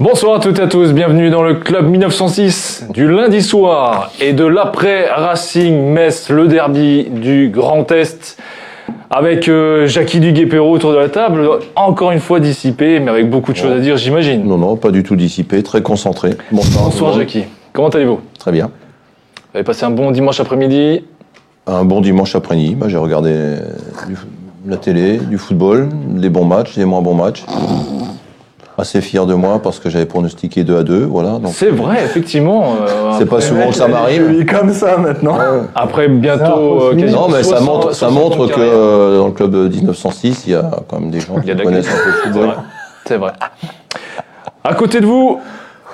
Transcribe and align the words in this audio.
Bonsoir 0.00 0.36
à 0.36 0.40
toutes 0.40 0.58
et 0.58 0.62
à 0.62 0.66
tous, 0.66 0.92
bienvenue 0.94 1.28
dans 1.28 1.42
le 1.42 1.54
club 1.56 1.86
1906 1.88 2.86
du 2.90 3.06
lundi 3.10 3.42
soir 3.42 4.10
et 4.18 4.32
de 4.32 4.44
l'après 4.44 5.10
Racing 5.10 5.90
Metz, 5.92 6.30
le 6.30 6.48
derby 6.48 7.04
du 7.10 7.50
Grand 7.52 7.90
Est. 7.92 8.38
Avec 9.10 9.48
euh, 9.48 9.86
Jackie 9.86 10.18
Duguay-Perrault 10.20 10.72
autour 10.72 10.92
de 10.92 10.96
la 10.96 11.08
table, 11.08 11.46
encore 11.76 12.12
une 12.12 12.20
fois 12.20 12.40
dissipé, 12.40 12.98
mais 13.00 13.10
avec 13.10 13.28
beaucoup 13.28 13.52
de 13.52 13.56
choses 13.56 13.72
à 13.72 13.78
dire, 13.78 13.96
j'imagine. 13.96 14.44
Non, 14.46 14.56
non, 14.56 14.76
pas 14.76 14.90
du 14.90 15.02
tout 15.02 15.16
dissipé, 15.16 15.62
très 15.62 15.82
concentré. 15.82 16.30
Bonsoir, 16.50 16.84
Bonsoir 16.84 17.12
Jackie, 17.14 17.44
comment 17.72 17.88
allez-vous? 17.88 18.20
Très 18.38 18.52
bien. 18.52 18.66
Vous 19.52 19.56
avez 19.58 19.64
passé 19.64 19.84
un 19.84 19.90
bon 19.90 20.12
dimanche 20.12 20.40
après-midi? 20.40 21.04
Un 21.66 21.84
bon 21.84 22.00
dimanche 22.00 22.34
après-midi. 22.34 22.74
Bah, 22.76 22.86
J'ai 22.88 22.96
regardé 22.98 23.32
du- 24.08 24.16
la 24.66 24.76
télé, 24.76 25.18
du 25.18 25.38
football, 25.38 25.88
des 25.92 26.28
bons 26.30 26.44
matchs, 26.44 26.76
des 26.76 26.84
moins 26.84 27.02
bons 27.02 27.14
matchs. 27.14 27.44
Assez 28.80 29.02
fier 29.02 29.26
de 29.26 29.34
moi 29.34 29.60
parce 29.62 29.78
que 29.78 29.90
j'avais 29.90 30.06
pronostiqué 30.06 30.64
2 30.64 30.78
à 30.78 30.82
2. 30.82 31.04
Voilà, 31.04 31.32
donc 31.38 31.52
C'est 31.54 31.68
vrai, 31.68 32.02
effectivement. 32.02 32.76
euh, 32.80 33.12
c'est 33.18 33.26
pas 33.26 33.36
après- 33.36 33.46
souvent 33.48 33.68
que 33.68 33.74
ça 33.74 33.88
m'arrive. 33.88 34.30
Il 34.32 34.40
est 34.40 34.46
comme 34.46 34.72
ça 34.72 34.96
maintenant. 34.96 35.36
Après 35.74 36.08
bientôt 36.08 36.80
euh, 36.84 36.94
quasiment 36.96 37.28
Non, 37.28 37.28
mais 37.28 37.42
ça 37.42 37.58
60 37.58 37.66
montre, 37.66 37.92
ça 37.92 38.08
60 38.08 38.14
montre 38.38 38.46
que 38.46 38.60
euh, 38.60 39.18
dans 39.18 39.26
le 39.26 39.32
club 39.32 39.50
de 39.50 39.68
1906, 39.68 40.44
il 40.46 40.52
y 40.52 40.54
a 40.54 40.70
quand 40.88 40.98
même 40.98 41.10
des 41.10 41.20
gens 41.20 41.38
qui 41.40 41.54
connaissent 41.54 41.88
un 41.88 42.04
peu 42.04 42.06
le 42.08 42.12
football. 42.32 42.54
C'est 43.04 43.16
vrai. 43.18 43.32
À 44.64 44.74
côté 44.74 45.00
de 45.00 45.06
vous, 45.06 45.40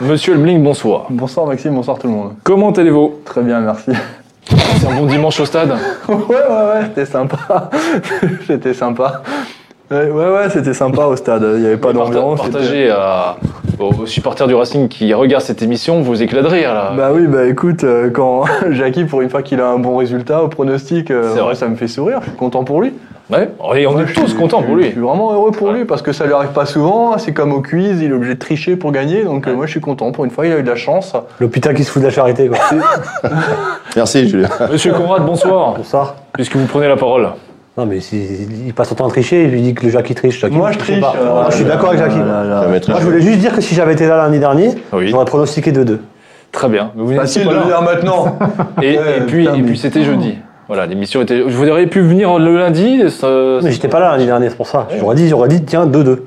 monsieur 0.00 0.34
le 0.34 0.40
Bling, 0.40 0.62
bonsoir. 0.62 1.06
Bonsoir 1.10 1.46
Maxime, 1.46 1.74
bonsoir 1.74 1.98
tout 1.98 2.06
le 2.06 2.12
monde. 2.12 2.34
Comment 2.44 2.70
allez-vous? 2.70 3.14
Très 3.24 3.42
bien, 3.42 3.60
merci. 3.60 3.90
C'est 4.78 4.86
un 4.86 4.94
bon 4.96 5.06
dimanche 5.06 5.40
au 5.40 5.44
stade? 5.44 5.72
Ouais, 6.08 6.14
ouais, 6.14 6.36
ouais, 6.38 6.82
c'était 6.84 7.06
sympa. 7.06 7.70
c'était 8.46 8.74
sympa. 8.74 9.22
Ouais, 9.90 10.10
ouais, 10.10 10.30
ouais, 10.30 10.50
c'était 10.50 10.74
sympa 10.74 11.04
au 11.04 11.14
stade. 11.16 11.42
Il 11.54 11.60
n'y 11.60 11.66
avait 11.66 11.76
pas 11.76 11.92
d'ambiance. 11.92 12.40
Partagez 12.40 12.90
à- 12.90 13.36
aux, 13.78 14.02
aux 14.02 14.06
supporters 14.06 14.48
du 14.48 14.54
Racing 14.54 14.88
qui 14.88 15.12
regardent 15.14 15.44
cette 15.44 15.62
émission, 15.62 16.00
vous 16.00 16.20
rire 16.48 16.74
là. 16.74 16.92
Bah 16.96 17.10
oui, 17.14 17.26
bah 17.28 17.46
écoute, 17.46 17.84
euh, 17.84 18.10
quand 18.10 18.44
Jackie, 18.70 19.04
pour 19.04 19.20
une 19.22 19.30
fois 19.30 19.42
qu'il 19.42 19.60
a 19.60 19.68
un 19.68 19.78
bon 19.78 19.96
résultat 19.96 20.42
au 20.42 20.48
pronostic, 20.48 21.10
euh, 21.10 21.32
C'est 21.34 21.40
vrai. 21.40 21.54
ça 21.54 21.68
me 21.68 21.76
fait 21.76 21.86
sourire. 21.86 22.18
Je 22.22 22.28
suis 22.30 22.36
content 22.38 22.64
pour 22.64 22.80
lui. 22.82 22.94
Ouais, 23.30 23.50
et 23.74 23.86
on 23.86 23.94
Ouais, 23.96 24.02
est 24.04 24.06
je 24.06 24.14
tous 24.14 24.28
suis- 24.28 24.36
contents 24.36 24.60
je- 24.60 24.66
pour 24.66 24.76
Je 24.76 24.80
lui. 24.82 24.90
suis 24.92 25.00
vraiment 25.00 25.32
heureux 25.32 25.50
pour 25.50 25.68
Ouais. 25.68 25.74
lui 25.74 25.84
parce 25.84 26.00
que 26.02 26.12
ça 26.12 26.26
lui 26.26 26.32
arrive 26.32 26.50
pas 26.52 26.64
souvent. 26.66 27.18
C'est 27.18 27.32
comme 27.32 27.52
au 27.52 27.60
quiz, 27.60 28.00
il 28.00 28.10
est 28.10 28.14
obligé 28.14 28.34
de 28.34 28.38
tricher 28.40 28.76
pour 28.76 28.90
gagner. 28.92 29.22
Donc 29.24 29.46
euh, 29.46 29.54
moi, 29.54 29.66
je 29.66 29.72
suis 29.72 29.80
content. 29.80 30.10
Pour 30.10 30.24
une 30.24 30.30
fois, 30.30 30.46
il 30.46 30.52
a 30.52 30.58
eu 30.58 30.62
de 30.62 30.68
la 30.70 30.76
chance. 30.76 31.12
L'hôpital 31.38 31.74
qui 31.74 31.84
se 31.84 31.90
fout 31.92 32.02
de 32.02 32.06
la 32.06 32.12
charité, 32.12 32.48
quoi. 32.48 32.58
Merci, 33.96 34.28
Julien. 34.28 34.48
Monsieur 34.70 34.92
Conrad, 34.94 35.24
bonsoir, 35.24 35.74
Bonsoir. 35.76 36.14
puisque 36.32 36.56
vous 36.56 36.66
prenez 36.66 36.88
la 36.88 36.96
parole. 36.96 37.28
Non, 37.76 37.84
mais 37.84 37.98
il 37.98 38.72
passe 38.72 38.88
son 38.88 38.94
temps 38.94 39.06
à 39.06 39.10
tricher, 39.10 39.44
il 39.44 39.50
lui 39.50 39.60
dit 39.60 39.74
que 39.74 39.84
le 39.84 39.90
Jackie 39.92 40.14
triche. 40.14 40.40
Jackie, 40.40 40.54
Moi, 40.56 40.72
je 40.72 40.78
triche, 40.78 41.00
pas. 41.00 41.14
euh, 41.20 41.42
Ah, 41.44 41.48
je 41.50 41.56
suis 41.56 41.64
d'accord 41.66 41.90
avec 41.90 42.00
Jackie. 42.00 42.16
Très 42.16 42.90
Moi, 42.92 43.00
je 43.00 43.04
voulais 43.06 43.20
juste 43.20 43.38
dire 43.38 43.54
que 43.54 43.60
si 43.60 43.74
j'avais 43.74 43.92
été 43.92 44.06
là 44.06 44.16
lundi 44.16 44.38
dernier, 44.38 44.70
Oui. 44.94 45.08
j'aurais 45.08 45.26
pronostiqué 45.26 45.72
2-2. 45.72 45.98
Très 46.52 46.68
bien. 46.70 46.90
Mais 46.96 47.02
vous 47.02 47.08
n'étiez 47.10 47.20
Facile 47.20 47.44
pas 47.44 47.50
de 47.50 47.54
là. 47.56 47.60
le 47.60 47.66
dire 47.66 47.82
maintenant. 47.82 48.38
Et, 48.82 48.96
Ouais, 48.98 49.04
puis, 49.26 49.40
putain, 49.44 49.54
et 49.54 49.58
mais- 49.60 49.68
puis 49.68 49.76
c'était 49.78 50.02
jeudi. 50.04 50.38
Voilà, 50.68 50.86
l'émission 50.86 51.20
était. 51.20 51.42
Vous 51.42 51.68
auriez 51.68 51.86
pu 51.86 52.00
venir 52.00 52.38
le 52.38 52.56
lundi. 52.58 53.10
ça- 53.10 53.58
Mais 53.62 53.70
j'étais 53.72 53.88
pas 53.88 54.00
là 54.00 54.12
lundi 54.12 54.24
dernier, 54.26 54.48
c'est 54.48 54.56
pour 54.56 54.66
ça. 54.68 54.88
J'aurais 54.98 55.14
dit, 55.14 55.28
j'aurais 55.28 55.48
dit, 55.48 55.62
tiens, 55.62 55.86
2-2. 55.86 56.24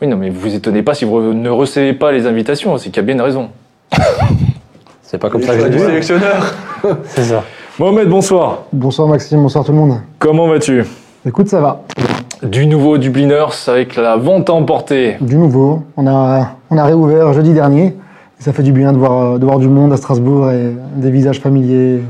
Oui, 0.00 0.06
non, 0.08 0.16
mais 0.16 0.30
vous 0.30 0.54
étonnez 0.54 0.82
pas 0.82 0.94
si 0.94 1.04
vous 1.04 1.32
ne 1.34 1.50
recevez 1.50 1.92
pas 1.94 2.12
les 2.12 2.26
invitations, 2.26 2.76
c'est 2.78 2.90
qu'il 2.90 2.96
y 2.96 3.00
a 3.00 3.02
bien 3.02 3.14
une 3.16 3.20
raison. 3.22 3.48
C'est 5.02 5.18
pas 5.18 5.28
comme 5.28 5.42
ça 5.42 5.54
que 5.54 5.60
j'ai 5.60 5.68
du 5.68 5.76
dit. 5.76 5.82
sélectionneur. 5.82 6.54
C'est 7.04 7.24
ça. 7.24 7.42
Mohamed, 7.78 8.06
bonsoir. 8.06 8.64
Bonsoir 8.70 9.08
Maxime, 9.08 9.40
bonsoir 9.40 9.64
tout 9.64 9.72
le 9.72 9.78
monde. 9.78 9.94
Comment 10.18 10.46
vas-tu? 10.46 10.84
Écoute, 11.26 11.48
ça 11.48 11.58
va. 11.62 11.82
Du 12.42 12.66
nouveau 12.66 12.98
Dubliners 12.98 13.46
avec 13.66 13.96
la 13.96 14.16
vente 14.16 14.50
à 14.50 14.52
emporter. 14.52 15.16
Du 15.22 15.38
nouveau, 15.38 15.82
on 15.96 16.06
a, 16.06 16.56
on 16.68 16.76
a 16.76 16.84
réouvert 16.84 17.32
jeudi 17.32 17.54
dernier. 17.54 17.84
Et 17.86 18.42
ça 18.42 18.52
fait 18.52 18.62
du 18.62 18.72
bien 18.72 18.92
de 18.92 18.98
voir, 18.98 19.38
de 19.38 19.44
voir 19.46 19.58
du 19.58 19.68
monde 19.68 19.90
à 19.90 19.96
Strasbourg 19.96 20.50
et 20.50 20.74
des 20.96 21.10
visages 21.10 21.40
familiers. 21.40 22.02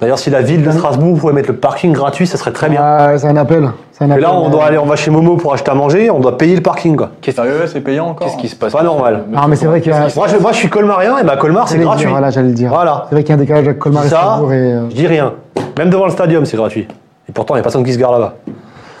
D'ailleurs, 0.00 0.18
si 0.18 0.28
la 0.28 0.42
ville 0.42 0.62
de 0.62 0.70
Strasbourg 0.70 1.18
pouvait 1.18 1.32
mettre 1.32 1.48
le 1.50 1.56
parking 1.56 1.92
gratuit, 1.92 2.26
ça 2.26 2.36
serait 2.36 2.50
très 2.52 2.68
bien. 2.68 2.80
Ah, 2.82 3.16
c'est 3.16 3.28
un 3.28 3.36
appel. 3.36 3.70
C'est 3.92 4.04
un 4.04 4.08
Et 4.08 4.12
appel. 4.12 4.22
là, 4.24 4.34
on 4.34 4.48
doit 4.50 4.64
aller, 4.66 4.76
on 4.76 4.86
va 4.86 4.96
chez 4.96 5.10
Momo 5.10 5.36
pour 5.36 5.54
acheter 5.54 5.70
à 5.70 5.74
manger, 5.74 6.10
on 6.10 6.18
doit 6.18 6.36
payer 6.36 6.56
le 6.56 6.62
parking, 6.62 6.96
quoi. 6.96 7.10
Sérieux, 7.22 7.66
c'est 7.66 7.80
payant 7.80 8.08
encore. 8.08 8.26
Qu'est-ce 8.26 8.36
qui 8.38 8.48
se 8.48 8.56
passe 8.56 8.72
Pas 8.72 8.82
normal. 8.82 9.24
Ah, 9.36 9.46
mais 9.48 9.54
c'est 9.56 9.66
vrai 9.66 9.80
qu'il 9.80 9.92
y 9.92 9.94
a. 9.94 10.08
Moi, 10.16 10.26
je, 10.26 10.36
moi, 10.38 10.50
je 10.52 10.56
suis 10.56 10.68
colmarien, 10.68 11.16
et 11.18 11.24
bah, 11.24 11.36
Colmar, 11.36 11.68
c'est 11.68 11.74
J'allais 11.74 11.84
le 11.84 11.86
gratuit. 11.86 12.04
dire, 12.06 12.10
Voilà, 12.10 12.30
j'allais 12.30 12.48
le 12.48 12.54
dire. 12.54 12.70
Voilà. 12.70 13.06
C'est 13.08 13.14
vrai 13.14 13.22
qu'il 13.22 13.30
y 13.30 13.32
a 13.32 13.36
un 13.36 13.40
décalage 13.40 13.64
avec 13.68 13.78
Colmar 13.78 14.04
et 14.04 14.08
Ça, 14.08 14.16
Strasbourg. 14.20 14.52
Et, 14.52 14.56
euh, 14.56 14.90
Je 14.90 14.94
dis 14.96 15.06
rien. 15.06 15.32
Même 15.78 15.90
devant 15.90 16.06
le 16.06 16.10
stadium, 16.10 16.44
c'est 16.44 16.56
gratuit. 16.56 16.88
Et 17.28 17.32
pourtant, 17.32 17.54
il 17.54 17.58
n'y 17.58 17.60
a 17.60 17.62
personne 17.62 17.84
qui 17.84 17.92
se 17.92 17.98
gare 17.98 18.12
là-bas. 18.12 18.34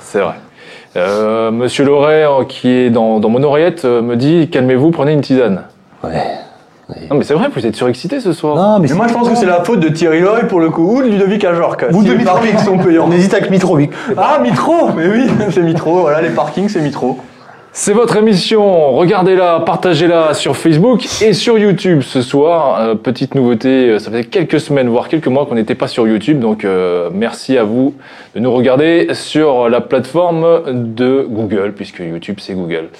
C'est 0.00 0.20
vrai. 0.20 0.34
Euh, 0.96 1.50
Monsieur 1.50 1.84
Loret, 1.84 2.22
euh, 2.24 2.44
qui 2.48 2.68
est 2.70 2.90
dans, 2.90 3.18
dans 3.18 3.28
mon 3.28 3.42
oreillette, 3.42 3.84
euh, 3.84 4.00
me 4.00 4.14
dit 4.14 4.48
calmez-vous, 4.48 4.92
prenez 4.92 5.12
une 5.12 5.22
tisane. 5.22 5.62
Ouais. 6.04 6.22
Non, 7.10 7.16
mais 7.16 7.24
c'est 7.24 7.34
vrai, 7.34 7.48
vous 7.54 7.66
êtes 7.66 7.76
surexcité 7.76 8.20
ce 8.20 8.32
soir. 8.32 8.56
Non, 8.56 8.78
Mais 8.78 8.92
moi, 8.94 9.06
je 9.08 9.14
pense 9.14 9.28
que 9.28 9.34
c'est 9.34 9.46
la 9.46 9.64
faute 9.64 9.80
de 9.80 9.88
Thierry 9.88 10.20
Loy 10.20 10.44
pour 10.48 10.60
le 10.60 10.68
coup, 10.70 10.98
ou 10.98 11.02
de 11.02 11.08
Ludovic 11.08 11.44
Ajorc. 11.44 11.82
Ou 11.92 12.02
Si 12.02 12.08
de 12.08 12.14
Mitrovic. 12.14 12.58
sont 12.60 12.78
payants. 12.78 13.06
On 13.08 13.12
hésite 13.12 13.32
avec 13.32 13.50
Mitrovic. 13.50 13.90
Ah, 14.16 14.38
Mitro 14.42 14.90
Mais 14.94 15.06
oui, 15.08 15.26
c'est 15.50 15.62
Mitro. 15.62 16.00
Voilà, 16.00 16.20
les 16.20 16.30
parkings, 16.30 16.68
c'est 16.68 16.80
Mitro. 16.80 17.18
C'est 17.76 17.92
votre 17.92 18.16
émission, 18.16 18.92
regardez-la, 18.92 19.58
partagez-la 19.58 20.32
sur 20.32 20.56
Facebook 20.56 21.04
et 21.20 21.32
sur 21.32 21.58
YouTube 21.58 22.02
ce 22.02 22.22
soir. 22.22 22.78
Euh, 22.78 22.94
petite 22.94 23.34
nouveauté, 23.34 23.90
euh, 23.90 23.98
ça 23.98 24.12
fait 24.12 24.22
quelques 24.22 24.60
semaines, 24.60 24.88
voire 24.88 25.08
quelques 25.08 25.26
mois 25.26 25.44
qu'on 25.44 25.56
n'était 25.56 25.74
pas 25.74 25.88
sur 25.88 26.06
YouTube, 26.06 26.38
donc 26.38 26.64
euh, 26.64 27.10
merci 27.12 27.58
à 27.58 27.64
vous 27.64 27.96
de 28.36 28.38
nous 28.38 28.52
regarder 28.52 29.08
sur 29.12 29.68
la 29.68 29.80
plateforme 29.80 30.62
de 30.94 31.26
Google, 31.28 31.72
puisque 31.74 31.98
YouTube 31.98 32.36
c'est 32.38 32.54
Google. 32.54 32.90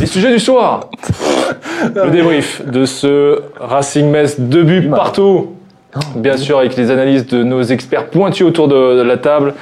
Les 0.00 0.06
sujets 0.06 0.32
du 0.32 0.40
soir, 0.40 0.90
le 1.94 2.10
débrief 2.10 2.60
de 2.66 2.86
ce 2.86 3.40
Racing 3.60 4.10
Metz, 4.10 4.40
deux 4.40 4.64
buts 4.64 4.88
partout, 4.90 5.52
bien 6.16 6.36
sûr 6.36 6.58
avec 6.58 6.76
les 6.76 6.90
analyses 6.90 7.28
de 7.28 7.44
nos 7.44 7.62
experts 7.62 8.06
pointus 8.06 8.44
autour 8.44 8.66
de 8.66 9.00
la 9.00 9.16
table. 9.16 9.54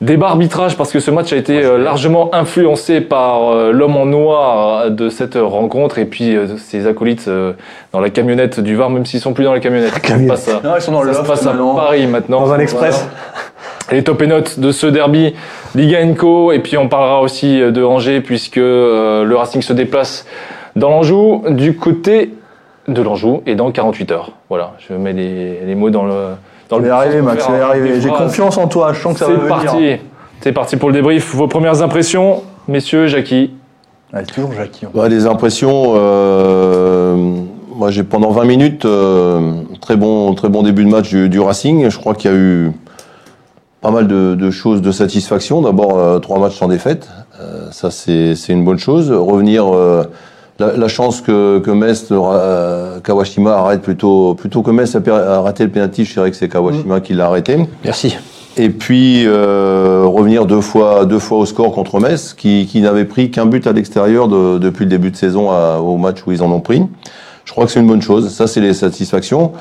Débat 0.00 0.28
arbitrage 0.28 0.78
parce 0.78 0.92
que 0.92 0.98
ce 0.98 1.10
match 1.10 1.30
a 1.34 1.36
été 1.36 1.62
euh, 1.62 1.76
largement 1.76 2.34
influencé 2.34 3.02
par 3.02 3.50
euh, 3.50 3.70
l'homme 3.70 3.96
en 3.98 4.06
noir 4.06 4.78
euh, 4.86 4.90
de 4.90 5.10
cette 5.10 5.34
rencontre 5.34 5.98
et 5.98 6.06
puis 6.06 6.34
euh, 6.34 6.56
ses 6.56 6.86
acolytes 6.86 7.28
euh, 7.28 7.52
dans 7.92 8.00
la 8.00 8.08
camionnette 8.08 8.60
du 8.60 8.76
Var, 8.76 8.88
même 8.88 9.04
s'ils 9.04 9.20
sont 9.20 9.34
plus 9.34 9.44
dans 9.44 9.52
la 9.52 9.60
camionnette. 9.60 9.92
Ça 10.02 10.16
se 10.16 10.26
passe 10.26 10.48
à, 10.48 10.60
Non, 10.66 10.74
ils 10.76 10.80
sont 10.80 10.92
dans 10.92 11.02
le 11.02 11.12
ça 11.12 11.22
se 11.22 11.28
passe 11.28 11.42
à 11.46 11.50
maintenant. 11.52 11.74
Paris 11.74 12.06
maintenant. 12.06 12.40
Dans 12.40 12.52
un 12.54 12.60
express. 12.60 13.06
Les 13.92 14.02
top 14.02 14.22
et 14.22 14.26
notes 14.26 14.58
de 14.58 14.72
ce 14.72 14.86
derby 14.86 15.34
Liga 15.74 15.98
Co. 16.14 16.52
Et 16.52 16.60
puis 16.60 16.78
on 16.78 16.88
parlera 16.88 17.20
aussi 17.20 17.60
de 17.60 17.82
Angers 17.82 18.22
puisque 18.22 18.56
euh, 18.56 19.24
le 19.24 19.36
Racing 19.36 19.60
se 19.60 19.74
déplace 19.74 20.24
dans 20.76 20.88
l'Anjou 20.88 21.42
du 21.50 21.76
côté 21.76 22.32
de 22.88 23.02
l'Anjou 23.02 23.42
et 23.44 23.54
dans 23.54 23.70
48 23.70 24.12
heures. 24.12 24.32
Voilà, 24.48 24.72
je 24.78 24.94
mets 24.94 25.12
les, 25.12 25.60
les 25.66 25.74
mots 25.74 25.90
dans 25.90 26.04
le 26.06 26.14
dans 26.70 26.76
Ça 26.76 26.82
le 26.82 26.88
va 26.88 26.94
y 26.94 26.98
arriver, 26.98 27.22
Max, 27.22 27.46
y 27.46 27.52
arriver. 27.52 28.00
J'ai 28.00 28.08
confiance 28.08 28.56
en 28.56 28.68
toi, 28.68 28.92
je 28.92 29.00
sens 29.02 29.14
que 29.14 29.18
ça 29.18 29.26
va 29.26 29.32
C'est 29.42 29.48
parti. 29.48 29.96
C'est 30.40 30.52
parti 30.52 30.76
pour 30.76 30.88
le 30.88 30.94
débrief. 30.94 31.34
Vos 31.34 31.48
premières 31.48 31.82
impressions, 31.82 32.42
messieurs, 32.68 33.06
Jackie. 33.08 33.52
C'est 34.14 34.26
toujours 34.26 34.52
Jackie. 34.52 34.86
hein. 34.86 34.90
Bah, 34.94 35.08
les 35.08 35.26
impressions, 35.26 35.92
euh, 35.96 37.14
moi 37.74 37.90
j'ai 37.90 38.02
pendant 38.02 38.30
20 38.30 38.44
minutes, 38.44 38.84
euh, 38.84 39.52
très, 39.80 39.96
bon, 39.96 40.34
très 40.34 40.48
bon 40.48 40.62
début 40.62 40.84
de 40.84 40.90
match 40.90 41.08
du, 41.10 41.28
du 41.28 41.38
Racing. 41.40 41.88
Je 41.90 41.98
crois 41.98 42.14
qu'il 42.14 42.30
y 42.30 42.34
a 42.34 42.36
eu 42.36 42.72
pas 43.80 43.90
mal 43.90 44.06
de, 44.08 44.34
de 44.34 44.50
choses 44.50 44.82
de 44.82 44.92
satisfaction. 44.92 45.62
D'abord, 45.62 45.98
euh, 45.98 46.18
trois 46.18 46.38
matchs 46.38 46.56
sans 46.58 46.68
défaite, 46.68 47.08
Euh, 47.40 47.70
ça 47.70 47.90
c'est 47.90 48.34
c'est 48.34 48.52
une 48.52 48.64
bonne 48.64 48.78
chose. 48.78 49.10
Revenir, 49.10 49.64
euh, 49.74 50.04
la, 50.60 50.76
la 50.76 50.88
chance 50.88 51.22
que, 51.22 51.58
que 51.58 51.70
Metz, 51.70 52.06
euh, 52.10 53.00
Kawashima 53.00 53.54
arrête 53.54 53.80
plutôt, 53.80 54.34
plutôt 54.34 54.62
que 54.62 54.70
Metz 54.70 54.94
a, 54.94 55.40
raté 55.40 55.64
le 55.64 55.70
penalty, 55.70 56.04
je 56.04 56.12
dirais 56.12 56.30
que 56.30 56.36
c'est 56.36 56.48
Kawashima 56.48 57.00
qui 57.00 57.14
l'a 57.14 57.26
arrêté. 57.26 57.56
Merci. 57.84 58.16
Et 58.56 58.68
puis 58.68 59.26
euh, 59.26 60.04
revenir 60.04 60.44
deux 60.44 60.60
fois, 60.60 61.06
deux 61.06 61.18
fois 61.18 61.38
au 61.38 61.46
score 61.46 61.72
contre 61.72 61.98
Metz, 61.98 62.34
qui, 62.34 62.66
qui 62.66 62.80
n'avait 62.82 63.06
pris 63.06 63.30
qu'un 63.30 63.46
but 63.46 63.66
à 63.66 63.72
l'extérieur 63.72 64.28
de- 64.28 64.58
depuis 64.58 64.84
le 64.84 64.90
début 64.90 65.10
de 65.10 65.16
saison 65.16 65.50
à- 65.50 65.78
au 65.78 65.96
match 65.96 66.18
où 66.26 66.32
ils 66.32 66.42
en 66.42 66.52
ont 66.52 66.60
pris. 66.60 66.82
Je 67.44 67.52
crois 67.52 67.64
que 67.64 67.72
c'est 67.72 67.80
une 67.80 67.86
bonne 67.86 68.02
chose. 68.02 68.28
Ça, 68.28 68.46
c'est 68.46 68.60
les 68.60 68.74
satisfactions. 68.74 69.52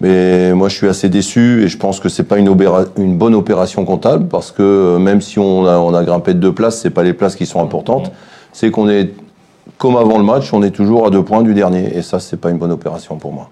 Mais 0.00 0.52
moi, 0.54 0.68
je 0.68 0.76
suis 0.76 0.88
assez 0.88 1.08
déçu 1.08 1.62
et 1.64 1.68
je 1.68 1.76
pense 1.76 1.98
que 1.98 2.08
c'est 2.08 2.22
pas 2.22 2.38
une, 2.38 2.54
bonne 2.54 3.34
opération 3.34 3.84
comptable 3.84 4.28
parce 4.28 4.52
que 4.52 4.62
euh, 4.62 4.98
même 4.98 5.20
si 5.20 5.38
on 5.38 5.66
a, 5.66 5.76
on 5.78 5.92
a 5.92 6.04
grimpé 6.04 6.34
de 6.34 6.38
deux 6.38 6.52
places, 6.52 6.80
c'est 6.80 6.90
pas 6.90 7.02
les 7.02 7.12
places 7.12 7.36
qui 7.36 7.46
sont 7.46 7.60
importantes. 7.60 8.10
C'est 8.52 8.70
qu'on 8.70 8.88
est 8.88 9.12
comme 9.76 9.96
avant 9.96 10.18
le 10.18 10.24
match, 10.24 10.52
on 10.52 10.62
est 10.62 10.70
toujours 10.70 11.06
à 11.06 11.10
deux 11.10 11.22
points 11.22 11.42
du 11.42 11.54
dernier. 11.54 11.96
Et 11.96 12.02
ça, 12.02 12.20
c'est 12.20 12.40
pas 12.40 12.50
une 12.50 12.58
bonne 12.58 12.72
opération 12.72 13.16
pour 13.16 13.32
moi. 13.32 13.50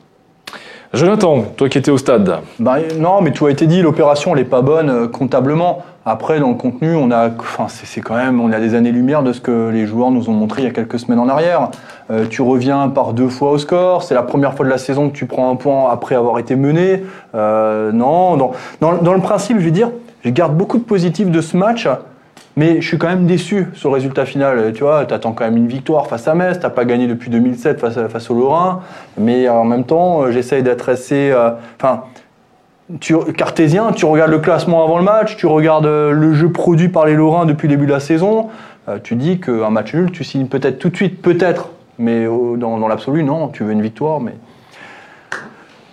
Jonathan, 0.95 1.43
toi 1.57 1.69
qui 1.69 1.79
étais 1.79 1.91
au 1.91 1.99
stade. 1.99 2.39
Bah, 2.59 2.77
non, 2.99 3.21
mais 3.21 3.33
tout 3.33 3.47
a 3.47 3.51
été 3.51 3.67
dit, 3.67 3.83
l'opération 3.83 4.35
elle 4.35 4.41
est 4.41 4.45
pas 4.45 4.63
bonne 4.63 4.89
euh, 4.89 5.09
comptablement. 5.09 5.83
Après, 6.07 6.39
dans 6.39 6.51
le 6.51 6.55
contenu, 6.55 6.95
on 6.95 7.11
a, 7.11 7.29
enfin, 7.39 7.67
c'est 7.69 7.85
c'est 7.87 8.01
quand 8.01 8.15
même, 8.15 8.41
on 8.41 8.53
a 8.53 8.61
des 8.61 8.77
années-lumière 8.77 9.25
de 9.25 9.33
ce 9.33 9.41
que 9.41 9.71
les 9.71 9.87
joueurs 9.87 10.13
nous 10.13 10.31
ont 10.31 10.33
montré 10.33 10.63
il 10.63 10.65
y 10.65 10.69
a 10.69 10.71
quelques 10.71 11.01
semaines 11.01 11.19
en 11.19 11.29
arrière. 11.29 11.71
Euh, 12.13 12.27
tu 12.31 12.41
reviens 12.41 12.89
par 12.89 13.13
deux 13.13 13.29
fois 13.29 13.51
au 13.51 13.59
score, 13.59 14.05
c'est 14.05 14.15
la 14.15 14.23
première 14.23 14.55
fois 14.55 14.65
de 14.65 14.71
la 14.71 14.79
saison 14.79 15.11
que 15.11 15.17
tu 15.17 15.27
prends 15.27 15.51
un 15.51 15.57
point 15.57 15.91
après 15.91 16.15
avoir 16.15 16.39
été 16.39 16.55
mené. 16.55 17.03
Euh, 17.35 17.91
non, 17.91 18.37
dans, 18.37 18.53
dans, 18.81 18.95
dans 18.95 19.13
le 19.13 19.21
principe, 19.21 19.59
je 19.59 19.65
vais 19.65 19.73
dire, 19.73 19.91
je 20.25 20.31
garde 20.31 20.57
beaucoup 20.57 20.79
de 20.79 20.85
positifs 20.85 21.31
de 21.31 21.41
ce 21.41 21.57
match, 21.57 21.89
Mais 22.57 22.81
je 22.81 22.89
suis 22.89 22.97
quand 22.99 23.09
même 23.09 23.27
déçu 23.27 23.67
sur 23.75 23.91
le 23.91 23.95
résultat 23.95 24.25
final. 24.25 24.73
Tu 24.73 24.83
vois, 24.83 25.05
tu 25.05 25.13
attends 25.13 25.33
quand 25.33 25.45
même 25.45 25.59
une 25.59 25.69
victoire 25.69 26.07
face 26.07 26.27
à 26.27 26.35
Metz. 26.35 26.59
Tu 26.59 26.71
pas 26.71 26.85
gagné 26.87 27.07
depuis 27.07 27.31
2007 27.31 27.81
face, 27.81 27.99
face 28.09 28.31
au 28.31 28.35
Lorrain. 28.35 28.81
Mais 29.19 29.49
en 29.49 29.65
même 29.65 29.85
temps, 29.85 30.23
euh, 30.23 30.31
j'essaye 30.31 30.63
d'être 30.63 30.89
assez. 30.89 31.31
euh, 31.31 31.51
Enfin. 31.79 32.05
tu, 33.01 33.15
cartésien, 33.37 33.93
tu 33.93 34.07
regardes 34.07 34.31
le 34.31 34.39
classement 34.39 34.85
avant 34.85 34.99
le 34.99 35.05
match, 35.05 35.37
tu 35.37 35.47
regardes 35.47 35.87
euh, 35.87 36.13
le 36.13 36.33
jeu 36.35 36.51
produit 36.51 36.89
par 36.89 37.05
les 37.05 37.15
Lorrains 37.15 37.45
depuis 37.45 37.69
le 37.69 37.75
début 37.75 37.87
de 37.87 37.93
la 37.93 38.01
saison, 38.01 38.49
euh, 38.89 38.99
tu 39.03 39.17
dis 39.17 39.41
qu'un 39.41 39.71
match 39.71 39.93
nul, 39.93 40.13
tu 40.13 40.23
signes 40.25 40.47
peut-être 40.47 40.79
tout 40.79 40.89
de 40.89 40.97
suite, 40.97 41.21
peut-être, 41.21 41.71
mais 41.99 42.27
dans, 42.27 42.79
dans 42.79 42.89
l'absolu, 42.89 43.25
non, 43.25 43.49
tu 43.49 43.65
veux 43.65 43.73
une 43.73 43.83
victoire, 43.83 44.21
mais 44.21 44.35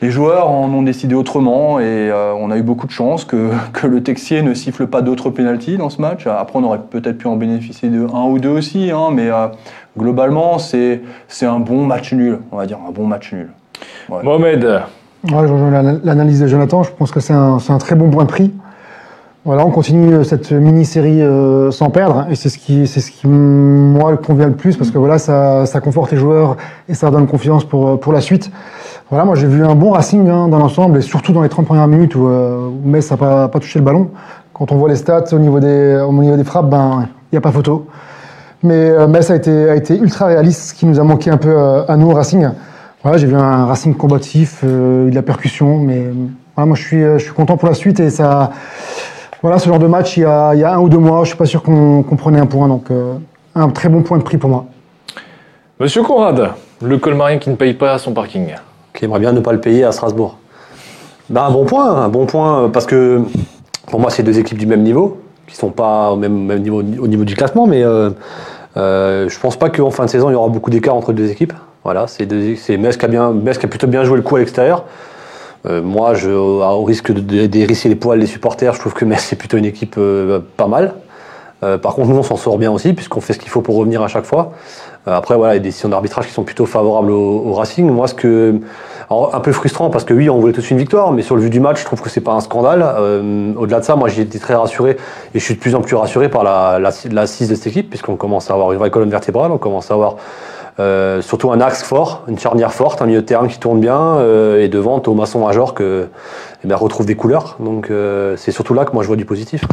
les 0.03 0.11
joueurs 0.11 0.49
en 0.49 0.69
ont 0.73 0.81
décidé 0.81 1.15
autrement 1.15 1.79
et 1.79 1.85
euh, 2.11 2.33
on 2.37 2.51
a 2.51 2.57
eu 2.57 2.61
beaucoup 2.61 2.87
de 2.87 2.91
chance 2.91 3.23
que, 3.23 3.51
que 3.73 3.87
le 3.87 4.03
Texier 4.03 4.41
ne 4.41 4.53
siffle 4.53 4.85
pas 4.85 5.01
d'autres 5.01 5.29
pénalties 5.29 5.77
dans 5.77 5.89
ce 5.89 6.01
match. 6.01 6.27
Après, 6.27 6.59
on 6.59 6.63
aurait 6.65 6.81
peut-être 6.89 7.17
pu 7.17 7.27
en 7.27 7.37
bénéficier 7.37 7.87
de 7.87 8.05
un 8.13 8.25
ou 8.25 8.37
deux 8.37 8.49
aussi, 8.49 8.91
hein, 8.91 9.11
mais 9.13 9.29
euh, 9.29 9.47
globalement, 9.97 10.57
c'est 10.57 11.01
c'est 11.29 11.45
un 11.45 11.59
bon 11.59 11.85
match 11.85 12.11
nul, 12.11 12.39
on 12.51 12.57
va 12.57 12.65
dire, 12.65 12.79
un 12.85 12.91
bon 12.91 13.07
match 13.07 13.31
nul. 13.31 13.49
Mohamed, 14.09 14.81
Ouais, 15.31 15.47
l'analyse 16.03 16.41
de 16.41 16.47
Jonathan. 16.47 16.83
Je 16.83 16.91
pense 16.91 17.13
que 17.13 17.21
c'est 17.21 17.31
un, 17.31 17.59
c'est 17.59 17.71
un 17.71 17.77
très 17.77 17.95
bon 17.95 18.09
point 18.09 18.25
de 18.25 18.29
prix. 18.29 18.51
Voilà, 19.45 19.65
on 19.65 19.71
continue 19.71 20.15
euh, 20.15 20.23
cette 20.25 20.51
mini-série 20.51 21.21
euh, 21.21 21.71
sans 21.71 21.89
perdre, 21.89 22.27
et 22.29 22.35
c'est 22.35 22.49
ce 22.49 22.57
qui, 22.57 22.87
c'est 22.87 22.99
ce 22.99 23.09
qui 23.09 23.27
moi 23.27 24.17
convient 24.17 24.47
le 24.47 24.53
plus 24.53 24.75
parce 24.75 24.91
que 24.91 24.97
voilà, 24.97 25.17
ça, 25.17 25.65
ça 25.65 25.79
conforte 25.79 26.11
les 26.11 26.17
joueurs 26.17 26.57
et 26.89 26.93
ça 26.93 27.09
donne 27.09 27.27
confiance 27.27 27.63
pour 27.63 27.97
pour 28.01 28.11
la 28.11 28.19
suite. 28.19 28.51
Voilà, 29.13 29.25
moi 29.25 29.35
j'ai 29.35 29.45
vu 29.45 29.63
un 29.63 29.75
bon 29.75 29.91
Racing 29.91 30.27
hein, 30.27 30.47
dans 30.47 30.57
l'ensemble 30.57 30.97
et 30.97 31.01
surtout 31.03 31.33
dans 31.33 31.43
les 31.43 31.49
30 31.49 31.67
premières 31.67 31.87
minutes 31.87 32.15
où, 32.15 32.27
euh, 32.27 32.71
Metz 32.83 33.11
n'a 33.11 33.17
pas, 33.17 33.59
touché 33.59 33.77
le 33.77 33.85
ballon. 33.85 34.09
Quand 34.55 34.71
on 34.71 34.75
voit 34.75 34.89
les 34.89 34.95
stats 34.95 35.25
au 35.33 35.37
niveau 35.37 35.59
des, 35.59 36.03
au 36.03 36.11
niveau 36.11 36.35
des 36.35 36.43
frappes, 36.43 36.67
ben 36.67 37.07
il 37.31 37.35
n'y 37.35 37.37
a 37.37 37.41
pas 37.41 37.51
photo. 37.51 37.85
Mais 38.63 38.73
euh, 38.73 39.05
Metz 39.05 39.29
a 39.29 39.35
été, 39.35 39.69
a 39.69 39.75
été 39.75 39.95
ultra 39.99 40.25
réaliste, 40.25 40.69
ce 40.69 40.73
qui 40.73 40.87
nous 40.87 40.99
a 40.99 41.03
manqué 41.03 41.29
un 41.29 41.37
peu 41.37 41.51
euh, 41.55 41.85
à 41.87 41.95
nous 41.95 42.09
au 42.09 42.15
Racing. 42.15 42.49
Voilà, 43.03 43.19
j'ai 43.19 43.27
vu 43.27 43.35
un 43.35 43.67
Racing 43.67 43.93
combatif, 43.93 44.61
euh, 44.63 45.11
de 45.11 45.13
la 45.13 45.21
percussion, 45.21 45.77
mais 45.77 46.07
voilà, 46.55 46.65
moi 46.65 46.75
je 46.75 46.81
suis, 46.81 47.03
euh, 47.03 47.19
je 47.19 47.25
suis 47.25 47.33
content 47.33 47.55
pour 47.55 47.69
la 47.69 47.75
suite 47.75 47.99
et 47.99 48.09
ça, 48.09 48.49
voilà, 49.43 49.59
ce 49.59 49.69
genre 49.69 49.77
de 49.77 49.85
match 49.85 50.17
il 50.17 50.21
y 50.21 50.25
a, 50.25 50.55
il 50.55 50.59
y 50.59 50.63
a 50.63 50.73
un 50.73 50.79
ou 50.79 50.89
deux 50.89 50.97
mois, 50.97 51.21
je 51.21 51.27
suis 51.27 51.37
pas 51.37 51.45
sûr 51.45 51.61
qu'on 51.61 52.01
qu'on 52.01 52.15
prenait 52.15 52.39
un 52.39 52.47
point, 52.47 52.67
donc 52.67 52.87
un 53.53 53.69
très 53.69 53.89
bon 53.89 54.01
point 54.01 54.17
de 54.17 54.23
prix 54.23 54.39
pour 54.39 54.49
moi. 54.49 54.65
Monsieur 55.79 56.01
Conrad, 56.01 56.49
le 56.81 56.97
colmarien 56.97 57.37
qui 57.37 57.51
ne 57.51 57.55
paye 57.55 57.75
pas 57.75 57.99
son 57.99 58.11
parking. 58.11 58.55
Qui 58.93 59.05
aimerait 59.05 59.19
bien 59.19 59.31
ne 59.31 59.39
pas 59.39 59.51
le 59.51 59.61
payer 59.61 59.83
à 59.83 59.91
Strasbourg. 59.91 60.37
Ben, 61.29 61.43
un 61.43 61.51
bon 61.51 61.65
point, 61.65 61.89
un 61.89 62.09
bon 62.09 62.25
point, 62.25 62.63
euh, 62.63 62.67
parce 62.67 62.85
que 62.85 63.21
pour 63.87 63.99
moi, 63.99 64.09
c'est 64.09 64.23
deux 64.23 64.39
équipes 64.39 64.57
du 64.57 64.67
même 64.67 64.83
niveau, 64.83 65.17
qui 65.47 65.55
sont 65.55 65.69
pas 65.69 66.11
au 66.11 66.15
même, 66.15 66.59
niveau, 66.59 66.79
au 66.79 67.07
niveau 67.07 67.23
du 67.23 67.35
classement, 67.35 67.67
mais 67.67 67.83
euh, 67.83 68.09
euh, 68.77 69.29
je 69.29 69.39
pense 69.39 69.57
pas 69.57 69.69
qu'en 69.69 69.91
fin 69.91 70.05
de 70.05 70.09
saison, 70.09 70.29
il 70.29 70.33
y 70.33 70.35
aura 70.35 70.49
beaucoup 70.49 70.69
d'écart 70.69 70.95
entre 70.95 71.13
deux 71.13 71.29
équipes. 71.29 71.53
Voilà, 71.83 72.07
c'est 72.07 72.77
Metz 72.77 72.97
qui 72.97 73.05
a 73.05 73.31
Metz 73.31 73.57
qui 73.57 73.65
a 73.65 73.69
plutôt 73.69 73.87
bien 73.87 74.03
joué 74.05 74.15
le 74.15 74.23
coup 74.23 74.35
à 74.35 74.39
l'extérieur. 74.39 74.85
Euh, 75.65 75.81
moi, 75.81 76.13
je, 76.13 76.29
au 76.29 76.83
risque 76.83 77.11
d'hérisser 77.11 77.89
les 77.89 77.95
poils 77.95 78.19
des 78.19 78.25
supporters, 78.25 78.73
je 78.73 78.79
trouve 78.79 78.93
que 78.93 79.05
Metz 79.05 79.21
c'est 79.21 79.35
plutôt 79.37 79.57
une 79.57 79.65
équipe 79.65 79.95
euh, 79.97 80.39
pas 80.57 80.67
mal. 80.67 80.95
Euh, 81.63 81.77
par 81.77 81.95
contre, 81.95 82.09
nous, 82.09 82.17
on 82.17 82.23
s'en 82.23 82.35
sort 82.35 82.57
bien 82.57 82.71
aussi, 82.71 82.93
puisqu'on 82.93 83.21
fait 83.21 83.33
ce 83.33 83.39
qu'il 83.39 83.49
faut 83.49 83.61
pour 83.61 83.77
revenir 83.77 84.01
à 84.01 84.07
chaque 84.07 84.25
fois. 84.25 84.51
Euh, 85.07 85.15
après, 85.15 85.35
voilà, 85.35 85.53
il 85.53 85.57
y 85.57 85.59
a 85.59 85.59
des 85.59 85.69
décisions 85.69 85.89
d'arbitrage 85.89 86.27
qui 86.27 86.33
sont 86.33 86.43
plutôt 86.43 86.65
favorables 86.65 87.11
au, 87.11 87.53
Racing. 87.53 87.89
Moi, 87.89 88.07
ce 88.07 88.13
que. 88.13 88.55
Alors, 89.09 89.35
un 89.35 89.39
peu 89.41 89.51
frustrant, 89.51 89.89
parce 89.89 90.05
que 90.05 90.13
oui, 90.13 90.29
on 90.29 90.39
voulait 90.39 90.53
tous 90.53 90.71
une 90.71 90.77
victoire, 90.77 91.11
mais 91.11 91.21
sur 91.21 91.35
le 91.35 91.41
vu 91.41 91.49
du 91.49 91.59
match, 91.59 91.79
je 91.81 91.85
trouve 91.85 92.01
que 92.01 92.09
c'est 92.09 92.21
pas 92.21 92.31
un 92.31 92.39
scandale. 92.39 92.83
Euh, 92.97 93.53
Au-delà 93.57 93.79
de 93.81 93.85
ça, 93.85 93.95
moi, 93.95 94.07
j'ai 94.07 94.21
été 94.21 94.39
très 94.39 94.55
rassuré, 94.55 94.91
et 95.35 95.39
je 95.39 95.43
suis 95.43 95.55
de 95.55 95.59
plus 95.59 95.75
en 95.75 95.81
plus 95.81 95.95
rassuré 95.95 96.29
par 96.29 96.43
la, 96.43 96.79
la, 96.79 96.91
l'assise 97.11 97.49
de 97.49 97.55
cette 97.55 97.67
équipe, 97.67 97.89
puisqu'on 97.89 98.15
commence 98.15 98.49
à 98.49 98.53
avoir 98.53 98.71
une 98.71 98.79
vraie 98.79 98.91
colonne 98.91 99.09
vertébrale, 99.09 99.51
on 99.51 99.57
commence 99.57 99.91
à 99.91 99.95
avoir. 99.95 100.15
euh, 100.79 101.21
surtout 101.21 101.51
un 101.51 101.61
axe 101.61 101.83
fort, 101.83 102.23
une 102.27 102.39
charnière 102.39 102.73
forte, 102.73 103.01
un 103.01 103.05
milieu 103.05 103.21
de 103.21 103.25
terrain 103.25 103.47
qui 103.47 103.59
tourne 103.59 103.79
bien, 103.79 104.15
euh, 104.17 104.63
et 104.63 104.69
devant 104.69 104.99
Thomasson 104.99 105.45
Major 105.45 105.75
que 105.75 106.07
eh 106.63 106.67
bien, 106.67 106.75
retrouve 106.75 107.05
des 107.05 107.15
couleurs. 107.15 107.57
Donc 107.59 107.91
c'est 108.37 108.51
surtout 108.51 108.73
là 108.73 108.85
que 108.85 108.93
moi 108.93 109.03
je 109.03 109.07
vois 109.07 109.17
du 109.17 109.25
positif. 109.25 109.65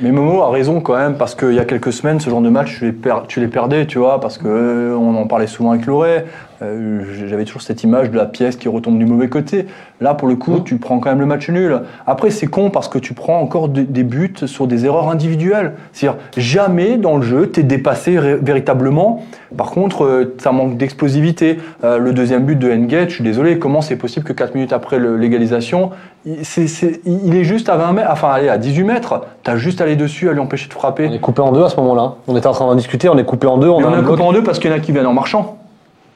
Mais 0.00 0.12
Momo 0.12 0.42
a 0.42 0.50
raison 0.50 0.80
quand 0.80 0.96
même, 0.96 1.16
parce 1.16 1.34
qu'il 1.34 1.54
y 1.54 1.58
a 1.58 1.64
quelques 1.64 1.92
semaines, 1.92 2.20
ce 2.20 2.30
genre 2.30 2.40
de 2.40 2.48
match, 2.48 2.78
tu 3.26 3.40
les, 3.40 3.48
perdais, 3.48 3.84
tu 3.86 3.98
vois, 3.98 4.20
parce 4.20 4.38
que 4.38 4.46
euh, 4.46 4.96
en 4.96 5.26
parlait 5.26 5.48
souvent 5.48 5.72
avec 5.72 5.86
Loré. 5.86 6.24
Euh, 6.62 7.02
J'avais 7.26 7.44
toujours 7.44 7.62
cette 7.62 7.84
image 7.84 8.10
de 8.10 8.16
la 8.16 8.26
pièce 8.26 8.56
qui 8.56 8.68
retombe 8.68 8.98
du 8.98 9.06
mauvais 9.06 9.28
côté. 9.28 9.66
Là, 10.00 10.14
pour 10.14 10.28
le 10.28 10.36
coup, 10.36 10.60
tu 10.60 10.76
prends 10.76 10.98
quand 10.98 11.10
même 11.10 11.20
le 11.20 11.26
match 11.26 11.48
nul. 11.48 11.80
Après, 12.06 12.30
c'est 12.30 12.46
con 12.46 12.70
parce 12.70 12.88
que 12.88 12.98
tu 12.98 13.14
prends 13.14 13.40
encore 13.40 13.68
de- 13.68 13.82
des 13.82 14.02
buts 14.04 14.34
sur 14.46 14.66
des 14.66 14.84
erreurs 14.86 15.08
individuelles. 15.08 15.72
C'est-à-dire, 15.92 16.18
jamais 16.36 16.96
dans 16.96 17.16
le 17.16 17.22
jeu, 17.22 17.50
tu 17.50 17.60
es 17.60 17.62
dépassé 17.62 18.18
véritablement. 18.42 19.22
Par 19.56 19.70
contre, 19.70 20.04
euh, 20.04 20.34
ça 20.38 20.52
manque 20.52 20.76
d'explosivité. 20.76 21.58
Euh, 21.84 21.98
le 21.98 22.12
deuxième 22.12 22.44
but 22.44 22.56
de 22.58 22.70
Engate, 22.70 23.08
je 23.10 23.14
suis 23.16 23.24
désolé, 23.24 23.58
comment 23.58 23.80
c'est 23.80 23.96
possible 23.96 24.24
que 24.24 24.32
4 24.32 24.54
minutes 24.54 24.72
après 24.72 24.98
l'égalisation, 24.98 25.90
il, 26.26 27.34
est 27.34 27.44
juste 27.44 27.68
à 27.68 27.76
20 27.76 27.92
mètres, 27.92 28.08
enfin, 28.10 28.30
allez, 28.30 28.48
à 28.48 28.58
18 28.58 28.84
mètres, 28.84 29.22
tu 29.44 29.50
as 29.50 29.56
juste 29.56 29.80
à 29.80 29.84
aller 29.84 29.96
dessus, 29.96 30.28
à 30.28 30.32
lui 30.32 30.40
empêcher 30.40 30.68
de 30.68 30.74
frapper. 30.74 31.08
On 31.10 31.14
est 31.14 31.20
coupé 31.20 31.40
en 31.42 31.52
deux 31.52 31.62
à 31.62 31.68
ce 31.68 31.76
moment-là. 31.76 32.14
On 32.26 32.36
était 32.36 32.46
en 32.46 32.52
train 32.52 32.66
d'en 32.66 32.74
discuter, 32.74 33.08
on 33.08 33.16
est 33.16 33.24
coupé 33.24 33.46
en 33.46 33.58
deux, 33.58 33.68
on 33.68 33.82
a 33.82 33.86
on 33.86 33.90
bloc 33.90 34.06
coupé 34.06 34.22
en 34.22 34.32
deux 34.32 34.42
parce 34.42 34.58
qu'il 34.58 34.70
y 34.70 34.74
en 34.74 34.76
a 34.76 34.80
qui 34.80 34.92
viennent 34.92 35.06
en 35.06 35.14
marchant. 35.14 35.57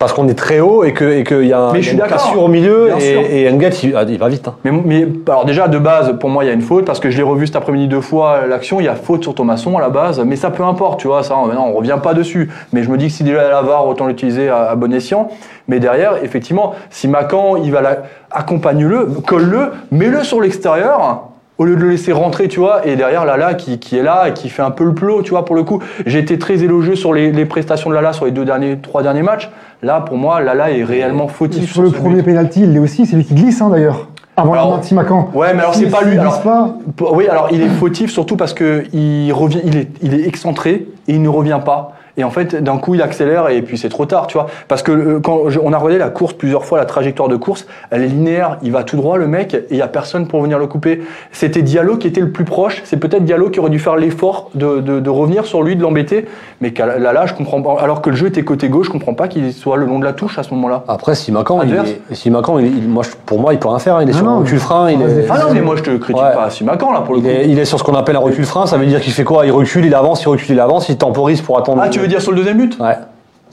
Parce 0.02 0.12
qu'on 0.14 0.26
est 0.26 0.34
très 0.34 0.58
haut 0.58 0.82
et 0.82 0.92
que 0.92 1.04
et 1.04 1.22
qu'il 1.22 1.46
y 1.46 1.52
a, 1.52 1.60
un- 1.60 1.72
Mais 1.72 1.80
je 1.80 1.90
suis 1.90 1.96
une 1.96 2.02
cassure 2.02 2.42
au 2.42 2.48
milieu 2.48 2.90
et, 2.98 3.44
et 3.44 3.46
il, 3.48 3.96
il 4.08 4.18
va 4.18 4.28
vite. 4.28 4.48
hein. 4.48 4.54
Mais, 4.64 4.72
mais 4.72 5.06
alors 5.28 5.44
déjà 5.44 5.68
de 5.68 5.78
base, 5.78 6.18
pour 6.18 6.28
moi, 6.28 6.42
il 6.42 6.48
y 6.48 6.50
a 6.50 6.52
une 6.52 6.60
faute 6.60 6.84
parce 6.84 6.98
que 6.98 7.08
je 7.08 7.16
l'ai 7.16 7.22
revu 7.22 7.46
cet 7.46 7.54
après-midi 7.54 7.86
deux 7.86 8.00
fois 8.00 8.46
l'action. 8.48 8.80
Il 8.80 8.86
y 8.86 8.88
a 8.88 8.96
faute 8.96 9.22
sur 9.22 9.32
Thomasson 9.36 9.78
à 9.78 9.80
la 9.80 9.90
base, 9.90 10.20
mais 10.26 10.34
ça 10.34 10.50
peu 10.50 10.64
importe, 10.64 10.98
tu 10.98 11.06
vois. 11.06 11.22
Ça, 11.22 11.36
maintenant, 11.46 11.68
on 11.68 11.72
revient 11.76 11.98
pas 12.02 12.14
dessus. 12.14 12.50
Mais 12.72 12.82
je 12.82 12.90
me 12.90 12.96
dis 12.98 13.06
que 13.06 13.12
si 13.12 13.22
déjà 13.22 13.48
la 13.48 13.62
VAR, 13.62 13.86
autant 13.86 14.08
l'utiliser 14.08 14.48
à, 14.48 14.70
à 14.70 14.74
bon 14.74 14.92
escient. 14.92 15.28
Mais 15.68 15.78
derrière, 15.78 16.14
effectivement, 16.24 16.74
si 16.90 17.06
Macan, 17.06 17.54
il 17.56 17.70
va 17.70 17.80
la, 17.82 17.98
accompagne-le, 18.32 19.06
colle-le, 19.24 19.70
mets-le 19.92 20.24
sur 20.24 20.40
l'extérieur. 20.40 21.28
Au 21.58 21.64
lieu 21.64 21.76
de 21.76 21.80
le 21.82 21.90
laisser 21.90 22.12
rentrer, 22.12 22.48
tu 22.48 22.60
vois, 22.60 22.86
et 22.86 22.96
derrière 22.96 23.24
Lala 23.24 23.54
qui, 23.54 23.78
qui 23.78 23.96
est 23.96 24.02
là 24.02 24.28
et 24.28 24.32
qui 24.32 24.48
fait 24.48 24.62
un 24.62 24.70
peu 24.70 24.84
le 24.84 24.94
plot, 24.94 25.22
tu 25.22 25.30
vois, 25.30 25.44
pour 25.44 25.54
le 25.54 25.62
coup. 25.62 25.80
J'ai 26.06 26.18
été 26.18 26.38
très 26.38 26.62
élogieux 26.64 26.96
sur 26.96 27.12
les, 27.12 27.30
les 27.30 27.44
prestations 27.44 27.90
de 27.90 27.94
Lala 27.94 28.12
sur 28.12 28.24
les 28.24 28.30
deux 28.30 28.44
derniers, 28.44 28.78
trois 28.78 29.02
derniers 29.02 29.22
matchs. 29.22 29.50
Là, 29.82 30.00
pour 30.00 30.16
moi, 30.16 30.40
Lala 30.40 30.70
est 30.70 30.82
réellement 30.82 31.26
Et 31.26 31.28
fautif. 31.28 31.72
sur 31.72 31.82
le 31.82 31.90
premier 31.90 32.22
penalty, 32.22 32.62
il 32.62 32.72
l'est 32.72 32.78
aussi, 32.78 33.04
c'est 33.06 33.16
lui 33.16 33.24
qui 33.24 33.34
glisse 33.34 33.60
hein, 33.60 33.68
d'ailleurs. 33.68 34.08
Avant 34.34 34.54
Alors, 34.54 34.82
Simacan. 34.82 35.28
Ouais, 35.34 35.52
mais 35.52 35.60
alors 35.60 35.74
c'est 35.74 35.90
pas 35.90 36.02
lui. 36.02 36.16
Alors, 36.18 36.32
glisse 36.32 36.42
pas, 36.42 36.74
oui, 37.12 37.28
alors 37.28 37.48
il 37.52 37.60
est 37.60 37.68
fautif 37.68 38.10
surtout 38.10 38.36
parce 38.36 38.54
que 38.54 38.84
il 38.94 39.30
revient, 39.32 39.60
il 39.64 39.76
est, 39.76 39.88
il 40.00 40.14
est 40.14 40.26
excentré 40.26 40.86
et 41.06 41.12
il 41.12 41.20
ne 41.20 41.28
revient 41.28 41.60
pas. 41.62 41.92
Et 42.16 42.24
en 42.24 42.30
fait, 42.30 42.62
d'un 42.62 42.76
coup, 42.78 42.94
il 42.94 43.02
accélère 43.02 43.48
et 43.48 43.62
puis 43.62 43.78
c'est 43.78 43.88
trop 43.88 44.04
tard, 44.04 44.26
tu 44.26 44.34
vois. 44.36 44.46
Parce 44.68 44.82
que 44.82 44.92
euh, 44.92 45.20
quand 45.20 45.48
je- 45.48 45.58
on 45.62 45.72
a 45.72 45.78
regardé 45.78 45.98
la 45.98 46.10
course 46.10 46.34
plusieurs 46.34 46.64
fois, 46.64 46.78
la 46.78 46.84
trajectoire 46.84 47.28
de 47.28 47.36
course, 47.36 47.66
elle 47.90 48.02
est 48.02 48.06
linéaire. 48.08 48.58
Il 48.62 48.70
va 48.72 48.82
tout 48.84 48.96
droit, 48.96 49.16
le 49.16 49.26
mec, 49.26 49.54
et 49.54 49.64
il 49.70 49.76
y 49.78 49.82
a 49.82 49.88
personne 49.88 50.26
pour 50.26 50.42
venir 50.42 50.58
le 50.58 50.66
couper. 50.66 51.02
C'était 51.32 51.62
Diallo 51.62 51.96
qui 51.96 52.06
était 52.08 52.20
le 52.20 52.30
plus 52.30 52.44
proche. 52.44 52.82
C'est 52.84 52.98
peut-être 52.98 53.24
Diallo 53.24 53.48
qui 53.50 53.60
aurait 53.60 53.70
dû 53.70 53.78
faire 53.78 53.96
l'effort 53.96 54.50
de, 54.54 54.80
de, 54.80 55.00
de 55.00 55.10
revenir 55.10 55.46
sur 55.46 55.62
lui, 55.62 55.74
de 55.76 55.82
l'embêter. 55.82 56.26
Mais 56.60 56.72
qu'à- 56.72 56.98
là, 56.98 57.12
là, 57.12 57.26
je 57.26 57.34
comprends 57.34 57.62
pas. 57.62 57.76
Alors 57.80 58.02
que 58.02 58.10
le 58.10 58.16
jeu 58.16 58.26
était 58.26 58.42
côté 58.42 58.68
gauche, 58.68 58.86
je 58.86 58.92
comprends 58.92 59.14
pas 59.14 59.28
qu'il 59.28 59.52
soit 59.52 59.76
le 59.78 59.86
long 59.86 59.98
de 59.98 60.04
la 60.04 60.12
touche 60.12 60.38
à 60.38 60.42
ce 60.42 60.52
moment-là. 60.54 60.84
Après, 60.88 61.14
si 61.14 61.32
Macan, 61.32 61.60
il 61.62 61.74
est, 61.74 62.14
si 62.14 62.30
Macan, 62.30 62.58
il, 62.58 62.66
il- 62.66 62.88
moi, 62.88 63.02
je- 63.04 63.10
pour 63.24 63.40
moi, 63.40 63.54
il 63.54 63.58
peut 63.58 63.68
rien 63.68 63.78
faire. 63.78 64.02
Il 64.02 64.08
est 64.08 64.12
sur 64.12 64.24
non, 64.24 64.32
un 64.32 64.38
recul 64.40 64.58
frein. 64.58 64.90
Il 64.90 65.00
est. 65.00 65.26
Ah 65.30 65.38
non, 65.38 65.54
mais 65.54 65.60
moi 65.60 65.76
je 65.76 65.82
te 65.82 65.90
critique 65.96 66.22
Ouais. 66.22 66.34
pas 66.34 66.50
Simacan 66.50 66.92
là 66.92 67.00
pour 67.00 67.14
le 67.14 67.20
il 67.20 67.24
coup. 67.24 67.30
est, 67.30 67.48
il 67.48 67.58
est 67.58 67.64
sur 67.64 67.78
ce 67.78 67.84
qu'on 67.84 67.94
appelle 67.94 68.16
un 68.16 68.20
recul 68.20 68.44
frein. 68.44 68.66
Ça 68.66 68.76
veut 68.76 68.86
dire 68.86 69.00
qu'il 69.00 69.12
fait 69.12 69.24
quoi? 69.24 69.46
Il 69.46 69.52
recule, 69.52 69.84
il 69.86 69.94
avance, 69.94 70.22
il 70.22 70.28
recule, 70.28 70.50
il 70.54 70.60
avance, 70.60 70.88
il 70.88 70.96
temporise 70.98 71.40
pour 71.40 71.58
attendre. 71.58 71.80
Ah, 71.82 71.88
tu 71.88 72.00
veux 72.02 72.08
dire 72.08 72.20
sur 72.22 72.30
le 72.32 72.36
deuxième 72.38 72.58
but 72.58 72.78
Ouais. 72.78 72.96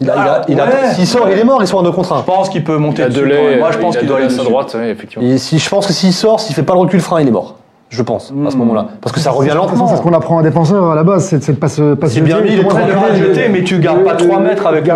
Il 0.01 0.10
a, 0.10 0.13
il 0.15 0.20
a- 0.20 0.24
Ah, 0.34 0.46
il 0.48 0.60
a- 0.62 0.65
ouais. 0.65 0.94
S'il 0.96 1.06
sort, 1.08 1.29
il 1.29 1.38
est 1.38 1.44
mort. 1.44 1.62
Ils 1.62 1.68
sont 1.68 1.77
en 1.77 1.84
deux 1.84 1.91
contre 1.91 2.13
un. 2.13 2.20
Je 2.20 2.24
pense 2.24 2.48
qu'il 2.50 2.63
peut 2.63 2.77
monter 2.77 3.01
Il 3.01 3.06
a 3.06 3.10
dessus. 3.10 3.20
Delay. 3.22 3.58
Moi, 3.58 3.72
je 3.72 3.77
pense 3.79 3.96
il 3.96 4.00
qu'il 4.00 4.08
doit 4.08 4.18
aller 4.18 4.27
à 4.27 4.29
sa 4.29 4.44
droite, 4.44 4.74
ouais, 4.75 4.89
effectivement. 4.91 5.27
Et 5.27 5.38
si, 5.38 5.60
je 5.60 5.70
pense 5.70 5.86
que 5.88 5.91
s'il 5.94 6.13
sort, 6.13 6.39
s'il 6.39 6.56
fait 6.56 6.63
pas 6.63 6.74
le 6.74 6.79
recul 6.79 7.01
frein, 7.01 7.20
il 7.22 7.27
est 7.27 7.32
mort. 7.32 7.56
Je 7.89 8.03
pense, 8.03 8.31
à 8.46 8.51
ce 8.51 8.55
Hmm. 8.55 8.60
moment-là. 8.60 8.86
Parce 9.01 9.13
que 9.13 9.19
ça 9.19 9.31
revient 9.31 9.50
lentement. 9.55 9.88
c'est 9.88 9.96
ce 9.98 10.01
qu'on 10.03 10.13
apprend 10.13 10.38
à 10.38 10.41
un 10.41 10.43
défenseur 10.43 10.91
à 10.91 10.96
la 10.96 11.01
base, 11.03 11.25
c'est 11.25 11.43
de 11.53 11.58
pas 11.58 11.67
se 11.69 11.96
pas 11.96 12.08
C'est 12.08 12.22
bien 12.22 12.39
mis, 12.41 12.55
trois 12.60 12.77
à 12.77 12.84
pas 12.84 12.88
garder- 12.88 13.17
jeter, 13.19 13.50
mais 13.50 13.63
tu 13.63 13.79
gardes 13.79 14.03
pas 14.03 14.13
de- 14.13 14.25
3 14.27 14.38
de- 14.39 14.43
mètres 14.43 14.67
avec 14.67 14.84
de 14.84 14.88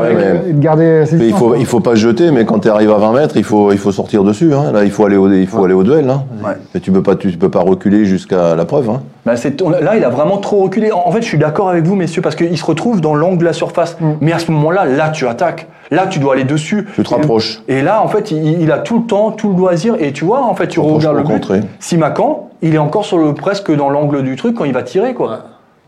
garder- 0.60 1.04
le 1.12 1.24
il 1.26 1.34
faut, 1.34 1.56
il 1.56 1.66
faut 1.66 1.80
pas 1.80 1.92
se 1.92 1.96
jeter, 2.02 2.30
mais 2.30 2.46
quand 2.46 2.60
tu 2.60 2.70
arrives 2.70 2.92
à 2.92 2.98
20 3.00 3.14
mètres, 3.14 3.36
il 3.36 3.44
faut, 3.44 3.72
il 3.72 3.80
faut 3.80 3.92
sortir 3.92 4.24
dessus. 4.24 4.54
Hein. 4.54 4.72
Là, 4.72 4.84
il 4.84 4.92
faut 4.92 5.06
aller 5.06 5.18
au, 5.18 5.28
il 5.32 5.48
faut 5.48 5.66
aller 5.66 5.74
au 5.74 5.82
duel. 5.84 6.08
Hein. 6.08 6.24
Ouais. 6.46 6.52
Mais 6.76 6.80
tu 6.82 6.92
peux 6.92 7.02
pas, 7.02 7.16
tu 7.16 7.30
peux 7.32 7.50
pas 7.50 7.62
reculer 7.62 8.06
jusqu'à 8.06 8.56
la 8.56 8.66
preuve. 8.66 8.90
Hein. 8.92 9.02
Bah, 9.26 9.38
c'est- 9.38 9.60
on- 9.64 9.70
là, 9.72 9.96
il 9.98 10.04
a 10.04 10.10
vraiment 10.10 10.38
trop 10.38 10.62
reculé. 10.64 10.92
En 10.92 11.04
en 11.08 11.12
fait, 11.12 11.22
je 11.22 11.28
suis 11.28 11.38
d'accord 11.40 11.70
avec 11.70 11.86
vous, 11.86 11.96
messieurs, 11.96 12.22
parce 12.22 12.36
qu'il 12.36 12.56
se 12.58 12.66
retrouve 12.66 13.02
dans 13.02 13.16
l'angle 13.16 13.40
de 13.40 13.46
la 13.46 13.54
surface. 13.54 13.98
Mm. 14.00 14.06
Mais 14.22 14.34
à 14.34 14.40
ce 14.40 14.52
moment-là, 14.52 14.86
là, 14.86 15.10
tu 15.10 15.28
attaques. 15.28 15.68
Là, 15.94 16.08
tu 16.08 16.20
dois 16.20 16.34
aller 16.34 16.44
dessus. 16.44 16.88
Tu 16.96 17.04
te 17.04 17.10
rapproches. 17.14 17.62
Et 17.68 17.82
là, 17.82 18.02
en 18.04 18.08
fait, 18.08 18.32
il, 18.32 18.62
il 18.62 18.72
a 18.72 18.80
tout 18.80 19.00
le 19.00 19.06
temps, 19.06 19.32
tout 19.32 19.50
le 19.50 19.56
loisir. 19.58 19.96
Et 20.00 20.12
tu 20.12 20.26
vois, 20.26 20.44
en 20.44 20.56
fait, 20.56 20.68
tu 20.68 20.80
regardes 20.80 21.18
le 21.18 21.24
but. 21.24 21.34
contrer. 21.34 21.62
Simacan, 21.80 22.50
il 22.62 22.74
est 22.76 22.80
encore 22.80 23.06
sur 23.06 23.18
le, 23.18 23.34
presque 23.34 23.72
dans 23.76 23.90
l'angle 23.90 24.24
du 24.24 24.36
truc 24.36 24.56
quand 24.56 24.66
il 24.66 24.74
va 24.74 24.84
tirer, 24.84 25.14
quoi. 25.14 25.40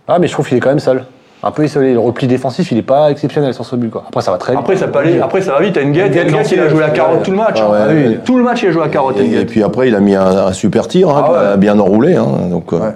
Ah, 0.08 0.20
mais 0.20 0.28
je 0.28 0.34
trouve 0.34 0.48
qu'il 0.48 0.58
est 0.58 0.60
quand 0.60 0.70
même 0.70 0.80
seul. 0.80 1.06
Un 1.44 1.52
peu 1.52 1.64
isolé. 1.66 1.94
Le 1.94 2.00
repli 2.00 2.28
défensif, 2.28 2.72
il 2.72 2.78
est 2.78 2.84
pas 2.84 3.12
exceptionnel 3.12 3.54
sur 3.54 3.66
ce 3.66 3.76
but. 3.76 3.90
Quoi. 3.90 4.04
Après, 4.08 4.22
ça 4.22 4.32
va 4.32 4.38
très 4.38 4.54
vite. 4.54 4.60
Après, 4.60 4.76
ça 4.76 4.88
peut 4.88 5.00
aller, 5.00 5.20
après, 5.20 5.42
ça 5.42 5.54
va 5.54 5.60
vite. 5.62 5.78
N'Guet, 5.78 6.10
il 6.52 6.60
a 6.60 6.70
joué 6.70 6.80
la 6.80 6.90
carotte 6.90 7.24
tout 7.24 7.32
le 7.32 7.38
match. 7.38 7.58
Ah 7.62 7.70
ouais, 7.70 7.78
hein. 7.78 7.88
ouais. 7.88 8.20
Tout 8.24 8.38
le 8.38 8.44
match, 8.44 8.64
il 8.64 8.70
a 8.70 8.72
joué 8.72 8.82
la 8.82 8.90
carotte. 8.90 9.20
Et, 9.20 9.46
puis 9.46 9.62
après, 9.64 9.88
il 9.88 9.96
a 9.96 10.00
mis 10.00 10.16
un, 10.16 10.26
un 10.48 10.54
super 10.54 10.88
tir, 10.88 11.10
hein, 11.10 11.24
Ah 11.28 11.32
ouais. 11.52 11.58
bien 11.58 11.78
enroulé. 11.80 12.16
Hein. 12.16 12.26
Donc, 12.50 12.74
euh. 12.74 12.92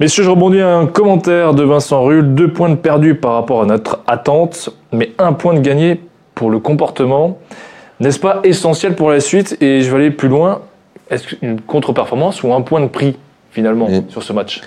Messieurs, 0.00 0.24
je 0.24 0.30
rebondis 0.30 0.60
à 0.60 0.76
un 0.76 0.86
commentaire 0.86 1.54
de 1.54 1.62
Vincent 1.62 2.02
Rull. 2.02 2.34
Deux 2.34 2.52
points 2.52 2.68
de 2.68 2.74
perdus 2.74 3.14
par 3.14 3.34
rapport 3.34 3.62
à 3.62 3.66
notre 3.66 4.00
attente, 4.06 4.70
mais 4.92 5.12
un 5.18 5.32
point 5.32 5.54
de 5.54 5.60
gagné 5.60 6.00
pour 6.34 6.50
le 6.50 6.58
comportement. 6.58 7.38
N'est-ce 8.00 8.18
pas 8.18 8.40
essentiel 8.42 8.96
pour 8.96 9.10
la 9.10 9.20
suite? 9.20 9.56
Et 9.60 9.82
je 9.82 9.90
vais 9.90 9.96
aller 9.96 10.10
plus 10.10 10.28
loin. 10.28 10.62
Est-ce 11.10 11.28
qu'une 11.36 11.60
contre-performance 11.60 12.42
ou 12.42 12.52
un 12.52 12.60
point 12.62 12.80
de 12.80 12.88
prix, 12.88 13.16
finalement, 13.52 13.88
Et- 13.88 14.02
sur 14.08 14.22
ce 14.24 14.32
match? 14.32 14.62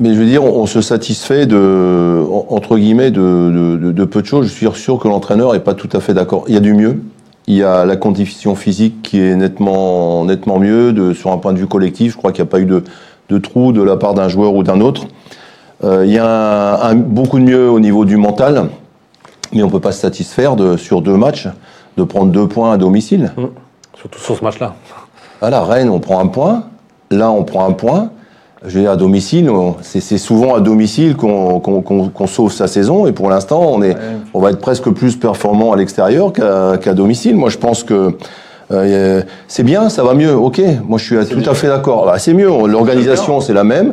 Mais 0.00 0.14
je 0.14 0.18
veux 0.18 0.24
dire, 0.26 0.42
on, 0.42 0.64
se 0.66 0.80
satisfait 0.80 1.44
de, 1.46 2.24
en- 2.28 2.46
entre 2.48 2.78
guillemets, 2.78 3.10
de, 3.10 3.20
de- 3.20 3.76
de- 3.76 3.92
de 3.92 4.04
peu 4.06 4.22
de 4.22 4.26
choses. 4.26 4.46
Je 4.48 4.52
suis 4.52 4.66
sûr 4.72 4.98
que 4.98 5.06
l'entraîneur 5.06 5.54
est 5.54 5.60
pas 5.62 5.74
tout 5.74 5.90
à 5.92 6.00
fait 6.00 6.14
d'accord. 6.14 6.44
Il 6.48 6.54
y 6.54 6.56
a 6.56 6.60
du 6.60 6.72
mieux. 6.72 7.00
Il 7.46 7.54
y 7.54 7.62
a 7.62 7.84
la 7.84 7.96
condition 7.96 8.54
physique 8.56 9.02
qui 9.02 9.20
est 9.20 9.36
nettement, 9.36 10.24
nettement 10.24 10.58
mieux. 10.58 10.92
De, 10.92 11.12
sur 11.12 11.30
un 11.30 11.36
point 11.38 11.52
de 11.52 11.58
vue 11.58 11.66
collectif, 11.68 12.12
je 12.12 12.16
crois 12.16 12.32
qu'il 12.32 12.42
n'y 12.42 12.48
a 12.48 12.50
pas 12.50 12.58
eu 12.58 12.64
de, 12.64 12.82
de 13.28 13.38
trou 13.38 13.72
de 13.72 13.82
la 13.82 13.96
part 13.96 14.14
d'un 14.14 14.28
joueur 14.28 14.54
ou 14.54 14.62
d'un 14.62 14.80
autre. 14.80 15.06
Euh, 15.84 16.04
il 16.06 16.12
y 16.12 16.18
a 16.18 16.26
un, 16.84 16.90
un- 16.90 16.94
beaucoup 16.94 17.38
de 17.38 17.44
mieux 17.44 17.68
au 17.70 17.80
niveau 17.80 18.04
du 18.04 18.16
mental, 18.16 18.68
mais 19.52 19.62
on 19.62 19.68
peut 19.68 19.80
pas 19.80 19.92
se 19.92 20.00
satisfaire 20.00 20.56
de, 20.56 20.76
sur 20.76 21.02
deux 21.02 21.16
matchs 21.16 21.48
de 21.96 22.04
prendre 22.04 22.30
deux 22.32 22.46
points 22.46 22.72
à 22.72 22.76
domicile. 22.76 23.32
Surtout 23.98 24.18
sur 24.20 24.36
ce 24.36 24.44
match-là. 24.44 24.74
À 25.42 25.50
la 25.50 25.62
Rennes, 25.62 25.90
on 25.90 25.98
prend 26.00 26.20
un 26.20 26.26
point. 26.28 26.64
Là, 27.10 27.30
on 27.30 27.44
prend 27.44 27.66
un 27.66 27.72
point. 27.72 28.10
Je 28.64 28.74
veux 28.76 28.80
dire, 28.82 28.90
à 28.90 28.96
domicile, 28.96 29.50
on- 29.50 29.76
c'est 29.82 30.18
souvent 30.18 30.54
à 30.54 30.60
domicile 30.60 31.14
qu'on 31.16 32.26
sauve 32.26 32.52
sa 32.52 32.66
saison. 32.66 33.06
Et 33.06 33.12
pour 33.12 33.28
l'instant, 33.28 33.60
on, 33.62 33.82
est, 33.82 33.96
on 34.34 34.40
va 34.40 34.50
être 34.50 34.60
presque 34.60 34.90
plus 34.90 35.16
performant 35.16 35.72
à 35.72 35.76
l'extérieur 35.76 36.32
qu'à 36.32 36.76
qu'à 36.78 36.94
domicile. 36.94 37.36
Moi, 37.36 37.50
je 37.50 37.58
pense 37.58 37.84
que 37.84 38.16
euh, 38.72 39.22
c'est 39.48 39.62
bien, 39.62 39.88
ça 39.88 40.02
va 40.02 40.14
mieux. 40.14 40.34
Ok, 40.34 40.60
moi, 40.88 40.98
je 40.98 41.04
suis 41.04 41.16
tout 41.42 41.48
à 41.50 41.54
fait 41.54 41.68
d'accord. 41.68 42.06
Bah, 42.06 42.18
c'est 42.18 42.34
mieux. 42.34 42.48
L'organisation, 42.66 43.40
c'est 43.40 43.52
la 43.52 43.64
même. 43.64 43.92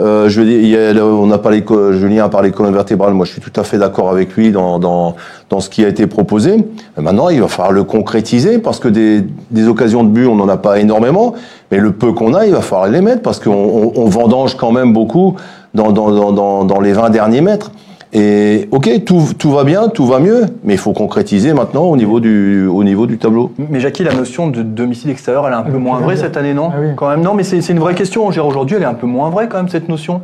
Euh, 0.00 0.28
je 0.28 0.40
veux 0.40 0.46
dire, 0.46 0.58
il 0.60 0.68
y 0.68 0.76
a- 0.98 1.04
on 1.04 1.30
a 1.30 1.38
parlé, 1.38 1.62
Julien 1.92 2.24
a 2.24 2.28
parlé 2.28 2.50
colonne 2.50 2.72
vertébrale. 2.74 3.12
Moi, 3.12 3.26
je 3.26 3.32
suis 3.32 3.40
tout 3.40 3.52
à 3.60 3.64
fait 3.64 3.76
d'accord 3.78 4.10
avec 4.10 4.34
lui 4.34 4.50
dans, 4.50 4.78
dans, 4.78 5.14
dans 5.50 5.60
ce 5.60 5.68
qui 5.68 5.84
a 5.84 5.88
été 5.88 6.06
proposé. 6.06 6.56
Maintenant, 6.96 7.28
il 7.28 7.40
va 7.40 7.48
falloir 7.48 7.72
le 7.72 7.84
concrétiser 7.84 8.58
parce 8.58 8.80
que 8.80 8.88
des, 8.88 9.24
des 9.50 9.68
occasions 9.68 10.02
de 10.04 10.08
but, 10.08 10.26
on 10.26 10.34
n'en 10.36 10.48
a 10.48 10.56
pas 10.56 10.78
énormément. 10.80 11.34
Mais 11.70 11.78
le 11.78 11.92
peu 11.92 12.12
qu'on 12.12 12.34
a, 12.34 12.46
il 12.46 12.52
va 12.52 12.60
falloir 12.62 12.88
les 12.90 13.00
mettre 13.02 13.22
parce 13.22 13.38
qu'on 13.40 13.52
on, 13.52 13.92
on 13.96 14.06
vendange 14.06 14.56
quand 14.56 14.72
même 14.72 14.92
beaucoup 14.92 15.34
dans, 15.74 15.92
dans, 15.92 16.10
dans, 16.10 16.32
dans, 16.32 16.64
dans 16.64 16.80
les 16.80 16.92
20 16.92 17.10
derniers 17.10 17.40
mètres. 17.40 17.70
Et 18.16 18.68
ok, 18.70 19.04
tout, 19.04 19.22
tout 19.36 19.50
va 19.50 19.64
bien, 19.64 19.88
tout 19.88 20.06
va 20.06 20.20
mieux, 20.20 20.42
mais 20.62 20.74
il 20.74 20.78
faut 20.78 20.92
concrétiser 20.92 21.52
maintenant 21.52 21.82
au 21.82 21.96
niveau 21.96 22.20
du, 22.20 22.64
au 22.64 22.84
niveau 22.84 23.06
du 23.06 23.18
tableau. 23.18 23.50
Mais 23.58 23.80
Jackie, 23.80 24.04
la 24.04 24.14
notion 24.14 24.48
de 24.48 24.62
domicile 24.62 25.10
extérieur, 25.10 25.46
elle 25.48 25.52
est 25.52 25.56
un 25.56 25.62
peu 25.62 25.72
oui, 25.72 25.82
moins 25.82 25.98
vraie 25.98 26.16
cette 26.16 26.36
année, 26.36 26.54
non 26.54 26.70
Ah 26.72 26.78
oui. 26.80 26.88
Quand 26.96 27.10
même, 27.10 27.22
non, 27.22 27.34
mais 27.34 27.42
c'est 27.42 27.60
c'est 27.60 27.72
une 27.72 27.80
vraie 27.80 27.94
question. 27.94 28.26
Aujourd'hui, 28.26 28.76
elle 28.76 28.84
est 28.84 28.86
un 28.86 28.94
peu 28.94 29.08
moins 29.08 29.30
vraie 29.30 29.48
quand 29.48 29.56
même 29.56 29.68
cette 29.68 29.88
notion. 29.88 30.20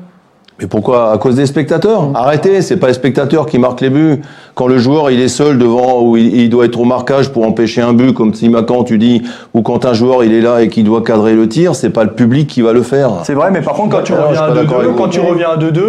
Mais 0.61 0.67
pourquoi? 0.67 1.11
À 1.11 1.19
cause 1.19 1.37
des 1.37 1.47
spectateurs? 1.47 2.11
Arrêtez, 2.15 2.61
c'est 2.61 2.77
pas 2.77 2.89
les 2.89 2.93
spectateurs 2.93 3.47
qui 3.47 3.59
marquent 3.59 3.81
les 3.81 3.89
buts. 3.89 4.21
Quand 4.55 4.67
le 4.67 4.77
joueur 4.77 5.11
il 5.11 5.19
est 5.19 5.29
seul 5.29 5.57
devant 5.57 6.03
ou 6.03 6.19
il, 6.19 6.37
il 6.37 6.51
doit 6.51 6.67
être 6.67 6.79
au 6.79 6.85
marquage 6.85 7.31
pour 7.33 7.47
empêcher 7.47 7.81
un 7.81 7.95
but, 7.95 8.13
comme 8.13 8.35
Simacan 8.35 8.85
tu 8.85 8.99
dis, 8.99 9.23
ou 9.55 9.63
quand 9.63 9.87
un 9.87 9.95
joueur 9.95 10.23
il 10.23 10.35
est 10.35 10.43
là 10.43 10.61
et 10.61 10.69
qui 10.69 10.83
doit 10.83 11.03
cadrer 11.03 11.35
le 11.35 11.49
tir, 11.49 11.75
c'est 11.75 11.91
pas 11.91 12.05
le 12.05 12.11
public 12.13 12.47
qui 12.47 12.61
va 12.61 12.75
le 12.75 12.83
faire. 12.83 13.11
C'est 13.25 13.33
vrai, 13.33 13.51
mais 13.51 13.63
par 13.63 13.73
contre, 13.73 13.97
quand 13.97 14.03
tu 14.03 14.13
reviens 14.13 14.43
à 14.43 14.47
suis 14.47 14.55
pas 14.55 14.63
d'accord 14.63 14.81
2-2, 14.81 14.85
avec 14.85 14.97
quand 14.97 15.09
tu 15.09 15.21
reviens 15.21 15.49
à 15.49 15.57
2-2, 15.57 15.81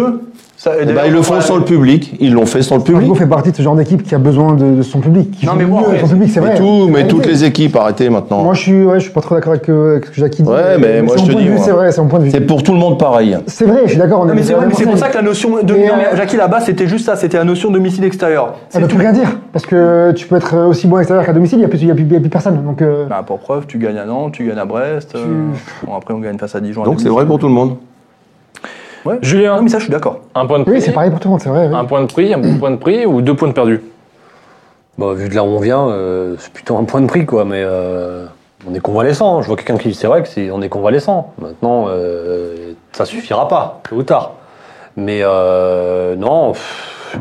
ça. 0.62 0.72
Eh 0.80 0.84
ben, 0.86 1.02
ils 1.06 1.12
le 1.12 1.22
font 1.22 1.40
sans 1.40 1.56
le 1.56 1.64
public. 1.64 2.14
Ils 2.20 2.32
l'ont 2.32 2.46
fait 2.46 2.62
sans 2.62 2.76
le 2.76 2.82
public. 2.82 2.96
Strasbourg 3.02 3.18
fait 3.18 3.26
partie 3.26 3.50
de 3.50 3.56
ce 3.56 3.62
genre 3.62 3.74
d'équipe 3.76 4.02
qui 4.02 4.14
a 4.14 4.18
besoin 4.18 4.54
de, 4.54 4.76
de 4.76 4.82
son 4.82 5.00
public. 5.00 5.30
qui 5.32 5.46
Non, 5.46 5.52
mais 5.56 5.64
après, 5.64 5.98
son 6.00 6.08
public, 6.08 6.30
c'est 6.32 6.40
Mais, 6.40 6.46
vrai. 6.48 6.56
tout, 6.58 6.88
mais 6.88 7.06
toutes 7.08 7.26
les 7.26 7.44
équipes, 7.44 7.76
arrêtez 7.76 8.08
maintenant. 8.10 8.42
Moi, 8.44 8.54
je 8.54 8.60
suis, 8.60 8.84
ouais, 8.84 8.98
je 9.00 9.04
suis 9.04 9.12
pas 9.12 9.20
trop 9.20 9.34
d'accord 9.34 9.52
avec, 9.52 9.68
euh, 9.68 9.92
avec 9.92 10.06
ce 10.06 10.10
que 10.10 10.16
Jackie 10.20 10.42
dit. 10.42 10.48
Ouais, 10.48 10.78
mais 10.78 11.02
moi, 11.02 11.14
c'est 11.18 11.24
je 11.26 11.32
te 11.32 11.38
dis, 11.38 11.48
moi. 11.48 11.58
C'est 11.64 11.70
vrai, 11.72 11.92
c'est 11.92 12.00
mon 12.00 12.08
point 12.08 12.18
de 12.18 12.24
vue. 12.24 12.30
C'est 12.30 12.40
pour 12.40 12.62
tout 12.62 12.72
le 12.72 12.78
monde 12.78 12.98
pareil. 12.98 13.36
C'est 13.46 13.64
vrai, 13.66 13.80
je 13.84 13.90
suis 13.90 13.98
d'accord. 13.98 14.24
mais 14.26 14.42
c'est 14.42 14.52
vrai, 14.54 14.66
mais 14.68 14.74
c'est 14.74 14.84
pour 14.84 14.98
ça 14.98 15.08
que 15.08 15.16
la 15.16 15.22
notion 15.22 15.50
de. 15.62 15.72
Non, 15.72 15.78
mais 15.96 16.06
euh, 16.12 16.16
Jackie, 16.16 16.36
là-bas, 16.36 16.60
c'était 16.60 16.86
juste 16.86 17.06
ça, 17.06 17.16
c'était 17.16 17.38
la 17.38 17.44
notion 17.44 17.68
de 17.70 17.74
domicile 17.74 18.04
extérieur. 18.04 18.54
Ça 18.68 18.78
C'est 18.80 18.92
veut 18.92 18.98
rien 18.98 19.12
dire. 19.12 19.28
Parce 19.52 19.66
que 19.66 20.12
tu 20.12 20.26
peux 20.26 20.36
être 20.36 20.56
aussi 20.68 20.86
bon 20.86 20.96
à 20.96 20.98
l'extérieur 21.00 21.26
qu'à 21.26 21.32
domicile, 21.32 21.58
il 21.58 21.60
n'y 21.60 21.66
a, 21.66 21.68
plus- 21.68 21.78
il 21.80 21.88
y 21.88 21.90
a 21.90 21.94
plus- 21.94 22.04
il 22.04 22.12
y 22.12 22.16
a 22.16 22.20
plus 22.20 22.28
personne. 22.30 22.62
Donc, 22.64 22.80
euh, 22.82 23.06
Bah, 23.08 23.22
pour 23.26 23.38
preuve, 23.38 23.66
tu 23.66 23.78
gagnes 23.78 23.98
à 23.98 24.04
Nantes, 24.06 24.32
tu 24.32 24.46
gagnes 24.46 24.58
à 24.58 24.64
Brest. 24.64 25.14
euh, 25.14 25.24
bon, 25.86 25.94
après, 25.96 26.14
on 26.14 26.18
gagne 26.20 26.38
face 26.38 26.54
à 26.54 26.60
Dijon. 26.60 26.84
Donc 26.84 27.00
c'est 27.00 27.08
vrai 27.08 27.26
pour 27.26 27.38
tout 27.38 27.48
le 27.48 27.52
monde. 27.52 27.76
Ouais. 29.04 29.18
Julien, 29.22 29.56
Non, 29.56 29.62
mais 29.62 29.68
ça, 29.68 29.78
je 29.78 29.84
suis 29.84 29.92
d'accord. 29.92 30.20
un 30.34 30.46
point 30.46 30.58
de 30.58 30.64
prix 30.64 30.74
oui, 30.74 30.80
c'est 30.80 30.92
pareil 30.92 31.10
pour 31.10 31.18
tout 31.20 31.28
le 31.28 31.32
monde, 31.32 31.40
c'est 31.40 31.48
vrai. 31.48 31.66
oui. 31.68 31.74
Un 31.74 31.84
point 31.84 32.00
de 32.02 32.06
prix, 32.06 32.32
un 32.32 32.38
bon 32.38 32.58
point 32.58 32.70
de 32.70 32.76
prix 32.76 33.04
ou 33.06 33.20
deux 33.20 33.34
points 33.34 33.48
de 33.48 33.52
perdus? 33.52 33.82
Bah, 34.98 35.12
vu 35.14 35.28
de 35.28 35.34
là 35.34 35.42
où 35.42 35.48
on 35.48 35.58
vient, 35.60 35.88
euh, 35.88 36.36
c'est 36.38 36.52
plutôt 36.52 36.76
un 36.76 36.84
point 36.84 37.00
de 37.00 37.06
prix, 37.06 37.26
quoi. 37.26 37.44
Mais 37.44 37.62
euh, 37.64 38.26
on 38.68 38.74
est 38.74 38.80
convalescent. 38.80 39.42
Je 39.42 39.46
vois 39.48 39.56
quelqu'un 39.56 39.76
qui 39.78 39.88
dit 39.88 39.94
c'est 39.94 40.06
vrai 40.06 40.22
que 40.22 40.28
c'est 40.28 40.50
on 40.50 40.60
est 40.62 40.68
convalescent. 40.68 41.32
Maintenant, 41.40 41.86
euh, 41.88 42.72
ça 42.92 43.04
suffira 43.04 43.48
pas, 43.48 43.80
tôt 43.88 43.96
ou 43.96 44.02
tard. 44.02 44.32
Mais 44.96 45.20
euh, 45.22 46.14
non. 46.16 46.52
pff, 46.52 47.18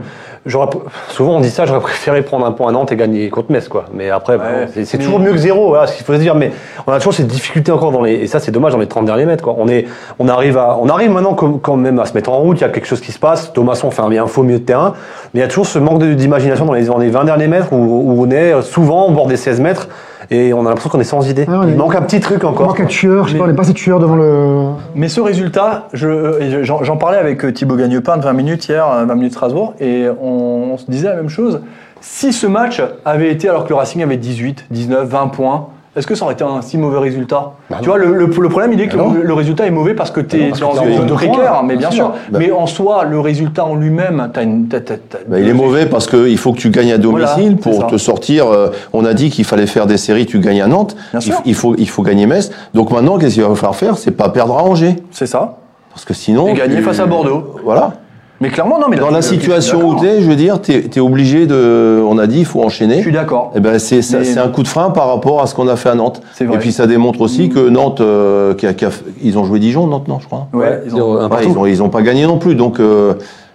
souvent 1.10 1.38
on 1.38 1.40
dit 1.40 1.50
ça, 1.50 1.66
j'aurais 1.66 1.82
préféré 1.82 2.22
prendre 2.24 2.46
un 2.46 2.52
point 2.52 2.70
à 2.70 2.72
Nantes 2.72 2.92
et 2.92 2.96
gagner 2.96 3.30
contre 3.30 3.52
Metz, 3.52 3.68
quoi. 3.68 3.86
Mais 3.94 4.10
après, 4.10 4.40
c'est 4.84 4.98
toujours 4.98 5.20
mieux 5.20 5.32
que 5.32 5.38
zéro, 5.38 5.70
voilà 5.70 5.88
ce 5.88 5.96
qu'il 5.96 6.06
faut 6.06 6.14
se 6.14 6.20
dire. 6.20 6.36
Mais 6.36 6.52
on 6.88 6.92
a 6.92 6.98
toujours 6.98 7.14
cette 7.14 7.28
difficulté 7.28 7.72
encore 7.72 7.92
dans 7.92 8.02
les, 8.02 8.14
et 8.14 8.28
ça 8.28 8.40
c'est 8.40 8.52
dommage 8.52 8.74
dans 8.74 8.80
les 8.80 8.88
30 8.88 9.06
derniers 9.06 9.26
mètres, 9.26 9.44
quoi. 9.44 9.56
On 9.58 9.68
est, 9.68 9.86
on 10.20 10.28
arrive 10.28 10.58
à, 10.58 10.78
on 10.82 10.88
arrive 10.90 11.12
maintenant 11.12 11.34
quand 11.34 11.78
même 11.78 12.00
à 12.00 12.06
se 12.06 12.14
mettre 12.14 12.32
en 12.32 12.40
route. 12.40 12.58
Il 12.58 12.62
y 12.62 12.66
a 12.66 12.70
quelque 12.70 12.88
chose 12.88 13.02
qui 13.02 13.12
se 13.12 13.20
passe. 13.20 13.54
Thomasson 13.54 13.92
fait 13.92 14.02
un 14.02 14.10
bien 14.10 14.26
faux 14.28 14.44
milieu 14.44 14.60
de 14.60 14.66
terrain, 14.66 14.94
mais 15.34 15.40
il 15.40 15.44
y 15.44 15.46
a 15.46 15.48
toujours 15.48 15.68
ce 15.68 15.80
manque 15.80 16.04
d'imagination 16.04 16.66
dans 16.66 16.74
les, 16.74 16.86
dans 16.86 16.98
les 16.98 17.10
20 17.10 17.26
derniers 17.26 17.48
mètres 17.48 17.72
où, 17.72 17.76
où 17.78 18.26
on 18.26 18.32
est 18.32 18.62
souvent 18.62 19.08
au 19.08 19.12
bord 19.12 19.28
des 19.28 19.38
16 19.38 19.60
mètres 19.62 19.88
et 20.32 20.54
on 20.54 20.62
a 20.66 20.70
l'impression 20.70 20.90
qu'on 20.90 21.00
est 21.00 21.04
sans 21.04 21.30
idée. 21.30 21.46
Ah, 21.48 21.62
est- 21.68 21.72
Il 21.72 21.76
manque 21.78 21.94
un 21.96 22.02
petit 22.02 22.20
truc 22.20 22.40
Il 22.42 22.46
encore. 22.48 22.66
manque 22.68 22.80
un 22.80 22.86
tueur, 22.86 23.28
je 23.28 23.34
sais 23.34 23.38
pas, 23.38 23.44
on 23.44 23.48
n'est 23.48 23.54
pas 23.54 23.62
assez 23.64 23.74
tueur 23.74 24.00
devant 24.00 24.16
le. 24.16 24.70
Mais 24.96 25.08
ce 25.10 25.22
résultat, 25.22 25.88
je- 25.94 26.08
euh, 26.08 26.64
j'en 26.64 26.98
parlais 26.98 27.18
avec 27.18 27.46
euh, 27.46 27.52
Thibaut 27.52 27.76
Gagnepin 27.76 28.18
de 28.18 28.24
20 28.24 28.34
minutes 28.34 28.68
hier, 28.68 28.88
euh, 28.90 29.06
20 29.06 29.16
minutes 29.16 29.34
Strasbourg, 29.34 29.76
et 29.80 30.08
on, 30.22 30.72
on 30.74 30.78
se 30.78 30.90
disait 30.90 31.10
la 31.10 31.16
même 31.16 31.30
chose. 31.30 31.62
Si 32.00 32.34
ce 32.34 32.48
match 32.48 32.82
avait 33.06 33.32
été 33.32 33.48
alors 33.48 33.66
que 33.66 33.70
le 33.70 33.76
Racing 33.76 34.02
avait 34.02 34.18
18, 34.18 34.66
19, 34.72 35.08
20 35.08 35.28
points, 35.28 35.68
est-ce 35.96 36.08
que 36.08 36.16
ça 36.16 36.24
aurait 36.26 36.36
été 36.36 36.44
un 36.44 36.62
si 36.62 36.78
mauvais 36.78 37.00
résultat 37.00 37.52
Tu 37.82 37.90
vois, 37.90 37.98
le, 37.98 38.14
le- 38.16 38.26
le 38.28 38.50
problème, 38.50 38.72
il 38.74 38.80
est 38.82 38.88
que 38.88 38.96
Bah 38.96 39.06
le, 39.14 39.24
le 39.24 39.34
résultat 39.34 39.66
est 39.66 39.72
mauvais 39.72 39.94
parce 39.94 40.10
que 40.12 40.22
tu 40.22 40.42
es 40.42 40.52
que 40.52 40.60
dans 40.60 40.74
une 40.84 40.96
zone 40.98 41.08
précaire, 41.08 41.62
mais 41.64 41.76
bien 41.76 41.90
bien 41.90 41.92
sûr. 41.92 42.06
sûr. 42.06 42.14
Bah- 42.32 42.40
mais 42.40 42.52
en 42.52 42.66
soi, 42.66 43.04
le 43.04 43.20
résultat 43.20 43.66
en 43.66 43.76
lui-même, 43.76 44.30
t'as 44.34 44.44
une. 44.44 44.68
t'as- 44.68 44.80
t'as- 44.80 44.96
t'as- 44.98 45.18
Bah, 45.28 45.40
il 45.40 45.48
est 45.50 45.54
mauvais 45.54 45.86
parce 45.88 46.08
qu'il 46.08 46.38
faut 46.38 46.54
que 46.54 46.60
tu 46.60 46.70
gagnes 46.70 46.94
à 46.94 46.98
domicile 46.98 47.58
Voilà, 47.62 47.80
pour 47.80 47.88
te 47.88 47.98
sortir. 47.98 48.48
euh, 48.48 48.70
on 48.94 49.04
a 49.04 49.14
dit 49.14 49.30
qu'il 49.30 49.44
fallait 49.46 49.68
faire 49.68 49.86
des 49.86 49.98
séries, 49.98 50.26
tu 50.26 50.40
gagnes 50.40 50.62
à 50.62 50.68
Nantes. 50.68 50.96
Bien 51.12 51.20
Il, 51.20 51.24
sûr. 51.24 51.42
il 51.46 51.56
faut, 51.56 51.76
il 51.78 51.90
faut 51.90 52.04
gagner 52.04 52.26
Metz. 52.26 52.52
Donc 52.74 52.92
maintenant, 52.92 53.18
qu'est-ce 53.18 53.34
qu'il 53.36 53.44
va 53.44 53.54
falloir 53.56 53.76
faire? 53.76 53.98
C'est 53.98 54.12
pas 54.12 54.30
perdre 54.30 54.58
à 54.58 54.64
Angers. 54.64 54.96
C'est 55.12 55.28
ça. 55.28 55.58
Parce 55.90 56.06
que 56.06 56.14
sinon. 56.14 56.48
Et 56.48 56.54
gagner 56.54 56.78
tu- 56.78 56.84
face 56.84 57.02
à 57.02 57.06
Bordeaux. 57.06 57.56
Voilà. 57.66 57.96
Mais 58.42 58.50
clairement, 58.50 58.80
non, 58.80 58.88
mais 58.90 58.98
Dans 58.98 59.12
la 59.12 59.22
je 59.22 59.28
situation 59.28 59.88
où 59.88 60.00
tu 60.00 60.08
es, 60.08 60.20
je 60.22 60.28
veux 60.28 60.36
dire, 60.36 60.60
tu 60.62 60.72
es, 60.74 61.00
obligé 61.00 61.46
de. 61.46 62.02
On 62.06 62.18
a 62.18 62.26
dit, 62.26 62.40
il 62.40 62.46
faut 62.46 62.62
Je 62.62 62.66
enchaîner. 62.66 63.02
suis 63.02 63.12
d'accord. 63.12 63.52
Eh 63.56 63.60
ben 63.60 63.78
c'est 63.78 64.02
Mais- 64.14 64.38
un 64.40 64.48
coup 64.50 64.64
de 64.64 64.68
frein 64.68 64.90
par 64.90 65.08
rapport 65.10 65.42
à 65.42 65.48
ce 65.48 65.54
qu'on 65.54 65.68
a 65.68 65.76
fait 65.76 65.90
à 65.90 65.96
Nantes. 65.96 66.22
C'est 66.34 66.46
vrai. 66.46 66.56
Et 66.56 66.60
puis 66.60 66.72
ça 66.72 66.88
démontre 66.88 67.22
aussi 67.22 67.50
que 67.50 67.70
Nantes, 67.70 68.02
euh, 68.02 68.56
qui 68.56 68.66
a- 68.66 68.74
qui 68.74 68.86
a- 68.86 68.90
ils 69.24 69.38
ont 69.38 69.44
joué 69.46 69.60
Dijon, 69.60 69.86
Nantes, 69.86 70.08
non, 70.08 70.20
je 70.20 70.26
crois. 70.26 70.48
Ouais, 70.54 70.82
ils 70.88 70.96
ont- 70.96 71.18
Ouais, 71.18 71.28
ils 71.46 71.58
ont 71.58 71.66
ils 71.68 71.84
ont 71.84 71.90
pas 71.90 72.02
gagné 72.02 72.26
non 72.26 72.40
plus. 72.40 72.56
Donc 72.56 72.80
euh, 72.80 73.14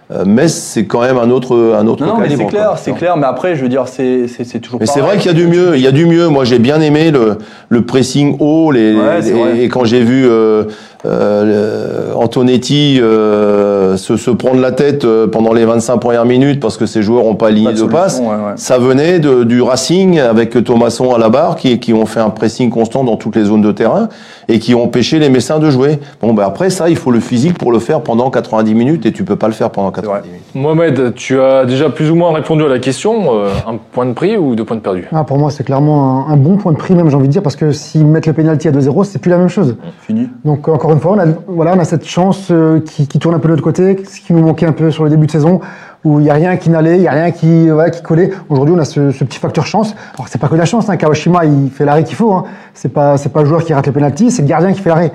euh, 0.09 0.23
Metz, 0.23 0.53
c'est 0.53 0.85
quand 0.85 1.01
même 1.01 1.17
un 1.17 1.29
autre 1.31 1.75
un 1.77 1.85
autre. 1.85 2.05
Non, 2.05 2.13
non, 2.13 2.19
mais 2.21 2.29
c'est 2.33 2.45
clair, 2.45 2.73
c'est 2.77 2.93
clair. 2.93 3.17
Mais 3.17 3.25
après, 3.27 3.57
je 3.57 3.63
veux 3.63 3.69
dire, 3.69 3.89
c'est 3.89 4.27
c'est- 4.29 4.45
c'est 4.45 4.59
toujours 4.59 4.79
Mais 4.79 4.85
c'est 4.85 5.01
vrai 5.01 5.17
qu'il 5.17 5.25
y 5.29 5.35
a 5.35 5.37
du 5.37 5.47
mieux. 5.47 5.75
Il 5.75 5.81
y 5.81 5.87
a 5.87 5.91
du 5.91 6.05
mieux. 6.05 6.29
Moi, 6.29 6.45
j'ai 6.45 6.59
bien 6.59 6.79
aimé 6.79 7.11
le, 7.11 7.39
le 7.67 7.81
pressing 7.81 8.37
haut. 8.39 8.71
Les, 8.71 8.95
Ouais, 8.95 9.19
les- 9.21 9.31
vrai. 9.33 9.59
et 9.63 9.67
quand 9.67 9.83
j'ai 9.83 9.99
vu 10.01 10.25
euh, 10.25 10.63
euh, 11.07 12.13
Antonetti 12.15 12.99
euh, 13.01 13.97
se, 13.97 14.17
se 14.17 14.31
prendre 14.31 14.59
la 14.61 14.71
tête 14.71 15.05
euh, 15.05 15.27
pendant 15.27 15.53
les 15.53 15.65
25 15.65 15.97
premières 15.97 16.25
minutes 16.25 16.59
parce 16.59 16.77
que 16.77 16.85
ces 16.85 17.01
joueurs 17.01 17.23
n'ont 17.23 17.35
pas 17.35 17.47
aligné 17.47 17.67
Pas 17.67 17.73
de 17.73 17.81
de, 17.81 17.85
passe, 17.85 18.15
solution, 18.17 18.31
ouais, 18.35 18.45
ouais. 18.45 18.53
ça 18.57 18.77
venait 18.77 19.19
de, 19.19 19.43
du 19.43 19.61
Racing 19.61 20.19
avec 20.19 20.63
Thomasson 20.63 21.13
à 21.13 21.17
la 21.17 21.29
barre 21.29 21.55
qui, 21.55 21.79
qui 21.79 21.93
ont 21.93 22.05
fait 22.05 22.19
un 22.19 22.29
pressing 22.29 22.69
constant 22.69 23.03
dans 23.03 23.15
toutes 23.15 23.35
les 23.35 23.45
zones 23.45 23.61
de 23.61 23.71
terrain 23.71 24.09
et 24.47 24.59
qui 24.59 24.75
ont 24.75 24.83
empêché 24.83 25.19
les 25.19 25.29
Messins 25.29 25.59
de 25.59 25.69
jouer. 25.69 25.99
Bon, 26.21 26.33
ben 26.33 26.43
après 26.43 26.69
ça, 26.69 26.89
il 26.89 26.95
faut 26.95 27.11
le 27.11 27.19
physique 27.19 27.57
pour 27.57 27.71
le 27.71 27.79
faire 27.79 28.01
pendant 28.01 28.29
90 28.29 28.73
minutes 28.73 29.05
et 29.05 29.11
tu 29.11 29.23
peux 29.23 29.35
pas 29.35 29.47
le 29.47 29.53
faire 29.53 29.69
pendant 29.69 29.91
90 29.91 30.09
vrai. 30.09 30.21
minutes. 30.27 30.43
Mohamed, 30.55 31.13
tu 31.15 31.39
as 31.39 31.65
déjà 31.65 31.89
plus 31.89 32.09
ou 32.11 32.15
moins 32.15 32.33
répondu 32.33 32.63
à 32.63 32.67
la 32.67 32.79
question. 32.79 33.35
euh, 33.35 33.49
un 33.67 33.77
point 33.91 34.05
de 34.05 34.13
prix 34.13 34.37
ou 34.37 34.55
deux 34.55 34.63
points 34.65 34.77
de 34.77 34.81
perdus 34.81 35.07
Ah, 35.11 35.23
pour 35.23 35.37
moi, 35.37 35.51
c'est 35.51 35.63
clairement 35.63 36.27
un, 36.27 36.33
un 36.33 36.37
bon 36.37 36.57
point 36.57 36.71
de 36.71 36.77
prix, 36.77 36.95
même, 36.95 37.09
j'ai 37.09 37.15
envie 37.15 37.27
de 37.27 37.31
dire, 37.31 37.41
parce 37.43 37.55
que 37.55 37.71
s'ils 37.71 38.05
mettent 38.05 38.25
le 38.27 38.33
pénalty 38.33 38.67
à 38.67 38.71
2-0, 38.71 39.03
c'est 39.03 39.19
plus 39.19 39.29
la 39.29 39.37
même 39.37 39.49
chose. 39.49 39.75
Fini. 40.05 40.27
Donc, 40.45 40.67
encore 40.67 40.91
une 40.91 40.96
on 41.05 41.19
a, 41.19 41.25
voilà, 41.47 41.73
on 41.75 41.79
a 41.79 41.85
cette 41.85 42.05
chance 42.05 42.47
euh, 42.51 42.79
qui, 42.79 43.07
tourne 43.19 43.35
un 43.35 43.39
peu 43.39 43.47
de 43.47 43.53
l'autre 43.53 43.63
côté, 43.63 44.03
ce 44.09 44.19
qui 44.21 44.33
nous 44.33 44.41
manquait 44.41 44.65
un 44.65 44.71
peu 44.71 44.91
sur 44.91 45.03
le 45.03 45.09
début 45.09 45.25
de 45.25 45.31
saison, 45.31 45.59
où 46.03 46.19
il 46.19 46.23
n'y 46.23 46.29
a 46.29 46.33
rien 46.33 46.57
qui 46.57 46.69
n'allait, 46.69 46.95
il 46.95 47.01
n'y 47.01 47.07
a 47.07 47.11
rien 47.11 47.31
qui, 47.31 47.69
voilà, 47.69 47.89
qui 47.89 48.01
collait. 48.01 48.31
Aujourd'hui, 48.49 48.75
on 48.75 48.79
a 48.79 48.85
ce, 48.85 49.11
petit 49.23 49.39
facteur 49.39 49.65
chance. 49.65 49.95
Alors, 50.15 50.27
c'est 50.27 50.39
pas 50.39 50.47
que 50.47 50.53
de 50.53 50.59
la 50.59 50.65
chance, 50.65 50.89
hein. 50.89 50.97
Kawashima, 50.97 51.45
il 51.45 51.69
fait 51.69 51.85
l'arrêt 51.85 52.03
qu'il 52.03 52.15
faut. 52.15 52.33
Hein. 52.33 52.45
C'est 52.73 52.89
pas, 52.89 53.17
c'est 53.17 53.29
pas 53.29 53.41
le 53.41 53.47
joueur 53.47 53.63
qui 53.63 53.73
rate 53.73 53.87
le 53.87 53.93
pénalty, 53.93 54.31
c'est 54.31 54.41
le 54.41 54.47
gardien 54.47 54.73
qui 54.73 54.81
fait 54.81 54.89
l'arrêt. 54.89 55.11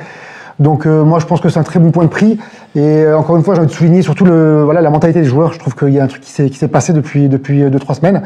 Donc, 0.59 0.87
euh, 0.87 1.03
moi, 1.03 1.19
je 1.19 1.27
pense 1.27 1.41
que 1.41 1.49
c'est 1.49 1.59
un 1.59 1.65
très 1.65 1.81
bon 1.81 1.91
point 1.91 2.05
de 2.05 2.11
prix. 2.11 2.39
Et 2.75 2.81
euh, 2.81 3.19
encore 3.19 3.37
une 3.37 3.43
fois, 3.43 3.55
j'ai 3.55 3.61
envie 3.61 3.71
de 3.71 3.75
souligner 3.75 4.03
surtout 4.03 4.25
le, 4.25 4.63
voilà, 4.63 4.81
la 4.81 4.91
mentalité 4.91 5.21
des 5.21 5.27
joueurs. 5.27 5.53
Je 5.53 5.59
trouve 5.59 5.75
qu'il 5.75 5.91
y 5.91 5.99
a 5.99 6.05
un 6.05 6.09
truc 6.09 6.23
qui 6.23 6.31
s'est, 6.31 6.51
qui 6.51 6.59
s'est 6.59 6.69
passé 6.69 6.93
depuis, 6.93 7.29
depuis 7.29 7.69
deux, 7.71 7.79
trois 7.79 7.95
semaines. 7.95 8.23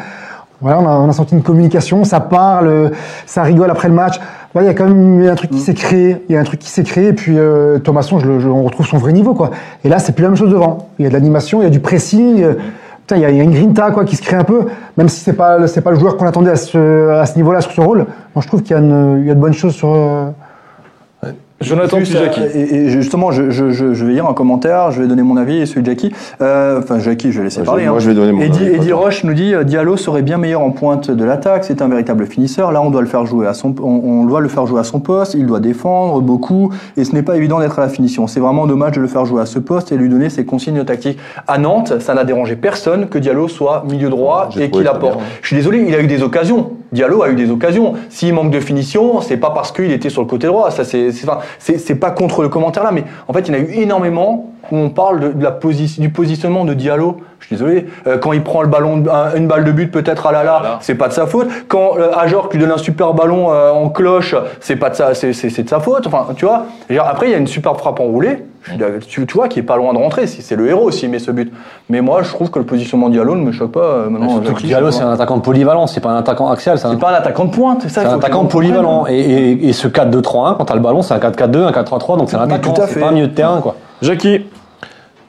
Voilà, 0.61 0.81
on 0.81 0.87
a, 0.87 0.91
on 0.91 1.09
a 1.09 1.13
senti 1.13 1.35
une 1.35 1.43
communication, 1.43 2.05
ça 2.05 2.21
parle, 2.21 2.67
euh, 2.69 2.89
ça 3.27 3.43
rigole 3.43 3.71
après 3.71 3.89
le 3.89 3.95
match. 3.95 4.19
Là, 4.55 4.63
il 4.63 4.65
y 4.65 4.69
a 4.69 4.75
quand 4.75 4.87
même 4.89 5.29
un 5.29 5.35
truc 5.35 5.51
qui 5.51 5.59
s'est 5.61 5.75
créé. 5.75 6.25
Il 6.29 6.35
y 6.35 6.39
a 6.39 6.41
un 6.41 6.45
truc 6.45 6.61
qui 6.61 6.71
s'est 6.71 6.83
créé. 6.83 7.09
Et 7.09 7.13
puis 7.13 7.39
euh, 7.39 7.79
Thomasson, 7.79 8.19
je, 8.19 8.27
le- 8.27 8.41
je- 8.41 8.49
on 8.49 8.63
retrouve 8.63 8.87
son 8.87 8.97
vrai 8.97 9.13
niveau, 9.13 9.35
quoi. 9.35 9.51
Et 9.85 9.89
là, 9.91 9.99
c'est 9.99 10.13
plus 10.13 10.23
la 10.23 10.29
même 10.31 10.37
chose 10.39 10.51
devant. 10.51 10.89
Il 10.99 11.03
y 11.03 11.07
a 11.07 11.11
de 11.11 11.15
l'animation, 11.15 11.61
il 11.61 11.65
y 11.65 11.67
a 11.67 11.71
du 11.71 11.81
pressing. 11.81 12.43
euh, 12.43 12.55
Putain, 13.01 13.17
il 13.17 13.23
y, 13.23 13.25
a, 13.27 13.31
il 13.31 13.37
y 13.37 13.41
a 13.41 13.45
une 13.45 13.53
grinta 13.53 13.93
quoi 13.93 14.05
qui 14.05 14.17
se 14.17 14.23
crée 14.23 14.35
un 14.37 14.43
peu, 14.43 14.63
même 14.97 15.09
si 15.09 15.21
c'est 15.23 15.35
pas 15.35 15.69
c'est 15.69 15.81
pas 15.81 15.93
le 15.93 15.97
joueur 15.99 16.17
qu'on 16.17 16.27
attendait 16.27 16.51
à 16.51 16.57
ce, 16.57 17.11
à 17.11 17.25
ce 17.27 17.37
niveau-là 17.37 17.61
sur 17.61 17.71
ce 17.71 17.81
rôle. 17.81 17.99
Moi, 18.35 18.43
je 18.43 18.49
trouve 18.49 18.63
qu'il 18.63 18.73
y 18.73 18.75
a 18.75 18.83
une, 18.83 19.19
il 19.21 19.29
y 19.29 19.31
a 19.31 19.35
de 19.35 19.39
bonnes 19.41 19.53
choses 19.53 19.75
sur. 19.75 19.95
Jonathan 21.63 21.99
Juste, 21.99 22.13
puis 22.13 22.23
Jackie. 22.23 22.41
euh, 22.41 22.49
Et, 22.55 22.75
et 22.77 22.89
justement, 22.91 23.31
je, 23.31 23.51
je, 23.51 23.71
je, 23.71 23.95
je 23.95 24.05
vais 24.05 24.13
lire 24.13 24.27
un 24.27 24.35
commentaire, 24.35 24.91
je 24.91 25.01
vais 25.01 25.09
donner 25.09 25.23
mon 25.23 25.37
avis 25.39 25.57
et 25.59 25.67
celui 25.67 25.81
de 25.83 25.87
Jackie. 25.87 26.13
Euh, 26.43 26.81
Enfin, 26.81 26.99
Jackie, 26.99 27.33
je 27.33 27.39
vais 27.39 27.45
laisser 27.45 27.61
Moi, 27.61 27.65
je- 27.65 27.71
parler. 27.71 27.85
moi, 27.87 27.97
hein. 27.97 27.99
je 28.01 28.09
vais 28.09 28.15
donner 28.15 28.33
mon 28.33 28.43
Eddie, 28.43 28.65
avis, 28.67 28.75
Eddie. 28.77 28.93
Roche 28.93 29.25
nous 29.25 29.33
dit 29.33 29.55
euh, 29.55 29.65
Diallo 29.65 29.97
serait 29.97 30.21
bien 30.23 30.37
meilleur 30.37 30.61
en 30.61 30.71
pointe 30.71 31.11
de 31.11 31.25
l'attaque. 31.25 31.65
C'est 31.65 31.81
un 31.81 31.89
véritable 31.89 32.27
finisseur. 32.27 32.73
Là, 32.73 32.83
on 32.83 32.91
doit 32.91 33.01
le 33.01 33.07
faire 33.07 33.25
jouer 33.25 33.47
à 33.47 33.55
son, 33.55 33.75
on, 33.83 33.85
on 34.05 34.25
doit 34.25 34.41
le 34.41 34.49
faire 34.49 34.67
jouer 34.67 34.81
à 34.81 34.85
son 34.85 35.01
poste. 35.01 35.33
Il 35.35 35.47
doit 35.47 35.61
défendre 35.61 36.21
beaucoup 36.21 36.71
et 36.99 37.05
ce 37.05 37.13
n'est 37.15 37.23
pas 37.23 37.37
évident 37.37 37.59
d'être 37.59 37.79
à 37.79 37.83
la 37.83 37.89
finition. 37.89 38.27
C'est 38.27 38.41
vraiment 38.41 38.67
dommage 38.67 38.93
de 38.93 39.01
le 39.01 39.09
faire 39.09 39.25
jouer 39.25 39.41
à 39.41 39.47
ce 39.47 39.59
poste 39.59 39.93
et 39.93 39.97
lui 39.97 40.09
donner 40.11 40.29
ses 40.29 40.45
consignes 40.45 40.85
tactiques. 40.85 41.19
À 41.49 41.57
Nantes, 41.57 42.01
ça 42.01 42.13
n'a 42.13 42.25
dérangé 42.25 42.57
personne 42.57 43.09
que 43.09 43.19
Diallo 43.19 43.49
soit 43.49 43.83
milieu 43.89 44.11
droit 44.11 44.51
et 44.61 44.71
qu'il 44.71 44.87
apporte. 44.89 45.17
bien. 45.17 45.25
Je 45.41 45.47
suis 45.47 45.57
désolé, 45.57 45.85
il 45.89 45.95
a 45.95 46.01
eu 46.01 46.07
des 46.07 46.23
occasions. 46.23 46.73
Diallo 46.97 47.23
a 47.23 47.31
eu 47.31 47.37
des 47.37 47.50
occasions. 47.50 47.95
S'il 48.09 48.35
manque 48.35 48.50
de 48.50 48.59
finition, 48.59 49.21
c'est 49.21 49.37
pas 49.37 49.50
parce 49.50 49.71
qu'il 49.71 49.93
était 49.93 50.11
sur 50.11 50.23
le 50.23 50.26
côté 50.26 50.49
droit. 50.49 50.71
Ça, 50.71 50.83
c'est, 50.85 51.95
pas 51.95 52.11
contre 52.11 52.43
le 52.43 52.49
commentaire 52.49 52.83
là, 52.83 52.91
mais 52.91 53.05
en 53.29 53.33
fait, 53.33 53.49
il 53.49 53.55
y 53.55 53.57
en 53.57 53.61
a 53.61 53.62
eu 53.62 53.71
énormément 53.75 54.53
où 54.73 54.77
on 54.77 54.89
parle 54.91 55.21
de, 55.21 55.29
de 55.33 55.43
la 55.43 55.51
position, 55.53 56.03
du 56.03 56.11
positionnement 56.11 56.65
de 56.65 56.75
Diallo. 56.75 57.19
Je 57.39 57.47
suis 57.49 57.57
désolé. 57.57 57.87
Euh, 58.07 58.17
quand 58.19 58.33
il 58.33 58.43
prend 58.43 58.63
le 58.63 58.69
ballon, 58.69 59.05
un- 59.13 59.37
une 59.37 59.47
balle 59.47 59.65
de 59.65 59.71
but 59.71 59.91
peut-être 59.93 60.27
à 60.27 60.33
la 60.33 60.43
la, 60.43 60.59
Voilà. 60.59 60.79
c'est 60.81 60.95
pas 60.95 61.09
de 61.09 61.13
sa 61.13 61.27
faute. 61.27 61.49
Quand 61.69 61.91
euh, 61.99 62.11
Ajorc 62.17 62.49
lui 62.53 62.59
donne 62.59 62.71
un 62.73 62.79
super 62.79 63.13
ballon 63.15 63.53
euh, 63.53 63.71
en 63.71 63.89
cloche, 63.91 64.35
c'est 64.61 64.77
pas 64.77 64.91
de 64.91 64.95
sa, 64.95 65.15
c'est, 65.15 65.31
de 65.63 65.69
sa 65.69 65.79
faute. 65.81 66.07
Enfin, 66.07 66.27
tu 66.37 66.47
vois. 66.47 66.65
Dire, 66.91 67.05
Après, 67.07 67.27
il 67.29 67.33
y 67.33 67.35
a 67.35 67.39
une 67.39 67.47
super 67.47 67.77
frappe 67.77 68.01
enroulée. 68.01 68.43
D'accord- 68.77 68.99
Tu, 69.07 69.25
tu 69.27 69.35
vois, 69.35 69.47
qui 69.47 69.61
est 69.61 69.63
pas 69.63 69.77
loin 69.77 69.93
de 69.93 69.99
rentrer. 69.99 70.27
Si 70.27 70.43
c'est 70.43 70.57
le 70.57 70.67
héros 70.69 70.91
s'il 70.91 71.09
met 71.11 71.21
ce 71.21 71.31
but. 71.31 71.53
Mais 71.89 72.01
moi, 72.01 72.23
je 72.25 72.31
trouve 72.31 72.51
que 72.51 72.59
le 72.59 72.65
positionnement 72.65 73.09
de 73.09 73.13
Diallo 73.13 73.37
ne 73.37 73.43
me 73.43 73.53
choque 73.53 73.71
pas. 73.71 73.81
euh, 73.81 74.09
maintenant, 74.11 74.31
Surtout 74.31 74.55
que 74.55 74.63
Diallo, 74.63 74.91
c'est 74.91 75.03
un 75.05 75.13
attaquant 75.13 75.39
polyvalent, 75.39 75.87
c'est 75.87 76.01
pas 76.01 76.11
un 76.11 76.17
attaquant 76.17 76.51
axial, 76.51 76.79
c'est 76.79 76.87
un, 76.89 76.97
pas 76.97 77.11
un 77.11 77.15
attaquant 77.15 77.45
de 77.45 77.51
pointe, 77.51 77.83
c'est 77.83 77.91
ça. 77.91 78.11
un 78.11 78.15
attaquant 78.17 78.47
polyvalent. 78.47 79.05
Et, 79.09 79.21
et, 79.21 79.69
et 79.69 79.73
ce 79.73 79.87
4-2-3-1, 79.87 80.57
quand 80.57 80.65
t'as 80.65 80.75
le 80.75 80.81
ballon, 80.81 81.03
c'est 81.03 81.15
un 81.15 81.19
4-4-2, 81.19 81.67
un 81.67 81.71
4-3-3, 81.71 82.19
donc 82.19 82.29
c'est 82.31 82.37
un 82.37 82.41
attaquant, 82.43 82.73
tout 82.73 82.81
à 82.83 82.87
c'est 82.89 82.95
fait. 82.95 83.01
pas 83.01 83.09
un 83.09 83.13
milieu 83.13 83.29
de 83.29 83.35
terrain, 83.35 83.61
quoi. 83.61 83.77
Jackie. 84.03 84.41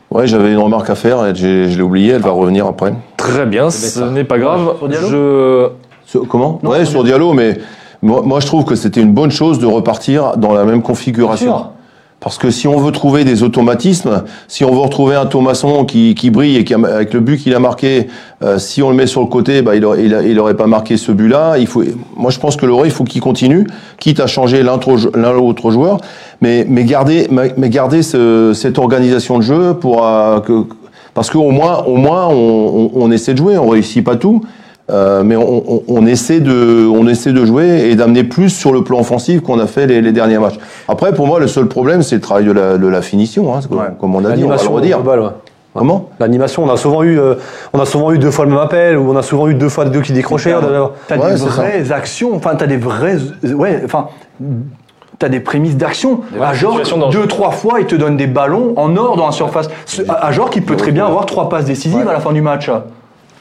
Ouais, 0.09 0.25
j'avais 0.27 0.51
une 0.53 0.57
remarque 0.59 0.89
à 0.89 0.95
faire, 0.95 1.25
et 1.25 1.35
je 1.35 1.75
l'ai 1.75 1.81
oubliée, 1.81 2.13
elle 2.13 2.21
va 2.21 2.29
revenir 2.31 2.65
après. 2.65 2.93
Très 3.17 3.45
bien, 3.45 3.69
ce 3.69 3.99
n'est 4.05 4.23
pas 4.23 4.37
grave. 4.39 4.77
Sur 4.79 4.87
Diallo 4.87 5.07
Je 5.09 5.69
Sur- 6.05 6.27
comment 6.27 6.59
Non, 6.63 6.69
Ouais, 6.71 6.79
sur 6.85 6.91
sur 6.91 7.03
Diallo, 7.03 7.33
mais 7.33 7.57
moi, 8.01 8.21
moi, 8.23 8.39
je 8.39 8.45
trouve 8.45 8.63
que 8.63 8.75
c'était 8.75 9.01
une 9.01 9.11
bonne 9.13 9.31
chose 9.31 9.59
de 9.59 9.65
repartir 9.65 10.37
dans 10.37 10.53
la 10.53 10.63
même 10.63 10.81
configuration. 10.81 11.65
Parce 12.19 12.39
que 12.39 12.49
si 12.49 12.67
on 12.67 12.77
veut 12.77 12.91
trouver 12.91 13.23
des 13.25 13.43
automatismes, 13.43 14.23
si 14.47 14.65
on 14.65 14.71
veut 14.71 14.79
retrouver 14.79 15.15
un 15.15 15.27
Thomasson 15.27 15.85
qui, 15.85 16.15
qui 16.15 16.31
brille 16.31 16.57
et 16.57 16.63
qui 16.63 16.73
a- 16.73 16.77
avec 16.77 17.13
le 17.13 17.19
but 17.19 17.37
qu'il 17.37 17.53
a 17.53 17.59
marqué, 17.59 18.07
euh, 18.43 18.57
si 18.57 18.81
on 18.81 18.89
le 18.89 18.95
met 18.95 19.05
sur 19.05 19.21
le 19.21 19.27
côté, 19.27 19.61
bah, 19.61 19.75
il, 19.75 19.85
aurait, 19.85 20.03
il, 20.03 20.17
il 20.25 20.39
aurait 20.39 20.55
pas 20.57 20.65
marqué 20.65 20.97
ce 20.97 21.11
but-là. 21.11 21.57
Il 21.59 21.67
faut, 21.67 21.83
moi, 22.15 22.31
je 22.31 22.39
pense 22.39 22.55
que 22.55 22.65
Loré, 22.65 22.87
il 22.87 22.91
faut 22.91 23.03
qu'il 23.03 23.21
continue, 23.21 23.67
quitte 23.99 24.19
à 24.19 24.25
changer 24.25 24.63
l'un 24.63 24.79
ou 24.79 25.47
l'autre 25.47 25.69
joueur, 25.69 25.99
mais, 26.41 26.65
mais 26.67 26.85
garder, 26.85 27.27
mais 27.29 27.69
garder 27.69 28.01
ce- 28.01 28.51
cette 28.55 28.79
organisation 28.79 29.37
de 29.37 29.43
jeu 29.43 29.73
pour 29.75 30.03
euh, 30.03 30.39
que, 30.39 30.65
parce 31.13 31.29
qu'au 31.29 31.51
moins, 31.51 31.83
au 31.83 31.97
moins, 31.97 32.27
on, 32.27 32.33
on, 32.33 32.91
on 32.95 33.11
essaie 33.11 33.33
de 33.33 33.37
jouer. 33.37 33.57
On 33.59 33.67
réussit 33.69 34.03
pas 34.03 34.15
tout. 34.15 34.41
Euh, 34.89 35.21
mais 35.23 35.35
on, 35.35 35.63
on, 35.67 35.83
on 35.87 36.05
essaie 36.05 36.39
de, 36.39 36.87
on 36.87 37.07
essaie 37.07 37.33
de 37.33 37.45
jouer 37.45 37.89
et 37.89 37.95
d'amener 37.95 38.23
plus 38.23 38.49
sur 38.49 38.71
le 38.71 38.83
plan 38.85 38.99
offensif 39.01 39.41
qu'on 39.41 39.59
a 39.59 39.67
fait 39.67 39.85
les, 39.85 40.01
les 40.01 40.13
derniers 40.13 40.39
matchs. 40.39 40.57
Après, 40.87 41.13
pour 41.13 41.27
moi, 41.27 41.39
le 41.41 41.47
seul 41.47 41.67
problème, 41.67 42.03
c'est 42.03 42.15
le 42.15 42.21
travail 42.21 42.45
de 42.45 42.51
la, 42.53 42.77
de 42.77 42.87
la 42.87 43.01
finition, 43.01 43.53
hein, 43.53 43.59
comme, 43.67 43.79
Ouais. 43.79 43.85
comme 43.99 44.15
on 44.15 44.23
a 44.23 44.31
dit, 44.31 44.43
on 44.45 44.47
va 44.47 44.55
le 44.55 44.61
L'animation 44.61 44.71
redire. 44.73 45.05
ouais. 45.05 45.29
Comment? 45.75 46.09
L'animation, 46.19 46.63
on 46.63 46.69
a 46.71 46.77
souvent 46.77 47.03
eu, 47.03 47.19
euh, 47.19 47.35
on 47.73 47.79
a 47.79 47.85
souvent 47.85 48.11
eu 48.11 48.17
deux 48.17 48.31
fois 48.31 48.45
le 48.45 48.51
même 48.51 48.59
appel, 48.61 48.97
ou 48.97 49.11
on 49.11 49.15
a 49.17 49.21
souvent 49.21 49.47
eu 49.49 49.53
deux 49.53 49.69
fois 49.69 49.85
deux 49.85 50.01
qui 50.01 50.13
décrochaient. 50.13 50.55
T'as 51.07 51.17
Ouais, 51.17 51.31
des 51.33 51.37
ça. 51.37 51.45
vraies 51.47 51.91
actions, 51.91 52.33
enfin 52.35 52.55
t'as 52.55 52.65
des 52.65 52.77
vraies, 52.77 53.17
ouais, 53.43 53.81
enfin 53.85 54.07
t'as 55.19 55.29
des 55.29 55.39
prémices 55.39 55.75
d'action. 55.77 56.21
À 56.41 56.53
genre 56.53 56.79
deux 57.11 57.27
trois 57.27 57.51
fois, 57.51 57.79
il 57.79 57.85
te 57.85 57.95
donne 57.95 58.17
des 58.17 58.25
ballons 58.27 58.73
en 58.77 58.95
or 58.97 59.17
dans 59.17 59.25
la 59.27 59.31
surface. 59.33 59.67
Ce- 59.85 60.01
À 60.09 60.31
genre 60.31 60.49
qui 60.49 60.61
peut 60.61 60.77
très 60.77 60.91
bien 60.91 61.05
avoir 61.05 61.25
trois 61.27 61.49
passes 61.49 61.65
décisives 61.65 62.07
à 62.07 62.13
la 62.13 62.21
fin 62.21 62.31
du 62.31 62.41
match. 62.41 62.65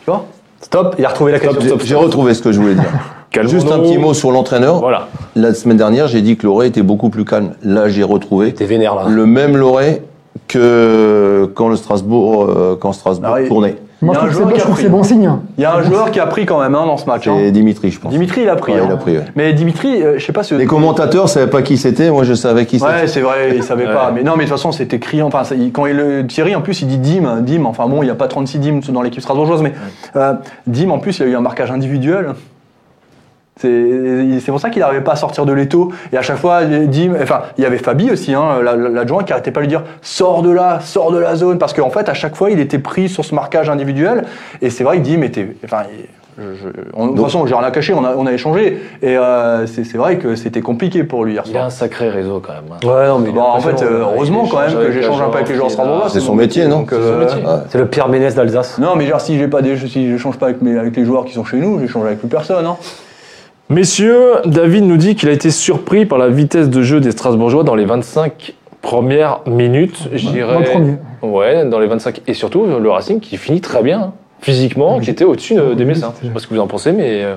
Tu 0.05 0.11
vois? 0.11 0.25
Stop, 0.61 0.97
il 0.99 1.05
a 1.05 1.09
retrouvé 1.09 1.33
la 1.33 1.40
question. 1.40 1.77
J'ai 1.79 1.87
j'ai 1.87 1.95
retrouvé 1.95 2.35
ce 2.35 2.42
que 2.42 2.53
je 2.53 2.61
voulais 2.61 2.75
dire. 2.75 2.85
Juste 3.49 3.71
un 3.71 3.81
petit 3.81 3.99
mot 3.99 4.14
sur 4.14 4.31
l'entraîneur. 4.31 4.79
Voilà. 4.79 5.09
La 5.35 5.53
semaine 5.53 5.77
dernière, 5.77 6.09
j'ai 6.09 6.23
dit 6.23 6.37
que 6.37 6.47
Loré 6.47 6.69
était 6.69 6.83
beaucoup 6.83 7.11
plus 7.11 7.25
calme. 7.25 7.51
Là, 7.62 7.88
j'ai 7.88 8.03
retrouvé 8.03 8.55
T'es 8.55 8.64
vénère, 8.64 8.95
là. 8.95 9.05
le 9.09 9.27
même 9.27 9.57
Loré 9.57 10.03
que 10.49 11.51
quand 11.55 11.69
le 11.69 11.77
Strasbourg, 11.77 12.45
euh, 12.45 12.77
quand 12.81 12.92
Strasbourg 12.92 13.37
Ah 13.37 13.47
tournait. 13.47 13.77
Moi, 14.03 14.15
Il 14.15 14.19
y 14.19 14.21
je 14.21 14.27
a 14.27 14.29
un 14.29 14.31
trouve 14.31 14.31
que 14.31 14.35
joueur 14.35 14.49
c'est 14.49 14.55
qui 14.55 14.57
a 14.57 14.59
je 14.59 14.63
trouve 14.65 14.75
que 14.75 14.81
pris. 14.81 14.83
c'est 14.85 14.91
bon 14.91 15.03
signe. 15.03 15.31
Il 15.57 15.63
y 15.63 15.65
a 15.65 15.75
un 15.75 15.83
joueur 15.83 16.11
qui 16.11 16.21
a 16.21 16.27
pris 16.27 16.45
quand 16.45 16.61
même 16.61 16.75
hein, 16.75 16.85
dans 16.87 16.99
ce 16.99 17.07
match. 17.07 17.27
hein. 17.29 17.37
C'est 17.39 17.51
Dimitri, 17.51 17.91
je 17.91 17.99
pense. 17.99 18.13
Dimitri, 18.13 18.43
il 18.43 18.49
a 18.51 18.57
pris. 18.57 18.73
Ouais, 18.75 18.81
il 18.85 18.91
hein. 18.91 18.95
a 18.95 18.97
pris, 18.99 19.17
ouais. 19.17 19.25
Mais 19.37 19.53
Dimitri, 19.55 20.03
euh, 20.03 20.19
je 20.19 20.25
sais 20.25 20.33
pas 20.33 20.43
si. 20.43 20.55
Les 20.55 20.67
commentateurs 20.67 21.29
savaient 21.31 21.47
pas 21.51 21.63
qui 21.63 21.79
c'était. 21.79 22.11
Moi, 22.11 22.25
je 22.25 22.35
savais 22.35 22.67
qui 22.67 22.79
c'était. 22.79 22.91
Ouais, 22.93 23.07
c'est 23.07 23.21
vrai, 23.23 23.53
il 23.57 23.63
savait 23.63 23.87
Ouais. 23.89 23.95
pas. 23.95 24.13
Mais 24.15 24.23
non, 24.23 24.33
mais 24.37 24.45
de 24.45 24.49
toute 24.51 24.59
façon, 24.59 24.71
c'était 24.71 24.99
criant. 24.99 25.29
Enfin, 25.29 25.45
ça- 25.45 25.55
il- 25.55 25.73
quand 25.73 25.87
il, 25.87 25.97
le- 25.97 26.27
Thierry, 26.27 26.55
en 26.55 26.61
plus, 26.61 26.83
il 26.83 26.89
dit 26.89 26.99
Dim, 26.99 27.41
Dim. 27.41 27.65
Enfin 27.65 27.87
bon, 27.89 28.03
il 28.03 28.07
n'y 28.07 28.11
a 28.11 28.15
pas 28.15 28.29
36 28.29 28.59
Dim 28.59 28.81
dans 28.91 29.01
l'équipe 29.03 29.23
strasbourgeoise, 29.23 29.63
mais 29.63 29.73
euh, 30.17 30.35
Dim, 30.67 30.91
en 30.91 30.99
plus, 30.99 31.19
il 31.19 31.23
a 31.23 31.27
eu 31.27 31.35
un 31.37 31.41
marquage 31.41 31.71
individuel. 31.71 32.35
C'est 33.61 34.40
c'est 34.40 34.51
pour 34.51 34.61
ça 34.61 34.69
qu'il 34.69 34.81
n'arrivait 34.81 35.01
pas 35.03 35.12
à 35.12 35.16
sortir 35.16 35.47
de 35.47 35.53
l'étau. 35.53 35.90
Et 36.12 36.16
à 36.19 36.23
chaque 36.23 36.37
fois, 36.37 36.64
Dim, 36.64 37.14
enfin, 37.23 37.40
il 37.57 37.64
y 37.64 37.66
avait 37.66 37.79
Fabi 37.79 38.11
aussi, 38.11 38.35
hein, 38.35 38.61
la- 38.62 38.77
la- 38.77 38.88
l'adjoint, 38.90 39.25
qui 39.25 39.33
arrêtait 39.33 39.51
pas 39.51 39.61
de 39.61 39.64
lui 39.64 39.69
dire 39.69 39.83
sors 40.03 40.42
de 40.42 40.51
là, 40.51 40.81
sors 40.83 41.11
de 41.11 41.19
la 41.19 41.37
zone, 41.37 41.57
parce 41.59 41.73
qu'en 41.73 41.88
fait, 41.90 42.09
à 42.11 42.14
chaque 42.14 42.37
fois, 42.37 42.51
il 42.51 42.61
était 42.61 42.79
pris 42.79 43.09
sur 43.09 43.25
ce 43.25 43.35
marquage 43.35 43.71
individuel. 43.71 44.25
Et 44.61 44.69
c'est 44.69 44.85
vrai 44.85 44.99
que 44.99 45.03
Dim 45.05 45.23
était, 45.23 45.57
enfin, 45.64 45.85
je- 46.38 46.42
je- 46.42 46.69
on- 46.92 47.07
de 47.07 47.12
toute 47.16 47.25
façon, 47.25 47.47
j'ai 47.47 47.55
rien 47.55 47.64
à 47.64 47.71
cacher, 47.71 47.95
on 47.95 48.05
a, 48.05 48.14
on 48.14 48.27
a 48.27 48.33
échangé. 48.35 48.79
Et 49.01 49.16
euh, 49.16 49.66
c'est 49.66 49.85
c'est 49.85 49.97
vrai 49.97 50.19
que 50.19 50.35
c'était 50.37 50.61
compliqué 50.61 51.03
pour 51.03 51.25
lui 51.25 51.33
hier 51.33 51.42
Il 51.47 51.51
a 51.53 51.53
soir. 51.55 51.64
un 51.64 51.71
sacré 51.71 52.11
réseau 52.11 52.42
quand 52.47 52.53
même. 52.53 52.64
hein. 52.75 52.87
Ouais, 52.87 53.07
non, 53.09 53.21
mais 53.21 53.31
Bon, 53.31 53.40
en 53.40 53.61
fait, 53.61 53.83
euh, 53.83 54.01
heureusement 54.03 54.47
quand 54.51 54.61
même 54.61 54.75
que 54.77 54.92
j'échange 54.92 55.23
un 55.23 55.31
peu 55.31 55.37
avec 55.37 55.49
les 55.49 55.55
joueurs 55.55 55.69
Ajorc, 55.69 55.73
strasbourgeois. 55.73 56.11
C'est 56.11 56.21
son 56.21 56.35
métier, 56.35 56.66
non? 56.66 56.81
donc, 56.81 56.88
C'est 56.90 56.97
son 56.97 57.03
euh, 57.03 57.19
métier. 57.21 57.42
Ouais. 57.42 57.53
c'est 57.71 57.79
le 57.79 57.87
Pierre 57.87 58.09
Ménès 58.11 58.35
d'Alsace. 58.35 58.77
Non, 58.79 58.97
mais 58.97 59.07
genre, 59.07 59.21
si 59.23 59.38
pas 59.47 59.62
des, 59.62 59.79
si 59.79 60.11
j'échange 60.11 60.37
pas 60.37 60.47
avec, 60.49 60.61
mes, 60.61 60.79
avec 60.79 60.95
les 60.95 61.07
joueurs 61.07 61.25
qui 61.25 61.33
sont 61.33 61.45
chez 61.47 61.57
nous, 61.57 61.81
j'échange 61.81 62.05
avec 62.05 62.19
plus 62.19 62.29
personne. 62.29 62.66
Hein. 62.66 62.77
Messieurs, 63.69 64.37
David 64.45 64.85
nous 64.85 64.97
dit 64.97 65.17
qu'il 65.17 65.29
a 65.29 65.33
été 65.33 65.51
surpris 65.51 66.07
par 66.07 66.19
la 66.19 66.29
vitesse 66.29 66.71
de 66.71 66.83
jeu 66.83 67.01
des 67.01 67.11
Strasbourgeois 67.11 67.65
dans 67.65 67.75
les 67.75 67.85
25 67.85 68.55
premières 68.81 69.41
minutes. 69.47 70.09
Je 70.13 70.29
dirais. 70.29 70.57
Ouais, 71.23 71.65
dans 71.69 71.81
les 71.81 71.89
25. 71.89 72.21
Et 72.29 72.35
surtout, 72.35 72.65
le 72.67 72.89
Racing 72.91 73.19
qui 73.19 73.37
finit 73.37 73.61
très 73.61 73.83
bien, 73.83 74.01
hein, 74.01 74.13
physiquement, 74.41 75.01
qui 75.01 75.11
était 75.11 75.25
au-dessus 75.25 75.57
des 75.77 75.85
Messins. 75.85 76.13
Je 76.23 76.29
sais 76.29 76.33
pas 76.33 76.39
ce 76.39 76.47
que 76.47 76.55
vous 76.55 76.61
en 76.61 76.67
pensez, 76.69 76.93
mais. 76.93 77.25
euh, 77.25 77.37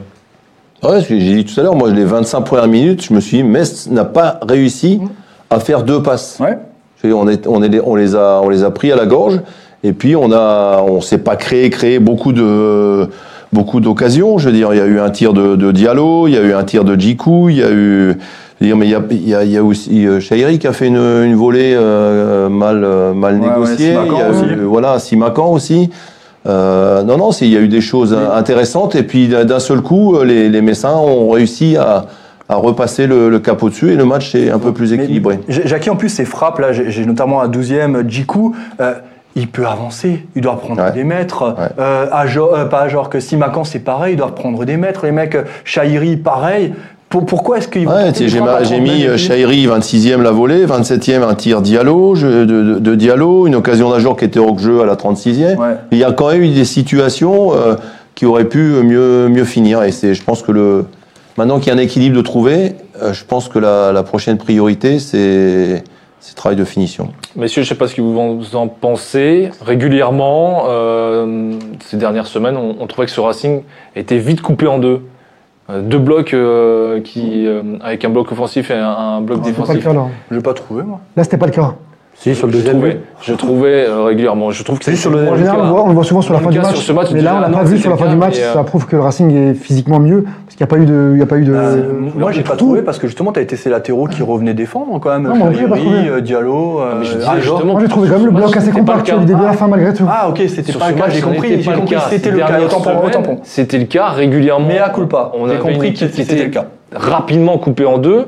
Ouais, 0.84 1.02
j'ai 1.02 1.20
j'ai 1.20 1.36
dit 1.44 1.46
tout 1.46 1.60
à 1.60 1.63
l'heure, 1.63 1.76
moi, 1.76 1.89
les 1.92 2.06
25 2.06 2.42
premières 2.42 2.68
minutes, 2.68 3.04
je 3.04 3.13
me 3.13 3.20
suis 3.20 3.38
dit, 3.38 3.44
Metz 3.44 3.88
n'a 3.89 4.06
pas 4.06 4.39
réussi 4.48 5.02
à 5.50 5.60
faire 5.60 5.84
deux 5.84 6.02
passes. 6.02 6.38
Ouais. 6.39 6.58
C'est- 7.02 7.12
On, 7.12 7.28
est, 7.28 7.48
on, 7.48 7.62
est, 7.63 7.82
on, 7.82 7.96
les 7.96 8.15
a, 8.15 8.39
on 8.44 8.48
les 8.50 8.63
a 8.63 8.72
pris 8.72 8.89
à 8.92 8.96
la 8.96 9.06
gorge, 9.06 9.42
et 9.84 9.92
puis 9.94 10.15
on 10.15 10.32
a, 10.32 10.82
on 10.88 11.02
s'est 11.02 11.18
pas 11.18 11.36
créé, 11.36 11.70
créé 11.70 12.00
beaucoup 12.00 12.32
de, 12.32 13.10
beaucoup 13.53 13.79
d'occasions. 13.79 14.38
Je 14.38 14.47
veux 14.49 14.55
dire, 14.55 14.69
il 14.73 14.77
y 14.77 14.81
a 14.81 14.85
eu 14.85 14.99
un 14.99 15.09
tir 15.09 15.33
de, 15.33 15.55
de 15.55 15.71
Diallo, 15.71 16.27
il 16.27 16.33
y 16.33 16.38
a 16.38 16.41
eu 16.41 16.53
un 16.53 16.63
tir 16.63 16.83
de 16.83 16.95
Djikou, 16.95 17.49
il 17.49 17.57
y 17.57 17.63
a 17.63 17.71
eu, 17.71 18.15
dire, 18.62 18.75
mais 18.77 18.85
il 18.88 18.91
y 18.91 18.95
a, 18.95 19.01
il 19.09 19.29
y 19.29 19.35
a, 19.35 19.43
il 19.43 19.51
y 19.51 19.57
a 19.57 19.63
aussi 19.63 20.05
euh, 20.07 20.19
Chahiri 20.19 20.59
qui 20.59 20.67
a 20.67 20.73
fait 20.73 20.88
une, 20.88 20.97
une 20.97 21.35
volée 21.35 21.73
euh, 21.75 22.49
mal, 22.49 22.83
euh, 22.83 23.13
mal 23.13 23.39
Ouais, 23.39 23.49
négociée. 23.49 23.95
ouais, 23.97 24.03
il 24.07 24.17
y 24.17 24.21
a 24.21 24.29
aussi. 24.29 24.43
eu, 24.45 24.63
voilà, 24.65 24.99
Simakan 24.99 25.51
aussi. 25.51 25.89
Euh, 26.47 27.03
non, 27.03 27.17
non, 27.17 27.31
il 27.31 27.47
y 27.49 27.57
a 27.57 27.59
eu 27.59 27.67
des 27.67 27.81
choses 27.81 28.15
intéressantes, 28.33 28.95
et 28.95 29.03
puis 29.03 29.27
d'un 29.27 29.59
seul 29.59 29.81
coup, 29.81 30.15
euh, 30.15 30.23
les, 30.23 30.47
les 30.49 30.62
Messins 30.62 30.95
ont 30.95 31.29
réussi 31.29 31.75
à, 31.75 32.05
à 32.47 32.55
repasser 32.55 33.07
le, 33.07 33.29
le 33.29 33.39
cap 33.39 33.62
au-dessus, 33.62 33.91
et 33.91 33.95
le 33.95 34.05
match 34.05 34.33
est 34.35 34.49
un 34.49 34.57
peu 34.57 34.71
plus 34.71 34.93
équilibré. 34.93 35.39
Jackie, 35.49 35.89
en 35.89 35.95
plus, 35.97 36.09
ses 36.09 36.23
frappes, 36.25 36.59
là, 36.59 36.71
j'ai 36.71 37.05
notamment 37.05 37.41
un 37.41 37.49
12e, 37.49 38.07
Djikou, 38.07 38.55
euh, 38.79 38.93
il 39.36 39.48
peut 39.48 39.65
avancer, 39.68 40.26
il 40.36 40.42
doit 40.42 40.58
prendre 40.60 40.82
Ouais. 40.84 40.92
des 40.92 41.04
mètres. 41.04 41.56
Ouais. 41.58 41.68
Euh, 41.80 42.08
Ajor- 42.12 42.54
euh, 42.56 42.65
pas 42.65 42.88
genre 42.89 43.10
que 43.10 43.20
Simakan, 43.20 43.63
c'est 43.63 43.80
pareil, 43.80 44.13
ils 44.13 44.18
doivent 44.18 44.34
prendre 44.34 44.65
des 44.65 44.78
mètres. 44.78 45.06
Les 45.06 45.12
mecs, 45.12 45.38
Chahiri, 45.63 46.18
pareil. 46.18 46.74
Pour- 47.10 47.26
pourquoi 47.26 47.58
est-ce 47.58 47.68
qu'ils 47.68 47.86
vont 47.88 47.94
Ouais, 47.96 48.12
j'ai 48.15 48.30
frappe 48.30 48.50
à 48.50 48.52
ma- 48.60 48.63
j'ai 48.63 48.76
30 48.76 48.82
mis 48.84 48.89
mètres 48.89 49.02
euh, 49.10 49.13
et 49.13 49.15
puis- 49.15 49.26
Chahiri 49.26 49.65
26e 49.68 50.22
la 50.22 50.32
volée, 50.32 50.65
27e 50.65 51.24
un 51.24 51.34
tir 51.36 51.62
Diallo, 51.62 52.15
de, 52.15 52.46
de, 52.46 52.80
de 52.80 52.96
Diallo, 52.96 53.48
une 53.48 53.56
occasion 53.56 53.89
d'un 53.89 53.98
joueur 54.00 54.15
qui 54.15 54.26
était 54.26 54.39
hors 54.39 54.58
jeu 54.60 54.82
à 54.82 54.86
la 54.86 54.96
36e. 54.96 55.58
Ouais. 55.58 55.76
Il 55.92 55.98
y 55.98 56.04
a 56.04 56.12
quand 56.12 56.30
même 56.32 56.44
eu 56.44 56.50
des 56.50 56.65
situations 56.65 57.54
euh, 57.56 57.76
qui 58.15 58.26
auraient 58.28 58.46
pu 58.46 58.60
mieux, 58.84 59.28
mieux 59.28 59.46
finir. 59.46 59.82
Et 59.84 59.92
c'est, 59.92 60.13
je 60.13 60.24
pense 60.24 60.44
que 60.44 60.52
le, 60.52 60.86
maintenant 61.38 61.58
qu'il 61.60 61.68
y 61.74 61.76
a 61.76 61.80
un 61.80 61.82
équilibre 61.82 62.15
de 62.15 62.22
trouver, 62.22 62.74
je 63.12 63.24
pense 63.24 63.48
que 63.48 63.58
la, 63.58 63.92
la 63.92 64.04
prochaine 64.04 64.38
priorité, 64.38 65.00
c'est, 65.00 65.84
c'est 66.20 66.32
le 66.32 66.36
travail 66.36 66.58
de 66.58 66.65
finition. 66.65 67.10
Messieurs, 67.36 67.62
je 67.63 67.68
ne 67.68 67.70
sais 67.70 67.78
pas 67.78 67.88
ce 67.88 67.96
que 67.96 68.02
vous 68.02 68.18
en- 68.20 68.60
en 68.62 68.68
pensez. 68.68 69.52
Régulièrement, 69.62 70.63
euh, 70.68 71.54
ces 71.86 71.98
dernières 71.98 72.28
semaines, 72.28 72.58
on, 72.58 72.76
on 72.80 72.88
trouvait 72.88 73.06
que 73.06 73.12
ce 73.13 73.22
Racing 73.22 73.62
était 73.96 74.18
vite 74.18 74.42
coupé 74.42 74.65
en 74.68 74.80
deux. 74.80 75.02
Euh, 75.70 75.82
deux 75.82 76.00
blocs 76.00 76.34
euh, 76.34 77.00
qui, 77.02 77.46
euh, 77.46 77.62
avec 77.82 78.04
un 78.04 78.10
bloc 78.10 78.32
offensif 78.32 78.72
et 78.72 78.74
un, 78.74 78.89
un 78.89 79.22
bloc 79.22 79.42
C'était 79.44 79.52
pas 79.56 79.62
le 79.62 79.68
défensif. 79.80 79.84
cas 79.84 79.94
là. 79.94 80.08
Je 80.32 80.36
l'ai 80.38 80.42
pas 80.42 80.54
trouvé, 80.56 80.82
moi. 80.84 81.00
Là, 81.15 81.24
c'était 81.24 81.38
pas 81.38 81.46
le 81.46 81.52
cas. 81.52 81.76
Si, 82.21 82.36
sur 82.36 82.47
le 82.47 82.51
Je 82.51 82.58
deuxième 82.58 82.75
trouvais, 82.75 82.91
but. 82.95 83.01
je 83.21 83.34
trouvais 83.34 83.86
euh, 83.88 84.03
régulièrement. 84.03 84.51
Je 84.51 84.62
trouve 84.63 84.77
que 84.77 84.84
c'est 84.84 84.97
sur 84.97 85.10
le- 85.10 85.25
En 85.29 85.38
général, 85.38 85.60
on 85.62 85.63
le 85.63 85.69
voit, 85.69 85.84
on 85.86 85.88
le 85.88 85.93
voit 85.93 86.03
souvent 86.03 86.21
sur 86.21 86.34
la 86.34 86.41
fin 86.41 86.49
du 86.49 86.60
match. 86.60 86.75
ce 86.75 86.91
mais 87.13 87.21
là, 87.21 87.36
on 87.38 87.39
l'a 87.39 87.47
non, 87.47 87.58
pas 87.60 87.63
vu 87.63 87.77
sur 87.77 87.89
la 87.89 87.95
fin 87.95 88.10
du 88.10 88.17
match. 88.17 88.34
mais, 88.36 88.43
euh, 88.43 88.53
Ça 88.55 88.63
prouve 88.65 88.88
que 88.88 88.97
le 88.97 89.01
Racing 89.01 89.32
est 89.34 89.53
physiquement 89.53 89.99
mieux. 90.01 90.23
Parce 90.23 90.58
qu'il 90.58 90.65
n'y 90.65 90.69
a 90.69 90.75
pas 90.75 90.77
eu 90.79 90.86
de, 90.86 91.12
il 91.13 91.19
y 91.19 91.21
a 91.21 91.25
pas 91.25 91.38
eu 91.38 91.45
de. 91.45 91.53
Euh, 91.55 91.82
moi, 92.17 92.34
j'ai 92.34 92.41
pas 92.41 92.58
trouvé 92.58 92.82
parce 92.82 92.99
que 92.99 93.08
justement, 93.08 93.32
tu 93.32 93.39
as 93.39 93.41
été 93.41 93.55
ces 93.55 93.69
latéraux 93.69 94.08
qui 94.08 94.21
revenaient 94.21 94.53
défendre 94.53 94.99
quand 94.99 95.12
même. 95.12 95.23
Non, 95.23 95.29
moi 95.36 95.47
non 95.47 95.53
plus, 95.53 95.62
j'ai 95.62 95.67
pas 95.69 95.75
Chahiri, 95.77 95.93
trouvé. 95.95 96.10
euh, 96.10 96.19
Diallo. 96.19 96.79
euh, 96.82 96.95
mais 96.99 97.05
je 97.05 97.13
disais 97.13 97.25
ah, 97.25 97.36
justement- 97.39 97.63
Moi, 97.71 97.82
j'ai 97.82 97.88
trouvé 97.88 98.10
quand 98.10 98.15
même 98.17 98.25
le 98.25 98.32
bloc 98.32 98.58
assez 98.58 98.71
compact 98.71 99.17
du 99.19 99.25
début 99.25 99.41
à 99.41 99.45
la 99.47 99.53
fin, 99.53 99.67
malgré 99.69 99.93
tout. 99.93 100.05
Ah, 100.10 100.27
ok, 100.27 100.41
c'était 100.49 100.71
Sur 100.71 100.79
pas 100.82 100.88
ce 100.88 100.91
le 100.91 100.97
cas, 100.97 101.05
match, 101.05 101.15
j'ai 101.15 101.21
compris, 101.21 101.49
c'était 101.63 101.71
le 101.71 101.86
cas. 101.86 102.01
C'était 103.43 103.77
le 103.77 103.86
cas 103.86 104.10
régulièrement. 104.10 104.67
Mais 104.67 104.79
à 104.79 104.89
culpa. 104.89 105.32
On 105.39 105.45
avait 105.49 105.60
compris 105.60 105.93
que 105.93 105.99
c'était 105.99 106.21
était 106.23 106.43
le 106.43 106.49
cas. 106.49 106.65
rapidement 106.93 107.58
coupée 107.60 107.86
en 107.86 107.97
deux 107.97 108.25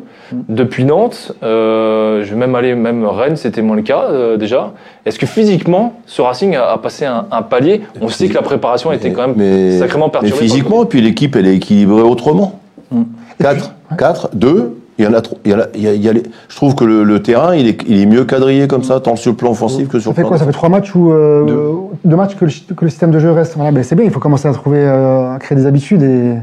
depuis 0.49 0.85
Nantes. 0.85 1.33
Euh, 1.43 2.23
je 2.23 2.29
vais 2.31 2.35
même 2.35 2.55
aller, 2.55 2.75
même 2.75 3.05
Rennes, 3.05 3.35
c'était 3.35 3.61
moins 3.61 3.75
le 3.75 3.81
cas 3.81 4.05
euh, 4.09 4.37
déjà. 4.37 4.71
Est-ce 5.05 5.19
que 5.19 5.25
physiquement, 5.25 5.93
ce 6.05 6.21
Racing 6.21 6.55
a, 6.55 6.71
a 6.71 6.77
passé 6.77 7.05
un, 7.05 7.25
un 7.31 7.41
palier? 7.41 7.81
On 8.01 8.07
sait 8.09 8.27
que 8.27 8.33
la 8.33 8.41
préparation 8.41 8.91
était 8.91 9.11
quand 9.11 9.27
même 9.27 9.35
mais, 9.37 9.77
sacrément 9.79 10.05
mais 10.07 10.11
perturbée. 10.19 10.37
physiquement, 10.43 10.83
et 10.83 10.87
puis 10.87 11.01
l'équipe, 11.01 11.35
elle 11.35 11.47
est 11.47 11.55
équilibrée 11.55 12.01
autrement. 12.03 12.59
Mm. 12.91 13.03
4, 13.39 13.73
4, 13.97 14.29
2, 14.33 14.77
il 14.99 15.05
y 15.05 15.07
en 15.07 15.13
a 15.13 15.21
trop. 15.21 15.37
Il 15.45 15.51
y 15.51 15.55
en 15.55 15.59
a, 15.59 15.63
il 15.73 15.81
y 15.81 15.87
a- 15.87 15.93
il 15.93 16.01
y 16.03 16.09
a 16.09 16.13
les- 16.13 16.23
je 16.47 16.55
trouve 16.55 16.75
que 16.75 16.83
le, 16.83 17.03
le 17.03 17.23
terrain, 17.23 17.55
il 17.55 17.67
est, 17.67 17.81
il 17.87 18.01
est 18.01 18.05
mieux 18.05 18.23
quadrillé 18.25 18.67
comme 18.67 18.83
ça, 18.83 18.99
tant 18.99 19.15
sur 19.15 19.31
le 19.31 19.37
plan 19.37 19.51
offensif 19.51 19.87
que 19.87 19.99
sur 19.99 20.11
Ça 20.11 20.15
fait 20.15 20.21
le 20.21 20.25
plan 20.25 20.29
quoi? 20.29 20.37
Ça 20.37 20.45
fait 20.45 20.51
trois 20.51 20.69
matchs 20.69 20.93
ou 20.93 21.11
euh, 21.11 21.45
Deux. 21.45 21.71
deux 22.05 22.15
matchs 22.15 22.35
que 22.35 22.45
le, 22.45 22.51
que 22.75 22.85
le 22.85 22.89
système 22.91 23.09
de 23.09 23.17
jeu 23.19 23.31
reste. 23.31 23.55
Voilà, 23.55 23.71
ben 23.71 23.83
c'est 23.83 23.95
bien. 23.95 24.05
Il 24.05 24.11
faut 24.11 24.19
commencer 24.19 24.47
à 24.47 24.53
trouver, 24.53 24.79
euh, 24.81 25.33
à 25.33 25.39
créer 25.39 25.57
des 25.57 25.65
habitudes 25.65 26.03
et. 26.03 26.33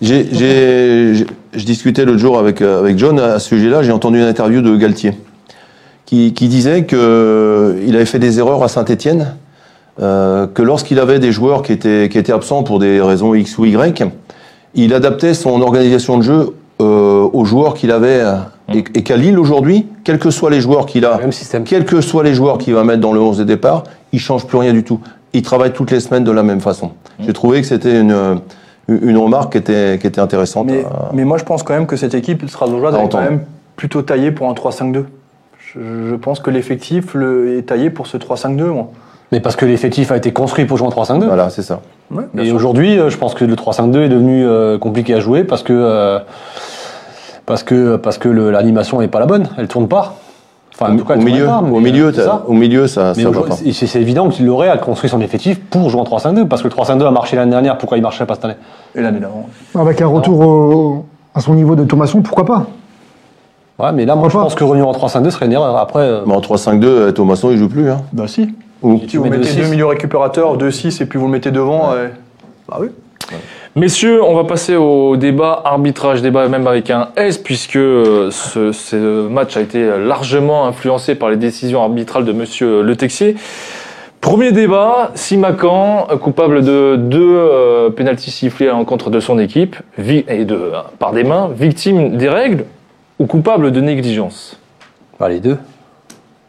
J'ai- 0.00 1.14
je 1.54 1.64
discutais 1.64 2.04
l'autre 2.04 2.18
jour 2.18 2.38
avec, 2.38 2.62
euh, 2.62 2.80
avec 2.80 2.98
John 2.98 3.18
à 3.18 3.38
ce 3.38 3.48
sujet-là. 3.48 3.82
J'ai 3.82 3.92
entendu 3.92 4.18
une 4.18 4.26
interview 4.26 4.62
de 4.62 4.76
Galtier 4.76 5.14
qui, 6.06 6.32
qui 6.34 6.48
disait 6.48 6.84
qu'il 6.86 6.98
avait 7.94 8.04
fait 8.04 8.18
des 8.18 8.38
erreurs 8.38 8.62
à 8.62 8.68
Saint-Etienne, 8.68 9.34
que 9.98 10.62
lorsqu'il 10.62 10.98
avait 10.98 11.18
des 11.18 11.30
joueurs 11.30 11.62
qui 11.62 11.72
étaient, 11.72 12.08
qui 12.10 12.16
étaient 12.18 12.32
absents 12.32 12.62
pour 12.62 12.78
des 12.78 13.00
raisons 13.02 13.34
X 13.34 13.58
ou 13.58 13.66
Y, 13.66 14.02
il 14.74 14.94
adaptait 14.94 15.34
son 15.34 15.60
organisation 15.60 16.16
de 16.16 16.22
jeu 16.22 16.54
euh, 16.80 17.28
aux 17.32 17.44
joueurs 17.44 17.74
qu'il 17.74 17.90
avait. 17.92 18.20
euh, 18.22 18.36
Et, 18.72 18.78
et 18.78 19.02
qu'à 19.02 19.16
Lille 19.16 19.38
aujourd'hui, 19.38 19.86
quels 20.04 20.18
que 20.18 20.30
soient 20.30 20.48
les 20.50 20.60
joueurs 20.62 20.86
qu'il 20.86 21.04
a, 21.04 21.18
quels 21.66 21.84
que 21.84 22.00
soient 22.00 22.22
les 22.22 22.32
joueurs 22.34 22.56
qu'il 22.56 22.72
va 22.74 22.82
mettre 22.84 23.00
dans 23.00 23.12
le 23.12 23.20
11 23.20 23.36
de 23.38 23.44
départ, 23.44 23.82
il 24.12 24.18
change 24.20 24.46
plus 24.46 24.56
rien 24.58 24.72
du 24.72 24.84
tout. 24.84 25.00
Il 25.34 25.42
travaille 25.42 25.72
toutes 25.72 25.90
les 25.90 26.00
semaines 26.00 26.24
de 26.24 26.30
la 26.30 26.42
même 26.42 26.60
façon. 26.60 26.92
J'ai 27.20 27.32
trouvé 27.34 27.60
que 27.60 27.66
c'était 27.66 28.00
une, 28.00 28.12
euh, 28.12 28.34
une 29.02 29.16
remarque 29.18 29.52
qui 29.52 29.58
était, 29.58 29.98
qui 30.00 30.06
était 30.06 30.20
intéressante. 30.20 30.66
Mais, 30.66 30.84
à- 30.84 31.10
mais 31.12 31.24
moi, 31.24 31.38
je 31.38 31.44
pense 31.44 31.62
quand 31.62 31.74
même 31.74 31.86
que 31.86 31.96
cette 31.96 32.14
équipe 32.14 32.48
Strasbourgeoise 32.48 32.94
est 32.94 33.08
quand 33.10 33.20
même 33.20 33.40
plutôt 33.76 34.02
taillée 34.02 34.30
pour 34.32 34.48
un 34.48 34.52
3-5-2. 34.54 35.04
Je, 35.74 35.80
je 36.10 36.14
pense 36.16 36.40
que 36.40 36.50
l'effectif 36.50 37.14
le- 37.14 37.58
est 37.58 37.62
taillé 37.62 37.90
pour 37.90 38.06
ce 38.06 38.16
3-5-2, 38.16 38.64
moi. 38.72 38.88
Mais 39.32 39.38
parce 39.40 39.54
que 39.54 39.64
l'effectif 39.64 40.10
a 40.10 40.16
été 40.16 40.32
construit 40.32 40.64
pour 40.64 40.76
jouer 40.76 40.88
en 40.88 40.90
3-5-2. 40.90 41.26
Voilà, 41.26 41.50
c'est 41.50 41.62
ça. 41.62 41.80
Ouais, 42.10 42.24
Et 42.38 42.50
aujourd'hui, 42.50 42.98
euh, 42.98 43.10
je 43.10 43.16
pense 43.16 43.34
que 43.34 43.44
le 43.44 43.54
3-5-2 43.54 44.02
est 44.02 44.08
devenu 44.08 44.44
euh, 44.44 44.76
compliqué 44.78 45.14
à 45.14 45.20
jouer 45.20 45.44
parce 45.44 45.62
que 45.62 45.72
euh, 45.72 46.18
parce 47.46 47.62
que 47.62 47.96
parce 47.96 48.18
que 48.18 48.28
l'animation 48.28 49.00
n'est 49.00 49.08
pas 49.08 49.20
la 49.20 49.26
bonne, 49.26 49.48
elle 49.58 49.68
tourne 49.68 49.86
pas. 49.88 50.16
Enfin, 50.80 50.94
en 50.94 50.96
tout 50.96 51.04
cas, 51.04 51.16
au, 51.16 51.20
milieu, 51.20 51.44
pas, 51.46 51.60
mais, 51.62 51.76
au 51.76 51.80
milieu, 51.80 52.06
euh, 52.06 52.12
ça. 52.12 52.44
au 52.48 52.52
milieu, 52.54 52.86
ça, 52.86 53.12
Mais 53.16 53.22
ça 53.22 53.30
c'est 53.74 53.86
c'est 53.86 54.00
évident 54.00 54.28
qu'il 54.30 54.48
aurait 54.48 54.70
à 54.70 54.78
construire 54.78 55.10
son 55.10 55.20
effectif 55.20 55.60
pour 55.60 55.90
jouer 55.90 56.00
en 56.00 56.04
3-5-2 56.04 56.46
parce 56.48 56.62
que 56.62 56.68
le 56.68 56.74
3-5-2 56.74 57.04
a 57.06 57.10
marché 57.10 57.36
l'année 57.36 57.50
dernière. 57.50 57.76
Pourquoi 57.76 57.98
il 57.98 58.02
marcherait 58.02 58.26
pas 58.26 58.34
cette 58.34 58.44
année 58.46 58.56
Et 58.94 59.02
l'année 59.02 59.20
d'avant. 59.20 59.46
Avec 59.78 60.00
un 60.00 60.06
retour 60.06 60.40
au- 60.40 61.04
à 61.34 61.40
son 61.40 61.54
niveau 61.54 61.76
de 61.76 61.84
Thomasson, 61.84 62.22
pourquoi 62.22 62.44
pas 62.46 62.66
Ouais, 63.78 63.92
mais 63.92 64.04
là, 64.04 64.14
moi, 64.14 64.28
je 64.28 64.34
pense 64.34 64.54
que 64.54 64.64
revenir 64.64 64.86
en 64.88 64.92
3-5-2 64.92 65.30
serait 65.30 65.46
une 65.46 65.52
erreur. 65.52 65.76
Après, 65.76 66.00
euh, 66.02 66.20
Mais 66.26 66.34
en 66.34 66.40
3-5-2, 66.40 66.86
euh, 66.86 67.12
Thomasson, 67.12 67.50
il 67.50 67.58
joue 67.58 67.68
plus. 67.68 67.90
Hein. 67.90 67.98
Bah 68.12 68.24
si. 68.26 68.54
Ou- 68.82 69.00
Si 69.08 69.16
vous 69.18 69.24
mettez 69.24 69.38
deux 69.38 69.44
six. 69.64 69.70
milieux 69.70 69.86
récupérateurs, 69.86 70.56
2-6 70.56 71.00
et 71.02 71.06
puis 71.06 71.18
vous 71.18 71.26
le 71.26 71.32
mettez 71.32 71.50
devant, 71.50 71.92
euh, 71.92 72.08
bah 72.68 72.78
oui. 72.80 72.88
Messieurs, 73.76 74.20
on 74.24 74.34
va 74.34 74.42
passer 74.42 74.74
au 74.74 75.16
débat 75.16 75.62
arbitrage, 75.64 76.22
débat 76.22 76.48
même 76.48 76.66
avec 76.66 76.90
un 76.90 77.10
S, 77.14 77.38
puisque 77.38 77.76
euh, 77.76 78.32
ce, 78.32 79.28
match 79.28 79.56
a 79.56 79.60
été 79.60 79.96
largement 79.96 80.66
influencé 80.66 81.14
par 81.14 81.30
les 81.30 81.36
décisions 81.36 81.80
arbitrales 81.80 82.24
de 82.24 82.32
Monsieur 82.32 82.82
Le 82.82 82.96
Texier. 82.96 83.36
Premier 84.20 84.50
débat, 84.50 85.12
Simacan, 85.14 86.08
coupable 86.20 86.64
de 86.64 86.96
deux 86.96 87.36
euh, 87.36 87.90
pénaltys 87.90 88.32
sifflés 88.32 88.66
à 88.66 88.72
l'encontre 88.72 89.08
de 89.08 89.20
son 89.20 89.38
équipe, 89.38 89.76
par 90.98 91.12
des 91.12 91.22
mains, 91.22 91.48
victime 91.54 92.16
des 92.16 92.28
règles 92.28 92.64
ou 93.20 93.26
coupable 93.26 93.70
de 93.70 93.80
négligence? 93.80 94.58
Bah, 95.20 95.28
les 95.28 95.38
deux. 95.38 95.58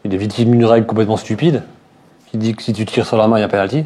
Il 0.05 0.15
est 0.15 0.17
victime 0.17 0.49
d'une 0.49 0.65
règle 0.65 0.87
complètement 0.87 1.17
stupide 1.17 1.61
qui 2.31 2.37
dit 2.37 2.55
que 2.55 2.63
si 2.63 2.73
tu 2.73 2.85
tires 2.85 3.05
sur 3.05 3.17
la 3.17 3.27
main, 3.27 3.37
il 3.37 3.41
y 3.41 3.43
a 3.43 3.47
penalty. 3.47 3.85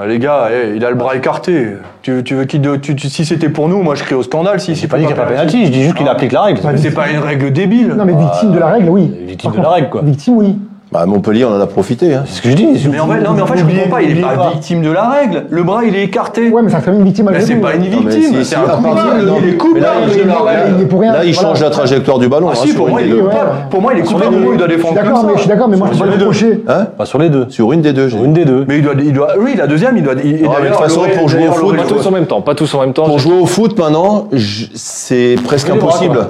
Ah, 0.00 0.06
les 0.06 0.20
gars, 0.20 0.48
eh, 0.52 0.76
il 0.76 0.84
a 0.84 0.90
le 0.90 0.94
bras 0.96 1.16
écarté. 1.16 1.70
Tu, 2.02 2.22
tu 2.22 2.36
veux 2.36 2.44
qu'il 2.44 2.60
de- 2.60 2.76
tu- 2.76 2.94
tu- 2.94 3.08
si 3.08 3.24
c'était 3.24 3.48
pour 3.48 3.68
nous, 3.68 3.82
moi 3.82 3.96
je 3.96 4.04
crie 4.04 4.14
au 4.14 4.22
scandale. 4.22 4.60
Si 4.60 4.76
c'est 4.76 4.86
pas 4.86 4.96
dit 4.96 5.04
qu'il 5.06 5.12
n'y 5.14 5.20
a 5.20 5.24
pas 5.24 5.28
penalty, 5.28 5.66
je 5.66 5.72
dis 5.72 5.82
juste 5.82 5.96
qu'il 5.96 6.06
Ah. 6.06 6.12
applique 6.12 6.30
la 6.30 6.42
règle. 6.42 6.60
Mais 6.64 6.76
c'est 6.76 6.92
pas 6.94 7.10
une 7.10 7.18
règle 7.18 7.52
débile. 7.52 7.88
Non, 7.96 8.04
mais 8.04 8.14
victime 8.14 8.52
de 8.52 8.58
la 8.60 8.66
règle, 8.68 8.88
oui. 8.90 9.12
victime 9.26 9.50
Par 9.50 9.58
de 9.58 9.64
la 9.64 9.70
règle, 9.72 9.88
quoi. 9.88 10.02
Victime, 10.04 10.36
oui. 10.36 10.56
Bah, 10.90 11.00
à 11.00 11.06
Montpellier, 11.06 11.44
on 11.44 11.54
en 11.54 11.60
a 11.60 11.66
profité. 11.66 12.14
Hein. 12.14 12.22
C'est 12.26 12.36
ce 12.36 12.40
que 12.42 12.48
je 12.48 12.54
dis. 12.56 12.88
Mais 12.90 12.98
en 12.98 13.06
fait, 13.06 13.20
non, 13.20 13.32
mais 13.34 13.42
en 13.42 13.46
fait, 13.46 13.58
je 13.58 13.64
comprends 13.64 13.90
pas. 13.90 14.00
Il 14.00 14.08
est 14.08 14.12
oubliez 14.12 14.22
pas, 14.24 14.36
pas. 14.44 14.50
victime 14.52 14.80
de 14.80 14.90
la 14.90 15.06
règle. 15.10 15.44
Le 15.50 15.62
bras, 15.62 15.84
il 15.84 15.94
est 15.94 16.04
écarté. 16.04 16.48
Ouais, 16.48 16.62
mais 16.62 16.70
ça 16.70 16.80
fait 16.80 16.90
une 16.92 17.04
victime 17.04 17.26
Mais 17.26 17.32
malgré 17.32 17.46
c'est 17.46 17.56
tout. 17.56 17.60
pas 17.60 17.74
une 17.74 17.82
Non, 17.90 18.00
mais 18.06 18.10
victime, 18.16 18.42
c'est 18.42 18.56
un 18.56 18.60
à 18.60 18.68
coupable. 18.68 19.26
non, 19.26 19.34
Il 19.42 19.48
est 19.48 19.50
mais 19.74 19.80
là, 19.80 19.88
coupable 19.92 20.12
de 20.22 20.26
la 20.26 20.38
règle. 20.38 21.04
Là, 21.12 21.24
il 21.26 21.34
Voilà. 21.34 21.48
change 21.50 21.60
la 21.62 21.68
trajectoire 21.68 22.18
du 22.18 22.28
ballon. 22.28 22.48
Ah 22.50 22.54
hein, 22.56 22.60
si, 22.64 22.72
pour 22.72 22.86
une 22.88 22.92
moi, 22.92 23.02
il 23.02 23.12
est 23.12 23.18
coupable. 23.20 23.50
Pour 23.70 23.82
moi, 23.82 23.92
il 23.92 23.98
est 23.98 24.02
coupable. 24.02 24.24
Pour 24.32 24.40
moi, 24.40 24.54
il 24.54 24.58
doit 24.58 24.66
défendre 24.68 24.94
comme 24.94 25.04
d'accord, 25.04 25.24
mais 25.24 25.28
je 25.28 25.34
ça. 25.34 25.40
suis 25.40 25.48
d'accord, 25.50 25.68
mais 25.68 25.76
moi 25.76 25.88
je 25.92 25.96
Sur 25.96 26.04
peux 26.06 26.10
les 26.10 26.16
deux. 26.16 26.24
reprocher. 26.24 26.64
Hein 26.68 26.86
Pas 26.96 27.04
sur 27.04 27.18
les 27.18 27.28
deux. 27.28 27.46
Sur 27.50 27.72
une 27.72 27.82
des 27.82 27.92
deux. 27.92 28.08
Sur 28.08 28.24
une 28.24 28.32
des 28.32 28.44
deux. 28.46 28.64
Mais 28.66 28.78
il 28.78 28.82
doit, 28.82 28.94
il 28.98 29.12
doit, 29.12 29.28
oui, 29.38 29.56
la 29.58 29.66
deuxième, 29.66 29.94
il 29.98 30.02
doit. 30.02 30.14
Il, 30.24 30.32
mais 30.32 30.38
de 30.38 30.66
toute 30.68 30.76
façon, 30.82 31.02
pour 31.18 31.28
jouer 31.28 31.48
au 31.48 31.52
foot, 31.52 31.76
Pas 31.76 31.84
tous 31.84 32.06
en 32.06 32.10
même 32.12 32.26
temps, 32.26 32.40
pas 32.40 32.54
tous 32.54 32.74
en 32.74 32.80
même 32.80 32.94
temps. 32.94 33.04
Pour 33.04 33.18
jouer 33.18 33.38
au 33.38 33.44
foot 33.46 33.78
maintenant, 33.78 34.28
c'est 34.74 35.34
presque 35.44 35.68
impossible. 35.68 36.28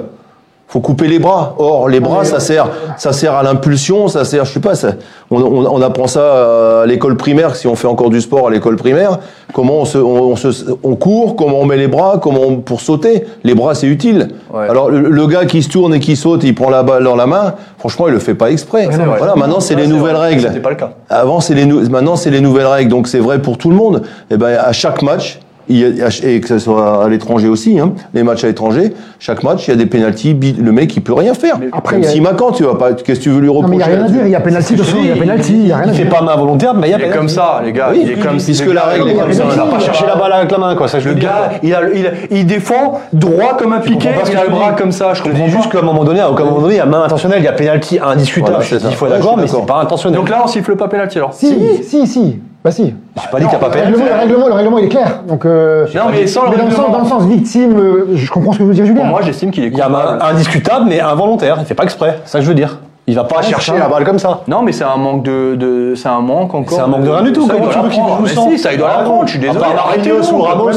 Faut 0.71 0.79
couper 0.81 1.07
les 1.07 1.17
bras. 1.17 1.55
Or, 1.57 1.89
les 1.89 1.99
bras, 1.99 2.23
ça 2.25 2.39
sert, 2.39 2.69
ça 2.95 3.11
sert 3.11 3.33
à 3.33 3.41
l'impulsion, 3.41 4.07
ça 4.07 4.23
sert, 4.23 4.45
je 4.45 4.53
sais 4.53 4.59
pas, 4.59 4.75
ça- 4.75 4.91
on, 5.31 5.41
on- 5.41 5.65
on 5.65 5.81
apprend 5.81 6.05
ça 6.05 6.81
à 6.81 6.85
l'école 6.85 7.17
primaire, 7.17 7.55
si 7.55 7.65
on 7.67 7.75
fait 7.75 7.87
encore 7.87 8.11
du 8.11 8.21
sport 8.21 8.47
à 8.47 8.51
l'école 8.51 8.75
primaire. 8.75 9.17
Comment 9.51 9.79
on, 9.79 9.85
se, 9.85 9.97
on, 9.97 10.31
on 10.31 10.35
se- 10.35 10.65
on 10.83 10.95
court, 10.95 11.35
comment 11.35 11.57
on 11.59 11.65
met 11.65 11.75
les 11.77 11.87
bras, 11.87 12.19
comment 12.21 12.41
on- 12.47 12.57
pour 12.57 12.81
sauter. 12.81 13.25
Les 13.43 13.55
bras, 13.55 13.73
c'est 13.73 13.87
utile. 13.87 14.29
Ouais. 14.53 14.69
Alors, 14.69 14.91
le, 14.91 15.09
le 15.09 15.27
gars 15.27 15.45
qui 15.45 15.63
se 15.63 15.69
tourne 15.69 15.91
et 15.95 15.99
qui 15.99 16.15
saute, 16.15 16.43
il 16.43 16.53
prend 16.53 16.69
la 16.69 16.83
balle 16.83 17.03
dans 17.03 17.15
la 17.15 17.25
main. 17.25 17.55
Franchement, 17.79 18.07
il 18.07 18.13
le 18.13 18.19
fait 18.19 18.35
pas 18.35 18.51
exprès. 18.51 18.85
Vrai. 18.85 19.05
Voilà, 19.17 19.35
maintenant, 19.35 19.59
c'est 19.61 19.73
les 19.75 19.87
nouvelles 19.87 20.15
vrai. 20.17 20.29
règles. 20.29 20.41
C'était 20.49 20.59
pas 20.59 20.69
le 20.69 20.75
cas. 20.75 20.91
Avant, 21.09 21.39
c'est 21.41 21.55
les 21.55 21.65
maintenant, 21.65 22.15
c'est 22.15 22.29
les 22.29 22.41
nouvelles 22.41 22.67
règles, 22.67 22.91
donc 22.91 23.07
c'est 23.07 23.17
vrai 23.19 23.39
pour 23.41 23.57
tout 23.57 23.71
le 23.71 23.75
monde. 23.75 24.03
Et 24.29 24.37
ben, 24.37 24.55
à 24.63 24.71
chaque 24.71 25.01
match, 25.01 25.39
et 25.69 26.39
que 26.41 26.47
ce 26.47 26.59
soit 26.59 27.03
à 27.05 27.07
l'étranger 27.09 27.47
aussi, 27.47 27.79
hein, 27.79 27.93
les 28.13 28.23
matchs 28.23 28.43
à 28.43 28.47
l'étranger, 28.47 28.93
chaque 29.19 29.43
match, 29.43 29.67
il 29.67 29.71
y 29.71 29.73
a 29.73 29.77
des 29.77 29.85
pénalties. 29.85 30.35
Le 30.59 30.71
mec, 30.71 30.95
il 30.95 31.01
peut 31.01 31.13
rien 31.13 31.33
faire. 31.33 31.59
Après, 31.71 31.95
Même 31.97 32.03
y 32.03 32.07
a- 32.07 32.09
si 32.11 32.21
Macan, 32.21 32.51
tu 32.51 32.63
vas 32.63 32.75
pas, 32.75 32.93
qu'est-ce 32.93 33.19
que 33.19 33.23
tu 33.23 33.29
veux 33.29 33.39
lui 33.39 33.47
Non, 33.47 33.53
reprocher 33.55 33.77
mais 33.77 33.83
il 33.85 33.87
n'y 33.87 33.93
a 33.93 33.97
rien 33.97 34.05
à 34.05 34.09
dire. 34.09 34.21
Il 34.25 34.31
y 34.31 34.35
a 34.35 34.39
pénalty, 34.39 34.75
de 34.75 34.83
il 34.99 35.07
y 35.07 35.11
a 35.11 35.15
pénalty, 35.15 35.53
il 35.53 35.59
n'y 35.65 35.71
a 35.71 35.77
rien 35.77 35.87
à 35.87 35.91
Il 35.91 35.95
fait 35.97 36.03
dire. 36.05 36.13
pas 36.17 36.21
main 36.23 36.35
volontaire, 36.35 36.73
mais 36.73 36.87
il 36.87 36.91
y 36.91 36.93
a 36.93 36.97
Il 36.97 37.03
est 37.05 37.09
comme 37.09 37.29
ça, 37.29 37.61
les 37.63 37.71
gars. 37.71 37.89
Oui, 37.91 37.99
il 38.03 38.11
est 38.11 38.15
comme 38.15 38.37
puisque 38.37 38.73
la 38.73 38.83
règle 38.85 39.09
est 39.09 39.11
il 39.13 39.17
comme 39.19 39.33
ça. 39.33 39.43
Il 39.51 39.57
va 39.57 39.65
pas 39.65 39.79
chercher 39.79 40.05
la 40.07 40.15
balle 40.15 40.33
avec 40.33 40.51
la 40.51 40.57
main, 40.57 40.75
quoi. 40.75 40.87
Ça, 40.87 40.99
je 40.99 41.09
Le 41.09 41.15
dire. 41.15 41.29
gars, 41.29 41.51
il, 41.61 41.73
a, 41.75 41.81
il, 41.93 42.11
il 42.31 42.45
défend 42.45 42.99
droit 43.13 43.55
comme 43.57 43.73
un 43.73 43.79
piqué, 43.79 44.09
il 44.31 44.37
a 44.37 44.43
le 44.43 44.49
bras 44.49 44.71
comme 44.73 44.91
ça. 44.91 45.13
Je 45.13 45.21
comprends 45.21 45.45
dis 45.45 45.51
juste 45.51 45.71
qu'à 45.71 45.79
un 45.79 45.83
moment 45.83 46.03
donné, 46.03 46.19
à 46.19 46.31
aucun 46.31 46.45
moment 46.45 46.61
donné, 46.61 46.75
il 46.75 46.77
y 46.77 46.81
a 46.81 46.85
main 46.85 47.03
intentionnelle, 47.03 47.39
il 47.41 47.45
y 47.45 47.47
a 47.47 47.53
penalty 47.53 47.99
indiscutable. 48.03 48.63
Il 48.89 48.95
faut 48.95 49.07
d'accord, 49.07 49.37
mais 49.37 49.47
c'est 49.47 49.65
pas 49.65 49.81
intentionnel. 49.81 50.19
Donc 50.19 50.29
là, 50.29 50.41
on 50.43 50.47
siffle 50.47 50.75
pas 50.75 50.87
pénalty 50.87 51.17
alors. 51.19 51.33
Si, 51.33 51.55
si, 51.83 52.07
si. 52.07 52.39
Bah 52.63 52.71
si. 52.71 52.93
j'ai 53.15 53.27
pas 53.31 53.39
dit 53.39 53.47
qu'il 53.47 53.57
n'y 53.57 53.63
a 53.65 53.69
pas 53.69 53.75
Le 53.75 53.81
règlement, 53.83 54.05
le 54.05 54.13
règlement, 54.13 54.47
le 54.47 54.53
règlement, 54.53 54.77
il 54.79 54.85
est 54.85 54.89
clair. 54.89 55.21
Donc, 55.25 55.45
euh, 55.45 55.85
Non, 55.95 56.09
mais 56.11 56.27
sans 56.27 56.43
le 56.43 56.49
mais 56.51 56.57
dans 56.57 56.65
le 56.65 56.71
sens, 56.71 56.79
règlement. 56.79 56.97
dans 56.97 57.03
le 57.05 57.09
sens 57.09 57.23
victime, 57.25 57.79
euh, 57.79 58.07
je 58.15 58.29
comprends 58.29 58.51
ce 58.51 58.57
que 58.59 58.63
vous 58.63 58.73
dire, 58.73 58.85
Julien. 58.85 58.99
Pour 59.01 59.09
moi, 59.09 59.21
j'estime 59.21 59.49
qu'il 59.51 59.63
est 59.63 59.67
Il 59.67 59.77
y 59.77 59.81
a 59.81 59.85
coupable. 59.85 60.21
indiscutable, 60.21 60.85
mais 60.89 60.99
involontaire. 60.99 61.55
Il 61.59 61.65
fait 61.65 61.73
pas 61.73 61.83
exprès. 61.83 62.19
C'est 62.25 62.31
ça 62.33 62.39
que 62.39 62.43
je 62.43 62.49
veux 62.49 62.55
dire. 62.55 62.79
Il 63.09 63.15
va 63.15 63.23
pas 63.23 63.37
Ouais, 63.37 63.43
chercher 63.43 63.71
ça. 63.71 63.77
la 63.79 63.87
balle 63.87 64.03
comme 64.03 64.19
ça. 64.19 64.41
Non, 64.47 64.61
mais 64.61 64.71
c'est 64.71 64.83
un 64.83 64.97
manque 64.97 65.23
de, 65.23 65.55
de 65.55 65.95
c'est 65.95 66.09
un 66.09 66.21
manque 66.21 66.53
encore. 66.53 66.77
C'est 66.77 66.83
un 66.83 66.87
manque 66.87 67.03
de 67.03 67.09
rien 67.09 67.23
du 67.23 67.31
tout. 67.33 67.47
Ça, 67.47 67.53
il 67.55 67.59
Comment 67.59 67.65
doit 67.65 67.73
tu 67.73 67.79
veux 67.79 67.89
qu'il 67.89 68.03
joue 68.19 68.27
sans 68.27 68.49
si, 68.51 68.59
ça, 68.59 68.71
il 68.71 68.77
doit 68.77 68.89
Ah, 68.93 68.97
l'apprendre. 68.99 69.23
Je 69.25 69.31
suis 69.31 69.39
désolé. 69.39 69.59
Arrêtez 69.65 70.11
Marquinhos 70.11 70.31
ou 70.33 70.41
Ramos, 70.43 70.69
le 70.69 70.73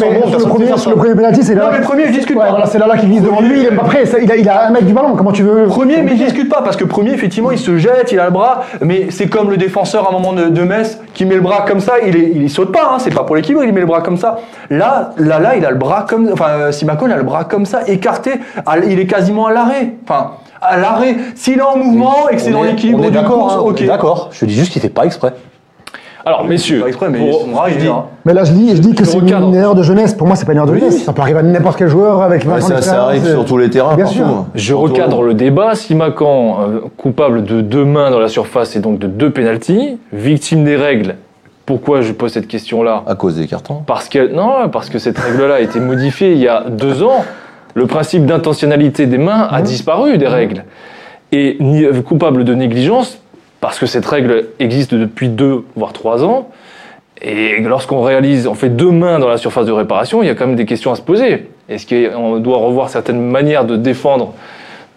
premier, 0.49 0.66
le 0.71 0.95
premier 0.97 1.14
penalty, 1.14 1.42
c'est 1.42 1.55
là. 1.55 1.64
Non, 1.64 1.68
mais 1.73 1.79
le 1.79 1.85
premier, 1.85 2.07
je 2.07 2.12
discute 2.12 2.38
pas. 2.38 2.64
c'est 2.66 2.79
là, 2.79 2.87
là 2.87 2.97
qui 2.97 3.07
glisse 3.07 3.23
devant 3.23 3.40
lui. 3.40 3.61
Il 3.61 3.66
est 3.66 3.73
après, 3.79 4.07
ça- 4.07 4.18
il 4.18 4.33
a, 4.33 4.37
il 4.37 4.49
a 4.49 4.68
un 4.68 4.71
mec 4.71 4.87
du 4.87 4.95
ballon. 4.95 5.14
Comment 5.14 5.33
tu 5.33 5.42
veux 5.42 5.66
Premier, 5.66 6.03
mais 6.03 6.16
je 6.16 6.25
discute 6.25 6.49
pas 6.49 6.62
parce 6.62 6.77
que 6.77 6.85
premier, 6.85 7.11
effectivement, 7.12 7.51
il 7.51 7.59
se 7.59 7.77
jette, 7.77 8.12
il 8.12 8.18
a 8.18 8.25
le 8.25 8.31
bras, 8.31 8.62
mais 8.81 9.09
c'est 9.11 9.29
comme 9.29 9.51
le 9.51 9.57
défenseur 9.59 10.07
à 10.07 10.09
un 10.09 10.12
moment 10.12 10.33
de, 10.33 10.62
Metz 10.62 10.99
qui 11.12 11.27
met 11.27 11.35
le 11.35 11.40
bras 11.40 11.64
comme 11.68 11.81
ça, 11.81 11.95
il, 12.07 12.16
il 12.16 12.49
saute 12.49 12.73
pas, 12.73 12.92
hein, 12.95 12.97
c'est 12.99 13.12
pas 13.14 13.25
pour 13.25 13.37
l'équilibre, 13.37 13.64
il 13.64 13.73
met 13.73 13.81
le 13.81 13.87
bras 13.87 14.01
comme 14.01 14.16
ça. 14.16 14.38
Là, 14.71 15.11
là, 15.18 15.38
là, 15.38 15.57
il 15.57 15.66
a 15.66 15.71
le 15.71 15.77
bras 15.77 16.07
comme, 16.09 16.31
enfin, 16.33 16.49
euh, 16.51 16.73
Simakon 16.73 17.11
a 17.11 17.16
le 17.16 17.23
bras 17.25 17.45
comme 17.45 17.66
ça, 17.66 17.81
écarté, 17.88 18.33
il 18.87 18.99
est 19.01 19.07
quasiment 19.07 19.47
à 19.47 19.53
l'arrêt. 19.53 19.95
Enfin, 20.09 20.33
à 20.62 20.77
l'arrêt. 20.79 21.16
S'il 21.35 21.59
est 21.59 21.62
en 21.62 21.77
mouvement 21.77 22.29
et 22.31 22.37
que 22.37 22.40
c'est 22.42 22.51
dans 22.53 22.62
l'équilibre 22.62 23.01
du 23.11 23.16
hein, 23.18 23.22
est 23.25 23.59
ok. 23.59 23.85
D'accord. 23.87 24.29
Je 24.33 24.40
te 24.40 24.44
dis 24.46 24.55
juste 24.55 24.72
qu'il 24.72 24.81
fait 24.81 24.88
pas 24.88 25.05
exprès. 25.05 25.33
Alors, 26.25 26.44
messieurs, 26.44 26.81
Pas 26.83 26.87
exprès, 26.87 27.09
mais 27.11 27.18
pour- 27.18 27.53
rares, 27.53 27.70
je 27.70 27.79
dis- 27.79 27.88
hein. 27.88 28.05
Mais 28.25 28.33
là, 28.33 28.44
je 28.44 28.53
dis, 28.53 28.77
je 28.77 28.81
dis 28.81 28.94
que 28.94 29.05
c'est 29.05 29.18
une 29.18 29.55
erreur 29.57 29.75
de 29.75 29.83
jeunesse. 29.83 30.14
Pour 30.14 30.29
moi, 30.29 30.37
c'est 30.37 30.44
pas 30.46 30.53
une 30.53 30.59
erreur 30.59 30.70
de 30.70 30.79
jeunesse. 30.79 31.03
Ça 31.05 31.12
peut 31.12 31.20
arriver 31.20 31.40
à 31.40 31.42
n'importe 31.42 31.79
quel 31.79 31.88
joueur 31.88 32.22
avec 32.22 32.46
20 32.46 32.55
Ouais, 32.55 32.61
ça, 32.61 32.81
ça 32.81 33.03
arrive 33.07 33.29
sur 33.29 33.44
tous 33.44 33.59
les 33.59 33.68
terrains, 33.70 33.96
Bien 33.96 34.05
partout. 34.05 34.18
sûr. 34.18 34.27
hein. 34.29 34.46
Je 34.55 34.72
Partout. 34.72 34.87
recadre 34.92 35.22
le 35.25 35.35
débat. 35.35 35.75
Simacan, 35.75 36.59
euh, 36.61 36.81
coupable 36.96 37.42
de 37.42 37.61
deux 37.61 37.85
mains 37.85 38.12
dans 38.12 38.20
la 38.20 38.29
surface 38.29 38.77
et 38.77 38.79
donc 38.81 39.01
de 39.01 39.09
deux 39.09 39.31
pénalties, 39.31 39.98
victime 40.12 40.62
des 40.62 40.77
règles. 40.77 41.16
Pourquoi 41.66 42.03
je 42.03 42.12
pose 42.12 42.33
cette 42.33 42.46
question-là? 42.46 43.03
À 43.09 43.16
cause 43.16 43.37
des 43.38 43.48
cartons. 43.48 43.83
Parce 43.85 44.09
que 44.09 44.33
non, 44.33 44.68
parce 44.70 44.90
que 44.90 45.01
cette 45.01 45.18
règle-là 45.18 45.55
a 45.55 45.61
été 45.61 45.81
modifiée 45.81 46.33
il 46.33 46.38
y 46.38 46.46
a 46.48 46.64
deux 46.68 47.03
ans. 47.03 47.25
Le 47.75 47.87
principe 47.87 48.27
d'intentionnalité 48.27 49.07
des 49.07 49.19
mains 49.19 49.49
a 49.51 49.63
disparu 49.63 50.19
des 50.19 50.27
règles. 50.27 50.65
Et 51.33 51.57
ni- 51.61 51.85
euh, 51.85 52.03
coupable 52.03 52.45
de 52.45 52.55
négligence 52.55 53.19
parce 53.61 53.79
que 53.79 53.87
cette 53.87 54.05
règle 54.07 54.47
existe 54.59 54.95
depuis 54.95 55.29
deux 55.29 55.65
voire 55.77 55.93
trois 55.93 56.25
ans. 56.25 56.49
Et 57.23 57.61
lorsqu'on 57.61 58.03
réalise, 58.03 58.47
on 58.49 58.55
fait 58.55 58.69
deux 58.69 58.91
mains 58.91 59.19
dans 59.21 59.29
la 59.29 59.37
surface 59.37 59.65
de 59.67 59.73
réparation, 59.73 60.23
il 60.23 60.27
y 60.27 60.31
a 60.31 60.35
quand 60.35 60.47
même 60.47 60.57
des 60.57 60.67
questions 60.67 60.91
à 60.93 60.97
se 60.97 61.03
poser. 61.03 61.49
Est-ce 61.69 61.87
qu'on 61.87 62.39
doit 62.41 62.59
revoir 62.59 62.89
certaines 62.91 63.21
manières 63.21 63.65
de 63.65 63.77
défendre 63.77 64.35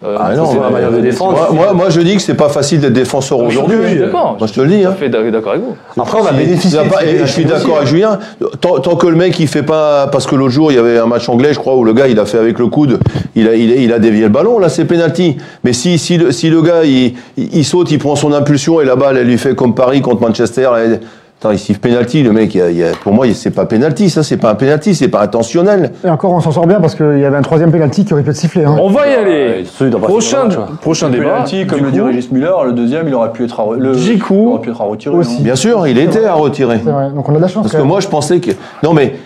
euh, 0.04 0.16
Ah 0.20 0.34
non, 0.36 0.46
c'est 0.52 0.60
la 0.60 0.70
manière 0.70 0.92
de 0.92 1.00
défendre. 1.00 1.32
Moi, 1.32 1.48
moi, 1.52 1.72
moi, 1.72 1.90
je 1.90 2.00
dis 2.02 2.16
que 2.16 2.22
c'est 2.22 2.34
pas 2.34 2.48
facile 2.48 2.80
d'être 2.80 2.92
défenseur 2.92 3.38
Je 3.44 3.48
suis 3.50 3.58
aujourd'hui. 3.58 3.98
d'accord. 3.98 4.36
Moi, 4.38 4.46
je 4.46 4.52
te 4.52 4.60
le 4.60 4.68
dis. 4.68 4.84
À 4.84 4.90
Hein. 4.90 4.94
fait 4.98 5.08
d'accord 5.08 5.52
avec 5.52 5.64
vous. 5.64 5.76
Après, 6.00 6.18
on 6.20 6.26
a 6.26 6.32
bénéficié. 6.32 6.78
je 7.24 7.26
suis 7.26 7.44
d'accord 7.44 7.76
avec 7.78 7.88
Julien. 7.88 8.18
Tant, 8.60 8.78
tant 8.80 8.96
que 8.96 9.06
le 9.06 9.16
mec 9.16 9.38
il 9.40 9.46
fait 9.48 9.62
pas, 9.62 10.06
parce 10.08 10.26
que 10.26 10.34
l'autre 10.36 10.52
jour 10.52 10.70
il 10.70 10.74
y 10.74 10.78
avait 10.78 10.98
un 10.98 11.06
match 11.06 11.28
anglais, 11.28 11.52
je 11.54 11.58
crois, 11.58 11.76
où 11.76 11.84
le 11.84 11.92
gars 11.94 12.08
il 12.08 12.18
a 12.20 12.26
fait 12.26 12.38
avec 12.38 12.58
le 12.58 12.66
coude, 12.68 12.98
il 13.34 13.48
a, 13.48 13.54
il 13.54 13.72
a, 13.72 13.76
il 13.76 13.92
a 13.92 13.98
dévié 13.98 14.22
le 14.24 14.28
ballon. 14.28 14.58
Là, 14.58 14.68
c'est 14.68 14.84
penalty. 14.84 15.36
Mais 15.64 15.72
si, 15.72 15.98
si, 15.98 16.18
le, 16.18 16.30
si 16.32 16.50
le 16.50 16.60
gars 16.62 16.84
il, 16.84 17.14
il, 17.36 17.56
il 17.56 17.64
saute, 17.64 17.90
il 17.90 17.98
prend 17.98 18.16
son 18.16 18.32
impulsion 18.32 18.80
et 18.80 18.84
la 18.84 18.96
balle 18.96 19.16
elle 19.16 19.26
lui 19.26 19.38
fait 19.38 19.54
comme 19.54 19.74
Paris 19.74 20.02
contre 20.02 20.20
Manchester. 20.22 20.68
elle- 20.78 21.00
Attends, 21.38 21.50
il 21.50 21.58
siffle 21.58 21.80
penalty, 21.80 22.22
le 22.22 22.32
mec. 22.32 22.54
il 22.54 22.58
y 22.58 22.60
a- 22.62 22.70
il 22.70 22.76
y 22.78 22.82
a- 22.82 22.92
pour 23.02 23.12
moi, 23.12 23.26
c'est 23.34 23.50
pas 23.50 23.66
penalty. 23.66 24.08
Ça, 24.08 24.22
c'est 24.22 24.38
pas 24.38 24.50
un 24.50 24.54
penalty, 24.54 24.94
c'est 24.94 25.08
pas 25.08 25.20
intentionnel. 25.22 25.92
Et 26.02 26.08
encore, 26.08 26.32
on 26.32 26.40
s'en 26.40 26.50
sort 26.50 26.66
bien 26.66 26.80
parce 26.80 26.94
qu'il 26.94 27.18
y 27.18 27.24
avait 27.26 27.36
un 27.36 27.42
troisième 27.42 27.70
penalty 27.70 28.06
qui 28.06 28.14
aurait 28.14 28.22
pu 28.22 28.30
être 28.30 28.36
sifflé. 28.36 28.64
Hein. 28.64 28.76
On 28.80 28.88
va 28.88 29.06
y 29.06 29.12
aller. 29.14 29.64
Prochain, 30.02 30.48
prochain 30.80 31.10
débat. 31.10 31.24
Penalty, 31.32 31.66
comme 31.66 31.80
Du 31.80 31.84
le 31.84 31.90
dit 31.92 32.00
Régis 32.00 32.30
Muller, 32.32 32.52
le 32.64 32.72
deuxième, 32.72 33.06
il 33.08 33.14
aurait 33.14 33.32
pu 33.32 33.44
être 33.44 33.60
à, 33.60 33.64
le, 33.76 33.94
il 33.94 34.22
aurait 34.32 34.60
pu 34.62 34.70
être 34.70 34.80
à 34.80 34.84
retirer. 34.84 35.14
aussi. 35.14 35.42
Bien 35.42 35.56
sûr, 35.56 35.86
il 35.86 35.98
était 35.98 36.24
à 36.24 36.32
retirer. 36.34 36.78
Vrai. 36.78 37.10
Donc 37.14 37.28
on 37.28 37.32
a 37.34 37.36
de 37.36 37.42
la 37.42 37.48
chance. 37.48 37.64
Parce 37.64 37.72
que 37.74 37.78
même. 37.80 37.86
moi, 37.88 38.00
je 38.00 38.08
pensais 38.08 38.40
que. 38.40 38.52
Non, 38.82 38.94
mais 38.94 39.16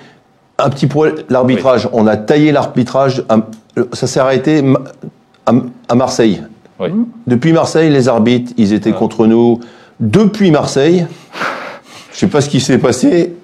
un 0.58 0.68
petit 0.68 0.88
problème. 0.88 1.14
L'arbitrage, 1.28 1.88
on 1.92 2.08
a 2.08 2.16
taillé 2.16 2.50
l'arbitrage. 2.50 3.22
à- 3.28 3.36
Ça 3.92 4.08
s'est 4.08 4.18
arrêté 4.20 4.64
à, 5.46 5.52
à 5.88 5.94
Marseille. 5.94 6.42
Oui. 6.80 6.88
Depuis 7.28 7.52
Marseille, 7.52 7.88
les 7.88 8.08
arbitres, 8.08 8.52
ils 8.56 8.72
étaient 8.72 8.90
contre 8.92 9.26
nous. 9.28 9.60
Depuis 10.00 10.50
Marseille, 10.50 11.06
je 12.12 12.18
sais 12.18 12.26
pas 12.26 12.40
ce 12.40 12.48
qui 12.48 12.60
s'est 12.60 12.78
passé. 12.78 13.34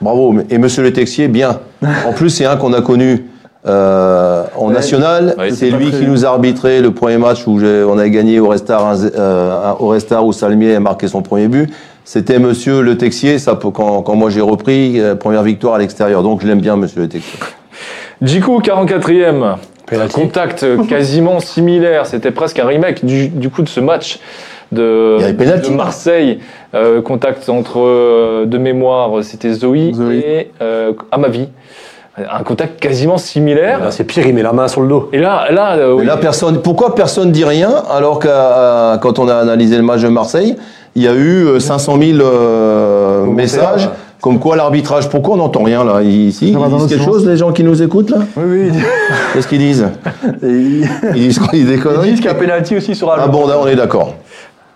Bravo. 0.00 0.34
Et 0.50 0.58
Monsieur 0.58 0.82
Le 0.82 0.92
Texier, 0.92 1.28
bien. 1.28 1.60
En 2.06 2.12
plus, 2.12 2.30
c'est 2.30 2.44
un 2.46 2.56
qu'on 2.56 2.72
a 2.72 2.80
connu. 2.80 3.26
euh, 3.66 4.44
en 4.56 4.68
Ouais. 4.68 4.72
national, 4.72 5.34
Ouais, 5.38 5.50
c'est 5.50 5.68
lui 5.70 5.90
qui 5.90 6.06
nous 6.06 6.24
a 6.24 6.28
arbitré 6.30 6.80
le 6.80 6.92
premier 6.94 7.18
match 7.18 7.46
où 7.46 7.60
on 7.62 7.98
a 7.98 8.08
gagné 8.08 8.40
au 8.40 8.48
Restar, 8.48 8.94
euh, 9.14 9.72
au 9.78 9.88
Restar 9.88 10.24
où 10.24 10.32
Salmier 10.32 10.76
a 10.76 10.80
marqué 10.80 11.08
son 11.08 11.20
premier 11.20 11.46
but. 11.46 11.70
C'était 12.06 12.38
Monsieur 12.38 12.80
Le 12.80 12.96
Texier, 12.96 13.38
ça, 13.38 13.58
quand, 13.60 14.00
quand 14.00 14.14
moi 14.16 14.30
j'ai 14.30 14.40
repris, 14.40 14.98
euh, 14.98 15.14
première 15.14 15.42
victoire 15.42 15.74
à 15.74 15.78
l'extérieur. 15.78 16.22
Donc 16.22 16.40
je 16.40 16.46
l'aime 16.46 16.62
bien, 16.62 16.76
Monsieur 16.76 17.02
Le 17.02 17.08
Texier. 17.08 17.38
Djikou, 18.22 18.60
44e. 18.62 19.56
Penalty. 19.86 20.14
Contact 20.14 20.64
quasiment 20.88 21.38
similaire. 21.40 22.06
C'était 22.06 22.30
presque 22.30 22.58
un 22.60 22.66
remake 22.66 23.04
du, 23.04 23.28
du 23.28 23.50
coup 23.50 23.60
de 23.62 23.68
ce 23.68 23.80
match 23.80 24.20
de, 24.72 25.16
Il 25.18 25.22
y 25.22 25.24
avait 25.24 25.32
penalty. 25.34 25.70
de 25.70 25.76
Marseille. 25.76 26.38
Euh, 26.74 27.02
contact 27.02 27.48
entre, 27.48 27.80
euh, 27.80 28.46
de 28.46 28.58
mémoire, 28.58 29.10
c'était 29.22 29.52
Zoé, 29.52 29.92
Zoé. 29.92 30.18
et 30.18 30.50
euh, 30.62 30.92
Amavi. 31.10 31.48
Un 32.18 32.42
contact 32.42 32.78
quasiment 32.80 33.16
similaire. 33.18 33.80
Là, 33.80 33.90
c'est 33.90 34.04
pire, 34.04 34.26
il 34.26 34.34
met 34.34 34.42
la 34.42 34.52
main 34.52 34.68
sur 34.68 34.82
le 34.82 34.88
dos. 34.88 35.08
Et 35.12 35.18
là, 35.18 35.46
là, 35.50 35.76
euh, 35.76 35.94
Mais 35.94 36.00
oui. 36.00 36.06
là, 36.06 36.16
personne, 36.16 36.60
pourquoi 36.60 36.94
personne 36.94 37.32
dit 37.32 37.44
rien 37.44 37.70
alors 37.90 38.18
que 38.18 38.28
quand 38.98 39.18
on 39.18 39.28
a 39.28 39.36
analysé 39.36 39.76
le 39.76 39.82
match 39.82 40.02
de 40.02 40.08
Marseille, 40.08 40.56
il 40.94 41.02
y 41.02 41.08
a 41.08 41.14
eu 41.14 41.46
euh, 41.46 41.60
500 41.60 41.98
000 42.00 42.18
euh, 42.20 43.24
messages 43.26 43.88
comme 44.20 44.38
quoi 44.38 44.54
l'arbitrage. 44.56 45.08
Pourquoi 45.08 45.34
on 45.34 45.38
n'entend 45.38 45.62
rien 45.62 45.82
là? 45.82 46.02
Ici 46.02 46.48
Ils 46.48 46.52
Ça 46.52 46.58
va 46.58 46.68
dans 46.68 46.76
disent 46.78 46.88
quelque 46.88 47.04
sens. 47.04 47.14
chose 47.14 47.26
les 47.26 47.36
gens 47.38 47.52
qui 47.52 47.64
nous 47.64 47.80
écoutent 47.82 48.10
là? 48.10 48.18
Oui, 48.36 48.68
oui. 48.70 48.78
Qu'est-ce 49.32 49.48
qu'ils 49.48 49.58
disent? 49.58 49.88
Ils 50.42 50.82
Ils 50.82 51.28
disent 51.28 51.40
Ils 51.54 51.64
disent 51.64 51.80
ils 52.04 52.10
disent 52.10 52.16
qu'il 52.20 52.24
y 52.26 52.28
a 52.28 52.34
penalty 52.34 52.76
aussi 52.76 52.94
sur 52.94 53.10
Ah 53.10 53.14
Alba. 53.14 53.28
bon, 53.28 53.46
là, 53.46 53.54
on 53.62 53.66
est 53.66 53.76
d'accord. 53.76 54.14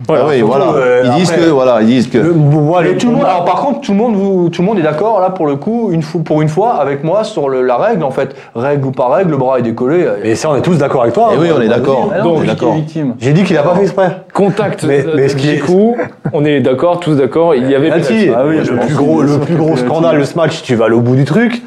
Voilà, 0.06 0.24
Ah 0.26 0.30
oui, 0.30 0.40
voilà. 0.42 0.66
euh, 0.72 1.02
ils 1.06 1.10
disent 1.20 1.30
après- 1.30 1.44
que 1.44 1.50
voilà, 1.50 1.78
ils 1.80 1.86
disent 1.86 2.08
que. 2.08 2.18
Le- 2.18 2.32
moi, 2.32 2.80
Mais 2.82 2.90
le- 2.92 2.98
tout 2.98 3.08
le 3.08 3.14
monde, 3.14 3.24
alors 3.24 3.44
par 3.44 3.56
contre, 3.56 3.80
tout 3.80 3.92
le 3.92 3.98
monde, 3.98 4.14
vous, 4.14 4.48
tout 4.50 4.62
le 4.62 4.66
monde 4.68 4.78
est 4.78 4.82
d'accord 4.82 5.20
là 5.20 5.30
pour 5.30 5.46
le 5.46 5.56
coup, 5.56 5.90
une 5.92 6.02
fois, 6.02 6.20
pour 6.24 6.42
une 6.42 6.48
fois, 6.48 6.74
avec 6.74 7.04
moi 7.04 7.24
sur 7.24 7.48
le- 7.48 7.62
la 7.62 7.76
règle 7.76 8.04
en 8.04 8.10
fait, 8.10 8.34
règle 8.54 8.86
ou 8.86 8.90
pas 8.90 9.08
règle, 9.08 9.30
le 9.30 9.36
bras 9.36 9.58
est 9.58 9.62
décollé. 9.62 10.06
Mais 10.22 10.34
ça, 10.34 10.50
on 10.50 10.56
est 10.56 10.62
tous 10.62 10.76
d'accord 10.78 11.02
avec 11.02 11.14
toi. 11.14 11.30
Eh 11.32 11.36
hein. 11.36 11.38
oui, 11.40 11.48
on 11.56 11.60
est 11.60 11.68
d'accord. 11.68 12.10
Ah 12.14 12.26
On 12.26 12.42
est 12.42 12.74
victime. 12.76 13.14
J'ai 13.18 13.32
dit 13.32 13.44
qu'il 13.44 13.56
a 13.56 13.62
pas 13.62 13.74
fait 13.74 13.82
exprès. 13.82 14.22
contact 14.32 14.84
Mais- 14.84 15.28
ce 15.28 15.36
qui 15.36 15.48
est- 15.48 15.54
Djikou. 15.56 15.96
On 16.32 16.44
est 16.44 16.60
d'accord, 16.60 17.00
tous 17.00 17.14
d'accord. 17.14 17.54
Il 17.54 17.70
y 17.70 17.74
avait. 17.74 17.90
Ah 17.92 18.44
oui, 18.46 18.58
le 18.58 18.76
plus 18.78 18.94
gros, 18.94 19.22
le 19.22 19.38
plus 19.38 19.76
scandale 19.76 20.18
de 20.18 20.24
ce 20.24 20.36
match, 20.36 20.62
tu 20.62 20.74
vas 20.74 20.86
aller 20.86 20.94
au 20.94 21.00
bout 21.00 21.16
du 21.16 21.24
truc. 21.24 21.62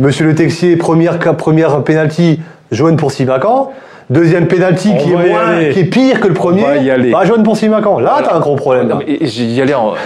Monsieur 0.00 0.24
Le 0.24 0.34
Texier, 0.34 0.76
première, 0.76 1.18
première 1.18 1.82
penalty, 1.82 2.40
jaune 2.70 2.96
pour 2.96 3.12
Simacan. 3.12 3.70
Deuxième 4.12 4.46
penalty 4.46 4.90
On 4.92 4.96
qui 4.98 5.10
est, 5.12 5.14
moins- 5.28 5.70
qui 5.72 5.80
est 5.80 5.84
pire 5.84 6.20
que 6.20 6.28
le 6.28 6.34
premier. 6.34 6.62
va 6.62 6.76
y 6.76 6.90
aller. 6.90 7.10
Bah, 7.10 7.24
jaune 7.24 7.42
pour 7.42 7.56
Simacan. 7.56 7.98
Là, 7.98 8.20
t'as 8.24 8.34
un 8.36 8.40
gros 8.40 8.56
problème. 8.56 8.88
là. 8.88 8.94
Non, 8.96 9.00
mais 9.06 9.18
J'y 9.26 9.60
allais 9.60 9.74
en, 9.74 9.80
en 9.80 9.90
mode 9.90 9.96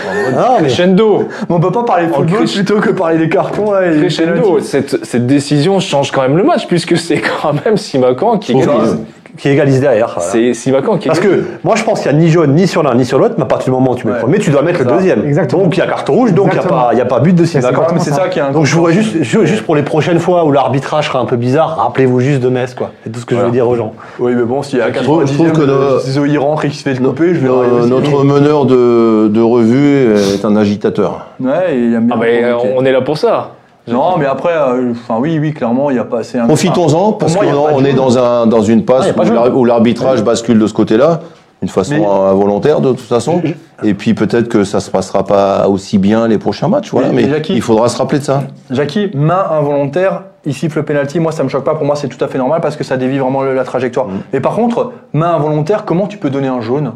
mais- 0.61 0.67
crescendo. 0.67 1.25
Mais 1.49 1.55
on 1.55 1.61
peut 1.61 1.73
pas 1.73 1.83
parler 1.85 2.07
de 2.07 2.13
football 2.13 2.45
plutôt 2.45 2.77
que 2.81 2.91
parler 2.91 3.19
des 3.19 3.29
cartons 3.29 3.73
là. 3.73 3.87
et 3.93 3.99
Crescendo. 3.99 4.61
Cette, 4.61 5.05
cette 5.05 5.27
décision 5.27 5.81
change 5.81 6.11
quand 6.13 6.23
même 6.23 6.37
le 6.37 6.45
match 6.45 6.67
puisque 6.67 6.97
c'est 6.97 7.21
quand 7.21 7.53
même 7.65 7.77
Simacan 7.77 8.39
qui 8.39 8.53
égalise, 8.53 8.99
qui 9.37 9.49
égalise 9.49 9.81
derrière. 9.81 10.13
voilà. 10.15 10.31
C'est 10.31 10.55
Simacan 10.55 10.99
qui 10.99 11.09
Parce 11.09 11.21
que 11.21 11.45
moi 11.65 11.75
je 11.77 11.85
pense 11.85 12.01
qu'il 12.01 12.11
n'y 12.13 12.17
a 12.17 12.21
ni 12.21 12.29
jaune 12.31 12.55
ni 12.55 12.67
sur 12.67 12.83
l'un 12.83 12.95
ni 12.95 13.05
sur 13.05 13.19
l'autre, 13.19 13.35
mais 13.37 13.43
à 13.45 13.47
partir 13.47 13.67
du 13.73 13.79
moment 13.79 13.93
où 13.93 13.95
tu 13.95 14.07
mets 14.07 14.13
Ouais. 14.13 14.19
le 14.19 14.23
premier, 14.25 14.39
tu 14.39 14.51
dois 14.51 14.63
mettre 14.63 14.81
le 14.81 14.87
deuxième. 14.87 15.25
Exactement. 15.27 15.63
Donc 15.65 15.77
il 15.77 15.81
y 15.81 15.83
a 15.83 15.87
carton 15.87 16.13
rouge, 16.15 16.33
donc 16.33 16.47
il 16.47 16.53
n'y 16.53 16.59
a, 16.59 16.63
Exactement. 16.63 16.81
pas- 16.83 16.93
il 16.93 16.99
y 16.99 17.03
a 17.03 17.05
pas 17.05 17.21
but 17.21 17.35
de 17.35 17.43
exactement 17.43 17.87
C'est 17.99 18.11
ça 18.13 18.29
qui 18.29 18.39
est 18.39 18.43
un 18.43 18.51
Donc 18.53 18.65
je 18.67 18.75
voudrais 18.75 18.93
juste, 18.93 19.23
ju- 19.23 19.47
juste 19.47 19.63
pour 19.65 19.77
les 19.77 19.83
prochaines 19.83 20.19
fois 20.19 20.45
où 20.45 20.53
l'arbitrage 20.53 21.07
sera 21.07 21.19
un 21.21 21.25
peu 21.27 21.37
bizarre, 21.37 21.77
rappelez-vous 21.77 22.21
juste 22.21 22.41
de 22.41 22.49
Metz, 22.49 22.75
quoi. 22.75 22.93
C'est 23.05 23.11
tout 23.11 23.21
ce 23.21 23.27
que 23.27 23.37
je 23.37 23.41
veux 23.41 23.51
dire 23.51 23.69
aux 23.69 23.77
gens. 23.77 23.93
Oui, 24.19 24.33
mais 24.35 24.45
bon, 24.45 24.63
s'il 24.63 24.79
y 24.79 24.83
a 24.83 24.89
Je 24.93 25.01
trouve- 25.03 25.21
90 25.25 25.33
je 25.33 25.35
trouve 25.35 25.53
que 25.53 25.67
le- 25.67 25.99
Zoé 26.01 26.37
rentre 26.39 26.65
et 26.65 26.69
qu'il 26.69 26.79
se 26.79 26.83
fait 26.83 26.95
couper, 26.97 27.35
je 27.35 27.41
vais 27.41 27.49
aussi. 27.49 27.91
notre 27.91 28.25
meneur 28.25 28.65
de, 28.67 29.29
de 29.29 29.41
revue 29.41 30.15
est 30.35 30.45
un 30.45 30.57
agitateur. 30.57 31.27
Ouais, 31.41 31.77
il 31.77 31.95
aime 31.95 32.07
bien 32.07 32.17
Ah, 32.17 32.21
mais 32.21 32.43
provoquer. 32.53 32.75
on 32.79 32.85
est 32.85 32.93
là 32.93 33.01
pour 33.03 33.19
ça. 33.19 33.51
Non, 33.89 34.17
mais 34.19 34.27
après, 34.27 34.53
euh, 34.53 34.93
oui, 35.21 35.39
oui, 35.41 35.53
clairement, 35.53 35.91
il 35.91 35.95
n'y 35.95 35.99
a 36.01 36.05
pas 36.05 36.19
assez. 36.21 36.39
un- 36.39 36.47
Profitons-en 36.47 37.13
parce 37.13 37.37
qu'on 37.37 37.85
est 37.85 37.93
dans, 37.93 38.19
un, 38.19 38.47
dans 38.47 38.63
une 38.63 38.85
passe 38.85 39.13
où 39.55 39.65
l'arbitrage 39.65 40.23
bascule 40.25 40.59
de 40.59 40.67
ce 40.67 40.75
côté-là, 40.75 41.21
d'une 41.63 41.71
façon 41.71 41.95
Mais- 41.95 42.05
involontaire 42.05 42.81
de 42.81 42.91
toute 42.91 43.01
façon. 43.01 43.41
Et 43.83 43.95
puis 43.95 44.15
peut-être 44.15 44.49
que 44.49 44.65
ça 44.65 44.81
se 44.81 44.91
passera 44.91 45.25
pas 45.25 45.69
aussi 45.69 45.99
bien 45.99 46.27
les 46.29 46.39
prochains 46.39 46.69
matchs. 46.69 46.91
Voilà, 46.91 47.09
Mais- 47.09 47.15
mais, 47.15 47.23
mais 47.25 47.31
Jackie- 47.31 47.55
il 47.55 47.63
faudra 47.63 47.89
se 47.89 47.97
rappeler 47.99 48.19
de 48.19 48.25
ça. 48.25 48.43
Jackie, 48.71 49.11
main 49.15 49.45
involontaire, 49.51 50.23
il 50.45 50.55
siffle 50.55 50.79
le 50.79 50.85
penalty. 50.85 51.19
Moi, 51.21 51.33
ça 51.33 51.43
me 51.45 51.49
choque 51.49 51.65
pas. 51.65 51.75
Pour 51.75 51.87
moi, 51.87 51.97
c'est 51.97 52.09
tout 52.09 52.23
à 52.25 52.29
fait 52.29 52.39
normal 52.39 52.61
parce 52.61 52.77
que 52.77 52.85
ça 52.85 52.97
dévie 52.97 53.19
vraiment 53.19 53.43
la 53.43 53.65
trajectoire. 53.65 54.07
Et 54.33 54.41
par 54.41 54.55
contre, 54.55 54.93
main 55.13 55.35
involontaire, 55.35 55.85
comment 55.85 56.07
tu 56.07 56.19
peux 56.19 56.31
donner 56.31 56.49
un 56.49 56.61
jaune? 56.61 56.93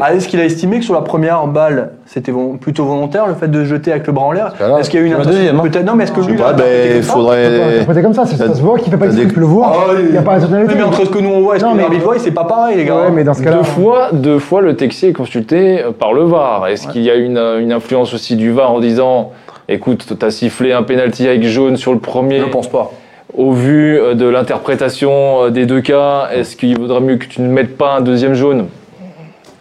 Ah, 0.00 0.14
Est-ce 0.14 0.26
qu'il 0.28 0.40
a 0.40 0.44
estimé 0.44 0.78
que 0.78 0.84
sur 0.84 0.94
la 0.94 1.02
première 1.02 1.46
balle, 1.46 1.90
c'était 2.06 2.32
plutôt 2.60 2.84
volontaire 2.84 3.26
le 3.26 3.34
fait 3.34 3.48
de 3.48 3.64
jeter 3.64 3.90
avec 3.90 4.06
le 4.06 4.12
bras 4.12 4.26
en 4.26 4.32
l'air. 4.32 4.54
Est-ce 4.78 4.88
qu'il 4.88 5.00
y 5.00 5.02
a 5.02 5.04
eu 5.04 5.08
une 5.08 5.14
intention 5.14 5.32
deuxième, 5.32 5.60
hein. 5.60 5.62
Peut-être 5.62 5.84
non, 5.84 5.94
mais 5.94 6.04
est-ce 6.04 6.12
que 6.12 6.20
lui, 6.20 6.36
pas, 6.36 6.52
ben, 6.54 6.96
pas 6.96 7.02
faudrait. 7.02 7.74
interpréter 7.74 8.02
comme 8.02 8.14
ça, 8.14 8.24
c'est- 8.24 8.36
ça 8.36 8.54
se 8.54 8.60
voit 8.62 8.78
qu'il 8.78 8.90
fait 8.90 8.98
pas 8.98 9.06
exprès 9.06 9.26
de 9.26 9.40
le 9.40 9.46
voir. 9.46 9.86
Ah. 9.90 9.92
Il 9.98 10.12
n'y 10.12 10.16
a 10.16 10.22
pas 10.22 10.38
mais 10.38 10.82
entre 10.82 11.04
ce 11.04 11.10
que 11.10 11.18
nous 11.18 11.28
on 11.30 11.40
voit 11.42 11.56
et 11.56 11.58
ce 11.58 11.64
que 11.64 11.70
mais- 11.74 11.82
l'arbitre 11.82 12.04
voit, 12.04 12.18
c'est 12.18 12.30
pas 12.30 12.44
pareil, 12.44 12.76
les 12.76 12.84
gars. 12.84 12.96
Ouais, 12.96 13.10
mais 13.10 13.24
dans 13.24 13.34
ce 13.34 13.42
cas-là. 13.42 13.58
Deux 13.58 13.62
fois, 13.64 14.08
deux 14.12 14.38
fois, 14.38 14.60
le 14.62 14.76
Texier 14.76 15.10
est 15.10 15.12
consulté 15.12 15.82
euh, 15.82 15.90
par 15.92 16.12
le 16.12 16.22
VAR. 16.24 16.66
Est-ce 16.68 16.88
qu'il 16.88 17.02
y 17.02 17.10
a 17.10 17.14
une, 17.14 17.36
euh, 17.36 17.60
une 17.60 17.72
influence 17.72 18.14
aussi 18.14 18.36
du 18.36 18.50
VAR 18.50 18.72
en 18.72 18.80
disant 18.80 19.32
écoute, 19.68 20.06
t'as 20.18 20.30
sifflé 20.30 20.72
un 20.72 20.82
penalty 20.82 21.26
avec 21.28 21.44
jaune 21.44 21.76
sur 21.76 21.92
le 21.92 21.98
premier 21.98 22.40
Je 22.40 22.44
pense 22.46 22.68
pas. 22.68 22.90
Au 23.36 23.52
vu 23.52 23.98
euh, 23.98 24.14
de 24.14 24.26
l'interprétation 24.26 25.48
des 25.50 25.66
deux 25.66 25.80
cas, 25.80 26.28
est-ce 26.32 26.56
qu'il 26.56 26.78
vaudrait 26.78 27.00
mieux 27.00 27.16
que 27.16 27.26
tu 27.26 27.40
ne 27.42 27.48
mettes 27.48 27.76
pas 27.76 27.96
un 27.96 28.00
deuxième 28.00 28.34
jaune? 28.34 28.66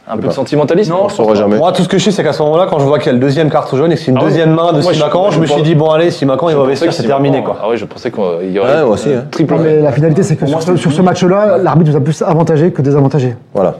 Un 0.07 0.15
peu 0.15 0.23
de 0.23 0.27
pas. 0.27 0.33
sentimentalisme 0.33 0.91
Non, 0.93 1.01
On 1.03 1.05
ne 1.05 1.09
saura 1.09 1.35
jamais. 1.35 1.57
Moi, 1.57 1.71
tout 1.71 1.83
ce 1.83 1.87
que 1.87 1.97
je 1.97 2.03
sais, 2.05 2.11
c'est 2.11 2.23
qu'à 2.23 2.33
ce 2.33 2.41
moment-là, 2.43 2.65
quand 2.69 2.79
je 2.79 2.85
vois 2.85 2.97
qu'il 2.97 3.07
y 3.07 3.09
a 3.09 3.13
le 3.13 3.19
deuxième 3.19 3.49
carton 3.49 3.77
jaune 3.77 3.91
et 3.91 3.95
que 3.95 4.01
c'est 4.01 4.11
une 4.11 4.17
Ah 4.17 4.21
oui. 4.23 4.29
deuxième 4.29 4.53
main 4.53 4.73
de 4.73 4.81
Simacan, 4.81 5.29
je, 5.29 5.35
je 5.35 5.39
me 5.41 5.45
suis 5.45 5.61
dit, 5.61 5.75
bon, 5.75 5.89
allez, 5.91 6.09
Simacan, 6.11 6.49
il 6.49 6.55
va 6.55 6.63
investir, 6.63 6.91
c'est 6.91 7.03
terminé, 7.03 7.43
quoi. 7.43 7.57
Ah 7.61 7.67
oui, 7.69 7.77
je 7.77 7.85
pensais 7.85 8.11
qu'il 8.11 8.51
y 8.51 8.59
aurait 8.59 8.73
Ouais, 8.77 8.81
moi 8.83 8.93
aussi, 8.95 9.09
hein. 9.13 9.25
triple. 9.31 9.55
Mais 9.63 9.79
la 9.81 9.91
finalité, 9.91 10.23
c'est 10.23 10.35
que 10.35 10.45
sur, 10.47 10.61
ce- 10.61 10.75
sur 10.75 10.91
ce 10.91 11.01
match-là, 11.01 11.57
l'arbitre 11.59 11.91
nous 11.91 11.97
a 11.97 12.01
plus 12.01 12.21
avantagé 12.23 12.71
que 12.71 12.81
désavantagé. 12.81 13.35
Voilà. 13.53 13.75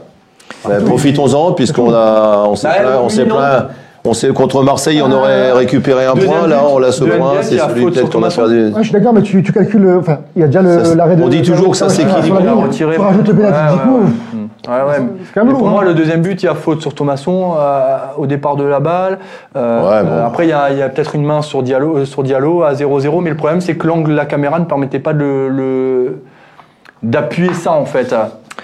Profitons-en 0.86 1.52
puisqu'on 1.52 1.92
a, 1.92 2.44
on 2.46 2.54
s'est 2.54 2.68
Bah, 2.68 2.74
plaint, 2.80 3.00
on 3.02 3.08
s'est 3.08 3.24
non. 3.24 3.36
plaint, 3.36 3.64
On 4.04 4.14
sait 4.14 4.28
contre 4.30 4.62
Marseille, 4.64 5.00
on 5.00 5.10
Ah. 5.12 5.16
aurait 5.16 5.52
récupéré 5.52 6.06
un 6.06 6.14
point. 6.14 6.46
Là, 6.48 6.62
on 6.68 6.78
l'a 6.78 6.90
ce 6.90 7.04
de 7.04 7.10
point. 7.10 7.34
C'est 7.42 7.54
il 7.54 7.60
celui 7.60 7.84
peut-être 7.84 7.98
sur 7.98 8.10
qu'on 8.10 8.22
a 8.24 8.30
perdu. 8.30 8.66
Ouais, 8.66 8.72
je 8.78 8.82
suis 8.82 8.92
d'accord, 8.92 9.12
mais 9.12 9.22
tu, 9.22 9.42
tu 9.44 9.52
calcules. 9.52 9.86
euh, 9.86 9.98
Enfin, 10.00 10.18
il 10.34 10.40
y 10.42 10.44
a 10.44 10.46
déjà 10.48 10.60
l'arrêt 10.94 11.14
de. 11.16 11.22
on 11.22 11.28
dit 11.28 11.42
toujours 11.42 11.70
que 11.70 11.76
ça 11.76 11.88
s'équilibre. 11.88 12.40
retiré. 12.62 12.96
Tu 12.96 13.00
rajoutes 13.00 13.28
le 13.28 13.34
du 13.34 13.40
coup, 13.42 14.00
ouais, 14.68 14.72
ouais. 14.74 14.80
Ouais, 14.80 14.86
ouais. 14.86 14.94
C'est 15.24 15.32
quand 15.34 15.40
même 15.40 15.46
Mais 15.46 15.50
lourd, 15.52 15.58
pour 15.60 15.68
hein. 15.68 15.72
moi, 15.72 15.84
le 15.84 15.94
deuxième 15.94 16.22
but, 16.22 16.42
il 16.42 16.46
y 16.46 16.48
a 16.48 16.54
faute 16.54 16.80
sur 16.80 16.94
Thomasson 16.94 17.54
euh, 17.58 17.96
au 18.16 18.26
départ 18.26 18.56
de 18.56 18.64
la 18.64 18.80
balle. 18.80 19.18
Euh, 19.56 19.80
Ouais, 19.80 20.02
bon. 20.04 20.10
euh, 20.10 20.26
après, 20.26 20.46
il 20.46 20.50
y 20.50 20.52
a, 20.52 20.70
il 20.70 20.78
y 20.78 20.82
a 20.82 20.88
peut-être 20.88 21.14
une 21.14 21.24
main 21.24 21.42
sur 21.42 21.62
Diallo, 21.62 21.98
euh, 21.98 22.04
sur 22.04 22.22
Diallo 22.22 22.62
à 22.62 22.72
0-0, 22.74 23.20
mais 23.20 23.30
le 23.30 23.36
problème, 23.36 23.60
c'est 23.60 23.76
que 23.76 23.86
l'angle 23.86 24.10
de 24.10 24.16
la 24.16 24.26
caméra 24.26 24.58
ne 24.58 24.64
permettait 24.64 24.98
pas 24.98 25.12
de 25.12 25.18
le- 25.18 25.48
le- 25.48 26.22
d'appuyer 27.02 27.52
ça, 27.54 27.72
en 27.72 27.84
fait. 27.84 28.14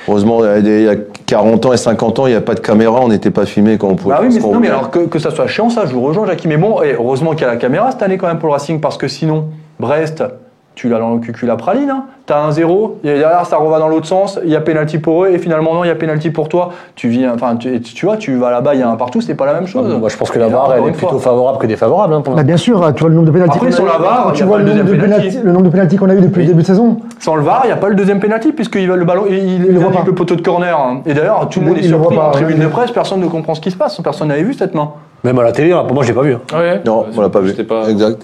Heureusement, 0.07 0.45
il 0.45 0.47
y 0.47 0.49
a 0.49 0.61
des- 0.61 0.79
il 0.81 0.87
y 0.87 0.89
a 0.89 0.95
40 1.27 1.67
ans 1.67 1.73
et 1.73 1.77
50 1.77 2.19
ans, 2.19 2.27
il 2.27 2.31
n'y 2.31 2.37
a 2.37 2.41
pas 2.41 2.55
de 2.55 2.61
caméra, 2.61 3.01
on 3.03 3.09
n'était 3.09 3.31
pas 3.31 3.45
filmé 3.47 3.77
quand 3.79 3.89
on 3.89 3.97
pouvait 3.97 4.15
Bah 4.15 4.21
oui, 4.23 4.33
faire 4.33 4.47
mais, 4.47 4.53
non, 4.53 4.61
mais 4.61 4.69
alors 4.69 4.91
que, 4.91 5.01
que 5.01 5.19
ça 5.19 5.31
soit 5.31 5.47
chiant, 5.49 5.69
ça, 5.71 5.85
je 5.87 5.93
vous 5.93 6.01
rejoins, 6.03 6.27
Jackie. 6.27 6.49
Mais 6.49 6.57
bon, 6.57 6.81
et 6.83 6.95
heureusement 6.95 7.33
qu'il 7.33 7.43
y 7.43 7.45
a 7.45 7.49
la 7.49 7.57
caméra 7.57 7.91
cette 7.91 8.03
année 8.03 8.17
quand 8.17 8.27
même 8.29 8.39
pour 8.39 8.49
le 8.49 8.53
Racing, 8.55 8.81
parce 8.81 8.97
que 8.97 9.09
sinon, 9.09 9.47
Brest, 9.81 10.23
tu 10.79 10.89
l'as 10.89 11.01
dans 11.01 11.15
le 11.15 11.19
cucul 11.19 11.51
à 11.51 11.57
praline, 11.57 11.91
hein. 11.91 12.05
t'as 12.25 12.41
un 12.41 12.53
0, 12.53 12.99
et 13.03 13.09
derrière 13.09 13.45
ça 13.47 13.57
reva 13.57 13.81
dans 13.81 13.89
l'autre 13.89 14.07
sens, 14.07 14.39
il 14.45 14.51
y 14.51 14.55
a 14.55 14.61
pénalty 14.61 14.99
pour 14.99 15.25
eux, 15.25 15.31
et 15.31 15.39
finalement 15.39 15.75
non, 15.75 15.83
il 15.83 15.89
y 15.89 15.91
a 15.91 15.97
pénalty 15.97 16.31
pour 16.31 16.49
toi. 16.49 16.71
Tu 16.95 17.09
viens, 17.09 17.35
enfin, 17.35 17.57
tu, 17.57 17.81
tu- 17.81 17.95
tu 17.95 18.07
vois, 18.07 18.17
tu 18.17 18.37
vas 18.37 18.53
là-bas, 18.53 18.75
il 18.77 18.81
y 18.81 18.83
a 18.85 18.89
un 18.89 18.95
partout, 18.95 19.21
c'est 19.21 19.35
pas 19.35 19.45
la 19.45 19.55
même 19.55 19.67
chose. 19.67 19.93
Moi, 19.99 20.09
je 20.09 20.17
pense 20.17 20.31
que 20.31 20.39
la 20.39 20.47
Et 20.47 20.51
VAR, 20.51 20.73
elle 20.75 20.79
est 20.85 20.93
fois. 20.93 21.09
plutôt 21.09 21.19
favorable 21.19 21.59
que 21.59 21.67
défavorable. 21.67 22.15
hein, 22.15 22.21
pour 22.21 22.35
Bah, 22.37 22.45
bien 22.45 22.57
sûr, 22.57 22.81
tu 22.95 23.01
vois 23.01 23.09
le 23.09 23.17
nombre 23.17 23.27
de 23.27 23.33
pénaltys. 23.33 23.57
Après, 23.57 23.67
qu'on 23.71 23.73
a 23.73 23.77
sur 23.77 23.85
eu. 23.85 23.89
la 23.89 23.99
VAR, 23.99 24.33
tu 24.35 24.45
vois 24.45 24.59
le 24.59 24.65
le 24.65 24.71
nombre 24.71 24.85
de 24.85 24.91
deuxième 24.93 25.03
pénaltys, 25.03 25.27
penalty. 25.31 25.47
le 25.47 25.53
nombre 25.53 25.65
de 25.65 25.71
pénaltys 25.71 25.97
qu'on 25.97 26.09
a 26.11 26.15
eu 26.15 26.21
depuis 26.21 26.43
le 26.43 26.47
début 26.49 26.63
de 26.63 26.67
saison. 26.67 26.99
Sans 27.19 27.35
le 27.35 27.43
VAR, 27.43 27.63
il 27.65 27.67
n'y 27.67 27.73
a 27.73 27.77
pas 27.77 27.89
le 27.89 27.97
deuxième 27.97 28.21
pénalty, 28.21 28.53
puisque 28.53 28.77
il 28.77 28.89
va- 28.89 28.95
le 28.97 29.05
ballon, 29.05 29.25
il, 29.29 29.37
il, 29.67 29.79
voit 29.79 29.91
pas. 29.91 30.05
le 30.07 30.15
poteau 30.15 30.37
de 30.37 30.43
corner. 30.43 30.79
hein. 30.79 31.01
Et 31.07 31.13
d'ailleurs, 31.15 31.49
tout 31.49 31.59
le 31.59 31.67
monde 31.67 31.79
est 31.79 31.81
il 31.81 31.91
le 31.91 31.97
voit 31.97 32.11
surpris 32.13 32.17
pas, 32.19 32.29
en 32.29 32.31
tribune 32.31 32.59
de 32.61 32.67
presse, 32.69 32.93
personne 32.93 33.21
ne 33.21 33.27
comprend 33.27 33.57
ce 33.57 33.61
qui 33.61 33.73
se 33.73 33.77
passe, 33.77 34.01
personne 34.01 34.29
n'avait 34.29 34.45
vu 34.45 34.55
cette 34.55 34.75
main. 34.77 34.91
Même 35.25 35.37
à 35.41 35.43
la 35.43 35.51
télé, 35.51 35.73
hein, 35.73 35.83
pour 35.85 35.95
moi, 35.95 36.05
je 36.05 36.09
l'ai 36.11 36.15
pas 36.15 36.23
vu. 36.23 36.37
Non, 36.87 37.07
on 37.17 37.21
l'a 37.21 37.29
pas 37.29 37.41
vu. 37.41 37.51
Exact. 37.89 38.23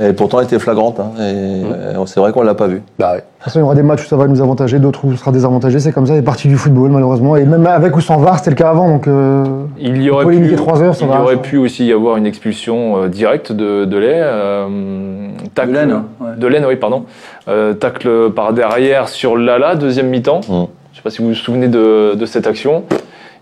Et 0.00 0.12
pourtant, 0.12 0.38
elle 0.38 0.44
était 0.46 0.58
flagrante. 0.60 1.00
hein, 1.00 1.10
et 1.18 1.22
euh, 1.24 2.06
c'est 2.06 2.20
vrai 2.20 2.30
qu'on 2.32 2.42
l'a 2.42 2.54
pas 2.54 2.68
vu. 2.68 2.82
Bah 3.00 3.12
ouais. 3.14 3.16
De 3.16 3.20
toute 3.22 3.44
façon, 3.44 3.58
il 3.58 3.62
y 3.62 3.64
aura 3.64 3.74
des 3.74 3.82
matchs 3.82 4.04
où 4.04 4.08
ça 4.08 4.16
va 4.16 4.28
nous 4.28 4.40
avantager, 4.40 4.78
d'autres 4.78 5.04
où 5.04 5.12
ça 5.12 5.18
sera 5.18 5.32
désavantagé. 5.32 5.80
C'est 5.80 5.90
comme 5.92 6.06
ça, 6.06 6.14
c'est 6.14 6.22
partie 6.22 6.46
du 6.46 6.56
football, 6.56 6.90
malheureusement. 6.90 7.34
Et 7.36 7.44
même 7.44 7.66
avec 7.66 7.96
ou 7.96 8.00
sans 8.00 8.18
VAR, 8.18 8.38
c'était 8.38 8.50
le 8.50 8.56
cas 8.56 8.70
avant. 8.70 8.88
Donc, 8.88 9.08
euh, 9.08 9.44
Il 9.78 10.00
y 10.00 10.08
aurait 10.10 10.24
pu, 10.26 10.32
limiter 10.32 10.54
trois 10.54 10.80
heures, 10.82 10.94
ça 10.94 11.04
il 11.04 11.08
y 11.08 11.12
va. 11.12 11.20
aurait 11.22 11.36
pu 11.42 11.56
aussi 11.58 11.84
y 11.86 11.92
avoir 11.92 12.16
une 12.16 12.26
expulsion 12.26 13.02
euh, 13.02 13.08
directe 13.08 13.50
de, 13.50 13.84
de 13.86 13.96
Lay. 13.98 14.12
euh, 14.14 15.28
tacle, 15.54 15.70
De 15.70 15.74
Laine, 15.74 16.02
ouais. 16.20 16.28
De 16.36 16.46
Laine, 16.46 16.64
oui, 16.68 16.76
pardon. 16.76 17.04
Euh, 17.48 17.74
tacle 17.74 18.30
par 18.30 18.52
derrière 18.52 19.08
sur 19.08 19.36
Lala, 19.36 19.74
deuxième 19.74 20.08
mi-temps. 20.08 20.40
Mm. 20.40 20.44
Je 20.48 20.52
ne 20.54 20.66
sais 20.96 21.02
pas 21.02 21.10
si 21.10 21.22
vous 21.22 21.28
vous 21.28 21.34
souvenez 21.34 21.68
de, 21.68 22.14
de 22.14 22.26
cette 22.26 22.46
action. 22.46 22.84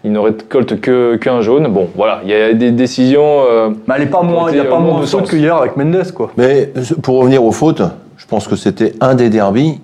Il 0.05 0.13
ne 0.13 0.19
récolte 0.19 0.81
que 0.81 1.17
qu'un 1.17 1.41
jaune. 1.41 1.67
Bon, 1.69 1.89
voilà, 1.97 2.21
il 2.25 2.31
y 2.31 2.35
a 2.35 2.53
des 2.53 2.71
décisions. 2.71 3.43
euh, 3.51 3.71
Mais 3.89 3.95
elle 3.97 4.03
est 4.03 4.07
pas 4.07 4.23
moins, 4.23 4.51
il 4.51 4.55
n'y 4.55 4.61
a 4.61 4.65
pas 4.65 4.79
moins 4.79 4.97
de 4.99 5.01
de 5.03 5.07
faute 5.07 5.21
sens. 5.23 5.31
que 5.31 5.37
hier 5.37 5.57
avec 5.57 5.77
Mendes, 5.77 6.13
quoi. 6.13 6.31
Mais 6.37 6.71
euh, 6.77 6.83
pour 7.03 7.19
revenir 7.19 7.43
aux 7.45 7.53
fautes, 7.53 7.83
je 8.17 8.27
pense 8.27 8.47
que 8.47 8.57
c'était 8.57 8.93
un 9.01 9.15
des 9.15 9.29
derbys 9.31 9.81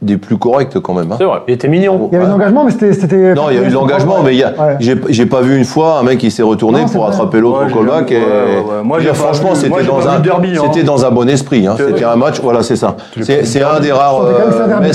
des 0.00 0.16
plus 0.16 0.36
corrects 0.38 0.78
quand 0.78 0.94
même. 0.94 1.10
hein. 1.10 1.16
c'est 1.18 1.24
vrai. 1.24 1.40
Il 1.48 1.54
était 1.54 1.66
mignon. 1.66 2.08
il 2.12 2.14
y 2.14 2.16
avait 2.16 2.26
de 2.26 2.30
l'engagement, 2.30 2.62
mais 2.64 2.70
c'était. 2.70 2.92
c'était- 2.92 3.34
Non, 3.34 3.46
il 3.50 3.56
y 3.56 3.58
a 3.58 3.62
eu 3.64 3.68
de 3.68 3.74
l'engagement, 3.74 4.18
mais 4.24 4.32
il 4.34 4.38
y 4.38 4.44
a- 4.44 4.50
Ouais. 4.52 4.76
j'ai 4.78 4.94
j'ai 5.08 5.26
pas 5.26 5.40
vu 5.40 5.58
une 5.58 5.64
fois 5.64 5.98
un 5.98 6.04
mec 6.04 6.18
qui 6.18 6.30
s'est 6.30 6.42
retourné 6.44 6.82
Non, 6.82 6.88
pour 6.88 7.02
vrai. 7.04 7.12
attraper 7.12 7.40
l'autre 7.40 7.64
Ouais, 7.64 7.72
au 7.72 7.76
callback. 7.76 8.10
ouais, 8.10 8.16
ouais, 8.16 8.22
ouais. 8.22 8.82
Moi, 8.84 8.98
je 8.98 9.02
j'ai 9.04 9.08
veux 9.08 9.14
dire, 9.14 9.22
pas 9.24 9.32
franchement, 9.32 9.54
c'était 9.56 9.82
dans 9.84 10.08
un 10.08 10.20
derby, 10.20 10.50
hein. 10.56 10.60
c'était 10.64 10.84
dans 10.84 11.04
un 11.04 11.10
bon 11.10 11.28
esprit. 11.28 11.66
hein. 11.66 11.74
C'était 11.76 12.04
un 12.04 12.14
match, 12.14 12.40
voilà, 12.40 12.62
c'est 12.62 12.76
ça. 12.76 12.94
C'est 13.22 13.44
c'est 13.44 13.62
un 13.62 13.80
des 13.80 13.90
rares 13.90 14.20
C'était 14.28 14.40
euh, 14.40 14.44
ou 14.44 14.48
où 14.48 14.52
c'est 14.52 14.58
a- 14.58 14.74
quand 14.74 14.80
même, 14.80 14.92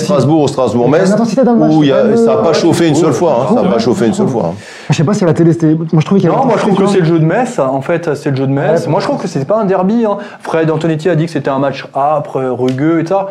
ça 2.18 2.36
n'a 2.36 2.38
pas 2.38 2.54
chauffé 2.54 2.88
une 2.88 2.96
seule 2.96 3.13
fois. 3.13 3.48
Ça 3.54 3.62
n'a 3.62 3.70
pas 3.70 3.80
chauffé 3.80 4.08
une 4.08 4.13
seule 4.13 4.28
fois. 4.28 4.54
Je 4.89 4.96
sais 4.96 5.04
pas 5.04 5.13
si 5.13 5.26
la 5.26 5.34
télé, 5.34 5.52
c'était. 5.54 5.74
Moi, 5.76 5.86
je 6.00 6.06
trouvais 6.06 6.22
qu'il 6.22 6.30
y 6.30 6.34
avait. 6.34 6.42
Non, 6.42 6.46
moi 6.48 6.56
je 6.58 6.62
trouve 6.62 6.76
que 6.78 6.88
c'est 6.88 7.00
le 7.00 7.06
jeu 7.06 7.20
de 7.20 7.26
Metz. 7.26 7.60
En 7.60 7.82
fait, 7.82 8.13
c'est 8.16 8.30
le 8.30 8.36
jeu 8.38 8.48
de 8.48 8.52
Metz. 8.54 8.88
Moi 8.88 9.00
je 9.02 9.06
trouve 9.08 9.22
que 9.22 9.28
c'est 9.28 9.46
pas 9.46 9.58
un 9.60 9.66
derby. 9.66 10.06
Fred 10.42 10.70
Antonetti 10.72 11.10
a 11.10 11.16
dit 11.16 11.26
que 11.26 11.32
c'était 11.32 11.50
un 11.50 11.60
match 11.60 11.86
âpre, 11.96 12.39
rugueux 12.58 13.02
et 13.02 13.06
ça. 13.06 13.30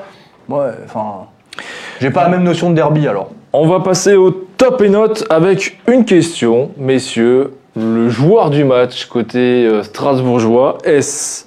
Ouais, 0.48 0.58
enfin. 0.84 1.04
J'ai 2.02 2.10
pas 2.10 2.24
la 2.24 2.30
même 2.30 2.42
notion 2.42 2.70
de 2.70 2.74
derby 2.74 3.06
alors. 3.06 3.30
On 3.52 3.68
va 3.68 3.78
passer 3.78 4.16
au 4.16 4.32
top 4.32 4.82
et 4.82 4.88
notes 4.88 5.24
avec 5.30 5.78
une 5.86 6.04
question, 6.04 6.72
messieurs. 6.76 7.54
Le 7.76 8.08
joueur 8.08 8.50
du 8.50 8.64
match 8.64 9.06
côté 9.06 9.68
euh, 9.68 9.84
strasbourgeois, 9.84 10.78
S. 10.82 11.46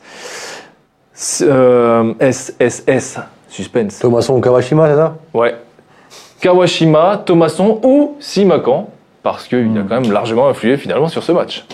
S, 1.14 1.44
euh, 1.46 2.14
S, 2.22 2.56
S, 2.58 2.86
S. 2.88 3.20
Suspense. 3.50 4.00
Thomasson 4.00 4.40
Kawashima, 4.40 4.88
c'est 4.88 4.96
ça? 4.96 5.18
Ouais. 5.34 5.56
Kawashima, 6.40 7.22
Thomasson 7.26 7.82
ou 7.84 8.16
Simakan, 8.22 8.88
parce 9.24 9.50
qu'il 9.50 9.78
a 9.78 9.82
quand 9.82 10.00
même 10.00 10.14
largement 10.14 10.48
influé 10.48 10.78
finalement 10.78 11.10
sur 11.10 11.22
ce 11.22 11.34
match. 11.34 11.66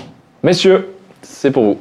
Messieurs, 0.41 0.95
c'est 1.21 1.51
pour 1.51 1.63
vous. 1.63 1.77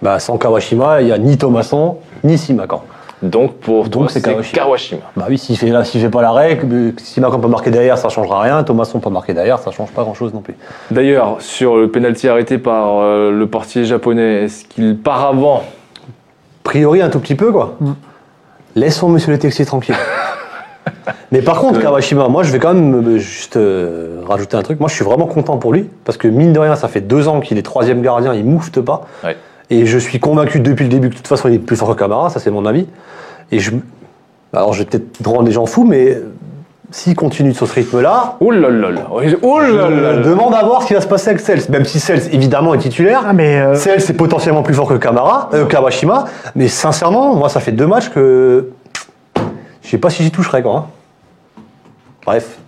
Bah, 0.00 0.18
sans 0.18 0.38
Kawashima, 0.38 1.02
il 1.02 1.08
n'y 1.08 1.12
a 1.12 1.18
ni 1.18 1.36
Thomasson, 1.36 1.98
ni 2.24 2.38
Simakan. 2.38 2.80
Donc 3.22 3.54
pour 3.60 3.84
Donc, 3.88 3.92
toi, 3.92 4.06
c'est 4.10 4.20
c'est 4.20 4.30
Kawashima. 4.30 4.62
Kawashima. 4.62 5.00
Bah 5.16 5.26
oui, 5.28 5.38
s'il 5.38 5.56
fait, 5.56 5.68
là, 5.70 5.84
s'il 5.84 6.00
fait 6.02 6.10
pas 6.10 6.20
l'arrêt, 6.22 6.58
que- 6.58 6.90
que 6.90 7.00
Simakan 7.00 7.38
peut 7.40 7.48
marquer 7.48 7.70
derrière, 7.70 7.96
ça 7.96 8.08
changera 8.10 8.42
rien. 8.42 8.62
Thomasson 8.62 9.00
peut 9.00 9.08
marquer 9.10 9.32
derrière, 9.32 9.58
ça 9.58 9.70
change 9.70 9.90
pas 9.90 10.02
grand 10.02 10.12
chose 10.14 10.34
non 10.34 10.40
plus. 10.42 10.54
D'ailleurs, 10.90 11.36
sur 11.40 11.76
le 11.76 11.90
penalty 11.90 12.28
arrêté 12.28 12.58
par 12.58 12.98
euh, 13.00 13.30
le 13.30 13.46
portier 13.46 13.84
japonais, 13.86 14.44
est-ce 14.44 14.64
qu'il 14.66 14.98
part 14.98 15.24
avant? 15.24 15.58
A 15.58 15.62
priori, 16.64 17.00
un 17.00 17.08
tout 17.08 17.20
petit 17.20 17.34
peu, 17.36 17.52
quoi. 17.52 17.76
Laissons 18.74 19.08
monsieur 19.08 19.32
le 19.32 19.38
Texier 19.38 19.64
tranquille. 19.64 19.94
Mais 21.32 21.40
par 21.42 21.58
contre, 21.60 21.80
Kawashima, 21.80 22.28
moi 22.28 22.42
je 22.42 22.52
vais 22.52 22.58
quand 22.58 22.74
même 22.74 22.94
euh, 23.16 23.18
juste 23.18 23.56
euh, 23.56 24.20
rajouter 24.26 24.56
un 24.56 24.62
truc. 24.62 24.78
Moi 24.78 24.88
je 24.88 24.94
suis 24.94 25.04
vraiment 25.04 25.26
content 25.26 25.56
pour 25.56 25.72
lui, 25.72 25.88
parce 26.04 26.18
que 26.18 26.28
mine 26.28 26.52
de 26.52 26.58
rien, 26.60 26.76
ça 26.76 26.88
fait 26.88 27.00
deux 27.00 27.26
ans 27.28 27.40
qu'il 27.40 27.58
est 27.58 27.62
troisième 27.62 28.02
gardien, 28.02 28.34
il 28.34 28.44
moufte 28.44 28.80
pas. 28.80 29.06
Ouais. 29.24 29.36
Et 29.70 29.84
je 29.86 29.98
suis 29.98 30.20
convaincu 30.20 30.60
depuis 30.60 30.84
le 30.84 30.88
début 30.90 31.08
que 31.08 31.14
de 31.14 31.18
toute 31.18 31.26
façon 31.28 31.48
il 31.48 31.54
est 31.54 31.58
plus 31.58 31.76
fort 31.76 31.88
que 31.94 31.98
Camara, 31.98 32.30
ça 32.30 32.38
c'est 32.40 32.50
mon 32.50 32.66
avis. 32.66 32.86
Et 33.50 33.58
je. 33.58 33.72
Alors 34.52 34.72
je 34.72 34.80
vais 34.80 34.84
peut-être 34.84 35.26
rendre 35.26 35.42
les 35.42 35.52
gens 35.52 35.66
fous, 35.66 35.84
mais 35.84 36.18
s'il 36.92 37.16
continue 37.16 37.52
sur 37.52 37.66
ce 37.66 37.74
rythme-là, 37.74 38.36
Ouh 38.40 38.52
là 38.52 38.70
là 38.70 38.90
là 38.90 39.00
Ouh 39.12 39.58
là 39.58 39.68
là 39.68 39.88
je 39.90 39.94
là 40.00 40.16
demande 40.18 40.54
à 40.54 40.62
voir 40.64 40.82
ce 40.82 40.86
qui 40.86 40.94
va 40.94 41.00
se 41.00 41.08
passer 41.08 41.30
avec 41.30 41.40
Sels. 41.40 41.62
Même 41.68 41.84
si 41.84 41.98
Sels 41.98 42.32
évidemment 42.32 42.74
est 42.74 42.78
titulaire. 42.78 43.24
Ah, 43.26 43.32
mais. 43.32 43.58
euh, 43.60 43.74
Sels 43.74 44.00
c'est 44.00 44.12
potentiellement 44.14 44.62
plus 44.62 44.74
fort 44.74 44.88
que 44.88 44.94
Kamara, 44.94 45.50
euh, 45.52 45.64
Kawashima, 45.66 46.26
mais 46.54 46.68
sincèrement, 46.68 47.34
moi 47.34 47.48
ça 47.48 47.58
fait 47.58 47.72
deux 47.72 47.88
matchs 47.88 48.08
que 48.10 48.70
je 49.82 49.88
sais 49.90 49.98
pas 49.98 50.10
si 50.10 50.22
j'y 50.22 50.30
toucherai 50.30 50.62
quoi. 50.62 50.76
hein. 50.76 50.84
Bref. 52.24 52.58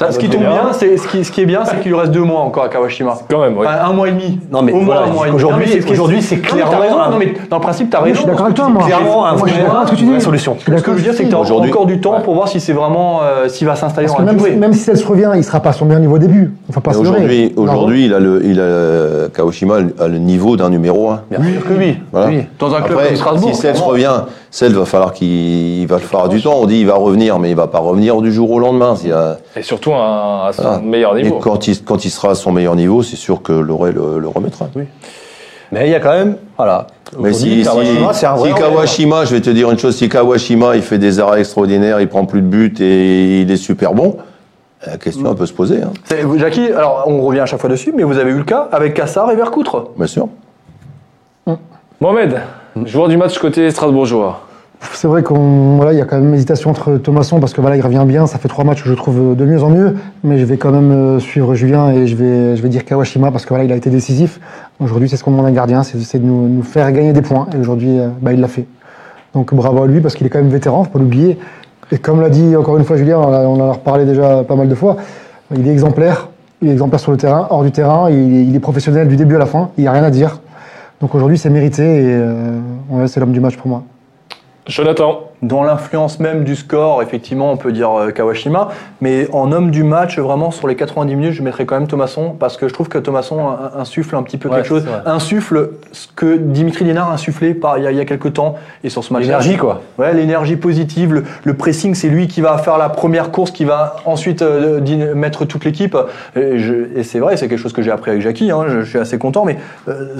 Ça, 0.00 0.10
ce 0.12 0.18
qui 0.18 0.30
tombe 0.30 0.40
bien, 0.40 0.72
c'est 0.72 0.96
ce 0.96 1.06
qui, 1.06 1.22
ce 1.24 1.30
qui 1.30 1.42
est 1.42 1.46
bien, 1.46 1.60
c'est 1.66 1.78
qu'il 1.80 1.92
lui 1.92 1.98
reste 1.98 2.10
deux 2.10 2.22
mois 2.24 2.40
encore 2.40 2.64
à 2.64 2.68
Kawashima. 2.70 3.18
Quand 3.30 3.40
même, 3.42 3.52
oui. 3.58 3.66
Enfin, 3.68 3.84
un 3.84 3.92
mois 3.92 4.08
et 4.08 4.12
demi. 4.12 4.40
Non, 4.50 4.62
mais 4.62 4.72
Au 4.72 4.76
moins 4.76 4.84
voilà, 4.86 5.00
un 5.02 5.06
mois 5.12 5.26
et 5.26 5.30
demi. 5.30 5.36
aujourd'hui- 5.36 5.66
Non, 5.66 5.72
mais 5.74 5.80
ce 5.80 5.84
qui 5.84 5.88
est- 5.90 5.92
aujourd'hui, 5.92 6.22
c'est 6.22 6.36
Non, 6.36 6.40
mais 6.42 6.48
clairement 6.48 6.70
t'as 6.72 6.78
raison. 6.80 7.00
un- 7.00 7.10
Non, 7.10 7.16
mais 7.18 7.34
dans 7.50 7.56
le 7.56 7.62
principe, 7.62 7.90
t'as 7.90 8.00
raison. 8.00 8.14
je 8.14 8.18
suis 8.20 8.26
d'accord 8.26 8.44
avec 8.46 8.56
toi, 8.56 8.68
moi. 8.70 8.82
tu 8.82 8.88
dis. 8.90 8.96
Clairement, 8.96 9.26
un 9.26 9.32
Moi, 9.36 9.40
je 9.40 9.44
suis 9.44 9.52
vrai- 9.52 9.60
d'accord 9.62 9.76
avec 9.76 9.88
ce 9.88 9.92
que 9.92 9.98
tu 9.98 10.04
dis. 10.06 10.20
solution. 10.22 10.56
Je 10.58 10.62
suis 10.70 10.78
Ce 10.80 10.82
que 10.84 10.90
je 10.92 10.96
veux 10.96 11.02
dire, 11.02 11.12
c'est 11.14 11.24
que 11.24 11.28
tu 11.28 11.34
as 11.34 11.38
Aujourd'hui- 11.38 11.70
encore 11.70 11.84
du 11.84 12.00
temps 12.00 12.14
Ouais. 12.16 12.22
pour 12.22 12.34
voir 12.34 12.48
si 12.48 12.60
c'est 12.60 12.72
vraiment 12.72 13.20
euh, 13.22 13.48
s'il 13.48 13.66
va 13.66 13.76
s'installer 13.76 14.06
Parce 14.06 14.18
dans 14.18 14.24
que 14.24 14.26
la 14.28 14.32
même, 14.32 14.42
durée. 14.42 14.56
même 14.56 14.72
si 14.72 14.80
ça 14.80 14.96
se 14.96 15.06
revient, 15.06 15.30
il 15.36 15.44
sera 15.44 15.60
pas 15.60 15.68
à 15.70 15.72
son 15.74 15.84
meilleur 15.84 16.00
niveau 16.00 16.14
au 16.14 16.18
début. 16.18 16.50
On 16.70 16.72
va 16.72 16.80
pas 16.80 16.92
Mais 16.92 16.96
se 16.96 17.02
leurrer. 17.02 17.16
Aujourd'hui, 17.18 17.52
Non, 17.56 17.62
aujourd'hui, 17.64 18.04
il 18.06 18.14
a 18.14 18.18
le, 18.20 18.40
il 18.44 18.58
a 18.60 19.28
Kawashima 19.34 19.74
a 19.98 20.08
le 20.08 20.18
niveau 20.18 20.56
d'un 20.56 20.70
numéro 20.70 21.10
1. 21.10 21.20
Bien 21.30 21.40
sûr 21.52 21.62
que 21.68 21.74
oui. 21.74 21.98
Voilà. 22.10 22.26
oui. 22.28 22.46
Dans 22.58 22.74
un 22.74 22.80
club 22.80 22.92
Après, 22.98 23.08
comme 23.08 23.16
Strasbourg. 23.16 23.50
si 23.54 23.60
Sels 23.60 23.72
clairement. 23.72 23.90
revient, 23.90 24.12
Sels 24.52 24.74
va 24.74 24.84
falloir 24.84 25.12
qu'il 25.12 25.28
il 25.80 25.86
va 25.86 25.98
falloir 25.98 26.28
du 26.28 26.42
temps. 26.42 26.54
On 26.60 26.66
dit 26.66 26.80
il 26.80 26.86
va 26.86 26.94
revenir, 26.94 27.38
mais 27.38 27.50
il 27.50 27.56
va 27.56 27.68
pas 27.68 27.78
revenir 27.78 28.20
du 28.20 28.32
jour 28.32 28.50
au 28.50 28.58
lendemain. 28.58 28.96
S'il 28.96 29.10
y 29.10 29.12
a- 29.12 29.38
Et 29.56 29.62
surtout 29.62 29.92
à, 29.92 30.46
à 30.48 30.52
son 30.52 30.62
voilà. 30.62 30.78
meilleur 30.80 31.16
Et 31.18 31.22
niveau. 31.22 31.38
quand 31.38 31.68
il, 31.68 31.82
quand 31.84 32.04
il 32.04 32.10
sera 32.10 32.30
à 32.30 32.34
son 32.34 32.50
meilleur 32.50 32.74
niveau, 32.74 33.02
c'est 33.02 33.16
sûr 33.16 33.42
que 33.42 33.52
Loré 33.52 33.92
le, 33.92 34.18
le 34.18 34.28
remettra. 34.28 34.68
Mais 35.72 35.86
il 35.86 35.92
y 35.92 35.94
a 35.94 36.00
quand 36.00 36.10
même, 36.12 36.36
voilà. 36.56 36.88
Mais 37.16 37.32
si, 37.32 37.58
si, 37.60 37.64
Kawashima, 37.64 38.12
c'est 38.12 38.26
un 38.26 38.34
vrai 38.34 38.48
si. 38.50 38.54
Kawashima, 38.56 39.24
je 39.24 39.34
vais 39.36 39.40
te 39.40 39.50
dire 39.50 39.70
une 39.70 39.78
chose, 39.78 39.94
si 39.96 40.08
Kawashima 40.08 40.74
il 40.74 40.82
fait 40.82 40.98
des 40.98 41.20
arrêts 41.20 41.40
extraordinaires, 41.40 42.00
il 42.00 42.08
prend 42.08 42.24
plus 42.24 42.40
de 42.42 42.46
buts 42.46 42.74
et 42.80 43.42
il 43.42 43.50
est 43.52 43.56
super 43.56 43.94
bon, 43.94 44.16
la 44.84 44.96
question 44.96 45.30
elle 45.30 45.36
peut 45.36 45.46
se 45.46 45.52
poser, 45.52 45.80
hein, 45.82 45.92
Jackie, 46.38 46.72
alors 46.72 47.04
on 47.06 47.20
revient 47.22 47.40
à 47.40 47.46
chaque 47.46 47.60
fois 47.60 47.70
dessus, 47.70 47.92
mais 47.96 48.02
vous 48.02 48.18
avez 48.18 48.32
eu 48.32 48.38
le 48.38 48.44
cas 48.44 48.68
avec 48.72 48.94
Cassar 48.94 49.30
et 49.30 49.36
Vercoutre. 49.36 49.90
bien 49.96 50.06
sûr. 50.08 50.26
Mohamed, 52.00 52.40
joueur 52.84 53.08
du 53.08 53.16
match 53.16 53.38
côté 53.38 53.70
strasbourgeois. 53.70 54.40
C'est 54.92 55.08
vrai 55.08 55.22
qu'on 55.22 55.76
voilà, 55.76 55.92
il 55.92 55.98
y 55.98 56.00
a 56.00 56.06
quand 56.06 56.18
même 56.18 56.32
hésitation 56.32 56.70
entre 56.70 56.96
Thomasson 56.96 57.38
parce 57.38 57.52
que 57.52 57.60
voilà, 57.60 57.76
il 57.76 57.82
revient 57.82 58.04
bien, 58.06 58.26
ça 58.26 58.38
fait 58.38 58.48
trois 58.48 58.64
matchs 58.64 58.82
que 58.82 58.88
je 58.88 58.94
trouve 58.94 59.36
de 59.36 59.44
mieux 59.44 59.62
en 59.62 59.68
mieux, 59.68 59.94
mais 60.24 60.38
je 60.38 60.44
vais 60.46 60.56
quand 60.56 60.70
même 60.70 60.90
euh, 60.90 61.18
suivre 61.20 61.54
Julien 61.54 61.90
et 61.90 62.06
je 62.06 62.16
vais 62.16 62.56
je 62.56 62.62
vais 62.62 62.70
dire 62.70 62.86
Kawashima 62.86 63.30
parce 63.30 63.44
que 63.44 63.50
voilà, 63.50 63.64
il 63.64 63.72
a 63.72 63.76
été 63.76 63.90
décisif. 63.90 64.40
Aujourd'hui, 64.80 65.08
c'est 65.10 65.18
ce 65.18 65.24
qu'on 65.24 65.32
demande 65.32 65.44
à 65.46 65.48
un 65.50 65.52
gardien, 65.52 65.82
c'est 65.82 66.18
de 66.18 66.24
nous, 66.24 66.62
faire 66.62 66.90
gagner 66.92 67.12
des 67.12 67.20
points 67.20 67.46
et 67.54 67.58
aujourd'hui 67.58 67.98
euh, 67.98 68.08
bah, 68.22 68.32
il 68.32 68.40
l'a 68.40 68.48
fait. 68.48 68.66
Donc 69.34 69.52
bravo 69.54 69.82
à 69.82 69.86
lui 69.86 70.00
parce 70.00 70.14
qu'il 70.14 70.26
est 70.26 70.30
quand 70.30 70.38
même 70.40 70.48
vétéran, 70.48 70.84
faut 70.84 70.90
pas 70.90 70.98
l'oublier. 70.98 71.38
Et 71.92 71.98
comme 71.98 72.22
l'a 72.22 72.30
dit 72.30 72.56
encore 72.56 72.78
une 72.78 72.84
fois 72.84 72.96
Julien, 72.96 73.18
on, 73.18 73.60
en 73.60 73.68
a 73.68 73.72
reparlé 73.72 74.06
déjà 74.06 74.44
pas 74.44 74.56
mal 74.56 74.68
de 74.68 74.74
fois, 74.74 74.96
il 75.54 75.68
est 75.68 75.72
exemplaire, 75.72 76.28
il 76.62 76.68
est 76.68 76.72
exemplaire 76.72 77.00
sur 77.00 77.10
le 77.12 77.18
terrain, 77.18 77.48
hors 77.50 77.64
du 77.64 77.70
terrain, 77.70 78.08
il, 78.08 78.16
est- 78.16 78.44
il 78.44 78.56
est 78.56 78.60
professionnel 78.60 79.08
du 79.08 79.16
début 79.16 79.34
à 79.36 79.38
la 79.40 79.46
fin, 79.46 79.68
il 79.76 79.82
n'y 79.82 79.88
a 79.88 79.92
rien 79.92 80.04
à 80.04 80.10
dire. 80.10 80.40
Donc 81.00 81.14
aujourd'hui, 81.14 81.38
c'est 81.38 81.48
mérité 81.50 81.82
et 81.82 82.04
euh, 82.06 82.58
ouais, 82.90 83.06
c'est 83.08 83.20
l'homme 83.20 83.32
du 83.32 83.40
match 83.40 83.56
pour 83.56 83.68
moi. 83.68 83.82
Jonathan. 84.66 85.22
Dans 85.42 85.62
l'influence 85.62 86.20
même 86.20 86.44
du 86.44 86.54
score, 86.54 87.02
effectivement, 87.02 87.50
on 87.50 87.56
peut 87.56 87.72
dire 87.72 87.90
euh, 87.98 88.10
Kawashima, 88.10 88.68
mais 89.00 89.26
en 89.32 89.52
homme 89.52 89.70
du 89.70 89.84
match, 89.84 90.18
vraiment 90.18 90.50
sur 90.50 90.68
les 90.68 90.76
90 90.76 91.16
minutes, 91.16 91.32
je 91.32 91.42
mettrais 91.42 91.64
quand 91.64 91.76
même 91.78 91.88
Thomasson 91.88 92.36
parce 92.38 92.58
que 92.58 92.68
je 92.68 92.74
trouve 92.74 92.90
que 92.90 92.98
Thomasson 92.98 93.40
in- 93.48 93.70
insuffle 93.78 94.14
un 94.16 94.22
petit 94.22 94.36
peu 94.36 94.50
Ouais, 94.50 94.56
quelque 94.56 94.66
chose, 94.68 94.84
insuffle 95.06 95.70
ce 95.92 96.08
que 96.14 96.36
Dimitri 96.36 96.84
Lénard 96.84 97.08
a 97.08 97.14
insufflé 97.14 97.54
par, 97.54 97.78
il, 97.78 97.84
y 97.84 97.86
a, 97.86 97.90
il 97.90 97.96
y 97.96 98.00
a 98.00 98.04
quelques 98.04 98.34
temps 98.34 98.56
et 98.84 98.90
sur 98.90 99.02
ce 99.02 99.14
match. 99.14 99.22
L'énergie, 99.22 99.56
quoi. 99.56 99.80
Ouais, 99.98 100.12
l'énergie 100.12 100.56
positive, 100.56 101.14
le, 101.14 101.24
le 101.42 101.54
pressing, 101.54 101.94
c'est 101.94 102.08
lui 102.10 102.28
qui 102.28 102.42
va 102.42 102.58
faire 102.58 102.76
la 102.76 102.90
première 102.90 103.30
course, 103.30 103.50
qui 103.52 103.64
va 103.64 103.96
ensuite 104.04 104.42
euh, 104.42 105.14
mettre 105.14 105.46
toute 105.46 105.64
l'équipe. 105.64 105.96
Et, 106.36 107.02
c'est 107.02 107.18
vrai, 107.18 107.38
c'est 107.38 107.48
quelque 107.48 107.58
chose 107.58 107.72
que 107.72 107.80
j'ai 107.80 107.90
appris 107.90 108.10
avec 108.10 108.22
Jackie. 108.22 108.50
hein, 108.50 108.66
je, 108.68 108.80
je 108.82 108.90
suis 108.90 108.98
assez 108.98 109.16
content, 109.16 109.46
mais 109.46 109.56
euh, 109.88 110.18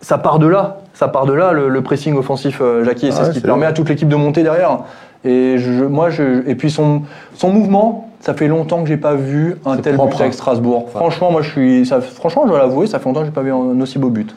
ça 0.00 0.18
part 0.18 0.38
de 0.38 0.46
là. 0.46 0.78
Ça 0.94 1.08
part 1.08 1.26
de 1.26 1.32
là 1.32 1.52
le, 1.52 1.68
le 1.68 1.82
pressing 1.82 2.16
offensif, 2.16 2.58
euh, 2.60 2.84
Jackie. 2.84 3.08
Et 3.08 3.10
c'est 3.12 3.20
Ah 3.20 3.24
ce 3.26 3.30
qui 3.30 3.40
c'est 3.40 3.44
permet 3.46 3.62
vrai. 3.64 3.70
à 3.70 3.72
toute 3.74 3.88
l'équipe 3.88 4.08
de 4.08 4.16
monter 4.16 4.42
derrière. 4.42 4.78
Et 5.24 5.58
je, 5.58 5.84
moi, 5.84 6.08
je, 6.10 6.48
et 6.48 6.54
puis 6.54 6.70
son, 6.70 7.02
son 7.34 7.50
mouvement, 7.50 8.08
ça 8.20 8.32
fait 8.34 8.48
longtemps 8.48 8.82
que 8.82 8.88
j'ai 8.88 8.96
pas 8.96 9.14
vu 9.14 9.56
un 9.66 9.76
C'est 9.76 9.82
tel 9.82 9.94
propre, 9.96 10.16
but 10.16 10.20
avec 10.22 10.32
hein. 10.32 10.36
Strasbourg. 10.36 10.88
franchement, 10.94 11.30
moi, 11.30 11.42
je 11.42 11.50
suis, 11.50 11.86
ça, 11.86 12.00
franchement, 12.00 12.42
je 12.44 12.50
dois 12.50 12.58
l'avouer, 12.58 12.86
ça 12.86 12.98
fait 12.98 13.04
longtemps 13.06 13.20
que 13.20 13.26
j'ai 13.26 13.32
pas 13.32 13.42
vu 13.42 13.52
un 13.52 13.80
aussi 13.80 13.98
beau 13.98 14.08
but. 14.08 14.34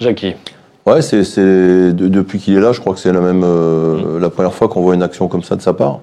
Jackie. 0.00 0.34
Ouais, 0.86 1.02
c'est, 1.02 1.24
c'est 1.24 1.40
de- 1.92 2.08
depuis 2.08 2.38
qu'il 2.38 2.56
est 2.56 2.60
là, 2.60 2.72
je 2.72 2.80
crois 2.80 2.94
que 2.94 2.98
c'est 3.00 3.12
la 3.12 3.20
même 3.20 3.42
euh, 3.44 4.18
la 4.18 4.30
première 4.30 4.52
fois 4.54 4.68
qu'on 4.68 4.80
voit 4.80 4.94
une 4.94 5.02
action 5.02 5.28
comme 5.28 5.42
ça 5.42 5.54
de 5.56 5.62
sa 5.62 5.72
part. 5.74 6.00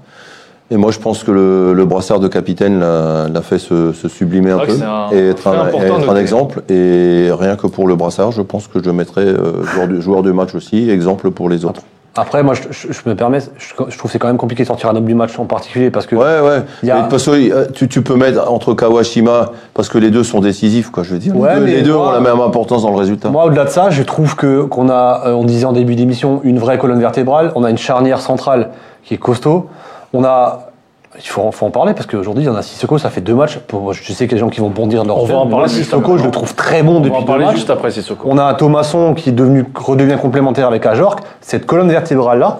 Et 0.70 0.76
moi, 0.76 0.92
je 0.92 1.00
pense 1.00 1.24
que 1.24 1.32
le, 1.32 1.74
le 1.74 1.86
brassard 1.86 2.20
de 2.20 2.28
capitaine 2.28 2.80
l'a, 2.82 3.42
fait 3.42 3.58
se, 3.58 3.94
se 3.94 4.10
sublimer 4.10 4.52
un 4.52 4.60
peu 4.60 4.74
un 4.84 5.10
et 5.16 5.30
être 5.30 5.48
un, 5.48 5.70
et 5.70 5.86
être 5.88 6.18
exemple. 6.18 6.62
Et 6.70 7.30
rien 7.32 7.56
que 7.56 7.68
pour 7.68 7.88
le 7.88 7.96
brassard, 7.96 8.32
je 8.34 8.42
pense 8.42 8.68
que 8.68 8.84
je 8.84 8.90
mettrais 8.90 9.22
euh, 9.28 9.64
joueur, 10.02 10.24
de 10.24 10.32
match 10.32 10.56
aussi, 10.56 10.90
exemple 10.90 11.32
pour 11.32 11.48
les 11.48 11.64
autres. 11.64 11.82
Après, 12.20 12.42
moi, 12.44 12.54
je, 12.56 12.64
je- 12.72 12.92
je 12.92 13.00
me 13.06 13.16
permets, 13.16 13.40
je, 13.40 13.74
je 13.90 13.98
trouve 13.98 14.10
que 14.10 14.12
c'est 14.12 14.18
quand 14.20 14.28
même 14.28 14.38
compliqué 14.38 14.64
de 14.64 14.68
sortir 14.68 14.90
un 14.90 14.96
homme 14.96 15.06
du 15.06 15.14
match 15.14 15.38
en 15.40 15.46
particulier 15.46 15.90
parce 15.92 16.06
que. 16.08 16.16
Ouais, 16.16 16.42
ouais. 16.42 16.64
Y 16.84 16.90
a- 16.90 17.04
parce 17.04 17.28
que 17.28 17.32
euh, 17.32 17.66
tu, 17.74 17.88
tu 17.88 18.02
peux 18.02 18.16
mettre 18.16 18.52
entre 18.52 18.74
Kawashima, 18.74 19.52
parce 19.76 19.88
que 19.88 20.00
les 20.00 20.10
deux 20.10 20.24
sont 20.24 20.40
décisifs, 20.42 20.90
quoi. 20.90 21.04
Je 21.04 21.14
veux 21.14 21.20
dire, 21.20 21.34
Ouais, 21.38 21.54
les 21.54 21.60
deux, 21.60 21.66
mais 21.66 21.72
les 21.76 21.82
deux 21.84 21.94
moi- 21.94 22.10
ont 22.10 22.12
la 22.12 22.20
même 22.20 22.40
importance 22.42 22.82
dans 22.82 22.90
le 22.90 22.98
résultat. 22.98 23.30
Moi, 23.30 23.46
au-delà 23.46 23.66
de 23.66 23.70
ça, 23.70 23.90
je 23.92 24.02
trouve 24.04 24.36
que 24.36 24.64
qu'on 24.64 24.90
a, 24.90 25.28
euh, 25.28 25.32
on 25.34 25.44
disait 25.46 25.66
en 25.66 25.74
début 25.74 25.96
d'émission, 25.96 26.42
une 26.44 26.58
vraie 26.60 26.80
colonne 26.80 27.00
vertébrale. 27.00 27.52
On 27.56 27.64
a 27.64 27.70
une 27.70 27.78
charnière 27.78 28.20
centrale 28.20 28.70
qui 29.06 29.14
est 29.14 29.18
costaud. 29.18 29.68
On 30.14 30.24
a, 30.24 30.68
il 31.18 31.22
faut, 31.28 31.42
en- 31.42 31.52
faut 31.52 31.66
en 31.66 31.72
parler 31.72 31.94
parce 31.94 32.06
qu'aujourd'hui, 32.08 32.44
il 32.44 32.48
y 32.48 32.50
en 32.50 32.56
a 32.56 32.62
Sissoko, 32.62 32.98
ça 32.98 33.10
fait 33.10 33.22
deux 33.22 33.36
matchs. 33.36 33.58
Pour, 33.60 33.94
je 33.94 34.02
sais 34.14 34.28
qu'il 34.28 34.32
y 34.32 34.34
a 34.34 34.36
des 34.36 34.38
gens 34.40 34.50
qui 34.50 34.60
vont 34.62 34.70
bondir 34.70 35.04
leur 35.04 35.18
On 35.22 35.26
va 35.26 35.36
en 35.36 35.40
parler 35.42 35.56
moi, 35.56 35.68
Sissoko, 35.68 36.18
je 36.18 36.24
le 36.24 36.32
trouve 36.32 36.56
très 36.56 36.84
bon 36.84 36.98
On 36.98 37.00
depuis 37.00 37.12
va 37.12 37.18
en 37.18 37.22
deux 37.22 37.28
parler 37.28 37.46
matchs. 37.46 37.56
juste 37.56 37.70
après 37.70 37.92
Sissoko. 37.92 38.28
On 38.30 38.38
a 38.38 38.44
un 38.44 38.54
Thomasson 38.54 39.14
qui 39.14 39.30
est 39.30 39.34
devenu, 39.34 39.66
redevient 39.76 40.18
complémentaire 40.22 40.68
avec 40.68 40.86
Ajorc. 40.86 41.20
Cette 41.42 41.66
colonne 41.66 41.90
vertébrale-là, 41.90 42.60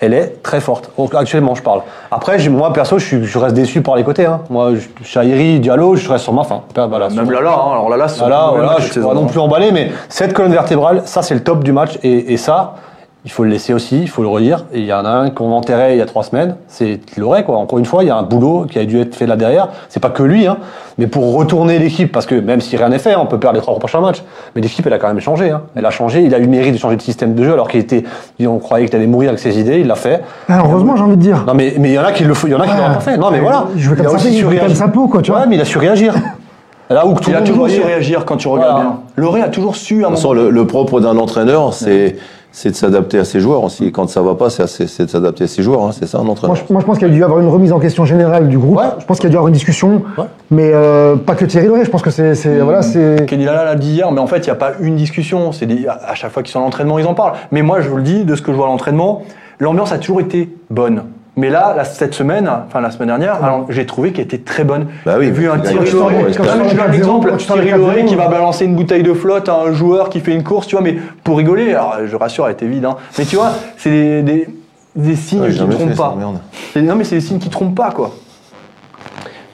elle 0.00 0.14
est 0.14 0.42
très 0.42 0.60
forte. 0.60 0.90
Actuellement, 1.14 1.54
je 1.54 1.62
parle. 1.62 1.82
Après, 2.10 2.36
moi, 2.48 2.72
perso, 2.72 2.98
je, 2.98 3.38
reste 3.38 3.54
déçu 3.54 3.82
par 3.82 3.94
les 3.94 4.02
côtés. 4.02 4.26
Hein. 4.26 4.40
Moi, 4.50 4.72
je- 4.74 5.04
Chahiri, 5.04 5.60
Diallo, 5.60 5.94
je 5.94 6.10
reste 6.10 6.24
sur 6.24 6.32
ma 6.32 6.42
fin. 6.42 6.62
Voilà, 6.74 7.08
sur- 7.08 7.22
Même 7.22 7.30
là, 7.30 7.40
là, 7.40 7.50
hein, 7.52 7.70
alors 7.72 7.88
là, 7.88 7.96
là, 7.96 8.06
voilà, 8.18 8.66
match 8.66 8.76
je 8.78 8.82
cette 8.82 8.92
suis 8.94 9.00
pas 9.00 9.14
non 9.14 9.24
hein. 9.24 9.28
plus 9.28 9.38
emballé, 9.38 9.70
mais 9.70 9.92
cette 10.08 10.32
colonne 10.32 10.50
vertébrale, 10.52 11.02
ça 11.04 11.22
c'est 11.22 11.34
le 11.34 11.44
top 11.44 11.62
du 11.62 11.70
match, 11.72 11.98
et, 12.02 12.32
et 12.32 12.36
ça, 12.36 12.74
il 13.24 13.30
faut 13.30 13.44
le 13.44 13.50
laisser 13.50 13.72
aussi, 13.72 14.00
il 14.02 14.08
faut 14.08 14.22
le 14.22 14.28
redire. 14.28 14.64
Et 14.72 14.80
il 14.80 14.84
y 14.86 14.92
en 14.92 15.04
a 15.04 15.10
un 15.10 15.30
qu'on 15.30 15.52
enterrait 15.52 15.94
il 15.94 15.98
y 15.98 16.00
a 16.00 16.06
trois 16.06 16.24
semaines, 16.24 16.56
c'est 16.66 16.98
Loret, 17.16 17.44
quoi. 17.44 17.56
Encore 17.56 17.78
une 17.78 17.84
fois, 17.84 18.02
il 18.02 18.08
y 18.08 18.10
a 18.10 18.16
un 18.16 18.24
boulot 18.24 18.66
qui 18.68 18.78
a 18.80 18.84
dû 18.84 19.00
être 19.00 19.14
fait 19.14 19.26
là 19.26 19.36
derrière. 19.36 19.68
C'est 19.88 20.00
pas 20.00 20.10
que 20.10 20.24
lui, 20.24 20.46
hein, 20.48 20.56
mais 20.98 21.06
pour 21.06 21.32
retourner 21.34 21.78
l'équipe, 21.78 22.10
parce 22.10 22.26
que 22.26 22.34
même 22.34 22.60
si 22.60 22.76
rien 22.76 22.88
n'est 22.88 22.98
fait, 22.98 23.14
on 23.14 23.26
peut 23.26 23.38
perdre 23.38 23.54
les 23.56 23.62
trois 23.62 23.78
prochains 23.78 24.00
matchs, 24.00 24.24
mais 24.56 24.60
l'équipe 24.62 24.84
elle 24.86 24.92
a 24.92 24.98
quand 24.98 25.06
même 25.06 25.20
changé. 25.20 25.50
Hein. 25.50 25.62
Elle 25.76 25.86
a 25.86 25.90
changé, 25.90 26.22
il 26.22 26.34
a 26.34 26.38
eu 26.38 26.42
le 26.42 26.48
mérite 26.48 26.72
de 26.74 26.78
changer 26.78 26.96
de 26.96 27.02
système 27.02 27.34
de 27.34 27.44
jeu, 27.44 27.52
alors 27.52 27.68
qu'il 27.68 27.78
était, 27.78 28.02
on 28.44 28.58
croyait 28.58 28.86
qu'il 28.86 28.96
allait 28.96 29.06
mourir 29.06 29.28
avec 29.28 29.38
ses 29.40 29.58
idées, 29.60 29.78
il 29.78 29.86
l'a 29.86 29.94
fait. 29.94 30.20
Ah, 30.48 30.62
heureusement, 30.64 30.96
j'ai 30.96 31.02
envie 31.02 31.16
de 31.16 31.22
dire. 31.22 31.44
Non 31.46 31.54
mais 31.54 31.74
mais 31.78 31.90
il 31.90 31.94
y 31.94 31.98
en 32.00 32.04
a 32.04 32.10
qui 32.12 32.24
le 32.24 32.34
font, 32.34 32.48
il 32.48 32.52
y 32.52 32.56
en 32.56 32.60
a 32.60 32.66
qui 32.66 32.72
Ah, 32.74 32.78
l'auraient 32.78 32.94
pas 32.94 33.00
fait. 33.00 33.16
Non 33.16 33.30
mais 33.30 33.38
voilà. 33.38 33.66
il 33.76 33.80
jouait 33.80 33.96
comme 33.96 34.06
a 34.06 34.08
ça, 34.10 34.14
aussi 34.16 34.36
il 34.36 34.58
comme 34.58 34.74
sa 34.74 34.88
peau, 34.88 35.06
quoi, 35.06 35.22
tu 35.22 35.30
vois. 35.30 35.40
Ouais, 35.42 35.46
mais 35.48 35.54
il 35.54 35.60
a 35.60 35.64
su 35.64 35.78
réagir. 35.78 36.14
Là 36.90 37.06
où 37.06 37.14
tout 37.14 37.30
Il 37.30 37.36
a 37.36 37.40
toujours 37.40 37.70
su 37.70 37.80
réagir 37.80 38.24
quand 38.26 38.36
tu 38.36 38.48
regardes 38.48 38.72
Voilà. 38.74 38.90
bien. 38.90 38.98
Loré 39.16 39.40
a 39.42 39.48
toujours 39.48 39.76
su 39.76 40.04
à 40.04 40.08
un 40.08 40.10
moment. 40.10 40.32
le 40.32 40.66
propre 40.66 41.00
d'un 41.00 41.16
entraîneur, 41.16 41.72
c'est 41.72 42.16
c'est 42.54 42.70
de 42.70 42.74
s'adapter 42.76 43.18
à 43.18 43.24
ses 43.24 43.40
joueurs 43.40 43.64
aussi. 43.64 43.86
Et 43.86 43.90
quand 43.92 44.08
ça 44.08 44.20
va 44.22 44.34
pas, 44.34 44.50
c'est 44.50 44.62
de 45.04 45.08
s'adapter 45.08 45.44
à 45.44 45.46
ses 45.46 45.62
joueurs. 45.62 45.82
hein. 45.84 45.90
C'est 45.92 46.06
ça 46.06 46.18
un 46.18 46.22
Moi 46.22 46.32
entraîneur. 46.32 46.56
je, 46.56 46.70
moi, 46.72 46.80
je 46.82 46.86
pense 46.86 46.98
qu'il 46.98 47.08
y 47.08 47.10
a 47.10 47.14
dû 47.14 47.20
y 47.20 47.22
avoir 47.24 47.40
une 47.40 47.48
remise 47.48 47.72
en 47.72 47.80
question 47.80 48.04
générale 48.04 48.48
du 48.48 48.58
groupe. 48.58 48.76
Ouais. 48.76 48.84
Je 48.98 49.04
pense 49.06 49.18
qu'il 49.18 49.24
y 49.24 49.28
a 49.28 49.30
dû 49.30 49.34
y 49.34 49.38
avoir 49.38 49.48
une 49.48 49.54
discussion, 49.54 50.02
Ouais. 50.18 50.24
mais 50.50 50.70
euh, 50.74 51.16
pas 51.16 51.34
que 51.34 51.44
Thierry 51.46 51.66
Loret. 51.66 51.84
Je 51.84 51.90
pense 51.90 52.02
que 52.02 52.10
c'est, 52.10 52.34
voilà, 52.60 52.82
c'est. 52.82 53.26
Kenny 53.26 53.44
Lala 53.44 53.64
l'a 53.64 53.74
dit 53.74 53.92
hier, 53.92 54.12
mais 54.12 54.20
en 54.20 54.26
fait, 54.26 54.38
il 54.38 54.44
n'y 54.44 54.50
a 54.50 54.54
pas 54.54 54.72
une 54.80 54.96
discussion. 54.96 55.50
C'est 55.52 55.66
à 55.88 56.14
chaque 56.14 56.30
fois 56.30 56.42
qu'ils 56.42 56.52
sont 56.52 56.60
à 56.60 56.62
l'entraînement, 56.62 56.98
ils 56.98 57.06
en 57.06 57.14
parlent. 57.14 57.32
Mais 57.50 57.62
moi, 57.62 57.80
je 57.80 57.88
vous 57.88 57.96
le 57.96 58.02
dis, 58.02 58.24
de 58.24 58.36
ce 58.36 58.42
que 58.42 58.52
je 58.52 58.56
vois 58.56 58.66
à 58.66 58.68
l'entraînement, 58.68 59.22
l'ambiance 59.58 59.92
a 59.92 59.98
toujours 59.98 60.20
été 60.20 60.54
bonne. 60.70 61.04
Mais 61.36 61.48
là, 61.48 61.82
cette 61.84 62.12
semaine, 62.12 62.50
enfin 62.66 62.80
la 62.80 62.90
semaine 62.90 63.08
dernière, 63.08 63.38
j'ai 63.70 63.86
trouvé 63.86 64.12
qu'elle 64.12 64.24
était 64.26 64.38
très 64.38 64.64
bonne. 64.64 64.86
Bah 65.06 65.14
oui, 65.18 65.26
j'ai 65.26 65.30
vu 65.30 65.48
un 65.50 65.58
Thierry 65.58 65.86
gagne. 65.86 65.94
Loret. 65.94 66.32
Quand 66.36 66.42
tu 66.42 66.48
Non, 66.48 66.54
sors 66.54 66.56
mais 66.58 66.68
je 66.68 66.74
de 66.74 66.76
donne 66.76 66.80
un 66.80 66.92
4-0, 66.92 66.94
exemple, 66.94 67.30
quand 67.30 67.36
tu 67.38 67.44
sors 67.46 67.56
de 67.56 67.62
Thierry 67.62 67.78
Loret 67.80 68.02
4-0, 68.02 68.04
qui 68.06 68.14
va 68.16 68.28
balancer 68.28 68.64
une 68.66 68.76
bouteille 68.76 69.02
de 69.02 69.14
flotte 69.14 69.48
à 69.48 69.54
un 69.56 69.72
joueur 69.72 70.10
qui 70.10 70.20
fait 70.20 70.34
une 70.34 70.42
course, 70.42 70.66
tu 70.66 70.76
vois, 70.76 70.84
mais 70.84 70.96
pour 71.24 71.38
rigoler. 71.38 71.70
Alors, 71.70 71.96
je 72.06 72.16
rassure, 72.16 72.46
elle 72.46 72.52
était 72.52 72.66
vide. 72.66 72.84
Hein. 72.84 72.96
Mais 73.18 73.24
tu 73.24 73.36
vois, 73.36 73.52
c'est 73.78 73.90
des, 73.90 74.22
des, 74.22 74.48
des 74.94 75.16
signes 75.16 75.40
Ouais, 75.40 75.50
qui 75.50 75.62
ne 75.64 75.72
trompent 75.72 75.96
pas. 75.96 76.16
Non, 76.76 76.94
mais 76.96 77.04
c'est 77.04 77.14
des 77.14 77.20
signes 77.22 77.38
qui 77.38 77.48
trompent 77.48 77.74
pas, 77.74 77.92
quoi. 77.92 78.12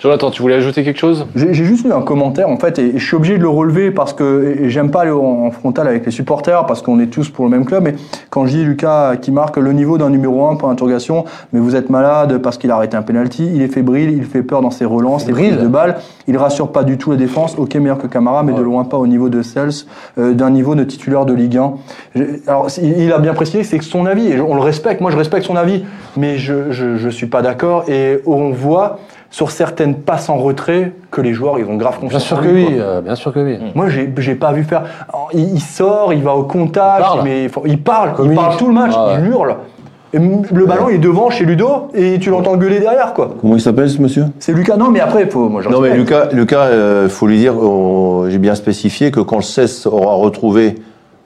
Jonathan, 0.00 0.30
tu 0.30 0.42
voulais 0.42 0.54
ajouter 0.54 0.84
quelque 0.84 1.00
chose? 1.00 1.26
J'ai 1.34 1.52
juste 1.52 1.84
lu 1.84 1.92
un 1.92 2.02
commentaire 2.02 2.48
en 2.48 2.56
fait 2.56 2.78
et, 2.78 2.94
et 2.94 2.98
je 2.98 3.04
suis 3.04 3.16
obligé 3.16 3.36
de 3.36 3.42
le 3.42 3.48
relever 3.48 3.90
parce 3.90 4.12
que 4.12 4.68
j'aime 4.68 4.92
pas 4.92 5.00
aller 5.02 5.10
en, 5.10 5.46
en 5.46 5.50
frontal 5.50 5.88
avec 5.88 6.06
les 6.06 6.12
supporters 6.12 6.66
parce 6.66 6.82
qu'on 6.82 7.00
est 7.00 7.08
tous 7.08 7.30
pour 7.30 7.44
le 7.44 7.50
même 7.50 7.64
club. 7.64 7.82
Mais 7.82 7.94
quand 8.30 8.46
je 8.46 8.52
dis 8.52 8.64
Lucas 8.64 9.16
qui 9.16 9.32
marque 9.32 9.56
le 9.56 9.72
niveau 9.72 9.98
d'un 9.98 10.10
numéro 10.10 10.46
1 10.46 10.54
pour 10.54 10.70
interrogation, 10.70 11.24
mais 11.52 11.58
vous 11.58 11.74
êtes 11.74 11.90
malade 11.90 12.38
parce 12.38 12.58
qu'il 12.58 12.70
a 12.70 12.76
arrêté 12.76 12.96
un 12.96 13.02
penalty, 13.02 13.50
il 13.52 13.60
est 13.60 13.66
fébrile, 13.66 14.10
il 14.16 14.24
fait 14.24 14.42
peur 14.44 14.62
dans 14.62 14.70
ses 14.70 14.84
relances, 14.84 15.24
Fébrile 15.24 15.48
prises 15.54 15.62
de 15.64 15.66
balles, 15.68 15.96
il 16.28 16.36
rassure 16.36 16.70
pas 16.70 16.84
du 16.84 16.96
tout 16.96 17.10
la 17.10 17.16
défense. 17.16 17.56
Ok 17.58 17.74
meilleur 17.74 17.98
que 17.98 18.06
Camara, 18.06 18.44
mais 18.44 18.52
de 18.52 18.62
loin 18.62 18.84
pas 18.84 18.98
au 18.98 19.06
niveau 19.08 19.28
de 19.28 19.42
Cels, 19.42 19.70
euh, 20.18 20.32
d'un 20.32 20.50
niveau 20.50 20.76
de 20.76 20.84
titulaire 20.84 21.26
de 21.26 21.34
Ligue 21.34 21.56
1. 21.56 21.72
J'ai- 22.14 22.42
Alors 22.46 22.68
il 22.80 22.98
il 23.02 23.12
a 23.12 23.18
bien 23.18 23.34
précisé, 23.34 23.64
c'est 23.64 23.82
son 23.82 24.06
avis 24.06 24.28
et 24.28 24.40
on 24.40 24.54
le 24.54 24.60
respecte. 24.60 25.00
Moi 25.00 25.10
je 25.10 25.16
respecte 25.16 25.44
son 25.44 25.56
avis, 25.56 25.82
mais 26.16 26.38
je 26.38 26.70
je, 26.70 26.96
je 26.96 27.08
suis 27.08 27.26
pas 27.26 27.42
d'accord 27.42 27.84
et 27.88 28.20
on 28.26 28.50
voit 28.52 29.00
sur 29.30 29.50
certaines 29.50 29.94
passes 29.96 30.28
en 30.30 30.36
retrait 30.38 30.92
que 31.10 31.20
les 31.20 31.32
joueurs 31.34 31.58
ils 31.58 31.66
ont 31.66 31.76
grave 31.76 31.98
confiance. 32.00 32.22
Bien 32.22 32.28
sûr 32.28 32.38
en 32.38 32.40
que 32.40 32.48
lui, 32.48 32.66
oui, 32.66 32.76
euh, 32.78 33.00
bien 33.02 33.14
sûr 33.14 33.32
que 33.32 33.40
oui. 33.40 33.58
Moi, 33.74 33.88
j'ai 33.90 34.12
j'ai 34.18 34.34
pas 34.34 34.52
vu 34.52 34.64
faire. 34.64 34.84
Alors, 35.08 35.28
il, 35.34 35.54
il 35.54 35.60
sort, 35.60 36.12
il 36.14 36.22
va 36.22 36.34
au 36.34 36.44
contact, 36.44 36.98
Il 37.00 37.02
parle. 37.02 37.20
mais 37.24 37.42
il, 37.44 37.48
faut- 37.50 37.62
il 37.66 37.78
parle, 37.78 38.12
il 38.24 38.34
parle 38.34 38.56
tout 38.56 38.66
le 38.68 38.72
match, 38.74 38.92
Ah 38.96 39.06
ouais. 39.08 39.14
il 39.22 39.28
hurle. 39.28 39.56
Et 40.14 40.18
le 40.18 40.64
ballon 40.64 40.88
il 40.88 40.94
est 40.94 40.98
devant 40.98 41.28
chez 41.28 41.44
Ludo 41.44 41.88
et 41.92 42.18
tu 42.18 42.30
l'entends 42.30 42.56
gueuler 42.56 42.80
derrière 42.80 43.12
quoi. 43.12 43.28
Comment 43.38 43.56
il 43.56 43.60
s'appelle 43.60 43.90
ce 43.90 44.00
monsieur? 44.00 44.24
C'est 44.38 44.54
Lucas. 44.54 44.78
Non 44.78 44.90
mais 44.90 45.00
après 45.00 45.24
il 45.24 45.30
faut. 45.30 45.50
Moi, 45.50 45.60
Non 45.70 45.82
mais. 45.82 45.94
Lucas, 45.94 46.28
Lucas, 46.32 46.62
euh, 46.62 47.10
faut 47.10 47.26
lui 47.26 47.36
dire, 47.36 47.54
oh, 47.62 48.24
j'ai 48.30 48.38
bien 48.38 48.54
spécifié 48.54 49.10
que 49.10 49.20
quand 49.20 49.36
le 49.36 49.42
CES 49.42 49.84
aura 49.86 50.14
retrouvé 50.14 50.76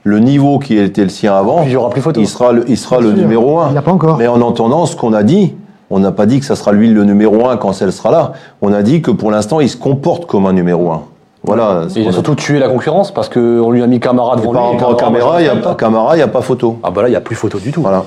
le 0.02 0.18
niveau 0.18 0.58
qui 0.58 0.76
était 0.76 1.04
le 1.04 1.10
sien 1.10 1.32
avant, 1.36 1.62
il 1.62 1.70
y 1.70 1.76
aura 1.76 1.90
plus 1.90 2.00
photo. 2.00 2.20
il 2.20 2.26
sera 2.26 2.50
le, 2.50 2.64
il 2.68 2.76
sera 2.76 3.00
le 3.00 3.12
numéro 3.12 3.60
1. 3.60 3.68
Il 3.68 3.72
n'y 3.72 3.78
a 3.78 3.82
pas 3.82 3.92
encore. 3.92 4.18
Mais 4.18 4.26
en 4.26 4.40
entendant 4.40 4.84
ce 4.86 4.96
qu'on 4.96 5.12
a 5.12 5.22
dit, 5.22 5.54
on 5.92 6.00
n'a 6.00 6.10
pas 6.10 6.26
dit 6.26 6.40
que 6.40 6.46
ça 6.46 6.56
sera 6.56 6.72
lui 6.72 6.88
le 6.88 7.04
numéro 7.04 7.46
1 7.46 7.58
quand 7.58 7.72
celle 7.72 7.92
sera 7.92 8.10
là. 8.10 8.32
On 8.62 8.72
a 8.72 8.82
dit 8.82 9.02
que 9.02 9.10
pour 9.10 9.30
l'instant, 9.30 9.60
il 9.60 9.68
se 9.68 9.76
comporte 9.76 10.26
comme 10.26 10.46
un 10.46 10.52
numéro 10.52 10.90
1. 10.90 11.02
Voilà. 11.44 11.82
Et 11.94 12.00
il 12.00 12.08
a 12.08 12.12
surtout 12.12 12.34
tué 12.34 12.58
la 12.58 12.68
concurrence 12.68 13.12
parce 13.12 13.28
qu'on 13.28 13.70
lui 13.70 13.82
a 13.82 13.86
mis 13.86 14.00
Camara 14.00 14.34
Et 14.36 14.40
devant 14.40 14.52
par 14.52 14.70
lui. 14.72 14.78
rapport 14.78 14.90
à 14.92 15.74
Camara, 15.74 16.16
il 16.16 16.18
y 16.18 16.22
a 16.22 16.28
pas 16.28 16.40
photo. 16.40 16.78
Ah 16.82 16.90
bah 16.90 17.02
là, 17.02 17.08
il 17.08 17.10
n'y 17.10 17.16
a 17.16 17.20
plus 17.20 17.36
photo 17.36 17.58
du 17.58 17.72
tout. 17.72 17.82
Voilà. 17.82 18.04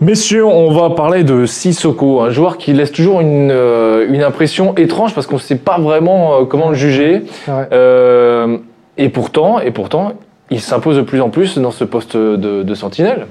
Messieurs, 0.00 0.46
on 0.46 0.72
va 0.72 0.90
parler 0.90 1.24
de 1.24 1.44
Sissoko, 1.44 2.22
un 2.22 2.30
joueur 2.30 2.56
qui 2.56 2.72
laisse 2.72 2.90
toujours 2.90 3.20
une, 3.20 3.50
euh, 3.50 4.06
une 4.08 4.22
impression 4.22 4.74
étrange 4.76 5.14
parce 5.14 5.26
qu'on 5.26 5.34
ne 5.34 5.40
sait 5.40 5.56
pas 5.56 5.78
vraiment 5.78 6.36
euh, 6.36 6.44
comment 6.46 6.70
le 6.70 6.74
juger. 6.74 7.24
Vrai. 7.46 7.68
Euh, 7.72 8.56
et 8.96 9.10
pourtant, 9.10 9.60
et 9.60 9.72
pourtant, 9.72 10.12
il 10.50 10.60
s'impose 10.60 10.96
de 10.96 11.02
plus 11.02 11.20
en 11.20 11.28
plus 11.28 11.58
dans 11.58 11.70
ce 11.70 11.84
poste 11.84 12.16
de, 12.16 12.62
de 12.62 12.74
sentinelle. 12.74 13.26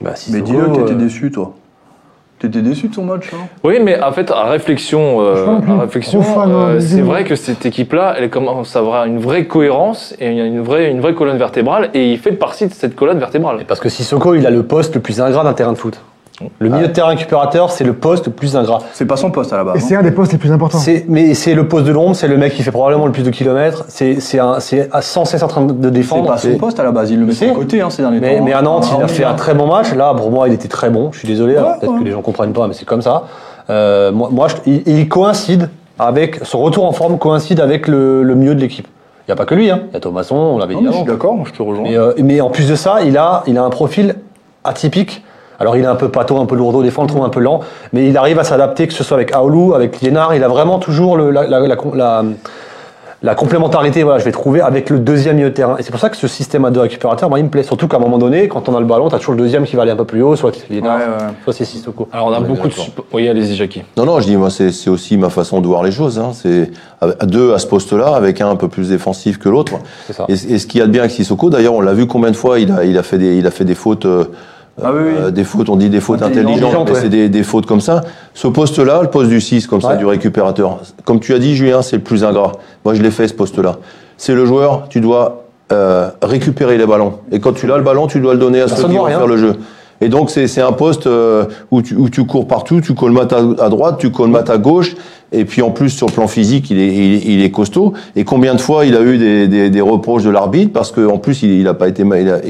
Bah, 0.00 0.14
Mais 0.30 0.40
dis-le, 0.40 0.72
t'étais 0.72 0.92
euh, 0.92 0.94
déçu 0.94 1.30
toi. 1.30 1.52
T'étais 2.40 2.62
déçu 2.62 2.88
de 2.88 2.94
son 2.94 3.04
match 3.04 3.28
hein 3.34 3.48
Oui, 3.62 3.80
mais 3.82 4.02
en 4.02 4.12
fait, 4.12 4.30
à 4.30 4.44
réflexion, 4.44 5.20
euh, 5.20 5.58
à 5.68 5.82
réflexion, 5.82 6.22
euh, 6.22 6.76
hein, 6.76 6.80
c'est 6.80 7.02
vrai 7.02 7.24
que 7.24 7.36
cette 7.36 7.66
équipe-là, 7.66 8.14
elle 8.16 8.30
commence 8.30 8.74
à 8.76 8.78
avoir 8.78 9.04
une 9.04 9.18
vraie 9.18 9.44
cohérence 9.44 10.14
et 10.18 10.30
une 10.30 10.62
vraie, 10.62 10.90
une 10.90 11.02
vraie 11.02 11.12
colonne 11.12 11.36
vertébrale, 11.36 11.90
et 11.92 12.10
il 12.10 12.18
fait 12.18 12.32
partie 12.32 12.66
de 12.66 12.72
cette 12.72 12.96
colonne 12.96 13.18
vertébrale. 13.18 13.66
Parce 13.68 13.78
que 13.78 13.90
Sissoko, 13.90 14.34
il 14.34 14.46
a 14.46 14.50
le 14.50 14.62
poste 14.62 14.94
le 14.94 15.02
plus 15.02 15.20
ingrat 15.20 15.44
d'un 15.44 15.52
terrain 15.52 15.74
de 15.74 15.78
foot. 15.78 16.00
Le 16.58 16.68
milieu 16.70 16.88
de 16.88 16.92
terrain 16.92 17.08
récupérateur, 17.08 17.70
c'est 17.70 17.84
le 17.84 17.92
poste 17.92 18.26
le 18.26 18.32
plus 18.32 18.56
ingrat. 18.56 18.78
C'est 18.92 19.04
pas 19.04 19.16
son 19.16 19.30
poste 19.30 19.52
à 19.52 19.56
la 19.58 19.64
base. 19.64 19.76
Et 19.76 19.78
hein. 19.78 19.86
c'est 19.88 19.96
un 19.96 20.02
des 20.02 20.10
postes 20.10 20.32
les 20.32 20.38
plus 20.38 20.50
importants. 20.52 20.78
C'est, 20.78 21.04
mais 21.08 21.34
c'est 21.34 21.54
le 21.54 21.68
poste 21.68 21.86
de 21.86 21.92
l'ombre, 21.92 22.16
c'est 22.16 22.28
le 22.28 22.36
mec 22.38 22.54
qui 22.54 22.62
fait 22.62 22.70
probablement 22.70 23.06
le 23.06 23.12
plus 23.12 23.22
de 23.24 23.30
kilomètres. 23.30 23.84
C'est, 23.88 24.20
c'est, 24.20 24.38
un, 24.38 24.58
c'est 24.60 24.88
à- 24.92 25.02
sans 25.02 25.24
cesse 25.24 25.42
en 25.42 25.48
train 25.48 25.62
de 25.66 25.74
C'est 25.82 25.90
défendre. 25.90 26.26
pas 26.26 26.38
son 26.38 26.56
poste 26.56 26.80
à 26.80 26.84
la 26.84 26.92
base. 26.92 27.10
Il 27.10 27.20
le 27.20 27.26
met 27.26 27.32
de 27.32 27.52
côté 27.54 27.80
hein, 27.82 27.90
ces 27.90 28.02
derniers 28.02 28.20
Mais, 28.20 28.38
temps. 28.38 28.44
mais 28.44 28.52
à 28.52 28.62
Nantes, 28.62 28.86
il 28.96 29.02
a 29.02 29.08
fait 29.08 29.24
un 29.24 29.34
très 29.34 29.54
bon 29.54 29.66
match. 29.66 29.92
Là, 29.94 30.14
pour 30.14 30.30
moi, 30.30 30.48
il 30.48 30.54
était 30.54 30.68
très 30.68 30.88
bon. 30.90 31.10
Je 31.12 31.18
suis 31.18 31.28
désolé, 31.28 31.56
alors, 31.56 31.78
peut-être 31.78 31.92
ouais. 31.92 31.98
que 32.00 32.04
les 32.04 32.10
gens 32.12 32.22
comprennent 32.22 32.52
pas, 32.52 32.66
mais 32.66 32.74
c'est 32.74 32.86
comme 32.86 33.02
ça. 33.02 33.24
Euh, 33.68 34.10
moi, 34.10 34.28
moi 34.32 34.48
je- 34.48 34.56
il, 34.70 34.82
il 34.86 35.08
coïncide 35.08 35.68
avec 35.98 36.40
son 36.44 36.60
retour 36.62 36.86
en 36.86 36.92
forme 36.92 37.18
coïncide 37.18 37.60
avec 37.60 37.86
le, 37.86 38.22
le 38.22 38.34
mieux 38.34 38.54
de 38.54 38.60
l'équipe. 38.60 38.86
Il 39.28 39.30
n'y 39.30 39.32
a 39.34 39.36
pas 39.36 39.44
que 39.44 39.54
lui, 39.54 39.70
hein. 39.70 39.80
Il 39.90 39.94
y 39.94 39.96
a 39.96 40.00
Thomasson, 40.00 40.34
on 40.34 40.58
l'avait 40.58 40.72
Non, 40.74 40.80
dit 40.80 40.86
mais 40.86 40.92
je 40.92 40.96
avant. 40.96 41.04
suis 41.04 41.12
d'accord, 41.12 41.36
je 41.44 41.52
te 41.52 41.62
rejoins. 41.62 41.84
Mais, 41.84 41.96
euh, 41.98 42.12
mais 42.18 42.40
en 42.40 42.48
plus 42.50 42.68
de 42.68 42.74
ça, 42.74 43.02
il 43.04 43.16
a, 43.18 43.42
il 43.46 43.58
a 43.58 43.62
un 43.62 43.70
profil 43.70 44.16
atypique. 44.64 45.22
Alors 45.60 45.76
il 45.76 45.84
est 45.84 45.86
un 45.86 45.94
peu 45.94 46.08
pâteau, 46.08 46.38
un 46.40 46.46
peu 46.46 46.56
lourdeau, 46.56 46.82
des 46.82 46.90
fois 46.90 47.02
on 47.04 47.06
le 47.06 47.12
trouve 47.12 47.24
un 47.24 47.28
peu 47.28 47.40
lent, 47.40 47.60
mais 47.92 48.08
il 48.08 48.16
arrive 48.16 48.38
à 48.38 48.44
s'adapter, 48.44 48.86
que 48.88 48.94
ce 48.94 49.04
soit 49.04 49.16
avec 49.18 49.32
Aoulou, 49.34 49.74
avec 49.74 50.00
Liénard, 50.00 50.34
il 50.34 50.42
a 50.42 50.48
vraiment 50.48 50.78
toujours 50.78 51.16
le, 51.16 51.30
la, 51.30 51.46
la, 51.46 51.60
la, 51.60 51.76
la- 51.94 52.24
la 53.22 53.34
complémentarité, 53.34 54.02
voilà, 54.02 54.18
je 54.18 54.24
vais 54.24 54.32
trouver 54.32 54.62
avec 54.62 54.88
le 54.88 54.98
deuxième 54.98 55.36
milieu 55.36 55.50
de 55.50 55.54
terrain. 55.54 55.76
Et 55.78 55.82
c'est 55.82 55.90
pour 55.90 56.00
ça 56.00 56.08
que 56.08 56.16
ce 56.16 56.26
système 56.26 56.64
à 56.64 56.70
deux 56.70 56.80
récupérateurs, 56.80 57.28
moi, 57.28 57.38
il 57.38 57.44
me 57.44 57.50
plaît. 57.50 57.62
Surtout 57.62 57.86
qu'à 57.86 57.98
un 57.98 58.00
moment 58.00 58.16
donné, 58.16 58.48
quand 58.48 58.66
on 58.70 58.74
a 58.74 58.80
le 58.80 58.86
ballon, 58.86 59.10
tu 59.10 59.14
as 59.14 59.18
toujours 59.18 59.34
le 59.34 59.40
deuxième 59.42 59.64
qui 59.64 59.76
va 59.76 59.82
aller 59.82 59.90
un 59.90 59.96
peu 59.96 60.06
plus 60.06 60.22
haut, 60.22 60.36
soit 60.36 60.52
c'est 60.54 60.70
Liénard, 60.72 60.96
Ouais, 60.96 61.04
ouais. 61.04 61.32
soit 61.44 61.52
c'est 61.52 61.66
Sissoko. 61.66 62.08
Alors 62.14 62.28
on 62.28 62.32
a 62.32 62.40
Ouais, 62.40 62.46
beaucoup 62.46 62.66
de 62.68 62.72
support. 62.72 63.04
Oui, 63.12 63.28
allez-y, 63.28 63.56
Jackie. 63.56 63.82
Non, 63.98 64.06
non, 64.06 64.20
je 64.20 64.24
dis, 64.26 64.38
moi, 64.38 64.48
c'est 64.48 64.88
aussi 64.88 65.18
ma 65.18 65.28
façon 65.28 65.60
de 65.60 65.66
voir 65.66 65.82
les 65.82 65.92
choses. 65.92 66.18
Hein. 66.18 66.30
C'est 66.32 66.70
à 67.02 67.26
deux 67.26 67.52
à 67.52 67.58
ce 67.58 67.66
poste-là, 67.66 68.14
avec 68.14 68.40
un 68.40 68.48
un 68.48 68.56
peu 68.56 68.68
plus 68.68 68.88
défensif 68.88 69.38
que 69.38 69.50
l'autre. 69.50 69.74
C'est 70.06 70.14
ça. 70.14 70.24
Et, 70.30 70.32
et 70.32 70.58
ce 70.58 70.66
qu'il 70.66 70.80
y 70.80 70.82
a 70.82 70.86
de 70.86 70.90
bien 70.90 71.02
avec 71.02 71.12
Sissoko, 71.12 71.50
d'ailleurs, 71.50 71.74
on 71.74 71.82
l'a 71.82 71.92
vu 71.92 72.06
combien 72.06 72.30
de 72.30 72.36
fois, 72.36 72.58
il 72.58 72.72
a, 72.72 72.84
il 72.86 72.96
a, 72.96 73.02
fait, 73.02 73.18
des, 73.18 73.36
il 73.36 73.46
a 73.46 73.50
fait 73.50 73.66
des 73.66 73.74
fautes. 73.74 74.06
euh, 74.06 74.24
Ah 74.82 74.92
oui, 74.94 75.00
oui. 75.04 75.12
euh, 75.16 75.30
des 75.30 75.44
fautes, 75.44 75.68
on 75.68 75.76
dit 75.76 75.90
des 75.90 76.00
fautes 76.00 76.22
Intelligentes, 76.22 76.54
intelligentes, 76.56 76.88
mais 76.88 76.94
ouais. 76.94 77.00
c'est 77.02 77.08
des, 77.08 77.28
des 77.28 77.42
fautes 77.42 77.66
comme 77.66 77.80
ça. 77.80 78.02
Ce 78.34 78.48
poste-là, 78.48 79.00
le 79.02 79.08
poste 79.10 79.28
du 79.28 79.40
6, 79.40 79.66
comme 79.66 79.80
ça, 79.80 79.96
du 79.96 80.06
récupérateur, 80.06 80.78
comme 81.04 81.20
tu 81.20 81.34
as 81.34 81.38
dit, 81.38 81.54
Julien, 81.54 81.82
c'est 81.82 81.96
le 81.96 82.02
plus 82.02 82.24
ingrat. 82.24 82.52
Moi, 82.84 82.94
je 82.94 83.02
l'ai 83.02 83.10
fait, 83.10 83.28
ce 83.28 83.34
poste-là. 83.34 83.76
C'est 84.16 84.34
le 84.34 84.46
joueur, 84.46 84.86
tu 84.88 85.00
dois 85.00 85.44
euh, 85.72 86.08
récupérer 86.22 86.78
les 86.78 86.86
ballons. 86.86 87.14
Et 87.30 87.40
quand 87.40 87.52
tu 87.52 87.66
l'as, 87.66 87.76
le 87.76 87.82
ballon, 87.84 88.06
tu 88.06 88.20
dois 88.20 88.32
le 88.34 88.40
donner 88.40 88.60
à 88.62 88.68
ceux 88.68 88.84
qui 88.88 88.96
vont 88.96 89.02
rien. 89.04 89.18
faire 89.18 89.26
le 89.26 89.36
jeu. 89.36 89.56
Et 90.02 90.08
donc, 90.08 90.30
c'est 90.30 90.46
c'est 90.48 90.62
un 90.62 90.72
poste 90.72 91.06
euh, 91.06 91.44
où, 91.70 91.82
tu, 91.82 91.94
où 91.94 92.08
tu 92.08 92.24
cours 92.24 92.46
partout, 92.48 92.80
tu 92.80 92.94
colmates 92.94 93.34
à, 93.34 93.38
à 93.58 93.68
droite, 93.68 93.96
tu 93.98 94.10
colmates 94.10 94.48
à 94.48 94.56
gauche, 94.56 94.94
et 95.32 95.44
puis 95.44 95.62
en 95.62 95.70
plus, 95.70 95.90
sur 95.90 96.06
le 96.08 96.12
plan 96.12 96.26
physique, 96.26 96.70
il 96.70 96.78
est, 96.78 96.88
il, 96.88 97.30
il 97.30 97.42
est 97.44 97.50
costaud. 97.50 97.92
Et 98.16 98.24
combien 98.24 98.54
de 98.54 98.60
fois 98.60 98.84
il 98.84 98.96
a 98.96 99.02
eu 99.02 99.16
des, 99.16 99.46
des, 99.46 99.70
des 99.70 99.80
reproches 99.80 100.24
de 100.24 100.30
l'arbitre, 100.30 100.72
parce 100.72 100.90
qu'en 100.90 101.18
plus, 101.18 101.42
il, 101.42 101.52
il 101.52 101.68
a 101.68 101.74
pas 101.74 101.88
été, 101.88 102.02
il 102.02 102.28
a, 102.28 102.40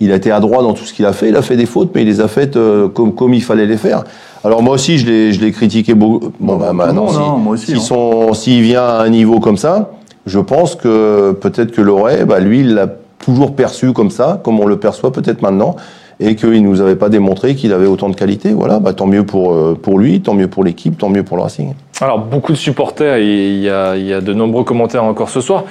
il, 0.00 0.12
a 0.12 0.14
été 0.16 0.30
adroit 0.30 0.62
dans 0.62 0.72
tout 0.72 0.84
ce 0.84 0.94
qu'il 0.94 1.04
a 1.04 1.12
fait. 1.12 1.28
Il 1.28 1.36
a 1.36 1.42
fait 1.42 1.56
des 1.56 1.66
fautes, 1.66 1.90
mais 1.94 2.02
il 2.02 2.06
les 2.08 2.20
a 2.20 2.28
faites 2.28 2.56
euh, 2.56 2.88
comme, 2.88 3.14
comme 3.14 3.34
il 3.34 3.42
fallait 3.42 3.66
les 3.66 3.76
faire. 3.76 4.04
Alors 4.44 4.62
moi 4.62 4.74
aussi, 4.74 4.98
je 4.98 5.06
l'ai, 5.06 5.32
je 5.32 5.40
l'ai 5.40 5.52
critiqué 5.52 5.94
beaucoup. 5.94 6.32
Bon, 6.40 6.56
bah, 6.56 6.72
maintenant, 6.72 7.04
monde, 7.04 7.10
si- 7.12 7.18
hein, 7.18 7.36
moi 7.38 7.52
aussi, 7.54 7.66
s'ils 7.78 7.92
hein. 7.96 8.32
s'il 8.34 8.62
vient 8.62 8.82
à 8.82 9.02
un 9.02 9.08
niveau 9.10 9.38
comme 9.38 9.56
ça, 9.58 9.90
je 10.26 10.38
pense 10.40 10.74
que 10.74 11.32
peut-être 11.32 11.70
que 11.72 11.80
Loret, 11.80 12.24
bah, 12.24 12.40
lui, 12.40 12.60
il 12.60 12.74
l'a 12.74 12.88
toujours 13.24 13.54
perçu 13.54 13.92
comme 13.92 14.10
ça, 14.10 14.40
comme 14.42 14.58
on 14.58 14.66
le 14.66 14.78
perçoit 14.78 15.12
peut-être 15.12 15.42
maintenant, 15.42 15.76
et 16.18 16.34
qu'il 16.34 16.62
nous 16.62 16.80
avait 16.80 16.96
pas 16.96 17.08
démontré 17.08 17.54
qu'il 17.54 17.72
avait 17.72 17.86
autant 17.86 18.08
de 18.08 18.16
qualité. 18.16 18.52
Voilà, 18.52 18.78
bah, 18.80 18.94
tant 18.94 19.06
mieux 19.06 19.24
pour, 19.24 19.52
euh, 19.52 19.78
pour 19.80 19.98
lui, 19.98 20.20
tant 20.20 20.34
mieux 20.34 20.48
pour 20.48 20.64
l'équipe, 20.64 20.96
tant 20.98 21.08
mieux 21.08 21.22
pour 21.22 21.36
le 21.36 21.42
Racing. 21.42 21.74
Alors, 22.02 22.18
beaucoup 22.18 22.52
de 22.52 22.56
supporters, 22.58 23.16
et 23.16 23.48
il 23.48 23.60
y 23.60 23.70
a, 23.70 23.96
il 23.96 24.04
y 24.06 24.12
a 24.12 24.20
de 24.20 24.34
nombreux 24.34 24.64
commentaires 24.64 25.04
encore 25.04 25.28
ce 25.30 25.40
soir, 25.40 25.64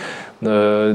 euh, 0.45 0.93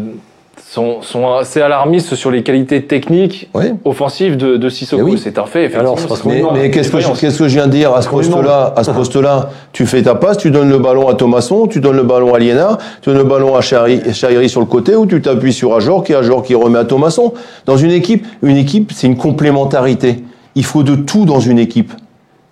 sont, 0.68 1.02
sont 1.02 1.34
assez 1.34 1.60
alarmistes 1.60 2.14
sur 2.14 2.30
les 2.30 2.42
qualités 2.42 2.82
techniques 2.82 3.48
Oui. 3.54 3.66
offensives 3.84 4.36
de, 4.36 4.56
de 4.56 4.68
Sissoko. 4.68 5.02
Oui. 5.04 5.20
C'est 5.22 5.38
un 5.38 5.44
fait, 5.44 5.64
effectivement. 5.64 5.94
Alors, 5.94 6.52
Mais, 6.54 6.70
qu'est-ce 6.70 6.90
que, 6.90 6.98
je- 7.00 7.08
que 7.38 7.44
viens 7.44 7.66
de 7.66 7.70
dire 7.72 7.94
à 7.94 8.02
ce 8.02 8.08
poste-là 8.08 8.72
À 8.76 8.82
ce 8.82 8.90
poste-là, 8.90 9.50
tu 9.72 9.86
fais 9.86 10.02
ta 10.02 10.14
passe, 10.14 10.38
tu 10.38 10.50
donnes 10.50 10.70
le 10.70 10.78
ballon 10.78 11.08
à 11.08 11.14
Thomasson, 11.14 11.66
tu 11.66 11.80
donnes 11.80 11.96
le 11.96 12.02
ballon 12.02 12.34
à 12.34 12.38
Liénard, 12.38 12.78
tu 13.02 13.10
donnes 13.10 13.18
le 13.18 13.24
ballon 13.24 13.54
à 13.54 13.60
Chahiri 13.60 14.48
sur 14.48 14.60
le 14.60 14.66
côté, 14.66 14.96
ou 14.96 15.06
tu 15.06 15.20
t'appuies 15.20 15.52
sur 15.52 15.74
Ajor, 15.74 16.02
qui 16.02 16.14
Ajor 16.14 16.42
qui 16.42 16.54
remet 16.54 16.78
à 16.78 16.84
Thomasson. 16.84 17.32
Dans 17.66 17.76
une 17.76 17.92
équipe, 17.92 18.26
une 18.42 18.56
équipe, 18.56 18.90
c'est 18.94 19.06
une 19.06 19.16
complémentarité. 19.16 20.24
Il 20.54 20.64
faut 20.64 20.82
de 20.82 20.96
tout 20.96 21.26
dans 21.26 21.40
une 21.40 21.58
équipe. 21.58 21.92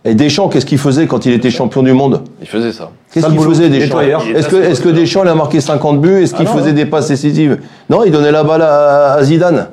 Et 0.06 0.14
Deschamps, 0.14 0.48
qu'est-ce 0.48 0.66
qu'il 0.66 0.78
faisait 0.78 1.06
quand 1.06 1.24
il 1.24 1.32
était 1.32 1.50
champion 1.50 1.82
du 1.82 1.92
monde? 1.94 2.22
Il 2.42 2.46
faisait 2.46 2.72
ça. 2.72 2.90
Qu'est-ce 3.12 3.26
qu'il 3.26 3.40
faisait 3.40 3.70
Deschamps? 3.70 4.00
Nettoyeur. 4.00 4.22
Est-ce 4.34 4.80
que, 4.80 4.88
Deschamps 4.90 5.22
il 5.24 5.28
a 5.28 5.34
marqué 5.34 5.60
50 5.60 6.00
buts 6.00 6.22
Est-ce 6.22 6.34
qu'il 6.34 6.46
Ah 6.46 6.50
non, 6.52 6.58
faisait 6.58 6.74
des 6.74 6.84
passes 6.84 7.08
décisives? 7.08 7.58
Non, 7.88 8.04
il 8.04 8.12
donnait 8.12 8.32
la 8.32 8.44
balle 8.44 8.62
à, 8.62 9.14
à 9.14 9.22
Zidane. 9.24 9.68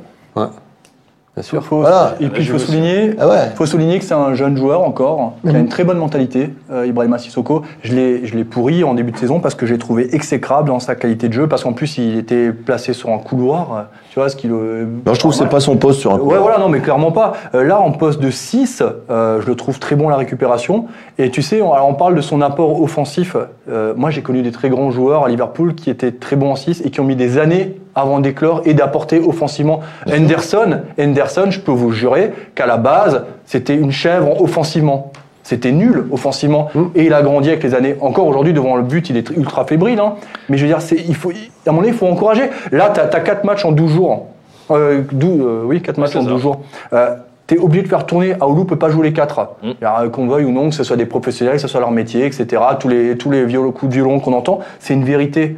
Ouais. 1.42 1.44
Bien 1.44 1.50
sûr. 1.50 1.64
Faut- 1.64 1.82
Voilà. 1.82 2.16
Et 2.20 2.28
puis 2.30 2.44
il 2.44 2.48
faut 2.50 2.60
souligner, 2.60 3.16
Ah 3.20 3.28
ouais. 3.28 3.52
faut 3.56 3.66
souligner 3.66 3.98
que 4.00 4.06
c'est 4.06 4.14
un 4.14 4.34
jeune 4.36 4.56
joueur 4.58 4.82
encore, 4.84 5.34
qui 5.42 5.50
a 5.50 5.54
Mhm. 5.54 5.60
une 5.62 5.68
très 5.70 5.84
bonne 5.84 5.98
mentalité, 5.98 6.54
euh, 6.72 6.86
Ibrahima 6.86 7.18
Sissoko. 7.18 7.64
Je 7.84 7.94
l'ai, 7.96 8.26
je 8.26 8.36
l'ai 8.36 8.44
pourri 8.44 8.84
en 8.84 8.94
début 8.94 9.12
de 9.12 9.18
saison 9.18 9.40
parce 9.40 9.56
que 9.56 9.66
j'ai 9.66 9.78
trouvé 9.78 10.14
exécrable 10.16 10.68
dans 10.70 10.80
sa 10.80 10.96
qualité 10.96 11.28
de 11.30 11.34
jeu, 11.34 11.48
parce 11.48 11.64
qu'en 11.64 11.74
plus 11.74 11.98
il 11.98 12.18
était 12.18 12.52
placé 12.52 12.94
sur 12.94 13.10
un 13.10 13.18
couloir, 13.18 13.88
tu 14.12 14.20
vois 14.20 14.30
ce 14.30 14.36
qu'il. 14.36 14.52
euh, 14.52 14.86
Non, 15.06 15.14
je 15.14 15.20
trouve 15.20 15.32
que 15.32 15.38
c'est 15.38 15.50
pas 15.50 15.60
son 15.60 15.78
poste 15.78 16.00
sur 16.00 16.14
un 16.14 16.18
coup. 16.18 16.26
Ouais, 16.30 16.38
voilà, 16.38 16.60
non, 16.60 16.70
mais 16.70 16.80
clairement 16.80 17.12
pas. 17.12 17.34
Euh, 17.56 17.64
là, 17.64 17.80
en 17.80 17.92
poste 17.92 18.22
de 18.22 18.30
6, 18.30 18.84
euh, 19.10 19.42
je 19.42 19.48
le 19.48 19.56
trouve 19.56 19.80
très 19.80 19.96
bon 19.96 20.08
à 20.08 20.12
la 20.12 20.18
récupération. 20.18 20.86
Et 21.18 21.32
tu 21.32 21.42
sais, 21.42 21.62
on, 21.62 21.74
alors 21.74 21.88
on 21.88 21.94
parle 21.96 22.16
de 22.16 22.22
son 22.22 22.42
apport 22.42 22.82
offensif. 22.82 23.36
Euh, 23.70 23.94
moi, 23.96 24.10
j'ai 24.12 24.22
connu 24.22 24.42
des 24.42 24.52
très 24.52 24.70
grands 24.70 24.92
joueurs 24.92 25.26
à 25.26 25.30
Liverpool 25.30 25.76
qui 25.76 25.90
étaient 25.90 26.12
très 26.12 26.36
bons 26.36 26.52
en 26.52 26.56
6 26.56 26.82
et 26.86 26.90
qui 26.92 27.00
ont 27.00 27.04
mis 27.06 27.16
des 27.16 27.38
années 27.38 27.78
avant 27.96 28.20
d'éclore 28.20 28.62
et 28.66 28.74
d'apporter 28.74 29.20
offensivement. 29.20 29.82
Henderson, 30.10 30.82
Henderson, 31.00 31.48
je 31.50 31.60
peux 31.60 31.72
vous 31.72 31.92
jurer 31.92 32.32
qu'à 32.56 32.66
la 32.66 32.78
base, 32.78 33.24
c'était 33.46 33.76
une 33.76 33.92
chèvre 33.92 34.42
offensivement. 34.42 35.12
C'était 35.44 35.72
nul 35.72 36.06
offensivement 36.12 36.70
et 36.96 37.06
il 37.06 37.14
a 37.14 37.22
grandi 37.22 37.50
avec 37.50 37.64
les 37.64 37.74
années. 37.74 37.96
Encore 38.02 38.28
aujourd'hui, 38.28 38.54
devant 38.54 38.76
le 38.76 38.84
but, 38.84 39.10
il 39.10 39.18
est 39.18 39.30
ultra 39.32 39.66
fébrile. 39.66 40.00
hein. 40.00 40.14
Mais 40.50 40.58
je 40.58 40.66
veux 40.66 40.74
dire, 40.74 40.80
il 41.08 41.16
faut, 41.16 41.32
à 41.66 41.72
mon 41.72 41.80
avis, 41.82 41.90
il 41.90 41.94
faut 41.94 42.08
encourager. 42.08 42.44
Là, 42.72 42.92
tu 42.94 43.00
as, 43.00 43.08
4 43.08 43.44
matchs 43.44 43.66
en 43.66 43.72
12 43.72 43.92
jours. 43.92 44.28
Euh, 44.70 45.02
euh, 45.24 45.64
oui, 45.66 45.82
4 45.82 45.98
matchs 45.98 46.16
en 46.16 46.24
ça. 46.24 46.30
12 46.30 46.42
jours. 46.42 46.62
Euh, 46.94 47.16
T'es 47.48 47.58
obligé 47.58 47.84
de 47.84 47.90
faire 47.90 48.06
tourner. 48.06 48.34
Aoulou 48.40 48.64
peut 48.64 48.78
pas 48.78 48.90
jouer 48.90 49.08
les 49.08 49.14
4. 49.14 49.50
Mm. 49.62 50.10
Qu'on 50.12 50.28
veuille 50.28 50.46
ou 50.46 50.52
non, 50.52 50.70
que 50.70 50.76
ce 50.76 50.86
soit 50.86 50.96
des 50.96 51.06
professionnels, 51.06 51.56
que 51.56 51.62
ce 51.62 51.68
soit 51.68 51.82
leur 51.82 51.92
métier, 51.92 52.26
etc. 52.26 52.62
Tous 52.80 52.88
les, 52.88 53.18
tous 53.18 53.30
les 53.30 53.46
coups 53.74 53.90
de 53.90 53.96
violon 53.96 54.22
qu'on 54.22 54.32
entend, 54.32 54.60
c'est 54.80 54.94
une 54.94 55.04
vérité. 55.04 55.58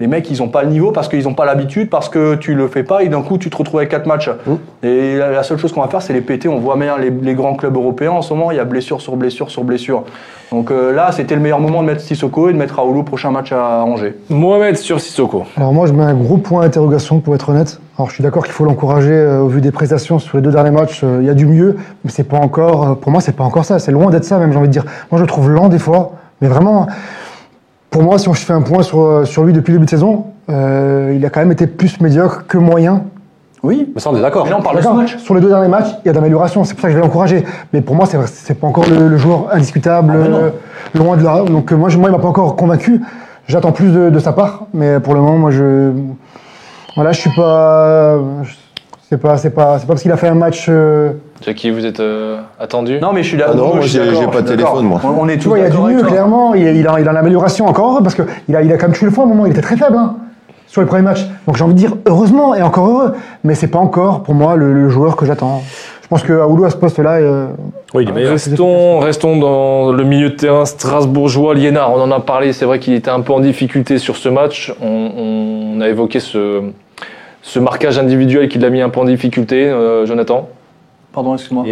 Les 0.00 0.06
mecs, 0.06 0.30
ils 0.30 0.40
ont 0.42 0.48
pas 0.48 0.62
le 0.62 0.68
niveau 0.70 0.92
parce 0.92 1.08
qu'ils 1.08 1.26
ont 1.26 1.34
pas 1.34 1.44
l'habitude, 1.44 1.90
parce 1.90 2.08
que 2.08 2.36
tu 2.36 2.54
le 2.54 2.68
fais 2.68 2.84
pas 2.84 3.02
et 3.02 3.08
d'un 3.08 3.22
coup, 3.22 3.36
tu 3.36 3.50
te 3.50 3.56
retrouves 3.56 3.80
avec 3.80 3.90
4 3.90 4.06
matchs. 4.06 4.30
Et 4.84 5.16
la, 5.16 5.30
la 5.30 5.42
seule 5.42 5.58
chose 5.58 5.72
qu'on 5.72 5.80
va 5.82 5.88
faire, 5.88 6.02
c'est 6.02 6.12
les 6.12 6.20
péter. 6.20 6.48
On 6.48 6.58
voit 6.60 6.76
bien 6.76 6.96
les, 6.98 7.10
les 7.10 7.34
grands 7.34 7.54
clubs 7.54 7.74
européens 7.74 8.12
en 8.12 8.22
ce 8.22 8.32
moment, 8.32 8.52
il 8.52 8.56
y 8.58 8.60
a 8.60 8.64
blessure 8.64 9.00
sur 9.00 9.16
blessure 9.16 9.50
sur 9.50 9.64
blessure. 9.64 10.04
Donc 10.52 10.70
euh, 10.70 10.94
là, 10.94 11.10
c'était 11.10 11.34
le 11.34 11.40
meilleur 11.40 11.58
moment 11.58 11.82
de 11.82 11.88
mettre 11.88 12.00
Sissoko 12.00 12.48
et 12.48 12.52
de 12.52 12.58
mettre 12.58 12.78
Aoulou 12.78 13.00
au 13.00 13.02
prochain 13.02 13.30
match 13.32 13.50
à 13.52 13.82
Angers. 13.84 14.14
Mohamed 14.30 14.76
sur 14.76 15.00
Sissoko. 15.00 15.42
Alors 15.56 15.72
moi, 15.72 15.86
je 15.88 15.92
mets 15.92 16.04
un 16.04 16.14
gros 16.14 16.36
point 16.38 16.62
d'interrogation 16.62 17.18
pour 17.18 17.34
être 17.34 17.48
honnête. 17.48 17.80
Alors 17.98 18.08
je 18.08 18.14
suis 18.14 18.22
d'accord 18.22 18.44
qu'il 18.44 18.52
faut 18.52 18.64
l'encourager 18.64 19.10
euh, 19.12 19.40
au 19.40 19.48
vu 19.48 19.60
des 19.60 19.72
prestations 19.72 20.20
sur 20.20 20.36
les 20.38 20.42
deux 20.44 20.52
derniers 20.52 20.70
matchs. 20.70 21.00
euh, 21.02 21.18
Il 21.20 21.26
y 21.26 21.30
a 21.30 21.34
du 21.34 21.44
mieux, 21.46 21.76
mais 22.04 22.10
c'est 22.12 22.22
pas 22.22 22.38
encore. 22.38 22.88
euh, 22.88 22.94
pour 22.94 23.10
moi, 23.10 23.20
c'est 23.20 23.34
pas 23.36 23.42
encore 23.44 23.64
ça. 23.64 23.80
C'est 23.80 23.90
loin 23.92 24.10
d'être 24.10 24.24
ça, 24.24 24.38
même. 24.38 24.52
J'ai 24.52 24.58
envie 24.58 24.68
de 24.68 24.72
dire. 24.72 24.84
Moi, 25.10 25.18
je 25.18 25.22
le 25.24 25.26
trouve 25.28 25.50
lent 25.50 25.68
des 25.68 25.80
fois, 25.80 26.12
mais 26.40 26.46
vraiment. 26.46 26.86
Pour 27.90 28.02
moi, 28.02 28.18
si 28.18 28.28
on 28.28 28.34
fais 28.34 28.52
un 28.52 28.60
point 28.62 28.82
sur, 28.82 29.00
euh, 29.00 29.24
sur 29.24 29.44
lui 29.44 29.52
depuis 29.52 29.72
le 29.72 29.78
début 29.78 29.86
de 29.86 29.90
saison, 29.90 30.26
euh, 30.50 31.12
il 31.16 31.24
a 31.24 31.30
quand 31.30 31.40
même 31.40 31.52
été 31.52 31.66
plus 31.66 32.00
médiocre 32.00 32.44
que 32.46 32.58
moyen. 32.58 33.02
Oui, 33.62 33.90
Mais 33.94 34.00
ça, 34.00 34.10
on 34.10 34.16
est 34.16 34.20
d'accord. 34.22 34.44
mais 34.44 34.50
là, 34.50 34.58
on 34.58 34.62
parle 34.62 34.76
de 34.76 34.82
ce 34.82 34.88
match. 34.88 35.16
Sur 35.16 35.34
les 35.34 35.40
deux 35.40 35.48
derniers 35.48 35.68
matchs, 35.68 35.88
il 36.04 36.06
y 36.06 36.10
a 36.10 36.12
d'amélioration. 36.12 36.62
C'est 36.64 36.74
pour 36.74 36.82
ça 36.82 36.88
que 36.88 36.92
je 36.92 36.98
vais 36.98 37.02
l'encourager. 37.04 37.44
Mais 37.72 37.80
pour 37.80 37.96
moi, 37.96 38.06
c'est 38.06 38.18
c'est 38.26 38.54
pas 38.54 38.66
encore 38.68 38.84
le, 38.88 39.08
le 39.08 39.16
joueur 39.16 39.46
indiscutable, 39.52 40.12
Ah 40.14 40.16
ben 40.16 40.32
euh, 40.34 40.50
loin 40.94 41.16
de 41.16 41.24
là. 41.24 41.42
Donc 41.44 41.72
euh, 41.72 41.76
moi, 41.76 41.88
je, 41.88 41.98
moi, 41.98 42.08
il 42.08 42.12
m'a 42.12 42.20
pas 42.20 42.28
encore 42.28 42.54
convaincu. 42.54 43.00
J'attends 43.48 43.72
plus 43.72 43.90
de, 43.92 44.10
de 44.10 44.18
sa 44.20 44.32
part, 44.32 44.66
mais 44.74 45.00
pour 45.00 45.14
le 45.14 45.20
moment, 45.20 45.38
moi, 45.38 45.50
je, 45.50 45.90
voilà, 46.94 47.10
je 47.12 47.20
suis 47.20 47.30
pas, 47.34 48.18
c'est 49.08 49.18
pas, 49.20 49.36
c'est 49.38 49.50
pas, 49.50 49.78
c'est 49.78 49.86
pas 49.86 49.92
parce 49.94 50.02
qu'il 50.02 50.12
a 50.12 50.16
fait 50.16 50.28
un 50.28 50.34
match. 50.34 50.66
euh, 50.68 51.12
Jackie, 51.44 51.70
vous 51.70 51.86
êtes 51.86 52.00
euh, 52.00 52.38
attendu 52.58 52.98
Non, 53.00 53.12
mais 53.12 53.22
je 53.22 53.28
suis 53.28 53.42
Ah 53.42 53.54
non, 53.54 53.74
moi, 53.76 53.80
j'ai- 53.82 54.00
pas 54.30 54.42
de 54.42 54.48
téléphone, 54.48 54.84
moi. 54.86 55.00
On, 55.04 55.08
on 55.24 55.28
est 55.28 55.34
tu 55.34 55.40
tous 55.44 55.48
vois, 55.50 55.58
il 55.58 55.62
y 55.62 55.66
a 55.66 55.70
du 55.70 55.78
mieux, 55.78 56.02
clairement. 56.02 56.54
Il, 56.54 56.62
il 56.66 56.86
a, 56.86 57.00
il 57.00 57.08
a 57.08 57.12
l'amélioration 57.12 57.66
encore 57.66 58.02
parce 58.02 58.14
que 58.14 58.22
il 58.48 58.56
a, 58.56 58.62
il 58.62 58.72
a 58.72 58.76
quand 58.76 58.86
même 58.88 58.96
tué 58.96 59.06
le 59.06 59.12
fond 59.12 59.22
à 59.22 59.24
un 59.24 59.28
moment. 59.28 59.46
Il 59.46 59.52
était 59.52 59.60
très 59.62 59.76
faible 59.76 59.96
hein, 59.96 60.16
sur 60.66 60.80
les 60.80 60.86
premiers 60.88 61.02
matchs. 61.02 61.24
Donc 61.46 61.56
j'ai 61.56 61.64
envie 61.64 61.74
de 61.74 61.78
dire 61.78 61.94
heureusement 62.06 62.54
et 62.54 62.62
encore 62.62 62.86
heureux. 62.88 63.12
Mais 63.44 63.54
c'est 63.54 63.68
pas 63.68 63.78
encore 63.78 64.22
pour 64.24 64.34
moi 64.34 64.56
le, 64.56 64.72
le 64.72 64.88
joueur 64.88 65.16
que 65.16 65.26
j'attends. 65.26 65.62
Je 66.02 66.08
pense 66.08 66.22
que 66.22 66.32
Aoulou 66.32 66.64
à 66.64 66.70
ce 66.70 66.76
poste-là. 66.76 67.16
euh, 67.18 67.46
Oui, 67.94 68.02
il 68.04 68.08
est 68.08 68.12
meilleur. 68.12 68.32
Restons, 68.32 68.98
restons 68.98 69.36
dans 69.36 69.92
le 69.92 70.04
milieu 70.04 70.30
de 70.30 70.34
terrain 70.36 70.64
strasbourgeois. 70.64 71.54
Liénard, 71.54 71.92
on 71.92 72.00
en 72.00 72.10
a 72.10 72.18
parlé, 72.20 72.52
c'est 72.54 72.64
vrai 72.64 72.78
qu'il 72.78 72.94
était 72.94 73.10
un 73.10 73.20
peu 73.20 73.32
en 73.34 73.40
difficulté 73.40 73.98
sur 73.98 74.16
ce 74.16 74.28
match. 74.30 74.74
On, 74.82 75.76
on 75.76 75.80
a 75.82 75.88
évoqué 75.88 76.18
ce, 76.18 76.62
ce 77.42 77.58
marquage 77.58 77.98
individuel 77.98 78.48
qui 78.48 78.58
l'a 78.58 78.70
mis 78.70 78.80
un 78.80 78.88
peu 78.88 79.00
en 79.00 79.04
difficulté, 79.04 79.66
euh, 79.68 80.06
Jonathan. 80.06 80.48
Pardon, 81.18 81.34
excuse-moi. 81.34 81.64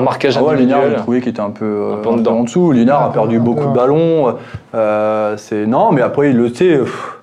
Marquage 0.00 0.36
Ah 0.38 0.42
ouais, 0.44 0.56
j'ai 0.90 0.94
trouvé 0.98 1.20
qu'il 1.20 1.30
était 1.30 1.40
un 1.40 1.50
peu, 1.50 1.64
euh, 1.64 1.94
Un 1.94 1.96
peu 1.96 2.08
un 2.08 2.12
en 2.12 2.14
peu 2.14 2.18
dedans. 2.20 2.38
en 2.38 2.42
dessous. 2.44 2.72
A 3.06 3.10
perdu 3.12 3.40
beaucoup 3.40 3.64
de 3.66 3.74
ballons. 3.74 4.36
Euh, 4.72 5.34
c'est 5.36 5.66
non, 5.66 5.90
mais 5.90 6.00
après 6.00 6.30
il 6.30 6.36
le 6.36 6.48
sait. 6.54 6.78
pff, 6.78 7.14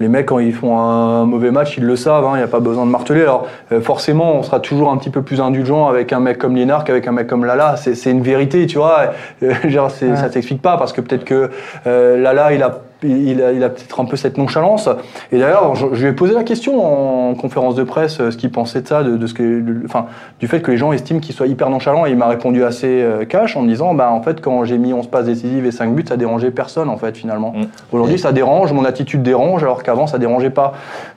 Les 0.00 0.08
mecs, 0.08 0.26
quand 0.26 0.40
ils 0.40 0.52
font 0.52 0.76
un 0.80 1.24
mauvais 1.26 1.52
match, 1.52 1.78
ils 1.78 1.84
le 1.84 1.94
savent. 1.94 2.24
hein, 2.24 2.32
Il 2.34 2.38
n'y 2.38 2.42
a 2.42 2.48
pas 2.48 2.58
besoin 2.58 2.84
de 2.86 2.90
marteler. 2.90 3.22
Alors, 3.22 3.46
euh, 3.70 3.80
forcément, 3.80 4.34
on 4.34 4.42
sera 4.42 4.58
toujours 4.58 4.90
un 4.90 4.96
petit 4.96 5.10
peu 5.10 5.22
plus 5.22 5.40
indulgent 5.40 5.86
avec 5.86 6.12
un 6.12 6.18
mec 6.18 6.38
comme 6.38 6.56
Liénard 6.56 6.82
qu'avec 6.82 7.06
un 7.06 7.12
mec 7.12 7.28
comme 7.28 7.44
Lala. 7.44 7.76
C'est 7.76 7.94
c'est 7.94 8.10
une 8.10 8.20
vérité, 8.22 8.66
tu 8.66 8.78
vois. 8.78 9.12
Euh, 9.44 9.52
genre, 9.68 9.92
c'est- 9.92 10.08
Ouais. 10.10 10.16
Ça 10.16 10.28
t'explique 10.28 10.60
pas 10.60 10.76
parce 10.76 10.92
que 10.92 11.00
peut-être 11.00 11.24
que 11.24 11.50
euh, 11.86 12.20
Lala, 12.20 12.52
il 12.52 12.62
a 12.64 12.78
il 13.02 13.42
a, 13.42 13.52
il 13.52 13.62
a 13.62 13.68
peut-être 13.68 14.00
un 14.00 14.04
peu 14.06 14.16
cette 14.16 14.38
nonchalance. 14.38 14.88
Et 15.32 15.38
d'ailleurs, 15.38 15.74
je, 15.74 15.86
je 15.92 16.02
lui 16.02 16.10
ai 16.10 16.12
posé 16.14 16.34
la 16.34 16.44
question 16.44 17.30
en 17.30 17.34
conférence 17.34 17.74
de 17.74 17.84
presse, 17.84 18.20
euh, 18.20 18.30
ce 18.30 18.36
qu'il 18.36 18.50
pensait 18.50 18.80
de 18.80 18.88
ça, 18.88 19.02
de, 19.02 19.16
de 19.16 19.26
ce 19.26 19.34
que, 19.34 19.42
de- 19.60 19.82
enfin, 19.84 20.06
du 20.40 20.48
fait 20.48 20.60
que 20.60 20.70
les 20.70 20.76
gens 20.76 20.92
estiment 20.92 21.20
qu'il 21.20 21.34
soit 21.34 21.46
hyper 21.46 21.68
nonchalant. 21.70 22.06
Et 22.06 22.10
il 22.10 22.16
m'a 22.16 22.26
répondu 22.28 22.64
assez 22.64 22.86
euh, 23.02 23.24
cash 23.24 23.56
en 23.56 23.62
me 23.62 23.68
disant, 23.68 23.94
bah 23.94 24.10
en 24.10 24.22
fait, 24.22 24.40
quand 24.40 24.64
j'ai 24.64 24.78
mis 24.78 24.92
11 24.92 25.08
passes 25.08 25.26
décisives 25.26 25.66
et 25.66 25.70
5 25.72 25.94
buts, 25.94 26.04
ça 26.08 26.16
dérangeait 26.16 26.50
personne 26.50 26.88
en 26.88 26.96
fait 26.96 27.16
finalement. 27.16 27.52
Mm. 27.54 27.64
Aujourd'hui, 27.92 28.18
ça 28.18 28.32
dérange, 28.32 28.72
mon 28.72 28.84
attitude 28.84 29.22
dérange, 29.22 29.62
alors 29.62 29.82
qu'avant, 29.82 30.06
ça 30.06 30.18
dérangeait 30.18 30.50
pas. 30.50 30.72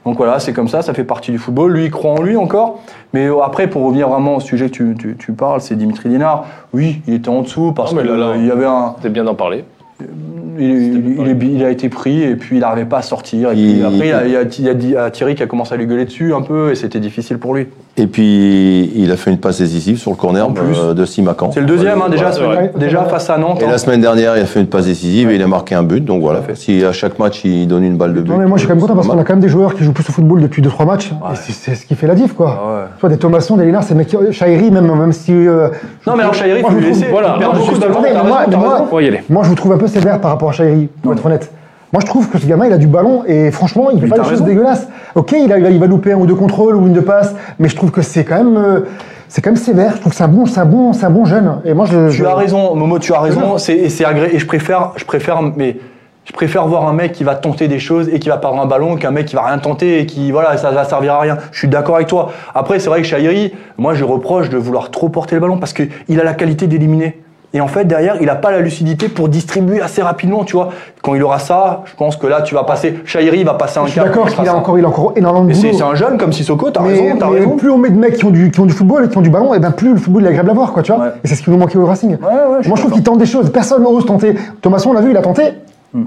Donc 0.06 0.18
voilà, 0.18 0.40
c'est 0.40 0.54
comme 0.54 0.68
ça, 0.68 0.82
ça 0.82 0.94
fait 0.94 1.04
partie 1.04 1.32
du 1.32 1.38
football. 1.38 1.72
Lui, 1.72 1.86
il 1.86 1.92
croit 1.92 2.12
en 2.12 2.22
lui 2.22 2.36
encore. 2.36 2.80
Mais 3.14 3.26
euh, 3.28 3.40
après, 3.42 3.68
pour 3.68 3.84
revenir 3.86 4.10
vraiment 4.10 4.36
au 4.36 4.40
sujet 4.40 4.68
que 4.70 4.76
tu, 4.76 4.96
tu, 5.00 5.16
tu 5.18 5.32
parles, 5.32 5.62
c'est 5.62 5.76
Dimitri 5.76 6.10
Dinard. 6.10 6.46
Oui, 6.74 7.02
il 7.08 7.14
était 7.16 7.30
en 7.30 7.42
dessous 7.42 7.72
parce 7.74 7.92
qu'il 7.94 8.06
y 8.06 8.52
avait 8.52 8.66
un, 8.66 8.96
C'est 9.02 9.12
bien 9.12 9.24
d'en 9.24 9.36
parler. 9.36 9.64
Il, 10.02 10.66
il- 10.66 11.16
il 11.20 11.28
est- 11.30 11.54
il 11.56 11.64
a 11.64 11.70
été 11.70 11.90
pris 11.90 12.22
et 12.24 12.36
puis 12.36 12.58
il 12.58 12.60
n'arrivait 12.60 12.88
pas 12.88 12.98
à 13.00 13.02
sortir. 13.02 13.52
Et 13.52 13.56
puis 13.56 13.72
Il- 13.80 13.84
après, 13.86 14.08
il 14.08 14.10
y 14.10 14.12
a, 14.12 14.26
il 14.26 14.32
y 14.32 14.36
a- 14.38 14.42
il 14.44 14.66
y 14.66 14.70
a 14.70 14.74
dit 14.74 14.96
à 14.96 15.10
Thierry 15.12 15.36
qui 15.36 15.44
a 15.44 15.48
commencé 15.48 15.74
à 15.74 15.78
lui 15.78 15.86
gueuler 15.88 16.06
dessus 16.06 16.34
un 16.34 16.42
peu 16.42 16.72
et 16.72 16.76
c'était 16.76 17.00
difficile 17.00 17.38
pour 17.38 17.54
lui. 17.56 17.68
Et 18.00 18.08
puis, 18.08 18.92
il 18.96 19.12
a 19.12 19.18
fait 19.18 19.30
une 19.30 19.38
passe 19.38 19.60
décisive 19.60 19.98
sur 19.98 20.12
le 20.12 20.16
corner 20.16 20.48
En 20.48 20.52
plus. 20.54 20.78
euh, 20.80 20.94
de 20.94 21.04
Simacan. 21.06 21.52
C'est 21.52 21.60
le 21.60 21.66
deuxième, 21.66 22.02
hein, 22.02 22.10
déjà, 22.10 22.32
semaine- 22.32 22.72
face 23.10 23.30
à 23.30 23.38
Nantes. 23.38 23.62
Et 23.62 23.66
hein. 23.66 23.72
la 23.72 23.78
semaine 23.78 24.00
dernière, 24.00 24.38
il 24.38 24.42
a 24.42 24.46
fait 24.46 24.62
une 24.62 24.68
passe 24.68 24.86
décisive 24.86 25.30
et 25.30 25.36
il 25.36 25.42
a 25.44 25.48
marqué 25.48 25.76
un 25.76 25.84
but. 25.84 26.04
Donc 26.06 26.22
voilà, 26.22 26.42
si 26.56 26.84
à 26.86 26.94
chaque 26.94 27.20
match, 27.20 27.42
il 27.44 27.68
donne 27.68 27.84
une 27.84 27.98
balle 27.98 28.14
de 28.14 28.22
but. 28.22 28.32
Non, 28.32 28.38
mais 28.38 28.46
moi 28.46 28.58
je 28.58 28.62
suis 28.62 28.68
quand 28.68 28.74
même 28.76 28.82
content 28.82 28.96
parce 28.96 29.08
qu'on 29.08 29.18
a 29.20 29.24
quand 29.24 29.34
même 29.34 29.42
des 29.42 29.50
joueurs 29.50 29.76
qui 29.76 29.84
jouent 29.84 29.92
plus 29.92 30.08
au 30.08 30.14
football 30.14 30.42
depuis 30.42 30.62
2-3 30.62 30.86
matchs. 30.86 31.12
Et 31.12 31.36
c'est- 31.52 31.76
ce 31.76 31.86
qui 31.86 31.96
fait 31.96 32.08
la 32.08 32.16
diff, 32.16 32.34
quoi. 32.34 32.58
Ah 32.58 32.68
ouais. 32.74 32.82
Tu 32.96 33.02
vois, 33.02 33.10
des 33.10 33.18
Thomasson, 33.18 33.58
des 33.58 33.66
Lénard, 33.66 33.84
c'est 33.84 33.96
mecs. 33.96 34.16
Chahiri, 34.32 34.72
même, 34.72 34.88
même 34.96 35.12
si. 35.12 35.34
euh, 35.34 35.68
Non, 36.08 36.14
mais 36.16 36.22
alors 36.24 36.34
Chahiri, 36.34 36.58
lui 36.60 36.64
trouve- 36.64 36.80
laisser. 36.80 37.08
voilà, 37.12 37.36
il 37.36 37.40
perd 37.40 37.58
beaucoup 37.58 37.78
de. 37.80 39.18
Moi, 39.30 39.44
je 39.44 39.50
vous 39.50 39.56
trouve 39.56 39.74
un 39.74 39.78
peu 39.78 39.88
sévère 39.88 40.20
par 40.22 40.32
rapport 40.32 40.50
à 40.50 40.54
Chahiri, 40.54 40.88
pour 41.02 41.14
être 41.14 41.26
honnête. 41.26 41.52
Moi, 41.92 42.02
je 42.02 42.06
trouve 42.06 42.30
que 42.30 42.38
ce 42.38 42.46
gamin, 42.46 42.68
il 42.68 42.74
a 42.74 42.78
du 42.78 42.88
ballon 42.88 43.24
et 43.26 43.50
franchement, 43.52 43.90
il 43.92 44.00
fait 44.00 44.06
Mais 44.06 44.10
pas 44.10 44.24
des 44.24 44.30
choses 44.30 44.44
dégueulasses. 44.44 44.88
Ok, 45.16 45.32
il, 45.32 45.52
a- 45.52 45.58
il 45.58 45.80
va- 45.80 45.88
louper 45.88 46.12
un 46.14 46.18
ou 46.18 46.26
deux 46.28 46.36
contrôles 46.36 46.76
ou 46.76 46.86
une 46.88 46.94
de 46.94 47.00
passe, 47.00 47.34
mais 47.58 47.68
je 47.68 47.76
trouve 47.76 47.92
que 47.92 48.02
c'est 48.02 48.24
quand 48.24 48.38
même. 48.44 48.58
euh, 48.58 48.82
c'est 49.28 49.42
quand 49.42 49.50
même 49.52 49.58
sévère. 49.58 49.94
Je 49.96 50.00
trouve 50.00 50.12
que 50.12 50.18
c'est 50.18 50.24
un 50.24 50.28
bon, 50.28 50.46
c'est 50.46 50.60
un 50.60 50.66
bon, 50.66 50.94
c'est 50.94 51.06
un 51.06 51.10
bon 51.12 51.26
jeune. 51.26 51.62
Et 51.66 51.74
moi, 51.74 51.86
je. 51.86 52.10
Tu 52.12 52.26
as 52.26 52.36
raison, 52.36 52.76
Momo, 52.76 53.00
tu 53.00 53.14
as 53.14 53.20
raison. 53.20 53.58
C'est 53.58 54.06
agré. 54.06 54.30
Et 54.34 54.40
je 54.40 54.46
préfère, 54.46 54.92
je 54.98 55.06
préfère, 55.06 55.42
mais 55.42 55.78
je 56.26 56.32
préfère 56.34 56.68
voir 56.68 56.88
un 56.88 56.94
mec 56.94 57.12
qui 57.12 57.24
va 57.24 57.34
tenter 57.36 57.68
des 57.68 57.80
choses 57.80 58.08
et 58.14 58.20
qui 58.20 58.30
va 58.30 58.38
perdre 58.38 58.60
un 58.62 58.68
ballon 58.68 58.96
qu'un 58.96 59.10
mec 59.12 59.26
qui 59.26 59.36
va 59.36 59.44
rien 59.46 59.58
tenter 59.58 60.00
et 60.00 60.06
qui, 60.06 60.32
voilà, 60.32 60.58
ça 60.58 60.70
va 60.72 60.84
servir 60.84 61.14
à 61.16 61.20
rien. 61.22 61.38
Je 61.52 61.58
suis 61.58 61.68
d'accord 61.68 61.96
avec 61.96 62.08
toi. 62.08 62.30
Après, 62.54 62.78
c'est 62.80 62.90
vrai 62.90 63.02
que 63.02 63.08
Chahiri, 63.08 63.52
moi, 63.80 63.96
je 63.96 64.04
reproche 64.04 64.50
de 64.50 64.58
vouloir 64.58 64.92
trop 64.92 65.10
porter 65.10 65.34
le 65.36 65.42
ballon 65.42 65.58
parce 65.58 65.74
que 65.74 65.84
il 66.08 66.20
a 66.20 66.24
la 66.24 66.34
qualité 66.34 66.68
d'éliminer. 66.68 67.20
Et 67.54 67.62
en 67.62 67.68
fait, 67.68 67.86
derrière, 67.86 68.18
il 68.20 68.28
n'a 68.28 68.36
pas 68.36 68.52
la 68.52 68.60
lucidité 68.60 69.10
pour 69.10 69.28
distribuer 69.28 69.82
assez 69.82 70.04
rapidement, 70.04 70.44
tu 70.44 70.56
vois. 70.56 70.70
Quand 71.02 71.16
il 71.16 71.24
aura 71.24 71.40
ça, 71.40 71.82
je 71.86 71.96
pense 71.96 72.16
que 72.16 72.28
là, 72.28 72.42
tu 72.44 72.54
vas 72.54 72.64
passer. 72.64 73.00
Chahiri 73.06 73.44
va 73.44 73.56
passer 73.56 73.80
un 73.80 73.86
Je 73.86 73.92
suis 73.92 74.00
d'accord 74.00 74.28
il 74.42 74.48
a 74.48 74.56
encore, 74.56 74.78
il 74.78 74.86
a 74.86 74.88
encore 74.88 75.14
énormément 75.16 75.46
de 75.46 75.54
boulot. 75.54 75.74
c'est 75.74 75.84
un 75.84 75.96
jeune 75.96 76.18
comme 76.20 76.32
Sissoko, 76.32 76.70
t'as 76.70 76.82
raison, 76.84 77.18
t'as 77.18 77.28
raison. 77.30 77.58
plus 77.58 77.72
on 77.72 77.78
met 77.80 77.90
de 77.90 77.98
mecs 77.98 78.18
qui 78.18 78.26
ont 78.26 78.30
du, 78.30 78.52
qui 78.52 78.60
ont 78.60 78.66
du 78.68 78.74
football 78.74 79.06
et 79.06 79.10
qui 79.10 79.18
ont 79.18 79.22
du 79.22 79.32
ballon, 79.32 79.54
et 79.56 79.60
ben 79.60 79.72
plus 79.72 79.94
le 79.94 80.00
football 80.00 80.26
est 80.26 80.30
agréable 80.30 80.52
à 80.52 80.54
voir, 80.54 80.74
quoi, 80.74 80.84
tu 80.84 80.92
vois. 80.92 81.06
Ouais. 81.06 81.12
Et 81.24 81.28
c'est 81.28 81.36
ce 81.36 81.42
qui 81.42 81.50
nous 81.50 81.58
manquait 81.58 81.78
au 81.78 81.86
Racing. 81.86 82.12
ouais, 82.12 82.18
je 82.58 82.62
suis 82.62 82.70
Moi, 82.70 82.76
je 82.78 82.82
trouve 82.82 82.92
qu'il 82.94 83.04
tente 83.04 83.18
des 83.18 83.26
choses. 83.26 83.52
Personne 83.52 83.82
n'ose 83.82 84.06
tenter. 84.06 84.36
Thomasson, 84.62 84.92
on 84.92 84.94
l'a 84.94 85.02
vu, 85.02 85.10
il 85.12 85.18
a 85.18 85.22
tenté. 85.22 85.44
C'est- 85.46 86.00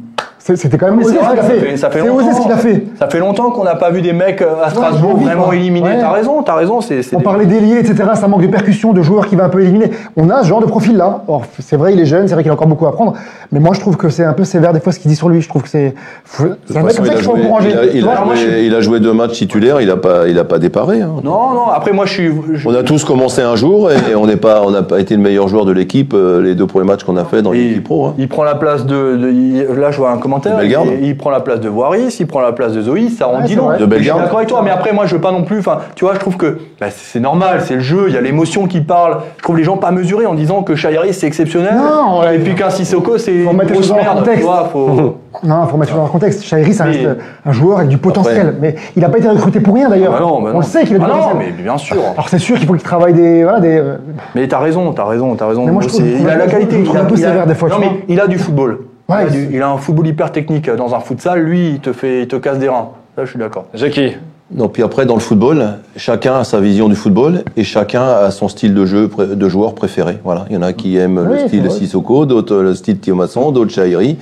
C'était 0.45 0.76
quand 0.76 0.86
même 0.86 0.97
Mais 0.97 1.05
osé 1.05 1.14
c'est 1.14 1.20
ce 1.20 1.24
vrai, 1.24 1.36
qu'il 1.36 1.38
a 1.38 1.43
ça 1.43 1.49
fait. 1.51 1.61
fait- 1.61 1.76
ça 1.76 1.90
fait 1.90 2.01
osé 2.09 2.32
ce 2.32 2.40
qu'il 2.40 2.51
a 2.53 2.57
fait. 2.57 2.84
Ça 2.99 3.09
fait 3.09 3.20
longtemps 3.20 3.51
qu'on 3.53 3.62
n'a 3.62 3.76
pas 3.76 3.90
vu 3.90 4.03
des 4.03 4.12
mecs 4.12 4.43
euh, 4.43 4.55
à 4.64 4.70
Strasbourg 4.70 5.16
vraiment 5.18 5.53
éliminés. 5.53 5.86
Ouais. 5.90 6.01
T'as 6.01 6.11
raison, 6.11 6.43
t'as 6.43 6.57
raison. 6.57 6.80
C'est, 6.80 7.03
c'est 7.03 7.14
On 7.14 7.18
des- 7.20 7.24
parlait 7.24 7.47
d'ailier, 7.47 7.76
etc. 7.78 7.95
Ça 8.14 8.26
manque 8.26 8.43
de 8.43 8.49
percussion, 8.49 8.93
de 8.93 9.03
joueurs 9.03 9.28
qui 9.28 9.36
va 9.36 9.45
un 9.45 9.49
peu 9.49 9.61
éliminer. 9.62 9.90
On 10.16 10.30
a 10.30 10.43
ce 10.43 10.49
genre 10.49 10.61
de 10.61 10.66
profil-là. 10.66 11.22
Or, 11.28 11.43
c'est 11.61 11.76
vrai, 11.76 11.93
il 11.95 12.01
est 12.01 12.07
jeune, 12.07 12.26
c'est 12.26 12.34
vrai 12.34 12.43
qu'il 12.43 12.51
a 12.51 12.55
encore 12.55 12.66
beaucoup 12.66 12.86
à 12.86 12.88
apprendre. 12.88 13.14
Mais 13.53 13.61
moi, 13.61 13.72
je 13.74 13.78
trouve 13.80 13.97
que 13.97 14.09
c'est 14.09 14.24
un 14.24 14.32
peu 14.32 14.43
sévère 14.45 14.72
des 14.72 14.80
fois 14.80 14.93
ce 14.93 14.99
qu'il 14.99 15.11
dit 15.11 15.16
sur 15.16 15.28
lui. 15.28 15.40
Je 15.43 15.49
trouve 15.49 15.62
que 15.62 15.68
c'est. 15.68 15.95
C'est 16.24 16.43
un 16.43 16.49
toute 16.49 16.76
mec 16.76 16.86
façon, 16.86 16.97
comme 16.97 17.07
ça 17.07 17.12
il, 17.12 17.14
a 17.14 17.14
qu'il 17.16 17.24
faut 17.24 17.36
joué, 17.36 17.45
encourager. 17.45 17.70
il, 17.70 17.78
a, 17.78 17.84
il 17.84 17.90
Tu 17.93 17.99
a 17.99 18.03
vois, 18.16 18.24
moi, 18.24 18.34
je 18.34 18.40
joué, 18.40 18.51
suis- 18.53 18.66
il 18.66 18.74
a 18.74 18.80
joué 18.80 18.99
deux 19.01 19.12
matchs 19.12 19.32
titulaires, 19.38 19.80
il 19.80 19.86
n'a 19.86 19.97
pas, 19.97 20.26
il 20.26 20.36
a 20.40 20.45
pas 20.45 20.59
déparé. 20.59 21.03
hein. 21.03 21.11
Non, 21.22 21.53
non. 21.55 21.68
Après, 21.72 21.93
moi, 21.93 22.05
je 22.07 22.12
suis. 22.14 22.30
je- 22.55 22.68
On 22.68 22.74
a 22.74 22.82
tous 22.82 23.05
commencé 23.05 23.43
un 23.43 23.55
jour 23.55 23.90
et 23.93 24.16
on 24.16 24.26
n'est 24.26 24.36
pas, 24.36 24.62
on 24.66 24.72
n'a 24.72 24.82
pas 24.82 24.99
été 24.99 25.14
le 25.14 25.22
meilleur 25.22 25.47
joueur 25.47 25.66
de 25.66 25.72
l'équipe 25.72 26.14
euh, 26.14 26.43
les 26.43 26.57
deux 26.57 26.66
premiers 26.66 26.86
matchs 26.86 27.05
qu'on 27.05 27.16
a 27.16 27.24
fait 27.24 27.43
dans 27.43 27.53
l'équipe 27.53 27.84
pro. 27.84 28.07
hein. 28.07 28.14
il 28.18 28.28
prend 28.28 28.43
la 28.43 28.57
place 28.57 28.86
de. 28.86 29.72
là, 29.78 29.90
je 29.93 29.99
vois 29.99 30.11
un 30.11 30.18
commentaire. 30.33 30.53
De 30.57 30.61
Bellegarde. 30.62 30.89
Il, 31.01 31.07
il 31.09 31.16
prend 31.16 31.30
la 31.30 31.41
place 31.41 31.61
de 31.61 31.68
Voiris, 31.68 32.16
il 32.20 32.26
prend 32.26 32.41
la 32.41 32.53
place 32.53 32.72
de 32.72 32.83
Zoé. 32.83 33.09
Ça 33.09 33.28
en 33.28 33.39
Ouais, 33.41 33.45
dit 33.45 33.55
long. 33.55 33.68
De 33.70 33.87
Je 33.97 34.03
suis 34.03 34.07
d'accord 34.12 34.37
avec 34.39 34.49
toi. 34.49 34.61
Mais 34.64 34.70
après, 34.70 34.93
moi, 34.93 35.07
je 35.07 35.14
veux 35.14 35.20
pas 35.20 35.33
non 35.33 35.43
plus. 35.43 35.59
Enfin, 35.59 35.78
tu 35.95 36.05
vois, 36.05 36.14
je 36.14 36.20
trouve 36.20 36.37
que 36.37 36.59
bah, 36.80 36.87
c'est 36.91 37.20
normal. 37.20 37.61
C'est 37.64 37.74
le 37.74 37.80
jeu. 37.80 38.05
Il 38.09 38.14
y 38.14 38.16
a 38.16 38.20
l'émotion 38.20 38.66
qui 38.66 38.80
parle. 38.80 39.18
Je 39.39 39.43
trouve 39.43 39.57
les 39.57 39.64
gens 39.64 39.76
pas 39.76 39.91
mesurés 39.91 40.26
en 40.26 40.35
disant 40.35 40.62
que 40.62 40.74
Chahiri 40.74 41.12
c'est 41.14 41.26
exceptionnel. 41.26 41.74
Non, 41.76 42.20
ouais. 42.20 42.37
Et 42.37 42.39
puis 42.39 42.55
qu'un 42.55 42.70
Sissoko 42.70 43.18
c'est 43.18 43.43
Faut 43.45 43.53
une 43.53 43.59
grosse 43.64 43.89
leur 43.89 43.97
merde. 43.99 44.18
contexte. 44.18 44.41
Tu 44.41 44.47
vois, 44.47 44.68
faut. 44.72 45.16
Non, 45.43 45.66
faut 45.66 45.78
mettre 45.78 45.97
dans 45.97 46.03
le 46.05 46.11
contexte. 46.11 46.45
Chahiri, 46.45 46.74
ça 46.74 46.85
Mais- 46.85 46.91
reste 47.07 47.09
un 47.47 47.53
joueur 47.53 47.78
avec 47.78 47.89
du 47.89 47.97
potentiel. 47.97 48.49
Après- 48.49 48.55
Mais 48.61 48.74
il 48.95 49.01
n'a 49.01 49.09
pas 49.09 49.16
été 49.16 49.28
recruté 49.28 49.61
pour 49.61 49.74
rien 49.74 49.89
d'ailleurs. 49.89 50.12
Bah 50.12 50.20
non, 50.20 50.43
bah 50.43 50.51
on 50.51 50.53
non. 50.53 50.59
le 50.59 50.64
sait 50.64 50.85
qu'il 50.85 50.97
a 50.97 50.99
du 50.99 51.05
Ah 51.07 51.09
non, 51.09 51.14
potentiel. 51.14 51.53
mais 51.57 51.62
bien 51.62 51.78
sûr. 51.78 51.97
Alors 52.12 52.28
c'est 52.28 52.39
sûr 52.39 52.59
qu'il 52.59 52.66
faut 52.66 52.74
qu'il 52.74 52.83
travaille 52.83 53.14
des. 53.14 53.43
Voilà, 53.43 53.59
des 53.61 53.78
euh, 53.78 53.97
Mais 54.35 54.47
t'as 54.47 54.59
raison, 54.59 54.93
t'as 54.93 55.07
raison, 55.07 55.35
t'as 55.35 55.47
raison. 55.49 55.64
Mais 55.64 55.72
moi, 55.72 55.80
je 55.83 55.89
trouve- 55.89 56.03
C'est- 56.03 56.18
je 56.18 56.22
il 56.22 56.28
a 56.28 56.37
la 56.37 56.47
qualité. 56.47 56.76
il 56.85 56.97
a, 56.97 57.01
a- 57.43 57.47
des 57.47 57.55
fois, 57.55 57.70
Non, 57.70 57.76
mais 57.80 58.05
il 58.09 58.20
a 58.20 58.26
du 58.26 58.39
football. 58.39 58.80
Ouais, 59.12 59.26
il, 59.30 59.36
a 59.36 59.56
il 59.56 59.62
un 59.62 59.76
football 59.78 60.06
hyper 60.06 60.32
technique. 60.32 60.68
Dans 60.70 60.94
un 60.94 61.00
futsal, 61.00 61.40
lui, 61.40 61.70
il 61.70 61.80
te 61.80 61.92
fait, 61.92 62.22
il 62.22 62.28
te 62.28 62.36
casse 62.36 62.58
des 62.58 62.68
reins. 62.68 62.88
Là, 63.16 63.24
je 63.24 63.30
suis 63.30 63.38
d'accord. 63.38 63.66
Jackie, 63.74 64.12
Non, 64.54 64.68
puis 64.68 64.82
après, 64.82 65.06
dans 65.06 65.14
le 65.14 65.20
football, 65.20 65.78
chacun 65.96 66.36
a 66.36 66.44
sa 66.44 66.60
vision 66.60 66.88
du 66.88 66.94
football 66.94 67.42
et 67.56 67.64
chacun 67.64 68.02
a 68.02 68.30
son 68.30 68.48
style 68.48 68.74
de 68.74 68.84
jeu, 68.86 69.08
de 69.18 69.48
joueur 69.48 69.74
préféré. 69.74 70.18
Voilà. 70.24 70.44
Il 70.50 70.54
y 70.54 70.58
en 70.58 70.62
a 70.62 70.72
qui 70.72 70.96
aiment 70.96 71.26
Oui, 71.30 71.38
le 71.42 71.48
style. 71.48 71.70
Sissoko, 71.70 72.26
d'autres 72.26 72.56
le 72.56 72.74
style 72.74 72.98
Thiomasson, 72.98 73.50
d'autres 73.52 73.72
Chahiri, 73.72 74.16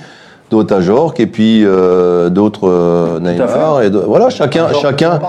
d'autres 0.49 0.75
Ajorc 0.75 1.13
et 1.19 1.27
puis 1.27 1.63
euh, 1.65 2.29
d'autres 2.29 2.67
euh, 2.69 3.19
Neymar. 3.19 3.83
Et 3.83 3.89
de- 3.89 3.97
voilà, 3.99 4.29
chacun, 4.29 4.67
chacun, 4.81 5.19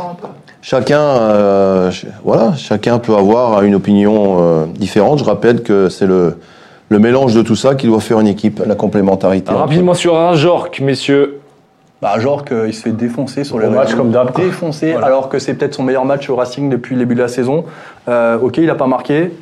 chacun, 0.61 1.01
euh, 1.01 1.91
ch- 1.91 2.07
voilà, 2.25 2.55
chacun 2.57 2.99
peut 2.99 3.15
avoir 3.15 3.63
une 3.63 3.75
opinion 3.77 4.37
euh, 4.41 4.65
différente. 4.77 5.19
Je 5.21 5.25
rappelle 5.25 5.63
que 5.63 5.89
c'est 5.89 6.07
le, 6.07 6.39
le 6.93 6.99
mélange 6.99 7.35
de 7.35 7.43
tout 7.43 7.57
ça 7.57 7.75
qui 7.75 7.87
doit 7.87 8.01
faire 8.01 8.21
une 8.21 8.27
équipe, 8.29 8.63
la 8.65 8.75
complémentarité. 8.75 9.49
Alors, 9.49 9.63
rapidement 9.63 9.95
sur 9.95 10.17
Ajorc, 10.17 10.81
messieurs. 10.81 11.39
Bah, 12.03 12.19
genre 12.19 12.45
qu'il 12.45 12.75
se 12.75 12.83
fait 12.83 12.91
défoncer 12.93 13.45
sur 13.45 13.59
les 13.59 13.67
Gros 13.67 13.77
match 13.77 13.95
comme 13.95 14.11
d'hab. 14.11 14.35
Défoncer, 14.37 14.93
Voilà. 14.93 15.07
alors 15.07 15.29
que 15.29 15.39
c'est 15.39 15.55
peut-être 15.55 15.75
son 15.75 15.85
meilleur 15.85 16.05
match 16.05 16.29
au 16.29 16.37
Racing 16.37 16.69
depuis 16.69 16.95
le 16.95 17.01
début 17.01 17.15
de 17.15 17.21
la 17.23 17.29
saison. 17.29 17.65
Euh, 18.09 18.39
ok, 18.41 18.59
il 18.59 18.69
a 18.71 18.75
pas 18.75 18.87
marqué. 18.89 19.33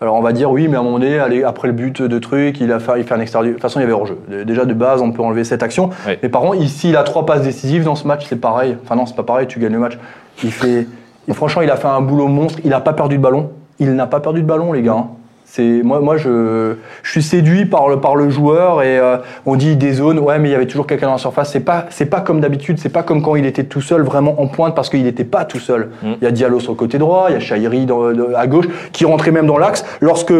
Alors 0.00 0.14
on 0.14 0.20
va 0.22 0.32
dire 0.32 0.48
oui, 0.50 0.68
mais 0.68 0.76
à 0.76 0.80
un 0.80 0.84
moment 0.84 1.00
donné, 1.00 1.18
allez, 1.18 1.42
après 1.42 1.66
le 1.66 1.74
but 1.74 2.00
de 2.00 2.18
truc, 2.20 2.60
il 2.60 2.70
a 2.72 2.78
fait, 2.78 2.92
il 2.98 3.04
fait 3.04 3.14
un 3.14 3.20
extérieur. 3.20 3.48
De 3.48 3.52
toute 3.54 3.62
façon, 3.62 3.80
il 3.80 3.82
y 3.82 3.84
avait 3.84 3.92
hors-jeu. 3.92 4.16
Déjà 4.46 4.64
de 4.64 4.72
base, 4.74 5.02
on 5.02 5.10
peut 5.10 5.22
enlever 5.22 5.42
cette 5.42 5.64
action. 5.64 5.90
Mais 6.22 6.28
par 6.28 6.40
contre, 6.42 6.56
ici, 6.62 6.90
il 6.90 6.96
a 6.96 7.02
trois 7.02 7.26
passes 7.26 7.42
décisives 7.42 7.82
dans 7.82 7.96
ce 7.96 8.06
match, 8.06 8.24
c'est 8.28 8.36
pareil. 8.40 8.76
Enfin 8.84 8.94
non, 8.94 9.04
c'est 9.06 9.16
pas 9.16 9.24
pareil, 9.24 9.48
tu 9.48 9.58
gagnes 9.58 9.72
le 9.72 9.80
match. 9.80 9.98
Il 10.44 10.52
fait, 10.52 10.86
et 11.26 11.32
franchement, 11.34 11.62
il 11.62 11.70
a 11.70 11.76
fait 11.76 11.88
un 11.88 12.00
boulot 12.00 12.28
monstre. 12.28 12.60
Il 12.62 12.70
n'a 12.70 12.80
pas 12.80 12.92
perdu 12.92 13.16
de 13.18 13.22
ballon. 13.22 13.50
Il 13.80 13.92
n'a 13.96 14.06
pas 14.06 14.20
perdu 14.20 14.40
de 14.42 14.46
ballon, 14.46 14.72
les 14.72 14.82
gars. 14.82 14.92
hein. 14.92 15.08
C'est 15.50 15.80
moi, 15.82 16.00
moi 16.00 16.16
je, 16.18 16.74
je 17.02 17.10
suis 17.10 17.22
séduit 17.22 17.64
par 17.64 17.88
le 17.88 17.98
par 18.00 18.14
le 18.16 18.28
joueur 18.28 18.82
et 18.82 18.98
euh, 18.98 19.16
on 19.46 19.56
dit 19.56 19.76
des 19.76 19.94
zones. 19.94 20.18
Ouais, 20.18 20.38
mais 20.38 20.50
il 20.50 20.52
y 20.52 20.54
avait 20.54 20.66
toujours 20.66 20.86
quelqu'un 20.86 21.06
dans 21.06 21.12
la 21.12 21.18
surface. 21.18 21.50
C'est 21.50 21.60
pas 21.60 21.86
c'est 21.88 22.06
pas 22.06 22.20
comme 22.20 22.40
d'habitude. 22.40 22.78
C'est 22.78 22.90
pas 22.90 23.02
comme 23.02 23.22
quand 23.22 23.34
il 23.34 23.46
était 23.46 23.64
tout 23.64 23.80
seul 23.80 24.02
vraiment 24.02 24.40
en 24.42 24.46
pointe 24.46 24.74
parce 24.74 24.90
qu'il 24.90 25.02
n'était 25.04 25.24
pas 25.24 25.44
tout 25.46 25.58
seul. 25.58 25.88
Mm. 26.02 26.12
Il 26.20 26.24
y 26.24 26.26
a 26.26 26.30
Diallo 26.30 26.60
sur 26.60 26.72
le 26.72 26.76
côté 26.76 26.98
droit, 26.98 27.26
il 27.30 27.32
y 27.32 27.36
a 27.36 27.40
Chahiri 27.40 27.86
dans- 27.86 28.12
de- 28.12 28.34
à 28.36 28.46
gauche 28.46 28.66
qui 28.92 29.04
rentrait 29.06 29.30
même 29.30 29.46
dans 29.46 29.58
l'axe 29.58 29.84
lorsque 30.00 30.34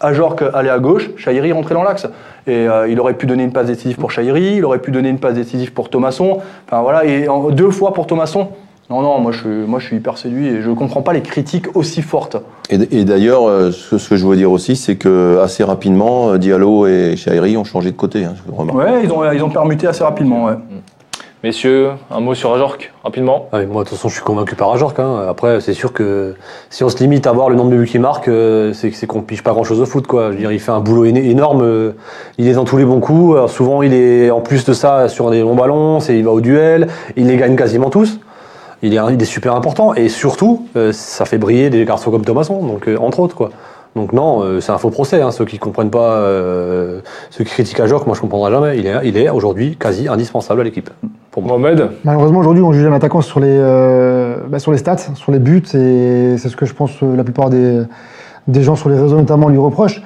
Ajorc 0.00 0.36
allait 0.54 0.70
à 0.70 0.78
gauche, 0.78 1.10
Chahiri 1.16 1.52
rentrait 1.52 1.74
dans 1.74 1.82
l'axe. 1.82 2.06
Et 2.46 2.68
euh, 2.68 2.86
il 2.88 3.00
aurait 3.00 3.14
pu 3.14 3.26
donner 3.26 3.42
une 3.42 3.52
passe 3.52 3.66
décisive 3.66 3.96
pour 3.96 4.10
Chahiri, 4.12 4.56
il 4.58 4.64
aurait 4.64 4.78
pu 4.78 4.92
donner 4.92 5.08
une 5.08 5.18
passe 5.18 5.34
décisive 5.34 5.72
pour 5.72 5.90
Thomasson. 5.90 6.38
Enfin 6.68 6.82
voilà, 6.82 7.04
et 7.04 7.28
en- 7.28 7.50
deux 7.50 7.70
fois 7.70 7.92
pour 7.92 8.06
Thomasson. 8.06 8.48
Non, 8.88 9.02
non, 9.02 9.18
moi 9.18 9.32
je, 9.32 9.38
suis- 9.40 9.48
moi 9.66 9.80
je 9.80 9.86
suis 9.86 9.96
hyper 9.96 10.16
séduit 10.16 10.46
et 10.46 10.62
je 10.62 10.70
comprends 10.70 11.02
pas 11.02 11.12
les 11.12 11.20
critiques 11.22 11.74
aussi 11.76 12.02
fortes. 12.02 12.36
Et, 12.70 12.76
et 13.00 13.04
d'ailleurs, 13.04 13.48
euh, 13.48 13.72
ce, 13.72 13.98
ce 13.98 14.08
que 14.10 14.16
je 14.16 14.24
veux 14.26 14.36
dire 14.36 14.52
aussi, 14.52 14.76
c'est 14.76 14.94
que 14.96 15.38
assez 15.42 15.64
rapidement, 15.64 16.30
euh, 16.30 16.38
Diallo 16.38 16.86
et 16.86 17.16
Chahiri 17.16 17.56
ont 17.56 17.64
changé 17.64 17.90
de 17.90 17.96
côté. 17.96 18.24
Hein, 18.24 18.34
je 18.46 18.52
remarque. 18.54 18.78
Ouais, 18.78 19.00
ils 19.02 19.10
ont, 19.10 19.28
ils 19.32 19.42
ont 19.42 19.50
permuté 19.50 19.88
assez 19.88 20.04
rapidement, 20.04 20.44
ouais. 20.44 20.54
Messieurs, 21.44 21.90
un 22.10 22.20
mot 22.20 22.34
sur 22.34 22.52
Ajorc, 22.54 22.92
rapidement. 23.04 23.48
Ah, 23.52 23.58
mais 23.58 23.66
moi, 23.66 23.84
de 23.84 23.88
toute 23.88 23.98
façon, 23.98 24.08
je 24.08 24.14
suis 24.14 24.22
convaincu 24.24 24.54
par 24.56 24.72
Ajorc. 24.72 24.98
Hein. 24.98 25.26
Après, 25.28 25.60
c'est 25.60 25.74
sûr 25.74 25.92
que 25.92 26.34
si 26.70 26.82
on 26.82 26.88
se 26.88 26.96
limite 26.98 27.26
à 27.26 27.32
voir 27.32 27.50
le 27.50 27.56
nombre 27.56 27.70
de 27.70 27.76
buts 27.76 27.86
qu'il 27.86 28.00
marque, 28.00 28.26
euh, 28.28 28.72
c'est 28.72 28.90
c'est 28.92 29.06
qu'on 29.06 29.20
pige 29.20 29.42
pas 29.42 29.52
grand-chose 29.52 29.80
au 29.80 29.86
foot. 29.86 30.06
Quoi. 30.06 30.28
Je 30.28 30.32
veux 30.32 30.38
dire, 30.38 30.50
il 30.52 30.58
fait 30.60 30.72
un 30.72 30.80
boulot 30.80 31.04
énorme. 31.04 31.92
il 32.38 32.48
est 32.48 32.54
dans 32.54 32.64
tous 32.64 32.78
les 32.78 32.84
bons 32.84 33.00
coups. 33.00 33.34
Alors, 33.36 33.50
souvent, 33.50 33.82
il 33.82 33.92
est 33.92 34.30
en 34.30 34.40
plus 34.40 34.64
de 34.64 34.72
ça 34.72 35.08
sur 35.08 35.30
des 35.30 35.40
longs 35.42 35.54
ballons. 35.56 36.00
c'est- 36.00 36.16
Il 36.18 36.24
va 36.24 36.30
au 36.32 36.40
duel. 36.40 36.86
Il 37.16 37.26
les 37.26 37.36
gagne 37.36 37.54
quasiment 37.54 37.90
tous. 37.90 38.18
Il 38.82 38.94
est, 38.94 38.98
il 39.12 39.20
est 39.22 39.24
super 39.24 39.54
important. 39.54 39.94
Et 39.94 40.08
surtout, 40.08 40.66
euh, 40.76 40.92
ça 40.92 41.24
fait 41.24 41.38
briller 41.38 41.70
des 41.70 41.84
garçons 41.84 42.10
comme 42.10 42.24
Thomasson, 42.24 42.64
donc 42.64 42.88
euh, 42.88 42.96
entre 42.98 43.20
autres. 43.20 43.34
quoi. 43.34 43.50
Donc 43.94 44.12
non, 44.12 44.42
euh, 44.42 44.60
c'est 44.60 44.72
un 44.72 44.78
faux 44.78 44.90
procès. 44.90 45.22
Hein. 45.22 45.30
Ceux 45.30 45.46
qui 45.46 45.58
comprennent 45.58 45.90
pas, 45.90 46.16
euh, 46.16 47.00
ceux 47.30 47.44
qui 47.44 47.50
critiquent 47.50 47.80
Ajorc, 47.80 48.06
moi 48.06 48.14
je 48.14 48.20
comprendrai 48.20 48.50
jamais. 48.52 48.78
Il 48.78 48.86
est, 48.86 48.94
il 49.04 49.16
est 49.16 49.30
aujourd'hui 49.30 49.76
quasi 49.76 50.06
indispensable 50.06 50.60
à 50.60 50.64
l'équipe. 50.64 50.90
Pour 51.30 51.42
moi. 51.42 51.56
Mohamed, 51.56 51.88
Malheureusement, 52.04 52.40
aujourd'hui, 52.40 52.62
on 52.62 52.72
juge 52.72 52.86
un 52.86 52.92
attaquant 52.92 53.22
sur 53.22 53.40
les, 53.40 53.48
euh, 53.50 54.36
bah, 54.48 54.58
sur 54.58 54.72
les 54.72 54.78
stats, 54.78 54.98
sur 55.14 55.32
les 55.32 55.38
buts, 55.38 55.62
et 55.72 56.36
c'est 56.36 56.48
ce 56.50 56.56
que 56.56 56.66
je 56.66 56.74
pense 56.74 56.90
euh, 57.02 57.16
la 57.16 57.24
plupart 57.24 57.48
des, 57.48 57.82
des 58.48 58.62
gens 58.62 58.76
sur 58.76 58.90
les 58.90 58.98
réseaux 58.98 59.16
notamment 59.16 59.48
lui 59.48 59.58
reprochent. 59.58 60.02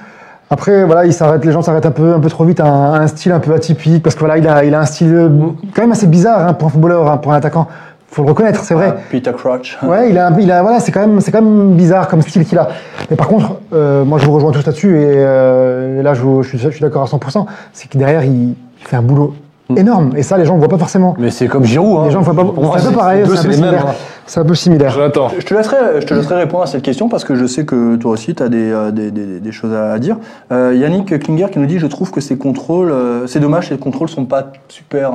Après, 0.53 0.85
voilà, 0.85 1.07
il 1.07 1.13
s'arrête, 1.13 1.45
les 1.45 1.53
gens 1.53 1.63
s'arrêtent 1.63 1.87
un 1.87 1.93
peu, 1.93 2.13
un 2.13 2.19
peu 2.21 2.29
trop 2.29 2.45
vite 2.45 2.59
à 2.61 2.67
un, 2.67 2.95
à 2.95 2.99
un 3.01 3.07
style 3.09 3.31
un 3.33 3.39
peu 3.41 3.53
atypique, 3.55 4.03
parce 4.03 4.15
que 4.15 4.21
voilà, 4.21 4.39
il 4.39 4.47
a, 4.49 4.65
il 4.65 4.75
a 4.75 4.81
un 4.81 4.85
style 4.87 5.31
quand 5.75 5.83
même 5.83 5.93
assez 5.93 6.07
bizarre 6.09 6.49
hein, 6.49 6.53
pour 6.55 6.69
un 6.69 6.71
footballeur, 6.71 7.09
hein, 7.11 7.17
pour 7.17 7.33
un 7.33 7.37
attaquant. 7.37 7.67
Faut 8.11 8.23
le 8.25 8.29
reconnaître, 8.29 8.65
c'est 8.65 8.75
vrai. 8.75 8.95
Ah, 8.97 9.01
Peter 9.11 9.31
Crouch. 9.37 9.79
Ouais, 9.85 10.11
il 10.11 10.19
a, 10.19 10.31
il 10.41 10.51
a, 10.51 10.63
voilà, 10.63 10.81
c'est 10.81 10.91
quand 10.91 11.01
même, 11.01 11.21
c'est 11.21 11.31
quand 11.31 11.43
même 11.43 11.75
bizarre 11.75 12.09
comme 12.09 12.23
style 12.23 12.45
qu'il 12.45 12.59
a. 12.59 12.69
Mais 13.09 13.17
par 13.17 13.29
contre, 13.29 13.53
euh, 13.73 14.05
moi, 14.05 14.19
je 14.19 14.27
vous 14.27 14.33
rejoins 14.33 14.51
tous 14.51 14.67
là-dessus, 14.67 14.97
et, 15.01 15.05
euh, 15.07 16.01
et 16.01 16.03
là, 16.03 16.15
je, 16.15 16.23
vous- 16.23 16.43
je 16.43 16.49
suis, 16.49 16.59
je 16.59 16.69
suis 16.71 16.81
d'accord 16.81 17.03
à 17.03 17.07
100%. 17.07 17.47
C'est 17.73 17.89
que 17.89 17.97
derrière, 17.99 18.25
il, 18.25 18.49
il 18.51 18.57
fait 18.79 18.97
un 18.97 19.03
boulot 19.03 19.35
énorme, 19.77 20.11
et 20.17 20.25
ça, 20.25 20.37
les 20.37 20.45
gens 20.45 20.55
ne 20.55 20.59
voient 20.59 20.69
pas 20.69 20.79
forcément. 20.79 21.15
Mais 21.21 21.31
c'est 21.31 21.47
comme 21.47 21.63
Giroud. 21.65 22.01
Hein. 22.01 22.05
Les 22.07 22.11
gens 22.11 22.19
ne 22.19 22.25
voient 22.25 22.35
pas. 22.35 22.43
Moi, 22.43 22.77
C'est 22.81 22.89
un 22.89 22.91
peu 22.91 22.97
pareil, 22.97 23.23
c'est 23.25 23.49
un 23.49 23.73
hein. 23.75 23.95
C'est 24.27 24.41
un 24.41 24.45
peu 24.45 24.55
similaire. 24.57 24.91
Jonathan. 24.91 25.29
Je 25.39 25.45
te, 25.45 25.55
laisserai, 25.55 26.01
je 26.01 26.07
te 26.07 26.15
laisserai 26.15 26.35
répondre 26.37 26.65
à 26.65 26.67
cette 26.67 26.83
question 26.83 27.09
parce 27.09 27.23
que 27.25 27.37
je 27.37 27.47
sais 27.47 27.65
que 27.65 27.95
toi 27.97 28.11
aussi 28.13 28.35
tu 28.35 28.43
as 28.43 28.49
des, 28.49 28.71
euh, 28.73 28.91
des, 28.93 29.11
des- 29.13 29.39
des 29.41 29.53
choses 29.53 29.73
à 29.75 29.97
dire. 30.01 30.19
Euh, 30.53 30.73
Yannick 30.77 31.19
Klinger 31.21 31.47
qui 31.51 31.59
nous 31.61 31.67
dit 31.67 31.79
Je 31.81 31.87
trouve 31.87 32.11
que 32.13 32.21
ces 32.21 32.37
contrôles, 32.39 32.91
euh, 32.93 33.27
c'est 33.29 33.41
dommage, 33.41 33.69
ces 33.69 33.79
contrôles 33.79 34.09
sont 34.09 34.25
pas 34.27 34.53
super. 34.69 35.11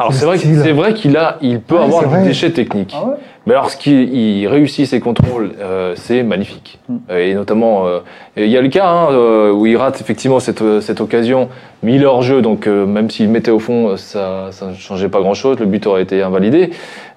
Alors 0.00 0.14
C'est 0.14 0.24
vrai, 0.24 0.38
c'est 0.38 0.72
vrai 0.72 0.94
qu'il 0.94 1.16
a, 1.16 1.36
il 1.42 1.60
peut 1.60 1.74
Ouais, 1.76 1.82
avoir 1.82 2.00
c'est 2.02 2.08
du 2.08 2.14
vrai. 2.14 2.24
déchet 2.24 2.50
technique. 2.50 2.94
Ah 2.96 3.04
ouais 3.06 3.14
Mais 3.46 3.52
alors, 3.52 3.68
ce 3.70 3.76
qu'il 3.76 4.14
il 4.14 4.48
réussit 4.48 4.86
ses 4.86 4.98
contrôles, 4.98 5.52
euh, 5.60 5.92
c'est 5.94 6.22
magnifique. 6.22 6.78
Euh, 7.10 7.18
Et 7.18 7.34
notamment, 7.34 7.86
euh, 7.86 7.98
il 8.36 8.46
y 8.48 8.56
a 8.56 8.62
le 8.62 8.68
cas 8.68 8.88
hein, 8.88 9.08
euh, 9.12 9.52
où 9.52 9.66
il 9.66 9.76
rate 9.76 10.00
effectivement 10.00 10.40
cette, 10.40 10.62
cette 10.80 11.02
occasion, 11.02 11.48
mais 11.82 11.94
il 11.94 12.02
est 12.02 12.06
hors 12.06 12.22
jeu, 12.22 12.40
donc 12.40 12.66
euh, 12.66 12.86
même 12.86 13.10
s'il 13.10 13.28
mettait 13.28 13.50
au 13.50 13.58
fond, 13.58 13.96
ça, 13.98 14.48
ça 14.52 14.68
ne 14.68 14.74
changeait 14.74 15.10
pas 15.10 15.20
grand-chose, 15.20 15.58
le 15.60 15.66
but 15.66 15.86
aurait 15.86 16.02
été 16.02 16.22
invalidé. 16.22 16.70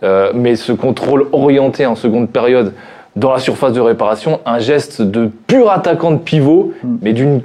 Euh, 0.04 0.32
mais 0.36 0.58
ce 0.58 0.74
contrôle 0.74 1.28
orienté 1.32 1.86
en 1.86 1.96
seconde 1.96 2.30
période 2.30 2.74
dans 3.16 3.32
la 3.32 3.40
surface 3.40 3.72
de 3.74 3.80
réparation, 3.80 4.42
un 4.46 4.60
geste 4.60 5.02
de 5.02 5.30
pur 5.48 5.72
attaquant 5.72 6.12
de 6.12 6.18
pivot, 6.18 6.74
mais 7.02 7.14
d'une 7.14 7.42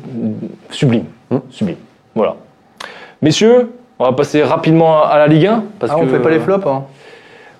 sublime, 0.71 1.05
sublime. 1.51 1.77
Voilà. 2.17 2.35
Messieurs, 3.23 3.71
on 3.99 4.05
va 4.05 4.13
passer 4.13 4.43
rapidement 4.43 5.03
à 5.05 5.19
la 5.19 5.27
Ligue 5.27 5.47
1 5.47 5.63
parce 5.79 5.93
Ah, 5.93 5.97
on 5.99 6.03
que 6.03 6.09
fait 6.09 6.19
pas 6.21 6.31
les 6.31 6.41
flops 6.41 6.67
hein 6.67 6.85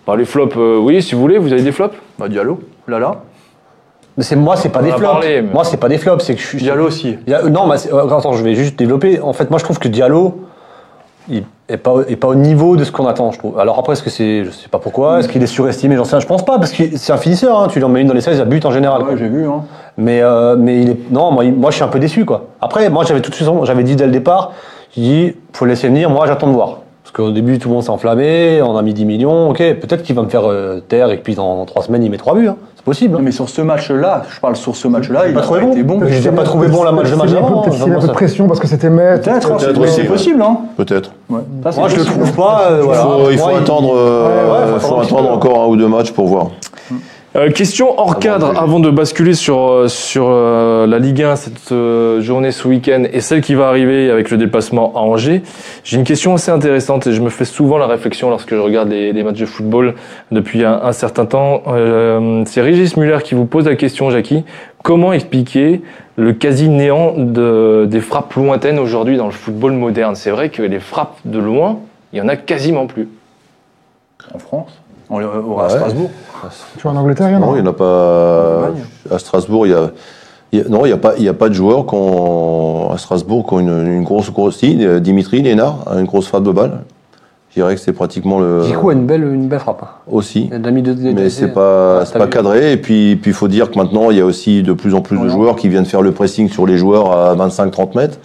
bah, 0.07 0.17
les 0.17 0.25
flops, 0.25 0.57
euh, 0.57 0.79
oui, 0.79 1.03
si 1.03 1.15
vous 1.15 1.21
voulez, 1.21 1.37
vous 1.37 1.53
avez 1.53 1.61
des 1.63 1.71
flops? 1.73 1.95
Bah 2.19 2.29
Diallo, 2.29 2.61
Lala. 2.87 3.17
Mais 4.17 4.25
c'est 4.25 4.37
moi, 4.37 4.57
c'est 4.57 4.71
pas 4.71 4.81
On 4.81 4.85
des 4.85 4.93
flops. 4.93 5.27
Moi, 5.53 5.65
c'est 5.65 5.77
pas 5.77 5.89
des 5.89 5.99
flops, 5.99 6.25
c'est 6.25 6.35
que 6.35 6.41
je 6.41 6.47
suis. 6.47 6.59
Diallo 6.59 6.87
aussi. 6.87 7.19
Il 7.27 7.31
y 7.31 7.35
a- 7.35 7.43
non, 7.43 7.67
mais 7.67 7.77
euh, 7.93 8.09
attends, 8.17 8.33
je 8.33 8.43
vais 8.43 8.55
juste 8.55 8.79
développer. 8.79 9.21
En 9.21 9.35
fait, 9.35 9.51
moi, 9.51 9.59
je 9.59 9.65
trouve 9.65 9.79
que 9.79 9.87
Diallo, 9.89 10.41
il 11.29 11.45
est 11.69 11.77
pas, 11.77 11.97
est 12.09 12.17
pas 12.17 12.29
au 12.29 12.35
niveau 12.35 12.75
de 12.77 12.85
ce 12.85 12.91
qu'on 12.91 13.07
attend, 13.07 13.33
je 13.33 13.39
trouve. 13.39 13.59
Alors 13.61 13.79
après, 13.79 13.93
est-ce 13.93 14.03
que 14.03 14.09
c'est, 14.09 14.45
je 14.47 14.51
sais 14.51 14.69
pas 14.71 14.79
pourquoi, 14.79 15.21
est-ce 15.21 15.29
qu'il 15.29 15.43
est 15.43 15.47
surestimé, 15.47 15.95
j'en 15.95 16.05
sais 16.05 16.17
rien, 16.17 16.21
je 16.21 16.27
pense 16.27 16.43
pas, 16.45 16.59
parce 16.59 16.73
que 16.73 16.85
c'est 16.97 17.13
un 17.13 17.19
finisseur, 17.19 17.59
hein, 17.61 17.69
tu 17.71 17.79
lui 17.79 17.85
en 17.85 17.91
mets 17.91 18.01
une 18.01 18.07
dans 18.09 18.15
les 18.15 18.23
16, 18.23 18.39
il 18.39 18.41
a 18.41 18.45
but 18.47 18.65
en 18.65 18.71
général. 18.71 19.03
Ouais, 19.03 19.17
j'ai 19.19 19.29
vu. 19.29 19.47
Hein. 19.47 19.65
Mais, 19.99 20.23
euh, 20.23 20.57
mais 20.59 20.81
il 20.81 20.91
est, 20.93 20.97
non, 21.11 21.31
moi, 21.33 21.45
il- 21.45 21.53
moi, 21.53 21.71
je 21.71 21.77
suis 21.77 21.85
un 21.85 21.89
peu 21.89 21.99
déçu, 21.99 22.25
quoi. 22.25 22.47
Après, 22.63 22.89
moi, 22.89 23.05
j'avais 23.05 23.21
tout 23.21 23.29
de 23.31 23.35
suite, 23.35 23.47
j'avais 23.65 23.83
dit 23.85 23.95
dès 23.95 24.07
le 24.07 24.13
départ, 24.13 24.53
j'ai 24.99 25.05
dit, 25.29 25.35
faut 25.53 25.65
le 25.65 25.71
laisser 25.73 25.89
venir, 25.89 26.11
moi, 26.11 26.27
j'attends 26.27 26.49
de 26.49 26.53
voir. 26.53 26.79
Parce 27.05 27.13
qu'au 27.17 27.31
début, 27.31 27.59
tout 27.59 27.69
le 27.69 27.75
monde 27.75 27.83
s'est 27.85 27.91
enflammé, 27.91 28.61
on 28.63 28.77
a 28.77 28.83
mis 28.83 28.93
10 28.93 29.05
millions, 29.07 29.51
ok, 29.51 29.59
peut-être 29.59 30.03
qu'il 30.03 30.15
va 30.15 30.23
me 30.23 30.29
faire 30.29 30.43
euh, 30.45 30.81
taire 30.81 31.11
et 31.11 31.19
que 31.19 31.23
puis 31.23 31.35
dans, 31.35 31.57
dans 31.57 31.65
3 31.65 31.85
semaines, 31.85 32.03
il 32.03 32.11
met 32.11 32.19
3 32.19 32.35
buts, 32.35 32.49
hein. 32.49 32.57
c'est 32.77 32.85
possible. 32.85 33.17
hein. 33.17 33.21
Mais 33.23 33.31
sur 33.31 33.49
ce 33.49 33.63
match-là, 33.63 34.25
je 34.29 34.39
parle 34.41 34.57
sur 34.57 34.77
ce 34.77 34.89
match-là, 34.89 35.27
il 35.29 35.33
pas 35.33 35.41
a 35.41 35.43
trouvé 35.43 35.61
pas 35.61 35.67
bon. 35.67 35.73
été 35.73 35.83
bon. 35.85 35.99
Mais 36.01 36.13
j'ai 36.21 36.31
pas 36.31 36.43
trouvé 36.43 36.69
bon 36.69 36.83
la 36.83 36.93
match 36.93 37.11
de 37.11 37.15
match 37.17 37.31
Peut-être 37.31 37.31
qu'il 37.31 37.35
y 37.35 37.43
a 37.43 37.47
un 37.47 37.49
peu- 37.49 37.49
d'avant, 37.49 37.63
peut-être 37.63 37.73
qu'il 37.77 37.81
a 37.81 37.85
un 37.85 37.89
vraiment, 37.89 38.01
peu 38.03 38.09
de 38.09 38.13
pression 38.13 38.47
parce 38.47 38.61
que 38.61 38.67
c'était 38.67 38.91
maître. 38.91 39.25
Peut-être, 39.25 39.53
hein, 39.53 39.57
c'est 39.87 40.05
possible. 40.05 40.43
Hein. 40.43 40.59
Peut-être. 40.77 41.13
Moi, 41.31 41.43
je 41.89 41.97
le 41.97 42.05
trouve 42.05 42.33
pas, 42.35 42.69
euh, 42.73 42.83
Il 43.31 43.39
faut, 43.39 43.49
attendre, 43.49 43.95
un 43.97 45.25
encore 45.33 45.63
un 45.63 45.67
ou 45.69 45.77
deux 45.77 45.89
matchs 45.89 46.13
pour 46.13 46.27
voir. 46.27 46.49
Euh, 47.37 47.51
question 47.51 48.01
hors 48.01 48.19
cadre 48.19 48.59
avant 48.59 48.81
de 48.81 48.89
basculer 48.89 49.35
sur, 49.35 49.61
euh, 49.61 49.89
sur 49.89 50.29
euh, 50.29 50.87
la 50.87 50.99
Ligue 50.99 51.23
1 51.23 51.37
cette 51.37 51.73
euh, 51.73 52.23
journée 52.23 52.53
ce 52.53 52.67
week-end 52.67 53.05
et 53.13 53.21
celle 53.21 53.43
qui 53.43 53.55
va 53.55 53.69
arriver 53.69 54.11
avec 54.11 54.31
le 54.31 54.39
déplacement 54.39 54.95
à 54.97 55.01
Angers. 55.01 55.43
J'ai 55.85 55.99
une 55.99 56.05
question 56.05 56.33
assez 56.33 56.51
intéressante 56.51 57.07
et 57.07 57.13
je 57.13 57.21
me 57.21 57.29
fais 57.29 57.45
souvent 57.45 57.77
la 57.77 57.87
réflexion 57.87 58.31
lorsque 58.31 58.55
je 58.55 58.61
regarde 58.61 58.89
les, 58.89 59.13
les 59.13 59.23
matchs 59.23 59.41
de 59.41 59.47
football 59.47 59.95
depuis 60.33 60.65
un, 60.65 60.81
un 60.83 60.93
certain 60.93 61.27
temps. 61.27 61.65
C'est 62.47 62.63
Régis 62.63 62.97
Muller 62.97 63.19
qui 63.23 63.35
vous 63.35 63.45
pose 63.45 63.67
la 63.67 63.77
question, 63.77 64.09
Jackie. 64.09 64.45
Comment 64.83 65.13
expliquer 65.13 65.83
le 66.17 66.33
quasi-néant 66.33 67.13
de, 67.19 67.87
des 67.91 68.01
frappes 68.01 68.33
lointaines 68.35 68.79
aujourd'hui 68.79 69.19
dans 69.19 69.27
le 69.27 69.33
football 69.33 69.73
moderne? 69.73 70.15
C'est 70.15 70.31
vrai 70.31 70.49
que 70.49 70.63
les 70.63 70.81
frappes 70.81 71.19
de 71.27 71.39
loin, 71.39 71.81
il 72.15 72.19
y 72.21 72.23
en 72.23 72.29
a 72.29 72.37
quasiment 72.37 72.87
plus. 72.87 73.07
En 74.35 74.39
France, 74.39 74.78
on, 75.11 75.17
au, 75.23 75.57
Ouais. 75.59 75.65
à 75.65 75.69
Strasbourg. 75.69 76.11
Tu 76.77 76.83
vois, 76.83 76.93
en 76.93 76.97
Angleterre, 76.97 77.29
il 77.29 77.33
y 77.33 77.37
en 77.37 77.43
a. 77.43 77.47
Non, 77.47 77.57
il 77.57 77.63
n'y 77.63 77.69
en 77.69 77.71
a 77.71 77.75
pas. 77.75 78.71
À 79.11 79.19
Strasbourg, 79.19 79.67
il 79.67 79.71
y 79.71 79.75
a. 79.75 79.91
il 80.53 80.59
y 80.61 80.63
a- 80.63 80.69
non, 80.69 80.85
il 80.85 80.89
n'y 80.89 80.93
a, 80.95 80.97
pas- 80.99 81.15
il 81.19 81.25
y 81.25 81.29
a 81.29 81.35
pas 81.35 81.49
de 81.49 81.55
joueurs 81.55 81.87
qui 81.87 81.95
ont- 81.95 82.91
à 82.91 82.99
Strasbourg 82.99 83.47
qui 83.47 83.55
ont 83.55 83.61
une, 83.61 83.87
une 83.87 84.05
grosse, 84.05 84.31
grosse. 84.33 84.61
Euh, 84.65 85.01
Dimitri 85.01 85.43
Lénard 85.43 85.79
a 85.91 85.99
une 85.99 86.07
grosse 86.07 86.27
frappe 86.29 86.45
de 86.45 86.53
balle. 86.53 86.81
Je 87.51 87.55
dirais 87.63 87.75
que 87.75 87.81
c'est 87.81 87.93
pratiquement 87.95 88.39
le. 88.41 88.63
Zico 88.63 88.91
a 88.91 88.93
une 88.93 89.07
belle, 89.07 89.23
une 89.25 89.49
belle 89.49 89.59
frappe. 89.59 89.83
hein. 89.83 89.89
Aussi. 90.11 90.49
Il 90.53 90.55
a 90.55 90.59
de, 90.59 90.71
de- 90.93 91.13
Mais 91.13 91.31
c'est 91.31 91.49
pas, 91.49 92.05
pas 92.05 92.27
cadré. 92.29 92.73
Et 92.73 92.77
puis, 92.77 93.17
puis 93.17 93.31
il 93.31 93.35
faut 93.35 93.49
dire 93.49 93.71
que 93.71 93.79
maintenant, 93.79 94.11
il 94.11 94.19
y 94.19 94.21
a 94.21 94.25
aussi 94.27 94.63
de 94.63 94.73
plus 94.75 94.95
en 94.95 95.01
plus 95.01 95.19
de 95.19 95.29
joueurs 95.29 95.57
qui 95.57 95.69
viennent 95.69 95.87
faire 95.87 96.03
le 96.03 96.13
pressing 96.13 96.49
sur 96.49 96.67
les 96.67 96.77
joueurs 96.77 97.11
à 97.11 97.35
25-30 97.35 97.95
mètres. 97.97 98.19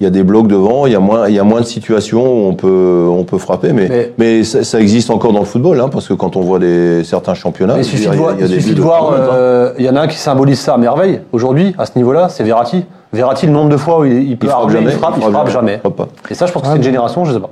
Il 0.00 0.04
y 0.04 0.06
a 0.08 0.10
des 0.10 0.24
blocs 0.24 0.48
devant, 0.48 0.86
il 0.86 0.92
y 0.92 0.96
a 0.96 1.00
moins, 1.00 1.28
il 1.28 1.34
y 1.34 1.38
a 1.38 1.44
moins 1.44 1.60
de 1.60 1.66
situations 1.66 2.20
où 2.24 2.48
on 2.48 2.54
peut, 2.54 3.06
on 3.08 3.22
peut 3.22 3.38
frapper. 3.38 3.72
Mais, 3.72 3.86
Mais- 3.88 4.12
mais, 4.18 4.44
ça, 4.44 4.64
ça 4.64 4.80
existe 4.80 5.08
encore 5.10 5.32
dans 5.32 5.38
le 5.38 5.44
football, 5.44 5.80
hein, 5.80 5.88
parce 5.90 6.08
que 6.08 6.14
quand 6.14 6.34
on 6.36 6.40
voit 6.40 6.58
des, 6.58 7.04
certains 7.04 7.34
championnats, 7.34 7.78
il 7.78 7.84
suffit 7.84 8.08
de 8.08 8.14
voir, 8.16 8.32
il 8.34 8.40
y 8.40 8.42
a 8.42 8.46
il 8.46 8.50
des 8.50 8.56
suffit 8.60 8.70
buts 8.70 8.74
de 8.76 8.82
voir, 8.82 9.02
30 9.04 9.12
mètres, 9.18 9.30
euh, 9.32 9.72
il 9.78 9.84
y 9.84 9.88
en 9.88 9.94
a 9.94 10.00
un 10.00 10.06
qui 10.08 10.16
symbolise 10.16 10.58
ça 10.58 10.74
à 10.74 10.78
merveille 10.78 11.20
aujourd'hui, 11.32 11.74
à 11.78 11.86
ce 11.86 11.92
niveau-là, 11.96 12.28
c'est 12.28 12.42
Verratti. 12.42 12.84
Verratti, 13.12 13.46
le 13.46 13.52
nombre 13.52 13.68
de 13.70 13.76
fois 13.76 14.00
où 14.00 14.04
il, 14.04 14.30
il 14.30 14.36
peut 14.36 14.48
Il 14.48 14.50
frappe 14.50 14.62
armer, 14.62 14.72
jamais. 14.74 14.90
il 14.92 14.98
frappe, 14.98 15.14
il 15.16 15.22
frappe 15.30 15.48
jamais. 15.50 15.74
Il 15.74 15.78
frappe 15.80 15.96
pas. 15.96 16.08
Et 16.28 16.34
ça, 16.34 16.46
je 16.46 16.52
pense 16.52 16.62
que 16.62 16.66
Ah, 16.66 16.70
c'est 16.72 16.78
une 16.78 16.82
génération, 16.82 17.24
je 17.24 17.32
sais 17.32 17.38
pas. 17.40 17.50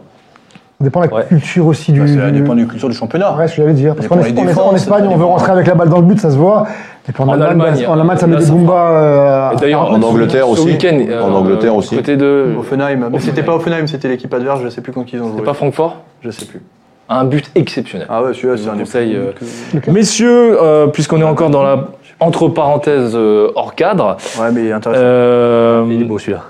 Ça 0.83 0.85
dépend 0.85 1.01
de 1.03 1.07
la 1.07 1.15
Ouais. 1.15 1.25
culture 1.29 1.65
aussi 1.69 1.93
du. 1.93 2.01
Bah, 2.01 2.07
ça 2.09 2.31
du- 2.33 2.41
dépend 2.41 2.57
du 2.57 2.67
culture 2.67 2.89
du 2.89 2.95
championnat. 2.97 3.37
Ouais, 3.37 3.47
ce 3.47 3.55
que 3.55 3.63
j'allais 3.63 3.75
dire. 3.75 3.95
Parce 3.95 4.09
Ça 4.09 4.15
qu'en 4.17 4.21
Espagne, 4.21 4.49
Espagne, 4.75 5.05
ça 5.05 5.11
on 5.13 5.17
veut 5.17 5.25
rentrer 5.25 5.53
avec 5.53 5.67
la 5.69 5.75
balle 5.75 5.89
dans 5.91 5.99
le 6.01 6.07
but, 6.07 6.19
ça 6.19 6.31
se 6.33 6.37
voit. 6.37 6.67
Et 7.09 7.13
puis 7.13 7.23
en, 7.23 7.29
En 7.29 7.33
Allemagne, 7.35 7.51
Allemagne, 7.51 7.87
en 7.87 7.93
Allemagne, 8.01 8.17
ça 8.19 8.27
met 8.27 8.37
des 8.37 8.43
ça 8.43 8.53
Boombas. 8.53 8.91
euh, 8.91 9.51
Et 9.53 9.57
D'ailleurs, 9.59 9.93
En 9.93 10.03
Angleterre 10.03 10.47
ce 10.47 10.51
aussi. 10.51 10.65
week-end, 10.65 10.99
euh, 11.09 11.23
En 11.23 11.33
Angleterre 11.35 11.77
aussi. 11.77 11.95
Côté 11.95 12.17
de. 12.17 12.47
Offenheim. 12.59 13.09
Mais 13.13 13.21
c'était 13.21 13.45
pas 13.45 13.55
Offenheim, 13.55 13.87
c'était 13.87 14.09
l'équipe 14.09 14.35
adverse, 14.35 14.61
je 14.65 14.69
sais 14.71 14.81
plus 14.81 14.93
contre 14.93 15.07
qui 15.11 15.17
ils 15.17 15.23
ont 15.23 15.31
joué. 15.31 15.43
pas 15.43 15.55
Francfort 15.55 15.99
Je 16.21 16.31
sais 16.31 16.47
plus. 16.47 16.61
Un 17.09 17.25
but 17.25 17.49
exceptionnel. 17.55 18.09
Ah 18.11 18.25
ouais, 18.25 18.35
celui-là, 18.35 18.57
Je 18.57 18.63
c'est 18.63 18.69
un 18.71 18.73
plus- 18.75 18.97
euh, 18.97 19.93
Messieurs, 19.93 20.57
euh, 20.61 20.87
puisqu'on 20.89 21.21
est 21.21 21.25
encore 21.25 21.51
dans 21.51 21.63
la 21.63 21.89
entre 22.19 22.49
parenthèses 22.49 23.13
euh, 23.15 23.51
hors 23.55 23.75
cadre, 23.77 24.17
Ouais, 24.41 24.51
mais 24.53 24.73
intéressant. 24.73 25.01
euh, 25.03 25.85
Il 25.91 26.03
est 26.03 26.05
beau 26.05 26.19
celui-là. 26.19 26.41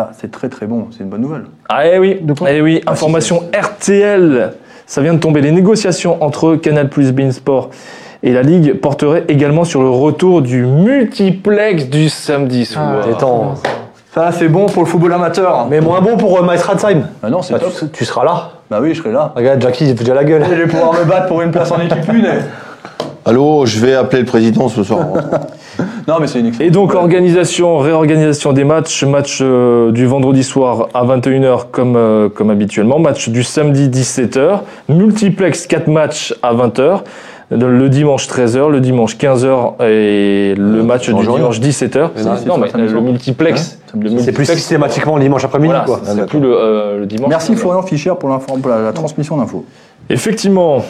Ça, 0.00 0.12
c'est 0.18 0.30
très 0.30 0.48
très 0.48 0.64
bon, 0.64 0.86
c'est 0.90 1.00
une 1.04 1.10
bonne 1.10 1.20
nouvelle. 1.20 1.42
ah 1.68 1.86
eh 1.86 1.98
oui, 1.98 2.16
De 2.22 2.32
quoi 2.32 2.50
eh 2.50 2.62
oui, 2.62 2.80
Ah, 2.86 2.92
information 2.92 3.42
si, 3.52 3.60
RTL, 3.60 4.52
ça 4.86 5.02
vient 5.02 5.12
de 5.12 5.18
tomber. 5.18 5.42
Les 5.42 5.52
négociations 5.52 6.22
entre 6.24 6.56
Canal 6.56 6.88
Plus 6.88 7.12
Sport 7.32 7.68
et 8.22 8.32
la 8.32 8.40
Ligue 8.40 8.80
porteraient 8.80 9.24
également 9.28 9.64
sur 9.64 9.82
le 9.82 9.90
retour 9.90 10.40
du 10.40 10.64
multiplex 10.64 11.84
du 11.90 12.08
samedi 12.08 12.64
soir. 12.64 13.02
Ah, 13.02 13.06
Détends. 13.06 13.54
Ça, 14.14 14.32
c'est 14.32 14.48
bon 14.48 14.66
pour 14.66 14.84
le 14.84 14.88
football 14.88 15.12
amateur. 15.12 15.66
Mais 15.68 15.82
moins 15.82 16.00
bon 16.00 16.16
pour 16.16 16.38
euh, 16.38 16.42
Maestradheim. 16.42 17.02
Ah 17.22 17.28
non, 17.28 17.42
c'est 17.42 17.52
Bah, 17.52 17.58
top. 17.60 17.74
tu, 17.78 17.88
tu 17.90 18.04
seras 18.06 18.24
là. 18.24 18.52
Bah 18.70 18.78
oui, 18.80 18.94
je 18.94 19.02
serai 19.02 19.12
là. 19.12 19.34
Regarde, 19.36 19.60
Jackie, 19.60 19.84
il 19.84 19.90
fait 19.98 20.02
déjà 20.04 20.14
la 20.14 20.24
gueule. 20.24 20.46
Je 20.48 20.54
vais 20.54 20.66
pouvoir 20.66 20.94
me 20.94 21.04
battre 21.04 21.26
pour 21.26 21.42
une 21.42 21.50
place 21.50 21.70
en 21.70 21.78
équipe 21.78 22.10
une. 22.10 22.26
Allô, 23.24 23.66
je 23.66 23.78
vais 23.78 23.94
appeler 23.94 24.20
le 24.20 24.26
président 24.26 24.68
ce 24.68 24.82
soir. 24.82 25.06
Non, 26.08 26.16
mais 26.20 26.26
c'est 26.26 26.40
une 26.40 26.46
excellente 26.46 26.68
Et 26.68 26.70
donc, 26.70 26.94
organisation, 26.94 27.78
réorganisation 27.78 28.52
des 28.52 28.64
matchs. 28.64 29.04
Match 29.04 29.38
euh, 29.40 29.92
du 29.92 30.04
vendredi 30.04 30.42
soir 30.42 30.88
à 30.92 31.04
21h 31.04 31.70
comme, 31.70 31.94
euh, 31.96 32.28
comme 32.28 32.50
habituellement. 32.50 32.98
Match 32.98 33.28
du 33.30 33.42
samedi 33.44 33.88
17h. 33.88 34.60
Multiplex 34.88 35.66
4 35.66 35.86
matchs 35.88 36.34
à 36.42 36.52
20h. 36.54 37.00
Le 37.50 37.88
dimanche 37.88 38.28
13h, 38.28 38.68
le 38.70 38.80
dimanche 38.80 39.16
15h 39.16 39.82
et 39.84 40.54
le 40.56 40.82
match 40.82 41.08
du 41.08 41.14
dimanche 41.26 41.60
17h. 41.60 42.10
Mais 42.14 42.22
Non, 42.46 42.58
mais 42.58 42.68
le 42.74 43.00
multiplex. 43.00 43.78
le 43.94 44.00
C'est 44.00 44.00
plus 44.00 44.10
multiplex, 44.14 44.52
systématiquement 44.54 45.16
le 45.16 45.22
dimanche 45.22 45.44
après-midi, 45.44 45.72
Voilà, 45.72 45.84
quoi. 45.84 46.00
c'est 46.04 46.14
c'est 46.14 46.26
plus 46.26 46.40
le, 46.40 46.52
euh, 46.54 46.98
le 47.00 47.06
dimanche. 47.06 47.28
Merci 47.30 47.56
Florian 47.56 47.82
Fischer 47.82 48.12
pour 48.18 48.28
la, 48.28 48.78
la 48.80 48.92
transmission 48.92 49.36
d'infos. 49.36 49.64
Effectivement. 50.08 50.82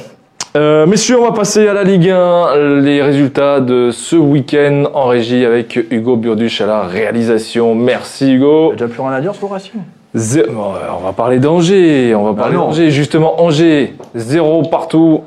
Euh, 0.57 0.84
messieurs, 0.86 1.18
on 1.20 1.24
va 1.24 1.32
passer 1.32 1.68
à 1.68 1.72
la 1.72 1.84
Ligue 1.84 2.09
1. 2.11 2.80
Les 2.80 3.03
résultats 3.03 3.61
de 3.61 3.91
ce 3.93 4.16
week-end 4.16 4.84
en 4.95 5.05
régie 5.07 5.45
avec 5.45 5.78
Hugo 5.91 6.16
Burduche 6.16 6.61
à 6.61 6.66
la 6.66 6.82
réalisation. 6.82 7.74
Merci 7.76 8.32
Hugo. 8.32 8.70
T'as 8.70 8.86
déjà 8.86 8.95
plus 8.95 9.01
rien 9.03 9.12
à 9.12 9.20
dire 9.20 9.34
sur 9.34 9.47
le 9.47 9.53
Racing 9.53 9.80
Zé- 10.12 10.47
bon, 10.51 10.72
euh, 10.74 10.88
on 11.01 11.05
va 11.05 11.12
parler 11.12 11.38
d'Angers. 11.38 12.14
On 12.16 12.24
va 12.24 12.32
Bah 12.32 12.43
parler 12.43 12.57
d'Angers. 12.57 12.91
Justement, 12.91 13.41
Angers, 13.41 13.95
zéro 14.16 14.62
partout 14.62 15.22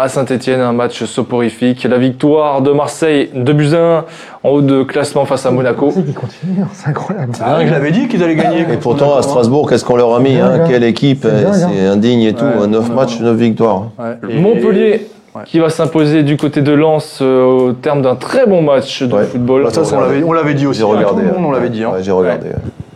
à 0.00 0.08
Saint-Etienne. 0.08 0.60
Un 0.60 0.72
match 0.72 1.04
soporifique. 1.04 1.84
La 1.84 1.98
victoire 1.98 2.62
de 2.62 2.70
Marseille, 2.72 3.30
2 3.34 3.52
buts 3.52 3.74
à 3.74 3.98
1 3.98 4.04
en 4.44 4.48
haut 4.50 4.60
de 4.62 4.82
classement 4.82 5.24
face 5.24 5.46
à 5.46 5.50
Monaco. 5.50 5.90
C'est 5.94 6.04
qui 6.04 6.12
continue, 6.12 6.62
hein, 6.62 6.68
c'est 6.72 6.88
incroyable. 6.90 7.32
Ah, 7.42 7.58
je 7.64 7.70
l'avais 7.70 7.90
dit 7.90 8.08
qu'ils 8.08 8.22
allaient 8.22 8.36
gagner. 8.36 8.60
Et 8.72 8.76
pourtant, 8.76 9.06
à 9.06 9.08
Monaco. 9.16 9.28
Strasbourg, 9.28 9.68
qu'est-ce 9.68 9.84
qu'on 9.84 9.96
leur 9.96 10.14
a 10.14 10.20
mis 10.20 10.36
hein 10.36 10.52
hein. 10.60 10.64
Quelle 10.68 10.84
équipe 10.84 11.26
C'est 11.52 11.86
indigne 11.86 12.22
et 12.22 12.32
tout. 12.34 12.44
Ouais, 12.44 12.66
9 12.66 12.84
on 12.88 12.92
a- 12.92 12.94
matchs, 12.94 13.20
9 13.20 13.36
victoires. 13.36 13.84
Ouais. 13.98 14.16
Et- 14.30 14.38
Montpellier. 14.40 15.08
Ouais. 15.34 15.42
qui 15.44 15.58
va 15.58 15.68
s'imposer 15.68 16.22
du 16.22 16.38
côté 16.38 16.62
de 16.62 16.72
Lens 16.72 17.18
euh, 17.20 17.44
au 17.44 17.72
terme 17.72 18.00
d'un 18.00 18.14
très 18.14 18.46
bon 18.46 18.62
match 18.62 19.02
de 19.02 19.12
Ouais. 19.14 19.24
football. 19.24 19.64
Bah, 19.64 19.70
ça, 19.70 19.84
ça, 19.84 19.98
on 19.98 20.00
l'avait- 20.00 20.22
on 20.24 20.32
l'avait 20.32 20.54
dit 20.54 20.66
aussi. 20.66 20.78
J'ai 20.80 20.86
hein, 20.86 20.88
regardé. 20.88 21.24
Tout 21.24 21.28
le 21.28 21.34
monde, 21.34 21.44
on 21.48 21.50
l'avait 21.52 21.68
dit. 21.68 21.84
hein. 21.84 21.90
Ouais, 21.92 22.02
j'ai 22.02 22.10
regardé. 22.10 22.46
ouais. 22.46 22.54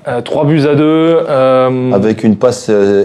Euh, 0.08 0.22
trois 0.22 0.46
buts 0.46 0.62
à 0.66 0.74
deux. 0.74 1.18
euh, 1.28 1.92
Avec 1.92 2.24
une 2.24 2.36
passe 2.36 2.68
euh, 2.70 3.04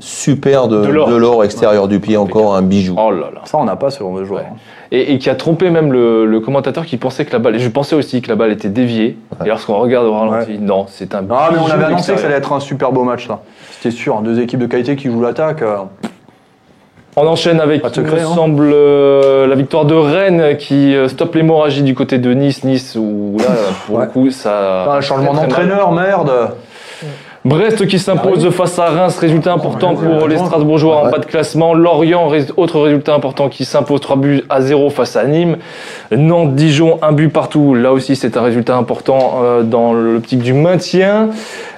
super 0.00 0.68
de, 0.68 0.82
De 0.82 1.16
l'or. 1.16 1.44
extérieur 1.44 1.88
du 1.88 2.00
pied, 2.00 2.16
encore 2.16 2.54
un 2.56 2.62
bijou. 2.62 2.94
Oh 2.98 3.10
là 3.10 3.30
là. 3.34 3.40
Ça, 3.44 3.58
on 3.58 3.64
n'a 3.64 3.76
pas 3.76 3.90
ce 3.90 4.00
genre 4.00 4.16
de 4.18 4.24
joueur. 4.24 4.42
Ouais. 4.42 4.46
Et, 4.92 5.12
et 5.14 5.18
qui 5.18 5.28
a 5.30 5.34
trompé 5.34 5.70
même 5.70 5.92
le, 5.92 6.26
le 6.26 6.40
commentateur 6.40 6.86
qui 6.86 6.96
pensait 6.96 7.24
que 7.24 7.32
la 7.32 7.38
balle. 7.40 7.56
Et 7.56 7.58
je 7.58 7.68
pensais 7.68 7.96
aussi 7.96 8.22
que 8.22 8.28
la 8.28 8.36
balle 8.36 8.52
était 8.52 8.68
déviée. 8.68 9.16
Et 9.44 9.48
lorsqu'on 9.48 9.78
regarde 9.78 10.06
au 10.06 10.12
ralenti, 10.12 10.58
non, 10.58 10.86
c'est 10.88 11.14
un. 11.14 11.22
Non, 11.22 11.36
mais 11.50 11.58
on 11.58 11.64
bijou 11.64 11.72
avait 11.72 11.84
annoncé 11.84 12.12
que 12.14 12.20
ça 12.20 12.26
allait 12.26 12.36
être 12.36 12.52
un 12.52 12.60
super 12.60 12.92
beau 12.92 13.02
match, 13.02 13.28
là. 13.28 13.40
C'était 13.72 13.94
sûr. 13.94 14.20
Deux 14.20 14.40
équipes 14.40 14.60
de 14.60 14.66
qualité 14.66 14.94
qui 14.96 15.08
jouent 15.10 15.22
l'attaque. 15.22 15.62
euh, 15.62 15.78
On 17.16 17.26
enchaîne 17.26 17.60
avec, 17.60 17.82
il 17.96 18.02
me 18.02 18.12
hein. 18.18 18.34
semble, 18.34 18.70
euh, 18.72 19.46
la 19.46 19.54
victoire 19.54 19.86
de 19.86 19.94
Rennes 19.94 20.56
qui 20.58 20.94
euh, 20.94 21.08
stoppe 21.08 21.34
l'hémorragie 21.34 21.82
du 21.82 21.94
côté 21.94 22.18
de 22.18 22.32
Nice. 22.34 22.62
Nice, 22.62 22.94
où 23.00 23.36
là, 23.38 23.44
pour 23.86 23.98
le 24.00 24.06
coup, 24.06 24.30
ça. 24.30 24.92
Un 24.92 25.00
changement 25.00 25.32
d'entraîneur, 25.34 25.92
merde. 25.92 26.30
Brest 27.46 27.86
qui 27.86 28.00
s'impose 28.00 28.50
face 28.50 28.76
à 28.80 28.86
Reims, 28.86 29.16
résultat 29.18 29.52
important 29.52 29.94
pour 29.94 30.26
les 30.26 30.36
Strasbourgeois 30.36 30.96
en 30.96 31.04
Ouais. 31.04 31.12
bas 31.12 31.18
de 31.18 31.26
classement. 31.26 31.74
Lorient, 31.74 32.28
autre 32.56 32.80
résultat 32.80 33.14
important 33.14 33.48
qui 33.48 33.64
s'impose 33.64 34.00
3 34.00 34.16
buts 34.16 34.42
à 34.48 34.60
0 34.60 34.90
face 34.90 35.14
à 35.14 35.24
Nîmes. 35.24 35.56
Nantes, 36.10 36.56
Dijon, 36.56 36.98
un 37.02 37.12
but 37.12 37.28
partout. 37.28 37.74
Là 37.74 37.92
aussi, 37.92 38.16
c'est 38.16 38.36
un 38.36 38.42
résultat 38.42 38.76
important 38.76 39.42
euh, 39.44 39.62
dans 39.62 39.92
l'optique 39.92 40.40
du 40.40 40.54
maintien. 40.54 41.28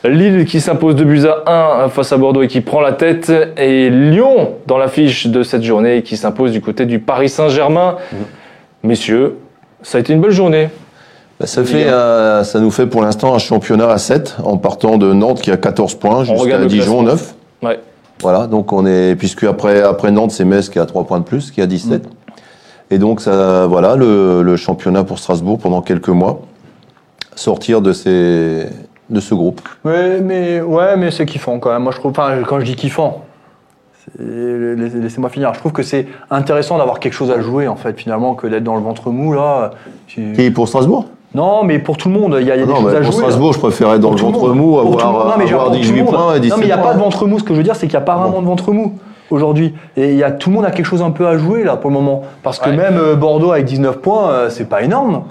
Lille 0.04 0.46
qui 0.46 0.60
s'impose 0.60 0.94
2 0.96 1.04
buts 1.04 1.26
à 1.44 1.84
1 1.84 1.88
face 1.90 2.12
à 2.12 2.16
Bordeaux 2.16 2.40
et 2.42 2.48
qui 2.48 2.62
prend 2.62 2.80
la 2.80 2.92
tête. 2.92 3.30
Et 3.58 3.90
Lyon 3.90 4.54
dans 4.66 4.78
l'affiche 4.78 5.26
de 5.26 5.42
cette 5.42 5.64
journée 5.64 6.00
qui 6.00 6.16
s'impose 6.16 6.52
du 6.52 6.62
côté 6.62 6.86
du 6.86 6.98
Paris 6.98 7.28
Saint-Germain. 7.28 7.96
Messieurs, 8.82 9.36
ça 9.82 9.98
a 9.98 10.00
été 10.00 10.14
une 10.14 10.22
belle 10.22 10.30
journée. 10.30 10.70
Bah, 11.40 11.46
ça, 11.46 11.64
fait, 11.64 11.86
euh, 11.86 12.42
ça 12.42 12.58
nous 12.58 12.70
fait 12.70 12.86
pour 12.86 13.02
l'instant 13.02 13.34
un 13.34 13.38
championnat 13.38 13.90
à 13.90 13.98
7 13.98 14.38
en 14.42 14.56
partant 14.56 14.98
de 14.98 15.12
Nantes 15.12 15.40
qui 15.40 15.52
a 15.52 15.56
14 15.56 15.94
points 15.94 16.24
jusqu'à 16.24 16.64
Dijon 16.64 17.02
classement. 17.02 17.02
9. 17.02 17.34
Ouais. 17.62 17.80
Voilà, 18.20 18.48
donc 18.48 18.72
on 18.72 18.84
est, 18.86 19.14
puisque 19.14 19.44
après, 19.44 19.80
après 19.80 20.10
Nantes, 20.10 20.32
c'est 20.32 20.44
Metz 20.44 20.68
qui 20.68 20.80
a 20.80 20.86
3 20.86 21.04
points 21.04 21.20
de 21.20 21.24
plus, 21.24 21.52
qui 21.52 21.60
a 21.60 21.66
17. 21.66 22.04
Mm. 22.04 22.08
Et 22.90 22.98
donc, 22.98 23.20
ça, 23.20 23.66
voilà, 23.66 23.94
le, 23.94 24.42
le 24.42 24.56
championnat 24.56 25.04
pour 25.04 25.18
Strasbourg 25.18 25.58
pendant 25.58 25.82
quelques 25.82 26.08
mois. 26.08 26.40
Sortir 27.36 27.82
de, 27.82 27.92
ces, 27.92 28.66
de 29.08 29.20
ce 29.20 29.34
groupe. 29.34 29.60
Ouais, 29.84 30.20
mais, 30.20 30.60
ouais, 30.60 30.96
mais 30.96 31.12
c'est 31.12 31.24
kiffant 31.24 31.60
quand 31.60 31.70
même. 31.70 31.84
Moi, 31.84 31.92
je 31.92 31.98
trouve, 31.98 32.10
enfin, 32.10 32.42
quand 32.44 32.58
je 32.58 32.64
dis 32.64 32.74
kiffant, 32.74 33.22
laissez-moi 34.18 35.30
finir. 35.30 35.54
Je 35.54 35.60
trouve 35.60 35.72
que 35.72 35.84
c'est 35.84 36.08
intéressant 36.30 36.78
d'avoir 36.78 36.98
quelque 36.98 37.12
chose 37.12 37.30
à 37.30 37.40
jouer, 37.40 37.68
en 37.68 37.76
fait, 37.76 37.96
finalement, 37.96 38.34
que 38.34 38.48
d'être 38.48 38.64
dans 38.64 38.74
le 38.74 38.82
ventre 38.82 39.10
mou, 39.10 39.34
là. 39.34 39.70
Qui 40.08 40.50
pour 40.50 40.66
Strasbourg? 40.66 41.06
Non, 41.34 41.62
mais 41.62 41.78
pour 41.78 41.96
tout 41.98 42.08
le 42.08 42.14
monde, 42.18 42.36
il 42.40 42.46
y 42.46 42.50
a, 42.50 42.56
il 42.56 42.60
y 42.60 42.62
a 42.62 42.66
des 42.66 42.72
Non, 42.72 42.80
choses 42.80 42.94
à 42.94 43.00
pour 43.00 43.12
jouer. 43.12 43.22
là. 43.22 43.28
Strasbourg, 43.28 43.52
je 43.52 43.58
préférais 43.58 43.94
être 43.96 44.00
dans 44.00 44.08
Pour 44.10 44.16
le 44.16 44.22
ventre 44.24 44.48
monde. 44.48 44.56
mou, 44.56 44.78
avoir, 44.78 45.26
Non, 45.26 45.32
mais 45.38 45.46
genre 45.46 45.60
avoir 45.60 45.64
pour 45.66 45.74
tout 45.76 45.80
18 45.82 45.98
le 45.98 46.04
monde. 46.04 46.14
points 46.14 46.34
et 46.34 46.40
17 46.40 46.50
Non, 46.50 46.56
mais 46.58 46.64
il 46.64 46.66
n'y 46.68 46.72
a 46.72 46.78
pas 46.78 46.94
de 46.94 46.98
ventre 46.98 47.26
mou. 47.26 47.38
Ce 47.38 47.44
que 47.44 47.52
je 47.52 47.58
veux 47.58 47.64
dire, 47.64 47.76
c'est 47.76 47.86
qu'il 47.86 47.98
n'y 47.98 48.02
a 48.02 48.06
pas 48.06 48.16
vraiment 48.16 48.40
de 48.40 48.46
ventre 48.46 48.72
mou 48.72 48.94
aujourd'hui. 49.30 49.74
Et 49.96 50.08
il 50.12 50.16
y 50.16 50.24
a, 50.24 50.30
tout 50.30 50.48
le 50.48 50.56
monde 50.56 50.64
a 50.64 50.70
quelque 50.70 50.86
chose 50.86 51.02
un 51.02 51.10
peu 51.10 51.26
à 51.26 51.36
jouer, 51.36 51.64
là, 51.64 51.76
pour 51.76 51.90
le 51.90 51.94
moment. 51.96 52.22
Parce 52.42 52.58
que 52.58 52.70
Ouais. 52.70 52.76
même 52.76 52.96
euh, 52.96 53.14
Bordeaux 53.14 53.52
avec 53.52 53.66
19 53.66 53.98
points, 53.98 54.30
euh, 54.30 54.50
c'est 54.50 54.68
pas 54.68 54.82
énorme. 54.82 55.22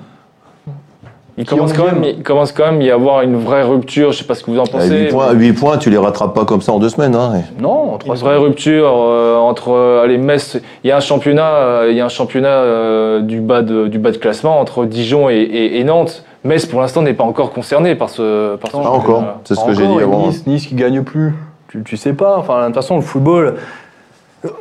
Il 1.40 1.46
commence, 1.46 1.72
quand 1.74 1.86
même, 1.86 2.04
il 2.04 2.24
commence 2.24 2.52
quand 2.52 2.72
même 2.72 2.82
à 2.82 2.84
y 2.84 2.90
avoir 2.90 3.22
une 3.22 3.36
vraie 3.36 3.62
rupture. 3.62 4.12
Je 4.12 4.18
sais 4.18 4.24
pas 4.24 4.34
ce 4.34 4.44
que 4.44 4.50
vous 4.50 4.58
en 4.60 4.64
À 4.64 4.68
pensez. 4.70 5.06
8 5.06 5.10
points, 5.10 5.32
8 5.34 5.54
points, 5.54 5.78
tu 5.78 5.92
les 5.92 5.98
rattrapes 5.98 6.34
pas 6.34 6.46
comme 6.46 6.62
ça 6.62 6.72
en 6.74 6.80
deux 6.80 6.90
semaines. 6.90 7.14
Hein. 7.16 7.42
Non, 7.60 7.94
Une 7.94 7.98
300. 8.00 8.26
vraie 8.26 8.38
rupture 8.38 8.90
euh, 8.92 9.38
entre 9.38 9.70
euh, 9.72 10.04
allez 10.04 10.18
Metz. 10.18 10.60
Il 10.84 10.88
y 10.88 10.92
a 10.92 10.98
un 10.98 11.00
championnat, 11.00 11.46
euh, 11.48 11.88
il 11.92 11.96
y 11.96 12.02
a 12.02 12.06
un 12.06 12.10
championnat 12.10 12.48
euh, 12.50 13.22
du 13.22 13.40
bas 13.40 13.62
de 13.62 13.88
du 13.88 14.00
bas 14.00 14.10
de 14.12 14.18
classement 14.18 14.60
entre 14.60 14.86
Dijon 14.86 15.30
et, 15.30 15.36
et- 15.36 15.80
et 15.80 15.84
Nantes. 15.84 16.24
Metz 16.44 16.66
pour 16.66 16.82
l'instant 16.82 17.04
n'est 17.04 17.14
pas 17.14 17.24
encore 17.26 17.52
concerné 17.52 17.94
par 17.94 18.10
ce 18.10 18.56
par 18.56 18.72
ce 18.72 18.78
Pas 18.78 18.84
championnat. 18.84 18.98
encore, 19.04 19.24
c'est 19.44 19.54
ce 19.56 19.64
que 19.64 19.74
j'ai 19.74 19.86
dit 19.86 20.00
avant. 20.02 20.28
Nice, 20.28 20.48
nice 20.48 20.66
qui 20.66 20.74
gagne 20.74 21.04
plus. 21.04 21.36
Tu, 21.70 21.84
tu 21.84 21.98
sais 21.98 22.14
pas. 22.14 22.38
Enfin, 22.40 22.62
de 22.62 22.66
toute 22.68 22.76
façon, 22.76 22.96
le 22.96 23.02
football. 23.04 23.56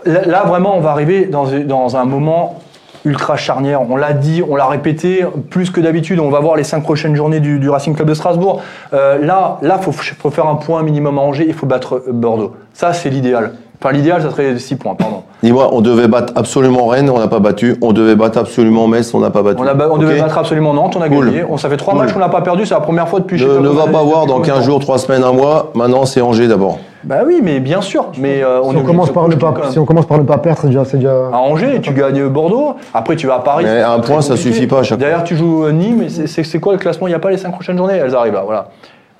Là, 0.04 0.22
là, 0.26 0.44
vraiment, 0.44 0.76
on 0.76 0.80
va 0.80 0.90
arriver 0.90 1.26
dans, 1.26 1.44
dans 1.64 1.96
un 1.96 2.04
moment 2.04 2.60
ultra 3.06 3.36
charnière. 3.36 3.80
On 3.88 3.96
l'a 3.96 4.12
dit, 4.12 4.42
on 4.46 4.56
l'a 4.56 4.66
répété, 4.66 5.24
plus 5.50 5.70
que 5.70 5.80
d'habitude. 5.80 6.20
On 6.20 6.28
va 6.30 6.40
voir 6.40 6.56
les 6.56 6.64
cinq 6.64 6.82
prochaines 6.82 7.14
journées 7.16 7.40
du, 7.40 7.58
du 7.58 7.70
Racing 7.70 7.94
Club 7.94 8.08
de 8.08 8.14
Strasbourg. 8.14 8.60
Euh, 8.92 9.18
là, 9.24 9.58
là, 9.62 9.78
faut, 9.78 9.92
faut 9.92 10.30
faire 10.30 10.46
un 10.46 10.56
point 10.56 10.82
minimum 10.82 11.18
à 11.18 11.22
Angers. 11.22 11.46
Il 11.48 11.54
faut 11.54 11.66
battre 11.66 12.02
Bordeaux. 12.12 12.52
Ça, 12.74 12.92
c'est 12.92 13.08
l'idéal. 13.08 13.52
Enfin, 13.80 13.92
l'idéal, 13.92 14.22
ça 14.22 14.30
serait 14.30 14.58
6 14.58 14.76
points, 14.76 14.94
pardon. 14.94 15.22
Dis-moi, 15.42 15.68
on 15.72 15.82
devait 15.82 16.08
battre 16.08 16.32
absolument 16.34 16.86
Rennes, 16.86 17.10
on 17.10 17.18
n'a 17.18 17.28
pas 17.28 17.40
battu. 17.40 17.76
On 17.82 17.92
devait 17.92 18.16
battre 18.16 18.38
absolument 18.38 18.88
Metz, 18.88 19.12
on 19.12 19.20
n'a 19.20 19.28
pas 19.30 19.42
battu. 19.42 19.60
On, 19.62 19.66
a, 19.66 19.74
ba- 19.74 19.88
on 19.90 19.96
Ok 19.96 20.00
devait 20.00 20.18
battre 20.20 20.38
absolument 20.38 20.72
Nantes, 20.72 20.96
on 20.96 21.02
a 21.02 21.08
Cool. 21.10 21.26
gagné. 21.26 21.44
On, 21.48 21.58
ça 21.58 21.68
fait 21.68 21.76
trois 21.76 21.92
Cool. 21.92 22.02
matchs 22.04 22.14
qu'on 22.14 22.20
n'a 22.20 22.30
pas 22.30 22.40
perdu. 22.40 22.64
C'est 22.64 22.72
la 22.74 22.80
première 22.80 23.06
fois 23.06 23.20
depuis. 23.20 23.36
je 23.36 23.46
sais 23.46 23.50
Ne, 23.52 23.56
pas 23.58 23.62
ne 23.64 23.68
va 23.68 23.84
pas 23.86 24.02
voir 24.02 24.24
dans 24.26 24.36
combien 24.36 24.40
de 24.40 24.46
15 24.46 24.56
temps. 24.60 24.62
jours, 24.64 24.80
3 24.80 24.98
semaines, 24.98 25.24
un 25.24 25.32
mois. 25.32 25.72
Maintenant, 25.74 26.06
c'est 26.06 26.22
Angers 26.22 26.48
d'abord. 26.48 26.78
Bah 27.06 27.20
oui, 27.24 27.40
mais 27.42 27.60
bien 27.60 27.80
sûr. 27.80 28.06
Mais 28.18 28.42
euh, 28.42 28.60
on, 28.62 28.70
Si 28.72 28.76
est 28.76 28.80
on, 28.80 28.84
commence 28.84 29.10
par 29.12 29.28
ne 29.28 29.36
pas, 29.36 29.54
si 29.70 29.78
on 29.78 29.84
commence 29.86 30.06
par 30.06 30.18
ne 30.18 30.24
pas 30.24 30.38
perdre, 30.38 30.58
c'est 30.60 30.66
déjà, 30.66 30.84
c'est 30.84 30.96
déjà. 30.96 31.28
à 31.32 31.36
Angers, 31.36 31.80
tu 31.80 31.92
gagnes 31.94 32.26
Bordeaux. 32.28 32.74
Après, 32.92 33.14
tu 33.14 33.26
vas 33.28 33.36
à 33.36 33.38
Paris. 33.38 33.64
Mais 33.64 33.80
un 33.80 34.00
point, 34.00 34.20
ça 34.22 34.36
suffit 34.36 34.66
pas 34.66 34.80
à 34.80 34.82
chaque 34.82 34.98
Derrière, 34.98 35.22
tu 35.24 35.36
joues 35.36 35.64
euh, 35.64 35.72
Nîmes. 35.72 36.02
et 36.02 36.08
c'est- 36.08 36.26
C'est 36.26 36.42
c'est 36.42 36.58
quoi 36.58 36.72
le 36.72 36.78
classement? 36.80 37.06
Il 37.06 37.10
n'y 37.10 37.14
a 37.16 37.20
pas 37.20 37.30
les 37.30 37.36
cinq 37.38 37.52
prochaines 37.52 37.78
journées 37.78 37.94
Elles 37.94 38.14
arrivent 38.14 38.34
là, 38.34 38.42
voilà. 38.44 38.68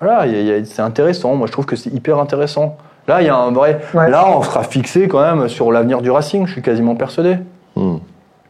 Voilà, 0.01 0.26
il 0.26 0.32
y 0.32 0.37
a- 0.37 0.41
il 0.41 0.47
y 0.47 0.53
a- 0.53 0.64
c'est 0.64 0.82
intéressant. 0.82 1.34
Moi, 1.37 1.47
je 1.47 1.53
trouve 1.53 1.64
que 1.64 1.76
c'est 1.76 1.91
hyper 1.95 2.18
intéressant. 2.18 2.76
Là, 3.09 3.22
il 3.22 3.26
y 3.26 3.30
a 3.30 3.37
un 3.37 3.53
vrai. 3.53 3.80
Ouais. 3.95 4.11
Là, 4.11 4.24
on 4.37 4.43
sera 4.43 4.64
fixé 4.64 5.07
quand 5.07 5.20
même 5.20 5.49
sur 5.49 5.70
l'avenir 5.70 6.03
du 6.03 6.11
Racing. 6.11 6.45
Je 6.47 6.53
suis 6.53 6.62
quasiment 6.62 6.97
persuadé. 6.97 7.39
Hmm. 7.76 7.99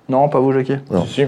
Non, 0.08 0.28
pas 0.30 0.38
vous, 0.40 0.52
Jackie. 0.52 0.78
Non. 0.90 1.04
Si. 1.04 1.14
Si, 1.14 1.26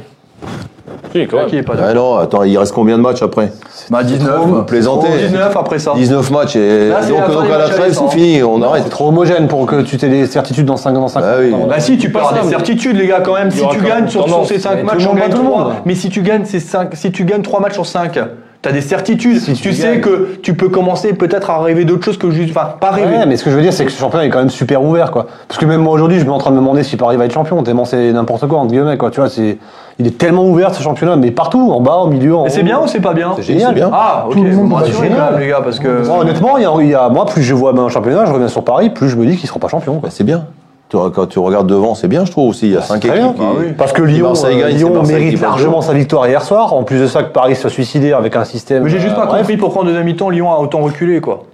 quand 1.26 1.36
même. 1.36 1.44
Jackie 1.46 1.56
est 1.58 1.62
pas 1.62 1.74
Ah 1.82 1.94
non, 1.94 2.16
attends, 2.16 2.42
il 2.44 2.56
reste 2.58 2.72
combien 2.72 2.96
de 2.96 3.02
matchs 3.02 3.22
après 3.22 3.52
Bah, 3.90 4.02
19. 4.02 4.40
Vous 4.46 4.62
plaisantez. 4.62 5.08
19 5.28 5.56
après 5.56 5.78
ça. 5.78 5.92
19 5.94 6.30
matchs 6.30 6.56
et 6.56 6.88
Là, 6.88 6.98
c'est 7.02 7.08
donc, 7.10 7.18
la 7.20 7.26
fin 7.26 7.32
donc 7.32 7.46
des 7.46 7.52
à 7.52 7.52
la 7.52 7.58
matchs 7.64 7.70
trêve, 7.74 7.82
récents. 7.84 8.08
c'est 8.10 8.16
fini, 8.18 8.42
on 8.42 8.58
C'est 8.60 8.64
arrête. 8.66 8.88
trop 8.90 9.08
homogène 9.08 9.48
pour 9.48 9.66
que 9.66 9.82
tu 9.82 9.96
aies 10.04 10.08
des 10.08 10.26
certitudes 10.26 10.66
dans 10.66 10.76
5 10.76 10.92
dans 10.92 11.08
5 11.08 11.20
Bah 11.20 11.26
oui. 11.40 11.54
Bah 11.68 11.80
si, 11.80 11.96
tu 11.98 12.08
peux 12.08 12.14
Pas 12.14 12.18
avoir 12.20 12.34
ça, 12.34 12.40
des 12.40 12.44
mais- 12.46 12.50
certitudes, 12.50 12.96
les 12.96 13.06
gars, 13.06 13.20
quand 13.20 13.34
même. 13.34 13.48
Y 13.48 13.52
Si 13.52 13.60
aura 13.62 13.74
tu 13.74 13.80
quand 13.80 13.88
gagnes 13.88 14.08
sur, 14.08 14.22
sur 14.24 14.32
tendance. 14.32 14.48
ces 14.48 14.58
5 14.58 14.74
Mais 14.76 14.82
matchs, 14.84 14.98
le 14.98 15.04
on 15.04 15.08
monde 15.08 15.18
gagne 15.18 15.28
bat 15.30 15.36
tout 15.36 15.42
le 15.42 15.48
3. 15.48 15.64
monde. 15.64 15.72
Mais 15.84 15.94
si 15.94 16.08
tu 16.10 16.22
gagnes 16.22 16.44
ces 16.44 16.60
5, 16.60 16.90
si 16.94 17.10
tu 17.12 17.24
gagnes 17.24 17.42
3 17.42 17.60
matchs 17.60 17.74
sur 17.74 17.86
5, 17.86 18.18
t'as 18.62 18.72
des 18.72 18.80
certitudes. 18.80 19.40
Si 19.40 19.52
tu 19.54 19.62
tu 19.62 19.72
sais 19.74 20.00
que 20.00 20.38
tu 20.42 20.54
peux 20.54 20.68
commencer 20.68 21.12
peut-être 21.12 21.50
à 21.50 21.60
rêver 21.60 21.84
d'autre 21.84 22.04
chose 22.04 22.18
que 22.18 22.30
juste. 22.30 22.50
Enfin, 22.56 22.74
pas 22.80 22.90
rêver. 22.90 23.16
Ouais, 23.16 23.26
mais 23.26 23.36
ce 23.36 23.44
que 23.44 23.50
je 23.50 23.56
veux 23.56 23.62
dire, 23.62 23.72
c'est 23.72 23.84
que 23.84 23.90
ce 23.92 23.98
championnat 23.98 24.26
est 24.26 24.30
quand 24.30 24.38
même 24.38 24.50
super 24.50 24.82
ouvert, 24.82 25.10
quoi. 25.10 25.26
Parce 25.46 25.58
que 25.60 25.66
même 25.66 25.80
moi 25.82 25.92
aujourd'hui, 25.92 26.16
je 26.18 26.22
suis 26.22 26.30
en 26.30 26.38
train 26.38 26.50
de 26.50 26.56
me 26.56 26.60
demander 26.60 26.82
si 26.82 26.96
Paris 26.96 27.16
va 27.16 27.24
être 27.24 27.32
champion, 27.32 27.62
tellement 27.62 27.84
c'est 27.84 28.12
n'importe 28.12 28.46
quoi, 28.48 28.58
entre 28.58 28.72
guillemets, 28.72 28.96
quoi. 28.96 29.10
Tu 29.10 29.20
vois, 29.20 29.28
c'est, 29.28 29.58
il 29.98 30.06
est 30.06 30.18
tellement 30.18 30.44
ouvert 30.46 30.74
ce 30.74 30.82
championnat, 30.82 31.16
mais 31.16 31.30
partout, 31.30 31.70
en 31.72 31.80
bas, 31.80 31.96
au 31.96 32.08
milieu, 32.08 32.34
en 32.36 32.46
Et 32.46 32.50
c'est 32.50 32.62
bien 32.62 32.80
ou 32.80 32.86
c'est 32.86 33.00
pas 33.00 33.14
bien 33.14 33.32
C'est 33.36 33.42
génial. 33.42 33.74
Bien. 33.74 33.90
Ah, 33.92 34.24
ok. 34.26 34.32
Tout 34.34 34.44
le 34.44 34.50
monde 34.52 34.68
Bon, 34.68 34.78
même, 34.78 35.40
les 35.40 35.48
gars, 35.48 35.60
parce 35.62 35.78
que. 35.78 36.06
Moi, 36.06 36.18
honnêtement, 36.18 36.56
il 36.58 36.62
y, 36.62 36.66
a, 36.66 36.72
il 36.80 36.88
y 36.88 36.94
a- 36.94 37.08
moi, 37.08 37.26
plus 37.26 37.42
je 37.42 37.54
vois 37.54 37.72
un 37.78 37.88
championnat, 37.88 38.24
je 38.26 38.32
reviens 38.32 38.48
sur 38.48 38.64
Paris, 38.64 38.90
plus 38.90 39.08
je 39.08 39.16
me 39.16 39.26
dis 39.26 39.36
qu'il 39.36 39.48
sera 39.48 39.58
pas 39.60 39.68
champion. 39.68 39.94
quoi. 39.94 40.08
Bah, 40.08 40.14
c'est 40.16 40.24
bien. 40.24 40.44
Tu- 40.88 40.96
Quand 41.14 41.26
tu 41.26 41.38
regardes 41.38 41.66
devant, 41.66 41.94
c'est 41.94 42.08
bien, 42.08 42.24
je 42.24 42.30
trouve 42.30 42.48
aussi. 42.48 42.66
Il 42.68 42.72
y 42.72 42.76
a 42.76 42.80
5 42.80 43.00
très 43.00 43.18
équipes. 43.18 43.34
qui- 43.34 43.40
Bah 43.40 43.46
oui. 43.58 43.66
Parce 43.76 43.92
que 43.92 44.00
Lyon, 44.02 44.28
Marseille 44.28 44.56
euh, 44.62 44.68
gagne, 44.68 44.76
Lyon 44.76 45.02
qui 45.02 45.12
mérite 45.12 45.40
largement 45.40 45.82
sa 45.82 45.92
victoire 45.92 46.26
hier 46.26 46.42
soir. 46.42 46.72
En 46.72 46.82
plus 46.82 46.98
de 47.00 47.06
ça, 47.06 47.22
que 47.22 47.32
Paris 47.32 47.56
soit 47.56 47.68
suicidé 47.70 48.12
avec 48.12 48.34
un 48.36 48.44
système. 48.44 48.84
Mais 48.84 48.90
j'ai 48.90 48.98
juste 49.00 49.12
euh, 49.12 49.16
pas 49.20 49.26
bref. 49.26 49.40
compris 49.40 49.56
pourquoi 49.58 49.82
en 49.82 49.84
deuxième 49.84 50.04
mi-temps 50.04 50.30
Lyon 50.30 50.50
a 50.50 50.56
autant 50.58 50.78
reculé, 50.80 51.20
quoi. 51.20 51.44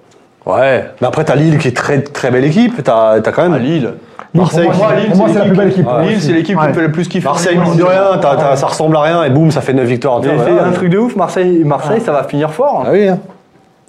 Ouais. 0.46 0.84
Mais 1.00 1.06
après, 1.06 1.24
t'as 1.24 1.34
Lille 1.36 1.58
qui 1.58 1.68
est 1.68 1.76
très 1.76 2.02
très 2.02 2.30
belle 2.30 2.44
équipe. 2.44 2.82
T'as 2.84 3.12
as 3.14 3.20
quand 3.20 3.42
même. 3.42 3.54
À 3.54 3.58
Lille. 3.58 3.94
Marseille, 4.34 4.66
Pour 4.66 4.74
moi, 4.76 4.88
c'est- 4.90 5.00
Lille, 5.00 5.08
pour 5.10 5.16
moi, 5.18 5.28
c'est 5.32 5.38
la 5.38 5.44
plus 5.46 5.56
belle 5.56 5.68
équipe. 5.68 5.86
Lille, 6.02 6.20
c'est 6.20 6.32
l'équipe 6.32 6.56
qui 6.58 6.62
Ouais. 6.62 6.68
me 6.68 6.74
fait 6.74 6.80
le 6.82 6.92
plus 6.92 7.08
kiffer. 7.08 7.24
Marseille, 7.28 7.56
mine 7.58 7.76
de 7.76 7.82
rien, 7.84 8.18
t'as- 8.20 8.36
t'as- 8.36 8.56
ça 8.56 8.66
ressemble 8.66 8.96
à 8.96 9.00
rien 9.02 9.24
et 9.24 9.30
boum, 9.30 9.50
ça 9.50 9.60
fait 9.60 9.72
9 9.72 9.86
victoires. 9.86 10.20
Tiens, 10.22 10.32
fait 10.38 10.50
voilà. 10.52 10.68
un 10.68 10.72
truc 10.72 10.90
de 10.90 10.98
ouf, 10.98 11.14
Marseille, 11.16 11.62
Marseille 11.64 12.00
ça 12.00 12.12
va 12.12 12.24
finir 12.24 12.50
fort. 12.52 12.84
Ah 12.86 12.90
oui. 12.92 13.08
hein. 13.08 13.18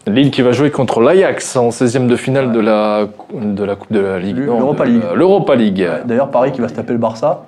Lille 0.08 0.30
qui 0.32 0.42
va 0.44 0.52
jouer 0.52 0.70
contre 0.70 1.02
l'Ajax 1.02 1.56
en 1.56 1.70
16e 1.70 2.06
de 2.08 2.16
finale 2.16 2.52
de 2.52 2.60
la 2.60 3.08
de 3.34 3.64
la 3.64 3.76
Coupe 3.76 3.92
de 3.92 4.00
la 4.00 4.20
Ligue. 4.20 4.38
L'Europa 4.38 4.86
League. 4.86 5.02
L'Europa 5.16 5.56
League. 5.56 5.88
D'ailleurs, 6.06 6.30
Paris 6.30 6.52
qui 6.52 6.62
va 6.62 6.68
se 6.68 6.74
taper 6.74 6.94
le 6.94 7.00
Barça. 7.00 7.42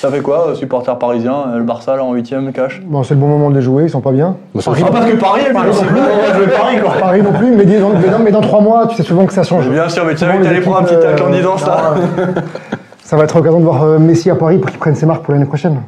Ça 0.00 0.10
fait 0.10 0.20
quoi, 0.20 0.48
euh, 0.48 0.54
supporter 0.56 0.98
parisien 0.98 1.32
euh, 1.54 1.58
Le 1.58 1.62
Barça, 1.62 1.94
là, 1.94 2.02
en 2.02 2.12
8ème, 2.12 2.50
cash? 2.50 2.82
Bon, 2.84 3.04
c'est 3.04 3.14
le 3.14 3.20
bon 3.20 3.28
moment 3.28 3.50
de 3.50 3.54
les 3.54 3.62
jouer, 3.62 3.84
ils 3.84 3.90
sont 3.90 4.00
pas 4.00 4.10
bien. 4.10 4.34
Ah, 4.56 4.60
parce 4.64 5.06
que 5.06 5.14
Paris, 5.16 5.42
elle 5.46 5.52
Paris 5.52 5.68
aussi. 5.70 5.82
non 5.84 5.88
plus. 5.90 6.00
Je 6.34 6.38
veux 6.40 6.50
Paris, 6.50 6.76
quoi. 6.82 6.92
Paris 6.98 7.22
non 7.22 7.32
plus, 7.32 7.54
mais, 7.54 7.64
dis- 7.64 7.76
mais 7.76 8.08
dans, 8.10 8.18
mais 8.18 8.30
dans 8.32 8.40
trois 8.40 8.60
mois, 8.60 8.88
tu 8.88 8.96
sais 8.96 9.04
souvent 9.04 9.26
que 9.26 9.32
ça 9.32 9.44
change. 9.44 9.68
Bien 9.68 9.88
sûr, 9.88 10.04
mais 10.04 10.14
tu 10.14 10.18
savais 10.18 10.38
que 10.38 10.42
t'allais 10.42 10.60
prendre 10.60 10.78
un 10.78 10.82
petit 10.82 10.98
tacle 10.98 11.22
en 11.22 11.26
euh, 11.32 11.36
disant 11.36 11.56
ça. 11.56 11.94
Ça 13.04 13.16
va 13.16 13.24
être 13.24 13.36
l'occasion 13.36 13.60
de 13.60 13.64
voir 13.64 13.84
Messi 14.00 14.30
à 14.30 14.34
Paris 14.34 14.58
pour 14.58 14.70
qu'il 14.70 14.78
prenne 14.80 14.94
ses 14.94 15.04
marques 15.06 15.22
pour 15.22 15.34
l'année 15.34 15.44
prochaine. 15.44 15.82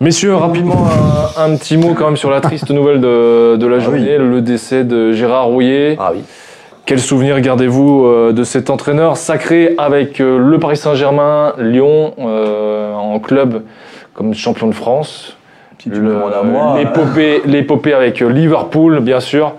Messieurs, 0.00 0.34
rapidement 0.34 0.86
un, 1.38 1.52
un 1.52 1.56
petit 1.56 1.76
mot 1.78 1.94
quand 1.94 2.04
même 2.06 2.16
sur 2.18 2.30
la 2.30 2.40
triste 2.42 2.70
nouvelle 2.70 3.00
de, 3.00 3.56
de 3.56 3.66
la 3.66 3.78
journée, 3.78 4.18
le 4.18 4.42
décès 4.42 4.84
de 4.84 5.12
Gérard 5.12 5.46
Rouillet. 5.46 5.96
Ah 5.98 6.10
oui. 6.14 6.20
Quel 6.84 7.00
souvenir 7.00 7.40
gardez-vous 7.40 8.04
euh, 8.04 8.32
de 8.32 8.44
cet 8.44 8.68
entraîneur 8.70 9.16
sacré 9.16 9.74
avec 9.78 10.20
euh, 10.20 10.38
le 10.38 10.58
Paris 10.58 10.76
Saint-Germain, 10.76 11.54
Lyon 11.58 12.12
euh, 12.18 12.92
en 12.94 13.18
club 13.18 13.62
comme 14.14 14.34
champion 14.34 14.66
de 14.68 14.74
France? 14.74 15.36
Euh, 15.90 16.84
L'épopée 17.46 17.94
avec 17.94 18.20
Liverpool, 18.20 19.00
bien 19.00 19.20
sûr. 19.20 19.54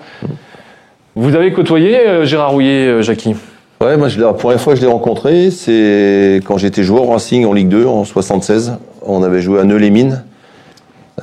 Vous 1.15 1.35
avez 1.35 1.51
côtoyé 1.51 1.97
Gérard 2.23 2.51
Rouillet, 2.51 3.01
Jackie? 3.01 3.35
Ouais, 3.81 3.97
moi, 3.97 4.07
je 4.07 4.19
la 4.19 4.33
première 4.33 4.59
fois 4.59 4.73
que 4.73 4.79
je 4.79 4.85
l'ai 4.85 4.91
rencontré, 4.91 5.51
c'est 5.51 6.41
quand 6.45 6.57
j'étais 6.57 6.83
joueur 6.83 7.03
au 7.03 7.11
Racing 7.11 7.45
en 7.45 7.53
Ligue 7.53 7.69
2 7.69 7.85
en 7.85 8.03
76. 8.03 8.77
On 9.05 9.23
avait 9.23 9.41
joué 9.41 9.59
à 9.59 9.63
Neu-les-Mines, 9.63 10.23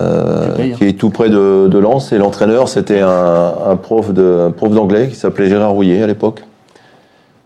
euh, 0.01 0.75
qui 0.77 0.85
est 0.85 0.99
tout 0.99 1.11
près 1.11 1.29
de, 1.31 1.69
de 1.69 1.79
Lens. 1.79 2.13
Et 2.13 2.19
l'entraîneur, 2.19 2.69
c'était 2.69 3.01
un, 3.01 3.53
un 3.69 3.77
prof 3.77 4.13
de- 4.13 4.47
un 4.49 4.51
prof 4.51 4.71
d'anglais 4.73 5.09
qui 5.09 5.15
s'appelait 5.17 5.49
Gérard 5.49 5.73
Rouillet 5.73 6.03
à 6.03 6.07
l'époque. 6.07 6.43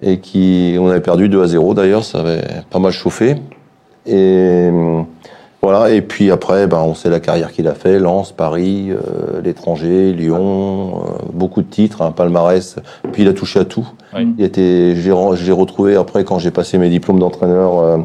Et 0.01 0.18
qui, 0.20 0.76
on 0.80 0.88
avait 0.88 1.01
perdu 1.01 1.28
2 1.28 1.42
à 1.42 1.46
0 1.49 1.74
d'ailleurs, 1.74 2.05
ça 2.05 2.20
avait 2.20 2.40
pas 2.70 2.78
mal 2.78 2.92
chauffé. 2.92 3.34
Et 4.07 4.70
voilà, 5.61 5.90
et 5.90 6.03
puis 6.03 6.30
après, 6.30 6.68
ben, 6.68 6.78
on 6.86 6.94
sait 6.94 7.11
la 7.11 7.18
carrière 7.18 7.51
qu'il 7.51 7.66
a 7.66 7.74
fait, 7.74 7.99
Lens, 7.99 8.30
Paris, 8.30 8.90
euh, 8.92 9.40
l'étranger, 9.42 10.12
Lyon, 10.12 11.03
euh, 11.05 11.09
beaucoup 11.32 11.62
de 11.62 11.66
titres, 11.66 12.03
un 12.03 12.12
palmarès. 12.12 12.76
Puis 13.12 13.24
il 13.24 13.28
a 13.28 13.32
touché 13.32 13.59
à 13.59 13.64
tout. 13.64 13.86
Oui. 14.14 14.28
Il 14.38 14.44
était, 14.44 14.94
j'ai, 14.94 15.11
re- 15.11 15.34
je 15.34 15.44
l'ai 15.44 15.53
retrouvé 15.53 15.96
après 15.96 16.22
quand 16.22 16.38
j'ai 16.38 16.53
passé 16.53 16.78
mes 16.78 16.88
diplômes 16.90 17.18
d'entraîneur 17.18 17.99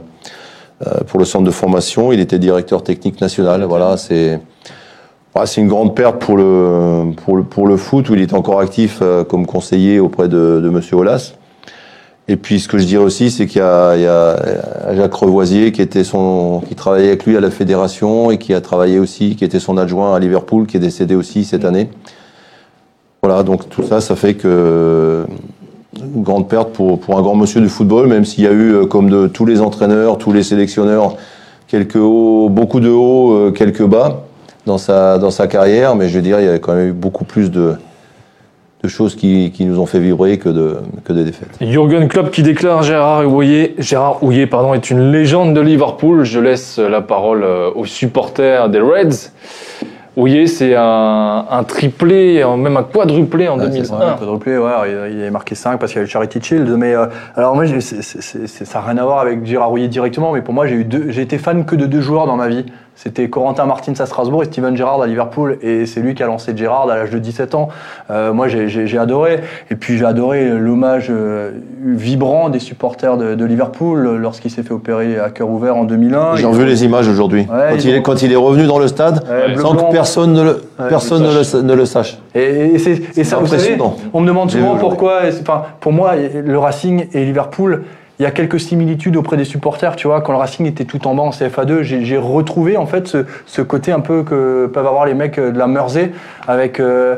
pour 1.07 1.19
le 1.19 1.25
centre 1.25 1.45
de 1.45 1.51
formation. 1.51 2.11
Il 2.11 2.19
était 2.19 2.39
directeur 2.39 2.83
technique 2.83 3.21
national. 3.21 3.63
Voilà, 3.63 3.97
c'est, 3.97 4.39
une 5.57 5.67
grande 5.67 5.95
perte 5.95 6.19
pour 6.19 6.37
le, 6.37 7.11
pour 7.23 7.37
le, 7.37 7.43
pour 7.43 7.67
le 7.67 7.77
foot 7.77 8.09
où 8.09 8.15
il 8.15 8.21
est 8.21 8.33
encore 8.33 8.59
actif 8.59 8.99
euh, 9.01 9.23
comme 9.23 9.45
conseiller 9.45 9.99
auprès 9.99 10.27
de, 10.27 10.61
de 10.63 10.69
Monsieur 10.69 10.97
Aulas. 10.97 11.33
Et 12.27 12.37
puis 12.37 12.59
ce 12.59 12.69
que 12.69 12.77
je 12.77 12.85
dirais 12.85 13.03
aussi, 13.03 13.31
c'est 13.31 13.47
qu'il 13.47 13.59
y 13.59 13.63
a, 13.63 13.97
y 13.97 14.05
a 14.05 14.95
Jacques 14.95 15.13
Revoisier 15.13 15.73
qui 15.73 15.81
était 15.81 16.05
son, 16.05 16.61
qui 16.67 16.75
travaillait 16.75 17.09
avec 17.09 17.25
lui 17.25 17.35
à 17.35 17.41
la 17.41 17.51
fédération 17.51 18.31
et 18.31 18.37
qui 18.37 18.53
a 18.53 18.61
travaillé 18.61 18.97
aussi, 18.97 19.35
qui 19.35 19.43
était 19.43 19.59
son 19.59 19.77
adjoint 19.77 20.15
à 20.15 20.19
Liverpool, 20.19 20.65
qui 20.65 20.77
est 20.77 20.79
décédé 20.79 21.15
aussi 21.15 21.43
cette 21.43 21.65
année. 21.65 21.89
Voilà, 23.21 23.43
donc 23.43 23.69
tout 23.69 23.83
ça, 23.83 23.99
ça 23.99 24.15
fait 24.15 24.35
que 24.35 25.25
une 26.01 26.23
grande 26.23 26.47
perte 26.47 26.71
pour, 26.71 26.99
un 27.09 27.21
grand 27.21 27.35
monsieur 27.35 27.61
du 27.61 27.69
football, 27.69 28.07
même 28.07 28.25
s'il 28.25 28.43
y 28.43 28.47
a 28.47 28.51
eu, 28.51 28.73
euh, 28.73 28.85
comme 28.85 29.09
de 29.09 29.27
tous 29.27 29.45
les 29.45 29.61
entraîneurs, 29.61 30.17
tous 30.17 30.33
les 30.33 30.43
sélectionneurs, 30.43 31.15
beaucoup 32.49 32.79
de 32.79 32.89
hauts, 32.89 33.33
euh, 33.33 33.51
quelques 33.51 33.85
bas 33.85 34.25
dans 34.65 34.77
sa, 34.77 35.47
carrière, 35.49 35.95
mais 35.95 36.07
je 36.07 36.15
veux 36.15 36.21
dire, 36.21 36.39
il 36.39 36.45
y 36.45 36.49
a 36.49 36.59
quand 36.59 36.73
même 36.73 36.89
eu 36.89 36.93
beaucoup 36.93 37.25
plus 37.25 37.51
de, 37.51 37.75
choses 38.85 39.15
qui, 39.15 39.51
nous 39.61 39.79
ont 39.79 39.85
fait 39.85 39.99
vibrer 39.99 40.37
que, 40.37 40.49
de, 40.49 40.77
des 41.09 41.23
défaites. 41.23 41.57
Jürgen 41.61 42.07
Klopp 42.07 42.31
qui 42.31 42.43
déclare 42.43 42.83
Gérard 42.83 43.25
Houillet, 43.25 43.75
Gérard 43.77 44.19
est 44.73 44.89
une 44.89 45.11
légende 45.11 45.53
de 45.53 45.61
Liverpool. 45.61 46.23
Je 46.23 46.39
laisse 46.39 46.79
la 46.79 47.01
parole 47.01 47.43
euh, 47.43 47.71
aux 47.75 47.85
supporters 47.85 48.69
des 48.69 48.79
Reds. 48.79 49.31
Houillet, 50.15 50.45
c'est 50.45 50.75
un, 50.75 51.45
un 51.49 51.63
triplé, 51.63 52.43
même 52.57 52.77
un 52.77 52.83
quadruplé 52.83 53.47
en 53.47 53.57
c'est 53.57 53.65
2001. 53.69 53.97
Ouais, 53.99 54.05
quadruplé, 54.19 54.57
ouais, 54.59 54.71
il, 54.85 55.15
il 55.15 55.21
avait 55.21 55.31
marqué 55.31 55.55
5 55.55 55.79
parce 55.79 55.91
qu'il 55.91 55.99
y 55.99 56.01
a 56.01 56.03
le 56.03 56.09
Charity 56.09 56.39
Shield. 56.41 56.69
Mais 56.77 56.93
euh, 56.93 57.07
alors 57.35 57.55
moi, 57.55 57.65
j'ai- 57.65 57.81
c'est- 57.81 58.03
c'est- 58.03 58.21
c'est- 58.47 58.65
ça 58.65 58.79
n'a 58.79 58.85
rien 58.85 58.97
à 58.99 59.05
voir 59.05 59.19
avec 59.19 59.43
Gérard 59.43 59.69
Rouillet 59.69 59.87
directement, 59.87 60.31
mais 60.31 60.41
pour 60.41 60.53
moi, 60.53 60.67
j'ai 60.67 60.75
eu 60.75 60.87
j'ai 61.09 61.21
été 61.23 61.37
fan 61.39 61.65
que 61.65 61.75
de 61.75 61.87
deux 61.87 62.01
joueurs 62.01 62.27
dans 62.27 62.35
ma 62.35 62.47
vie. 62.47 62.65
C'était 62.95 63.27
Corentin 63.27 63.65
Martins 63.65 63.93
à 63.99 64.05
Strasbourg 64.05 64.43
et 64.43 64.45
Steven 64.45 64.77
Gerrard 64.77 65.01
à 65.01 65.07
Liverpool. 65.07 65.57
Et 65.61 65.85
c'est 65.85 65.99
lui 65.99 66.13
qui 66.13 66.21
a 66.23 66.27
lancé 66.27 66.55
Gerrard 66.55 66.89
à 66.89 66.95
l'âge 66.95 67.09
de 67.09 67.17
17 67.19 67.55
ans. 67.55 67.69
Euh, 68.11 68.31
moi, 68.33 68.47
j'ai- 68.47 68.97
adoré. 68.97 69.39
Et 69.71 69.75
puis, 69.75 69.97
j'ai 69.97 70.05
adoré 70.05 70.47
l'hommage 70.49 71.07
euh, 71.09 71.51
vibrant 71.83 72.49
des 72.49 72.59
supporters 72.59 73.17
de, 73.17 73.35
de 73.35 73.45
Liverpool 73.45 74.17
lorsqu'il 74.17 74.51
s'est 74.51 74.63
fait 74.63 74.73
opérer 74.73 75.17
à 75.19 75.31
cœur 75.31 75.49
ouvert 75.49 75.75
en 75.75 75.83
2001. 75.85 76.35
J'ai 76.35 76.47
Ils- 76.47 76.53
vu 76.55 76.65
les 76.65 76.85
images 76.85 77.07
aujourd'hui. 77.07 77.41
Ouais, 77.51 77.71
quand, 77.71 77.83
il 77.83 77.95
est, 77.95 78.01
quand 78.03 78.21
il 78.21 78.31
est 78.31 78.35
revenu 78.37 78.67
dans 78.67 78.79
le 78.79 78.87
stade, 78.87 79.23
Ouais, 79.27 79.55
sans 79.59 79.73
blanc. 79.73 79.87
que 79.87 79.91
personne 79.93 80.33
ne 80.33 80.43
le, 80.43 80.61
personne 80.87 81.23
le 81.23 81.29
ne 81.29 81.61
le, 81.61 81.61
ne 81.63 81.73
le 81.73 81.85
sache. 81.85 82.19
Et, 82.35 82.41
et 82.75 82.77
c'est 82.79 83.17
et 83.17 83.23
ça, 83.23 83.37
vous 83.37 83.47
savez, 83.47 83.77
on 84.13 84.21
me 84.21 84.27
demande 84.27 84.51
souvent 84.51 84.75
pourquoi. 84.77 85.21
Enfin, 85.41 85.63
pour 85.79 85.91
moi, 85.91 86.13
le 86.15 86.57
Racing 86.59 87.07
et 87.13 87.25
Liverpool, 87.25 87.83
il 88.19 88.23
y 88.23 88.25
a 88.25 88.31
quelques 88.31 88.59
similitudes 88.59 89.17
auprès 89.17 89.37
des 89.37 89.45
supporters. 89.45 89.95
Tu 89.95 90.07
vois, 90.07 90.21
quand 90.21 90.31
le 90.31 90.37
Racing 90.37 90.65
était 90.65 90.85
tout 90.85 91.07
en 91.07 91.15
bas 91.15 91.23
en 91.23 91.31
CFA2, 91.31 91.81
j'ai 91.81 92.17
retrouvé 92.17 92.77
en 92.77 92.85
fait 92.85 93.17
ce, 93.45 93.61
côté 93.61 93.91
un 93.91 93.99
peu 93.99 94.23
que 94.23 94.67
peuvent 94.67 94.87
avoir 94.87 95.05
les 95.05 95.13
mecs 95.13 95.39
de 95.39 95.57
la 95.57 95.67
Mersey, 95.67 96.11
avec 96.47 96.79
euh, 96.79 97.15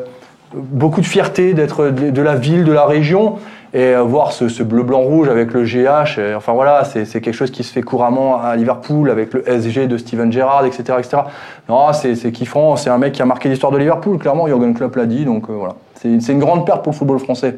beaucoup 0.54 1.02
de 1.02 1.06
fierté 1.06 1.54
d'être 1.54 1.89
de, 1.89 2.22
la 2.22 2.36
ville, 2.36 2.64
de 2.64 2.72
la 2.72 2.86
région. 2.86 3.36
Et 3.74 3.93
euh, 3.93 4.04
voir 4.04 4.32
ce, 4.32 4.48
ce 4.48 4.64
bleu, 4.64 4.84
blanc, 4.84 5.02
rouge 5.02 5.28
avec 5.28 5.52
le 5.52 5.64
GH, 5.66 6.18
enfin 6.38 6.54
voilà, 6.54 6.86
c'est 6.86 7.06
quelque 7.20 7.34
chose 7.34 7.52
qui 7.52 7.64
se 7.64 7.74
fait 7.74 7.82
couramment 7.82 8.41
à 8.41 8.56
Liverpool 8.56 9.10
avec 9.10 9.34
le 9.34 9.43
SG 9.46 9.88
de 9.88 9.98
Steven 9.98 10.32
Gerrard, 10.32 10.66
etc. 10.66 10.84
etc. 10.98 11.24
Non, 11.68 11.91
c'est 11.91 12.32
kiffant, 12.32 12.78
c'est 12.78 12.89
un 12.89 12.98
mec 12.98 13.12
qui 13.12 13.22
a 13.22 13.26
marqué 13.26 13.50
l'histoire 13.50 13.74
de 13.74 13.78
Liverpool, 13.78 14.18
clairement, 14.18 14.48
Jürgen 14.48 14.74
Klopp 14.74 14.96
l'a 14.96 15.06
dit, 15.06 15.26
donc 15.26 15.50
euh, 15.50 15.54
voilà. 15.54 15.76
C'est 15.96 16.32
une 16.32 16.39
grande 16.39 16.66
perte 16.66 16.84
pour 16.84 16.93
le 16.93 16.98
football 16.98 17.20
français. 17.20 17.58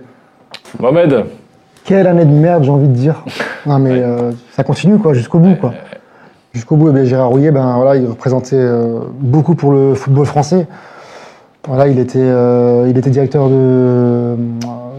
Mohamed, 0.80 1.26
Quelle 1.88 2.06
année 2.06 2.26
de 2.26 2.32
merde, 2.32 2.66
j'ai 2.66 2.70
envie 2.70 2.90
de 2.90 2.94
dire. 2.94 3.24
Non, 3.66 3.80
mais 3.80 4.02
euh, 4.02 4.32
ça 4.52 4.64
continue, 4.64 4.98
quoi, 4.98 5.14
jusqu'au 5.14 5.40
bout, 5.40 5.56
quoi. 5.56 5.74
Jusqu'au 6.54 6.76
bout, 6.78 6.90
et 6.90 6.94
bien, 6.94 7.04
Gérard 7.04 7.30
Rouillet, 7.30 7.52
ben, 7.52 7.76
voilà, 7.76 7.98
il 7.98 8.08
représentait 8.08 8.56
euh, 8.56 9.00
beaucoup 9.20 9.56
pour 9.56 9.72
le 9.72 9.94
football 9.94 10.26
français. 10.26 10.68
Voilà, 11.68 11.88
il 11.88 12.00
était, 12.00 12.20
euh, 12.22 12.88
il 12.90 12.98
était 12.98 13.10
directeur 13.10 13.48
de, 13.50 13.54
euh, 13.56 14.36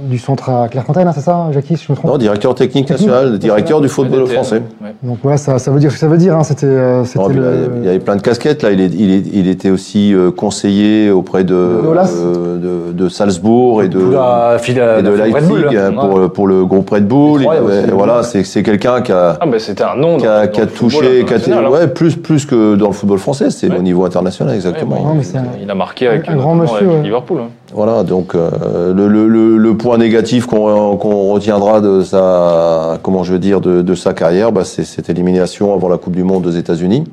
du 0.09 0.19
centre 0.19 0.49
à 0.49 0.69
Clairefontaine, 0.69 1.07
hein, 1.07 1.13
c'est 1.15 1.21
ça, 1.21 1.49
Jackie, 1.53 1.77
si 1.77 1.85
je 1.87 1.93
me 1.93 1.97
trompe? 1.97 2.11
Non, 2.13 2.17
directeur 2.19 2.55
technique 2.55 2.89
national, 2.89 3.39
directeur 3.39 3.81
du 3.83 3.89
football 3.89 4.21
DTN, 4.25 4.35
français. 4.35 4.63
ouais. 4.83 4.95
Donc 5.03 5.19
voilà, 5.23 5.37
ça, 5.37 5.59
ça 5.59 5.71
veut 5.71 5.81
dire 5.81 5.91
ce 5.91 5.97
que 5.97 6.01
ça 6.01 6.09
veut 6.09 6.17
dire. 6.17 6.35
Hein. 6.35 6.45
C'était, 6.45 6.65
euh, 6.67 7.05
c'était 7.05 7.29
là, 7.29 7.35
le- 7.35 7.71
Il 7.81 7.85
y 7.85 7.89
avait 7.91 7.99
plein 7.99 8.17
de 8.17 8.23
casquettes 8.23 8.63
là. 8.63 8.71
Il, 8.71 8.81
est, 8.81 8.87
il, 8.87 9.11
est- 9.13 9.25
il 9.35 9.49
était 9.49 9.69
aussi 9.69 10.15
euh, 10.15 10.31
conseiller 10.31 11.11
auprès 11.11 11.45
de, 11.45 11.53
De 11.53 11.83
euh, 11.87 12.89
de, 12.89 12.93
de 12.93 13.09
Salzbourg 13.11 13.83
et 13.83 13.89
de, 13.89 13.99
la 13.99 14.57
et 14.67 15.03
de 15.03 15.11
Leipzig 15.11 15.47
Bull, 15.47 15.69
euh, 15.75 15.91
pour, 15.93 16.33
pour 16.33 16.47
le 16.47 16.65
groupe 16.65 16.89
Red 16.89 17.07
Bull. 17.07 17.43
Aussi. 17.47 17.91
voilà, 17.93 18.23
c'est 18.23 18.45
c'est 18.45 18.63
quelqu'un 18.63 19.03
qui 19.03 19.13
a, 19.13 19.37
Ah, 19.41 19.47
ben 19.47 19.59
c'était 19.59 19.85
un 19.85 19.95
nom 19.97 20.17
qui 20.17 20.27
a, 20.27 20.47
dans 20.47 20.53
qui 20.53 20.61
a 20.61 20.65
le 20.65 20.71
football 20.71 21.01
touché, 21.03 21.25
qui 21.27 21.51
a 21.53 21.59
hein. 21.59 21.69
ouais, 21.71 21.87
plus, 21.87 22.17
plus 22.17 22.47
que 22.47 22.77
dans 22.77 22.87
le 22.89 22.93
football 22.95 23.19
français, 23.19 23.51
c'est 23.51 23.69
Ouais. 23.71 23.77
au 23.79 23.83
niveau 23.83 24.07
international 24.07 24.55
exactement. 24.55 25.17
il 25.63 25.71
a 25.71 25.75
marqué 25.75 26.09
avec, 26.09 26.29
un 26.31 26.37
grand 26.37 26.55
monsieur, 26.63 26.77
avec 26.87 26.91
ouais. 26.99 27.03
Liverpool. 27.03 27.41
hein. 27.43 27.49
Voilà, 27.75 28.03
donc 28.03 28.35
euh, 28.35 28.93
le, 28.95 29.09
le, 29.09 29.29
le, 29.29 29.57
le 29.57 29.77
point 29.77 29.99
négatif 29.99 30.47
qu'on 30.47 30.97
qu'on 30.97 31.33
retiendra 31.33 31.81
de 31.81 32.03
sa, 32.03 32.99
comment 33.03 33.25
je 33.25 33.33
veux 33.33 33.39
dire, 33.39 33.61
de, 33.61 33.83
de 33.83 33.95
sa 33.95 34.13
carrière, 34.15 34.53
bah, 34.53 34.65
c'est 34.65 34.85
cette 34.85 35.09
élimination 35.11 35.73
avant 35.75 35.89
la 35.89 35.97
Coupe 35.99 36.17
du 36.17 36.25
Monde 36.25 36.47
aux 36.47 36.51
États-Unis. 36.51 37.05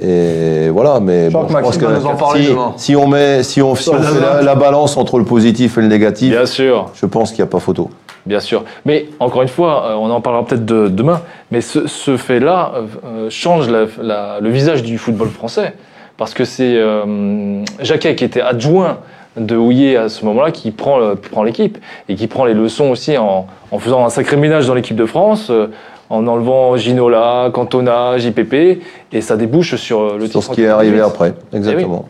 Et 0.00 0.68
voilà, 0.68 1.00
mais 1.00 1.30
Je 1.30 1.36
crois 1.36 1.46
que 1.46 1.52
pense 1.62 1.80
nous 1.80 2.06
en 2.06 2.16
parler 2.16 2.42
si, 2.44 2.50
demain. 2.50 2.72
si 2.76 2.96
on 2.96 3.06
met, 3.08 3.42
si 3.42 3.62
on, 3.62 3.74
si 3.74 3.88
on 3.88 3.94
fait 3.94 4.20
la, 4.20 4.42
la 4.42 4.54
balance 4.54 4.96
entre 4.98 5.18
le 5.18 5.24
positif 5.24 5.78
et 5.78 5.80
le 5.80 5.86
négatif, 5.88 6.32
Bien 6.32 6.44
sûr. 6.44 6.90
je 6.94 7.06
pense 7.06 7.30
qu'il 7.30 7.38
n'y 7.42 7.48
a 7.48 7.50
pas 7.50 7.60
photo. 7.60 7.88
Bien 8.26 8.40
sûr. 8.40 8.64
Mais 8.84 9.06
encore 9.20 9.40
une 9.40 9.48
fois, 9.48 9.84
euh, 9.86 9.94
on 9.94 10.10
en 10.10 10.20
parlera 10.20 10.44
peut-être 10.44 10.66
de- 10.66 10.88
demain, 10.88 11.20
mais 11.50 11.62
ce, 11.62 11.86
ce 11.86 12.16
fait-là 12.18 12.72
euh, 12.74 12.80
euh, 13.06 13.30
change 13.30 13.70
la- 13.70 13.86
la- 14.02 14.40
le 14.40 14.50
visage 14.50 14.82
du 14.82 14.98
football 14.98 15.28
français. 15.28 15.72
Parce 16.16 16.32
que 16.34 16.44
c'est 16.44 16.76
euh, 16.76 17.62
Jacquet 17.80 18.14
qui 18.14 18.24
était 18.24 18.40
adjoint 18.40 18.98
de 19.36 19.54
Houillet 19.56 19.96
à 19.96 20.08
ce 20.08 20.24
moment-là 20.24 20.50
qui 20.50 20.70
prend, 20.70 20.98
le- 20.98 21.14
prend 21.14 21.42
l'équipe 21.42 21.76
et 22.08 22.14
qui 22.14 22.26
prend 22.26 22.44
les 22.46 22.54
leçons 22.54 22.90
aussi 22.90 23.18
en, 23.18 23.46
en 23.70 23.78
faisant 23.78 24.04
un 24.04 24.08
sacré 24.08 24.36
ménage 24.36 24.66
dans 24.66 24.74
l'équipe 24.74 24.96
de 24.96 25.04
France, 25.04 25.48
euh, 25.50 25.66
en 26.08 26.26
enlevant 26.26 26.76
Ginola, 26.76 27.50
Cantona, 27.52 28.16
JPP, 28.16 28.80
et 29.12 29.20
ça 29.20 29.36
débouche 29.36 29.74
sur 29.74 30.00
euh, 30.00 30.16
le 30.18 30.26
Sur 30.26 30.40
titre 30.40 30.52
ce 30.52 30.56
qui 30.56 30.62
est 30.62 30.68
arrivé 30.68 30.92
2008. 30.98 31.06
après, 31.06 31.34
exactement. 31.52 32.08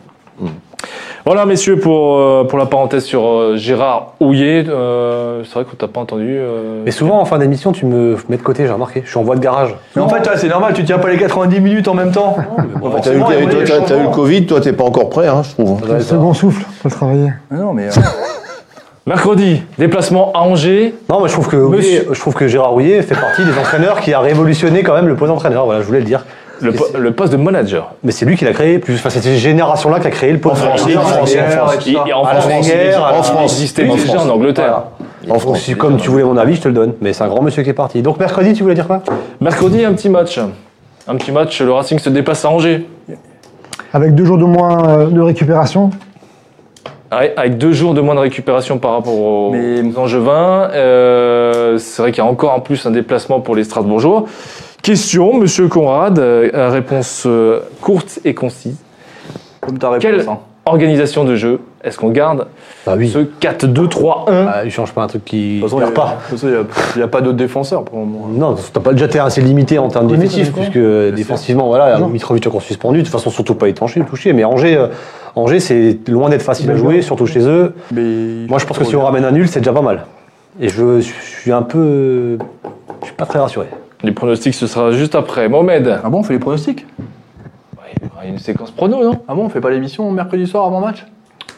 Voilà, 1.27 1.45
messieurs, 1.45 1.77
pour, 1.77 2.15
euh, 2.19 2.45
pour 2.47 2.57
la 2.57 2.67
parenthèse 2.67 3.03
sur 3.03 3.27
euh, 3.27 3.57
Gérard 3.57 4.13
Houillet. 4.21 4.63
euh, 4.69 5.43
c'est 5.43 5.55
vrai 5.55 5.65
qu'on 5.65 5.75
t'a 5.75 5.89
pas 5.89 5.99
entendu. 5.99 6.25
euh, 6.29 6.83
Mais 6.85 6.91
souvent, 6.91 7.19
en 7.19 7.25
fin 7.25 7.37
d'émission, 7.37 7.73
tu 7.73 7.85
me 7.85 8.15
mets 8.29 8.37
de 8.37 8.41
côté, 8.41 8.65
j'ai 8.65 8.71
remarqué. 8.71 9.01
Je 9.03 9.09
suis 9.09 9.19
en 9.19 9.23
voie 9.23 9.35
de 9.35 9.41
garage. 9.41 9.75
Mais 9.97 10.01
en 10.01 10.07
fait, 10.07 10.21
toi, 10.21 10.37
c'est 10.37 10.47
normal, 10.47 10.71
tu 10.73 10.85
tiens 10.85 10.99
pas 10.99 11.09
les 11.09 11.17
90 11.17 11.59
minutes 11.59 11.89
en 11.89 11.95
même 11.95 12.13
temps. 12.13 12.37
bon, 12.79 12.91
T'as 13.03 13.13
eu, 13.13 13.19
Forcément, 13.19 13.31
il 13.31 13.43
y 13.43 13.45
a 13.45 13.49
toi, 13.49 13.59
des 13.59 13.65
t'as- 13.65 13.81
t'as 13.81 13.97
eu 13.99 14.03
le. 14.03 14.07
Covid, 14.09 14.45
toi 14.45 14.61
t'es 14.61 14.71
pas 14.71 14.85
encore 14.85 15.09
prêt, 15.09 15.27
hein, 15.27 15.41
je 15.43 15.51
trouve. 15.51 15.81
Doit 15.85 15.95
le 15.95 16.01
second 16.01 16.33
souffle, 16.33 16.61
faut 16.61 16.87
le 16.87 16.93
travailler. 16.93 17.33
Mais 17.51 17.57
Non, 17.59 17.73
mais 17.73 17.87
euh, 17.87 18.01
Mercredi, 19.05 19.63
déplacement 19.77 20.31
à 20.33 20.39
Angers. 20.39 20.95
Non, 21.09 21.19
mais 21.21 21.27
je 21.27 21.33
trouve 21.33 21.49
que, 21.49 21.57
Monsieur- 21.57 22.07
je 22.09 22.19
trouve 22.21 22.35
que 22.35 22.47
Gérard 22.47 22.71
Rouillet 22.71 23.01
fait 23.01 23.15
partie 23.15 23.43
des 23.43 23.57
entraîneurs 23.57 23.99
qui 23.99 24.13
a 24.13 24.21
révolutionné 24.21 24.81
quand 24.81 24.93
même 24.93 25.07
le 25.09 25.15
poste 25.15 25.31
d'entraîneur. 25.33 25.65
Voilà, 25.65 25.81
je 25.81 25.85
voulais 25.87 25.99
le 25.99 26.05
dire. 26.05 26.25
Le, 26.61 26.71
po- 26.71 26.85
le 26.97 27.11
poste 27.11 27.31
de 27.31 27.37
manager. 27.37 27.91
Mais 28.03 28.11
c'est 28.11 28.25
lui 28.25 28.35
qui 28.35 28.45
l'a 28.45 28.53
créé. 28.53 28.79
Plus, 28.79 28.95
enfin, 28.95 29.09
c'est 29.09 29.21
cette 29.21 29.33
génération-là 29.37 29.99
qui 29.99 30.07
a 30.07 30.11
créé 30.11 30.31
le 30.31 30.39
poste 30.39 30.63
En 30.63 30.65
France, 30.77 30.81
en 30.81 30.87
France, 30.89 30.95
en 30.97 31.11
France. 31.11 31.35
en 31.35 31.45
France, 31.45 31.77
en 32.13 32.23
France, 32.23 32.69
en 33.91 33.95
déjà 33.95 34.13
France. 34.13 34.25
en 34.25 34.29
Angleterre. 34.29 34.81
En 35.29 35.39
France. 35.39 35.59
si- 35.59 35.75
comme 35.75 35.97
tu 35.97 36.09
voulais 36.09 36.23
mon 36.23 36.37
avis, 36.37 36.55
je 36.55 36.61
te 36.61 36.67
le 36.67 36.73
donne. 36.73 36.93
Mais 37.01 37.13
c'est 37.13 37.23
un 37.23 37.27
grand 37.27 37.41
monsieur 37.41 37.63
qui 37.63 37.69
est 37.69 37.73
parti. 37.73 38.01
Donc 38.01 38.19
mercredi, 38.19 38.53
tu 38.53 38.63
voulais 38.63 38.75
dire 38.75 38.87
quoi? 38.87 39.01
Mercredi, 39.41 39.83
un 39.85 39.93
petit 39.93 40.09
match. 40.09 40.39
Un 41.07 41.15
petit 41.15 41.31
match, 41.31 41.61
le 41.61 41.71
Racing 41.71 41.99
se 41.99 42.09
déplace 42.09 42.43
à 42.45 42.49
Angers. 42.49 42.85
Avec 43.93 44.15
deux 44.15 44.25
jours 44.25 44.37
de 44.37 44.43
moins 44.45 44.87
euh, 44.89 45.05
de 45.07 45.21
récupération? 45.21 45.91
Ouais, 47.11 47.33
Avec 47.37 47.57
deux 47.57 47.71
jours 47.71 47.93
de 47.93 48.01
moins 48.01 48.15
de 48.15 48.19
récupération 48.19 48.79
par 48.79 48.91
rapport 48.91 49.13
aux, 49.17 49.51
Mais- 49.51 49.81
Angevins. 49.97 50.69
Euh, 50.73 51.77
c'est 51.77 52.01
vrai 52.01 52.11
qu'il 52.11 52.21
y 52.23 52.27
a 52.27 52.29
encore 52.29 52.53
en 52.53 52.59
plus 52.59 52.85
un 52.85 52.91
déplacement 52.91 53.39
pour 53.39 53.55
les 53.55 53.63
Strasbourgeois. 53.63 54.25
Question, 54.81 55.37
monsieur 55.37 55.67
Conrad, 55.67 56.17
euh, 56.19 56.69
réponse 56.71 57.23
euh, 57.25 57.61
courte 57.81 58.19
et 58.23 58.33
concise. 58.33 58.77
comme 59.61 59.77
ta 59.77 59.89
réponse. 59.89 60.01
Quelle 60.01 60.29
hein. 60.29 60.39
organisation 60.65 61.23
de 61.23 61.35
jeu 61.35 61.59
est-ce 61.83 61.97
qu'on 61.97 62.09
garde 62.09 62.47
Bah 62.85 62.95
oui. 62.97 63.09
ce 63.09 63.19
4-2-3-1 63.19 64.25
Bah, 64.27 64.55
il 64.65 64.71
change 64.71 64.91
pas 64.91 65.03
un 65.03 65.07
truc 65.07 65.23
qui 65.23 65.57
De 65.57 65.61
toute 65.61 65.69
façon, 65.69 65.81
il 65.87 65.93
pas. 65.93 66.17
n'y 66.97 67.01
a, 67.01 67.07
pas 67.07 67.21
d'autres 67.21 67.37
défenseurs 67.37 67.83
pour 67.83 67.99
le 67.99 68.05
moment. 68.05 68.27
Non, 68.27 68.55
t'as 68.73 68.81
pas 68.81 68.91
déjà 68.91 69.07
t'es 69.07 69.19
assez 69.19 69.41
limité 69.41 69.79
en 69.79 69.87
termes 69.87 70.07
d'effectifs, 70.07 70.51
puisque 70.51 70.77
défensivement, 71.15 71.67
voilà. 71.67 71.97
Mitrovic 71.99 72.45
encore 72.47 72.61
suspendu, 72.61 72.99
de 72.99 73.03
toute 73.03 73.11
façon, 73.11 73.29
surtout 73.29 73.55
pas 73.55 73.69
étanché, 73.69 74.01
touché. 74.01 74.33
Mais 74.33 74.43
Angers, 74.43 74.75
euh, 74.75 74.87
Angers 75.35 75.59
c'est 75.61 75.97
loin 76.09 76.29
d'être 76.29 76.41
facile 76.41 76.69
à 76.71 76.75
jouer, 76.75 77.01
surtout 77.01 77.25
chez 77.25 77.47
eux. 77.47 77.73
Mais 77.93 78.47
Moi, 78.49 78.59
je 78.59 78.65
pense 78.65 78.77
que 78.77 78.83
si 78.85 78.95
on 78.95 79.03
ramène 79.03 79.23
un 79.23 79.31
nul, 79.31 79.47
c'est 79.47 79.59
déjà 79.59 79.73
pas 79.73 79.81
mal. 79.81 80.05
Et 80.59 80.69
je, 80.69 80.99
je 80.99 81.11
suis 81.21 81.51
un 81.51 81.61
peu. 81.61 82.37
Je 83.01 83.05
suis 83.05 83.15
pas 83.15 83.25
très 83.25 83.39
rassuré. 83.39 83.67
Les 84.03 84.11
pronostics, 84.11 84.53
ce 84.53 84.67
sera 84.67 84.91
juste 84.91 85.15
après. 85.15 85.49
Mohamed, 85.49 85.99
Ah 86.03 86.09
bon, 86.09 86.19
on 86.19 86.23
fait 86.23 86.33
les 86.33 86.39
pronostics 86.39 86.85
il 88.01 88.07
y 88.07 88.11
aura 88.13 88.25
une 88.25 88.37
séquence 88.37 88.69
prono, 88.69 89.01
non? 89.03 89.21
Ah 89.27 89.33
bon, 89.33 89.45
on 89.45 89.49
fait 89.49 89.61
pas 89.61 89.69
l'émission 89.71 90.11
mercredi 90.11 90.45
soir 90.45 90.65
avant 90.65 90.81
match? 90.81 91.05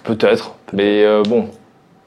Peut-être, 0.04 0.54
mais 0.74 1.04
euh, 1.04 1.22
bon, 1.28 1.46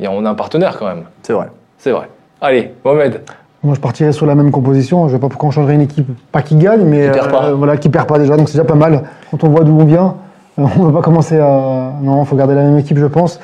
il 0.00 0.04
y 0.04 0.06
a- 0.06 0.10
on 0.12 0.24
a 0.24 0.30
un 0.30 0.34
partenaire 0.34 0.78
quand 0.78 0.86
même, 0.86 1.02
C'est 1.22 1.32
vrai. 1.34 1.48
c'est 1.76 1.90
vrai. 1.90 2.08
Allez, 2.40 2.72
Mohamed, 2.84 3.20
Moi, 3.64 3.74
je 3.74 3.80
partirais 3.80 4.12
sur 4.12 4.24
la 4.26 4.34
même 4.34 4.50
composition. 4.50 5.06
Je 5.08 5.14
ne 5.14 5.18
vois 5.18 5.28
pas 5.28 5.30
pourquoi 5.32 5.48
on 5.48 5.52
changerait 5.52 5.74
une 5.74 5.82
équipe, 5.82 6.06
pas 6.32 6.40
qui 6.42 6.56
gagne, 6.56 6.82
mais 6.84 7.06
Qui 7.06 7.12
perd 7.18 7.30
pas. 7.30 7.52
voilà, 7.52 7.76
qui 7.76 7.88
perd 7.90 8.08
pas 8.08 8.18
déjà. 8.18 8.36
Donc 8.36 8.48
c'est 8.48 8.54
déjà 8.58 8.64
pas 8.64 8.74
mal. 8.74 9.02
Quand 9.30 9.44
on 9.44 9.50
voit 9.50 9.60
d'où 9.64 9.78
on 9.78 9.84
vient, 9.84 10.16
euh, 10.58 10.64
on 10.78 10.84
ne 10.84 10.86
va 10.90 10.98
pas 10.98 11.02
commencer 11.04 11.38
à. 11.38 11.92
Non, 12.00 12.22
il 12.22 12.26
faut 12.26 12.34
garder 12.36 12.54
la 12.54 12.62
même 12.62 12.78
équipe, 12.78 12.98
je 12.98 13.06
pense. 13.06 13.38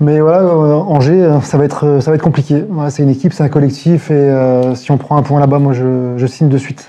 Mais 0.00 0.20
voilà, 0.20 0.42
euh, 0.42 0.74
Angers, 0.74 1.22
euh, 1.24 1.40
ça 1.40 1.58
va 1.58 1.64
être, 1.64 1.84
euh, 1.84 2.00
ça 2.00 2.10
va 2.10 2.14
être 2.14 2.22
compliqué. 2.22 2.64
C'est 2.90 3.02
une 3.02 3.10
équipe, 3.10 3.32
c'est 3.32 3.42
un 3.42 3.48
collectif, 3.48 4.10
et 4.10 4.14
euh, 4.14 4.74
si 4.76 4.92
on 4.92 4.96
prend 4.96 5.16
un 5.16 5.22
point 5.22 5.40
là-bas, 5.40 5.58
moi, 5.58 5.72
je, 5.72 6.14
je 6.16 6.26
signe 6.26 6.48
de 6.48 6.58
suite. 6.58 6.88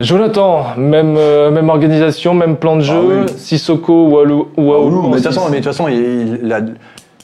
Jonathan, 0.00 0.64
même, 0.76 1.16
euh, 1.16 1.50
même 1.50 1.68
organisation, 1.68 2.34
même 2.34 2.56
plan 2.56 2.76
de 2.76 2.82
jeu, 2.82 2.94
Ah 2.96 3.24
oui. 3.26 3.32
Sissoko 3.36 4.08
ou 4.08 4.18
Aoulou 4.18 4.48
ou 4.56 4.72
Aoulou, 4.72 4.98
Oulou, 4.98 5.02
mais 5.02 5.08
de 5.10 5.14
toute 5.16 5.24
façon, 5.24 5.42
mais 5.50 5.58
de 5.58 5.64
toute 5.64 5.72
façon, 5.72 5.88
il, 5.88 6.40
il 6.42 6.52
a, 6.52 6.60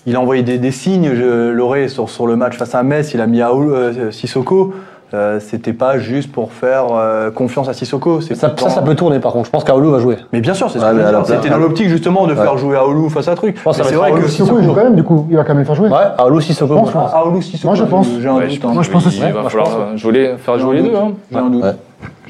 il 0.06 0.16
a 0.16 0.20
envoyé 0.20 0.42
des, 0.42 0.58
des 0.58 0.70
signes, 0.70 1.12
je 1.14 1.50
l'aurais 1.50 1.88
sur, 1.88 2.08
sur 2.08 2.26
le 2.26 2.36
match 2.36 2.56
face 2.56 2.74
à 2.74 2.82
Metz, 2.82 3.14
il 3.14 3.20
a 3.20 3.26
mis 3.26 3.40
à 3.40 3.50
euh, 3.50 4.10
Sissoko. 4.10 4.74
Euh, 5.14 5.40
C'était 5.40 5.72
pas 5.72 5.98
juste 5.98 6.30
pour 6.30 6.52
faire 6.52 6.84
euh, 6.92 7.30
confiance 7.30 7.68
à 7.68 7.72
Sissoko. 7.72 8.20
Ça, 8.20 8.48
pourtant- 8.50 8.68
ça, 8.68 8.76
ça 8.76 8.82
peut 8.82 8.94
tourner 8.94 9.20
par 9.20 9.32
contre. 9.32 9.46
Je 9.46 9.50
pense 9.50 9.64
qu'Aolo 9.64 9.90
va 9.90 10.00
jouer. 10.00 10.16
Mais 10.32 10.40
bien 10.40 10.52
sûr, 10.54 10.70
c'est 10.70 10.78
ce 10.78 10.84
Ouais, 10.84 10.90
C'était 11.24 11.48
dans 11.48 11.56
l'optique 11.58 11.88
justement 11.88 12.26
de 12.26 12.34
faire 12.34 12.58
jouer 12.58 12.76
à 12.76 12.86
Oulou 12.86 13.08
face 13.08 13.28
à 13.28 13.34
truc. 13.34 13.56
pense 13.62 13.76
c'est 13.84 13.94
va 13.94 13.98
vrai 14.00 14.08
être 14.10 14.14
que 14.16 14.20
Aoulou, 14.20 14.28
Sissoko, 14.28 14.58
il 14.60 14.64
joue 14.64 14.74
quand 14.74 14.84
même, 14.84 14.96
du 14.96 15.02
coup. 15.02 15.26
Il 15.30 15.36
va 15.36 15.44
quand 15.44 15.54
même 15.54 15.64
faire 15.64 15.74
jouer. 15.74 15.88
Ouais, 15.88 15.96
Sissoko. 16.40 16.74
Pense, 16.74 16.94
moi, 16.94 17.10
Ah, 17.14 17.26
Oulou, 17.26 17.40
Sissoko. 17.40 17.68
Moi, 17.68 17.74
je 17.74 17.84
pense. 17.84 18.08
Doute. 18.08 18.20
je 18.22 18.28
hein. 18.28 18.72
Moi, 18.74 18.82
je 18.82 18.90
pense 18.90 19.06
aussi. 19.06 19.18
Il 19.18 19.32
va 19.32 19.32
moi, 19.32 19.42
je 19.44 19.48
falloir 19.48 19.68
pense, 19.68 19.76
euh, 19.94 19.96
jouer- 19.96 20.34
faire 20.38 20.58
jouer 20.58 20.76
les 20.76 20.82
deux. 20.82 20.94
Hein. 20.96 21.12
J'ai 21.32 21.38
un 21.38 21.50
doute. 21.50 21.64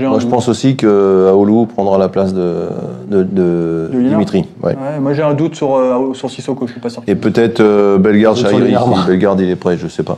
Moi, 0.00 0.18
je 0.20 0.26
pense 0.26 0.48
aussi 0.48 0.76
que 0.76 1.28
Aoulou 1.30 1.66
prendra 1.66 1.98
la 1.98 2.08
place 2.08 2.32
de, 2.32 2.68
de, 3.10 3.22
de 3.24 3.90
De 3.92 3.98
Lina 3.98 4.10
Dimitri. 4.10 4.46
Ouais. 4.62 4.70
Ouais, 4.70 5.00
moi 5.00 5.12
j'ai 5.12 5.22
un 5.22 5.34
doute 5.34 5.56
sur, 5.56 5.74
euh, 5.76 6.14
sur 6.14 6.30
Sissoko, 6.30 6.66
je 6.66 6.72
suis 6.72 6.80
pas 6.80 6.88
sûr. 6.88 7.02
Et 7.06 7.14
peut-être 7.16 7.60
euh, 7.60 7.98
Bellegarde, 7.98 8.38
Bellegarde 9.06 9.40
il 9.40 9.50
est 9.50 9.56
prêt, 9.56 9.76
je 9.76 9.88
sais 9.88 10.04
pas. 10.04 10.16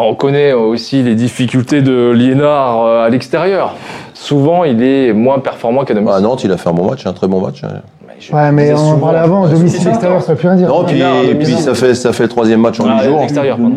Ah, 0.00 0.04
On 0.08 0.14
connaît 0.14 0.52
aussi 0.54 1.02
les 1.02 1.14
difficultés 1.14 1.82
de 1.82 2.10
Liénard 2.10 2.84
euh, 2.84 3.04
à 3.04 3.08
l'extérieur. 3.10 3.74
Souvent, 4.14 4.64
il 4.64 4.82
est 4.82 5.12
moins 5.12 5.38
performant 5.40 5.84
qu'à 5.84 5.92
domicile. 5.94 6.16
À 6.16 6.20
Nantes, 6.20 6.42
il 6.44 6.52
a 6.52 6.56
fait 6.56 6.68
un 6.70 6.72
bon 6.72 6.88
match, 6.88 7.06
un 7.06 7.12
très 7.12 7.26
bon 7.28 7.40
match. 7.40 7.62
hein. 7.64 7.68
Mais 8.06 8.14
je 8.18 8.32
Ouais, 8.34 8.50
mais 8.52 8.72
on 8.72 8.78
en 8.92 8.98
parlait 8.98 9.18
avant, 9.18 9.46
domicile 9.46 9.88
extérieur, 9.88 10.22
ça 10.22 10.32
veut 10.32 10.38
plus 10.38 10.48
rien 10.48 10.56
dire. 10.56 10.68
Non, 10.68 10.84
puis, 10.84 11.00
et 11.02 11.34
puis 11.34 11.52
ça, 11.54 11.74
fait, 11.74 11.94
ça 11.94 12.12
fait 12.14 12.22
le 12.24 12.28
troisième 12.30 12.60
match 12.60 12.80
en 12.80 12.84
Ah, 12.88 13.02
huit 13.02 13.08
jours. 13.08 13.20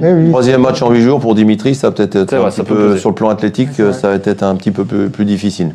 Eh 0.02 0.14
oui. 0.14 0.30
Troisième 0.30 0.62
match 0.62 0.82
en 0.82 0.92
8 0.92 1.02
jours 1.02 1.20
pour 1.20 1.36
Dimitri, 1.36 1.76
ça 1.76 1.88
va 1.88 1.92
peut-être 1.94 2.16
être 2.16 2.36
vrai, 2.36 2.46
petit 2.50 2.56
ça 2.58 2.64
peut 2.64 2.76
peu, 2.76 2.98
sur 2.98 3.10
le 3.10 3.16
plan 3.16 3.28
athlétique, 3.30 3.70
ça 3.74 4.10
va 4.10 4.16
être 4.16 4.44
un 4.44 4.56
petit 4.56 4.72
peu 4.72 4.86
plus, 4.86 5.10
plus 5.10 5.26
difficile. 5.26 5.74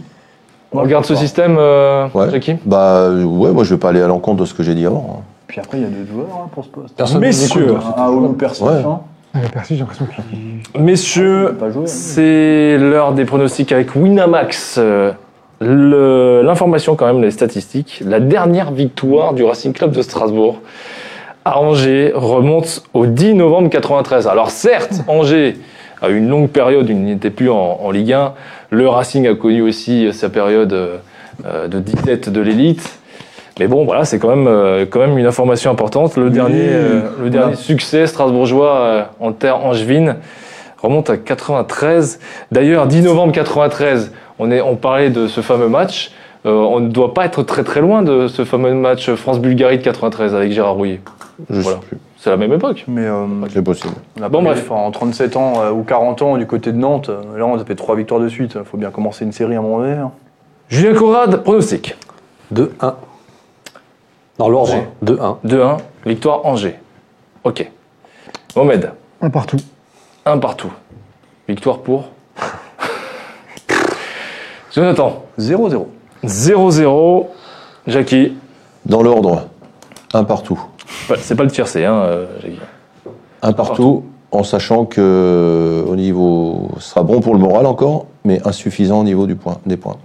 On 0.72 0.80
regarde 0.80 1.04
ce 1.06 1.14
système, 1.14 1.56
euh, 1.58 2.08
Ouais. 2.14 2.30
Jackie 2.30 2.56
Bah 2.66 3.08
ouais, 3.10 3.52
moi 3.52 3.64
je 3.64 3.72
vais 3.74 3.80
pas 3.80 3.88
aller 3.88 4.02
à 4.02 4.06
l'encontre 4.06 4.40
de 4.40 4.44
ce 4.46 4.52
que 4.54 4.62
j'ai 4.62 4.74
dit 4.74 4.84
avant. 4.84 5.18
hein. 5.18 5.22
Puis 5.46 5.60
après, 5.60 5.78
il 5.78 5.82
y 5.82 5.86
a 5.86 5.88
d'autres 5.88 6.12
joueurs 6.12 6.26
hein, 6.44 6.48
pour 6.54 6.62
ce 6.64 6.68
poste. 6.68 6.94
Personne 6.94 7.20
ne 7.22 7.26
Messieurs. 7.26 7.74
Ah, 7.96 8.08
toujours- 8.08 8.36
Percy, 8.36 8.62
Ouais. 8.62 8.70
hein. 8.86 8.98
Ah, 9.38 9.42
mais 9.42 9.48
Percy, 9.50 9.74
j'ai 9.74 9.80
l'impression 9.80 10.06
qu'il. 10.06 10.82
Messieurs, 10.82 11.56
jouer, 11.58 11.82
hein. 11.82 11.86
c'est 11.86 12.76
l'heure 12.78 13.12
des 13.12 13.24
pronostics 13.24 13.70
avec 13.72 13.94
Winamax. 13.94 14.76
Euh, 14.78 15.12
le- 15.60 16.42
L'information 16.44 16.94
quand 16.96 17.06
même, 17.06 17.22
les 17.22 17.30
statistiques. 17.30 18.02
La 18.04 18.20
dernière 18.20 18.70
victoire 18.72 19.32
du 19.34 19.44
Racing 19.44 19.72
Club 19.72 19.92
de 19.92 20.02
Strasbourg 20.02 20.60
à 21.44 21.58
Angers 21.60 22.12
remonte 22.14 22.82
au 22.94 23.06
10 23.06 23.34
novembre 23.34 23.68
93. 23.70 24.26
Alors 24.26 24.50
certes, 24.50 25.02
Angers 25.08 25.56
a 26.02 26.10
eu 26.10 26.18
une 26.18 26.28
longue 26.28 26.48
période 26.48 26.86
où 26.88 26.92
il 26.92 27.02
n'était 27.04 27.30
plus 27.30 27.50
en, 27.50 27.78
en 27.82 27.90
Ligue 27.90 28.12
1. 28.12 28.34
Le 28.70 28.88
Racing 28.88 29.26
a 29.26 29.34
connu 29.34 29.62
aussi 29.62 30.12
sa 30.12 30.28
période 30.28 30.72
euh, 30.72 30.96
euh, 31.46 31.66
de 31.68 31.80
disette 31.80 32.28
de 32.28 32.40
l'élite. 32.40 32.98
Mais 33.58 33.66
bon, 33.66 33.84
voilà, 33.84 34.04
c'est 34.04 34.18
quand 34.18 34.28
même, 34.28 34.46
euh, 34.46 34.86
quand 34.88 35.00
même 35.00 35.18
une 35.18 35.26
information 35.26 35.70
importante. 35.70 36.16
Le 36.16 36.30
dernier, 36.30 36.68
euh, 36.68 37.00
le 37.20 37.30
dernier 37.30 37.54
succès 37.56 38.06
strasbourgeois 38.06 38.76
euh, 38.76 39.02
en 39.20 39.32
terre 39.32 39.64
angevine 39.64 40.16
remonte 40.82 41.10
à 41.10 41.16
93. 41.16 42.20
D'ailleurs, 42.52 42.86
10 42.86 43.02
novembre 43.02 43.32
93, 43.32 44.12
on, 44.38 44.50
est, 44.50 44.60
on 44.60 44.76
parlait 44.76 45.10
de 45.10 45.26
ce 45.26 45.40
fameux 45.40 45.68
match. 45.68 46.12
Euh, 46.46 46.50
on 46.52 46.78
ne 46.78 46.88
doit 46.88 47.14
pas 47.14 47.24
être 47.26 47.42
très 47.42 47.64
très 47.64 47.80
loin 47.80 48.02
de 48.02 48.28
ce 48.28 48.44
fameux 48.44 48.72
match 48.74 49.10
France-Bulgarie 49.12 49.78
de 49.78 49.82
93 49.82 50.34
avec 50.36 50.52
Gérard 50.52 50.74
Rouillet. 50.74 51.00
Je 51.50 51.60
Voilà. 51.60 51.78
sais 51.80 51.86
plus. 51.86 51.98
C'est 52.20 52.30
la 52.30 52.36
même 52.36 52.52
époque. 52.52 52.84
Mais 52.88 53.04
euh, 53.06 53.26
C'est 53.52 53.62
possible. 53.62 53.94
Bon, 54.30 54.42
bref. 54.42 54.64
enfin, 54.70 54.80
en 54.80 54.90
37 54.90 55.36
ans 55.36 55.54
euh, 55.62 55.70
ou 55.70 55.82
40 55.82 56.22
ans 56.22 56.36
du 56.36 56.46
côté 56.46 56.72
de 56.72 56.76
Nantes, 56.76 57.10
euh, 57.10 57.38
là 57.38 57.46
on 57.46 57.56
a 57.60 57.64
fait 57.64 57.74
trois 57.76 57.94
victoires 57.96 58.20
de 58.20 58.28
suite. 58.28 58.52
Il 58.56 58.64
faut 58.64 58.76
bien 58.76 58.90
commencer 58.90 59.24
une 59.24 59.32
série 59.32 59.54
à 59.54 59.58
un 59.58 59.62
moment 59.62 59.78
donné. 59.80 59.92
hein. 59.94 60.10
Julien 60.68 60.94
Conrad, 60.94 61.42
pronostic. 61.42 61.96
2-1. 62.54 62.66
Dans 64.38 64.48
l'ordre, 64.48 64.72
Angers. 64.72 64.88
2-1. 65.04 65.36
2-1, 65.46 65.76
victoire 66.06 66.46
Angers. 66.46 66.78
Ok. 67.44 67.70
Mohamed, 68.56 68.92
Un 69.20 69.30
partout. 69.30 69.56
un 70.24 70.38
partout. 70.38 70.72
Victoire 71.48 71.78
pour 71.78 72.04
Jonathan, 74.72 75.24
0-0. 75.38 75.86
0-0. 76.24 77.26
Jackie, 77.86 78.36
Dans 78.86 79.02
l'ordre, 79.02 79.48
un 80.12 80.24
partout. 80.24 80.60
C'est 81.18 81.34
pas 81.34 81.44
le 81.44 81.50
tiercé, 81.50 81.84
hein, 81.84 81.94
euh, 81.94 82.26
Jackie. 82.42 82.58
Un 83.42 83.52
partout, 83.52 84.04
en 84.30 84.42
sachant 84.42 84.84
que 84.84 85.84
au 85.88 85.96
niveau, 85.96 86.68
ce 86.78 86.90
sera 86.90 87.02
bon 87.02 87.20
pour 87.20 87.34
le 87.34 87.40
moral 87.40 87.66
encore, 87.66 88.06
mais 88.24 88.40
insuffisant 88.46 89.00
au 89.00 89.04
niveau 89.04 89.26
du 89.26 89.36
point, 89.36 89.58
des 89.64 89.76
points. 89.76 89.96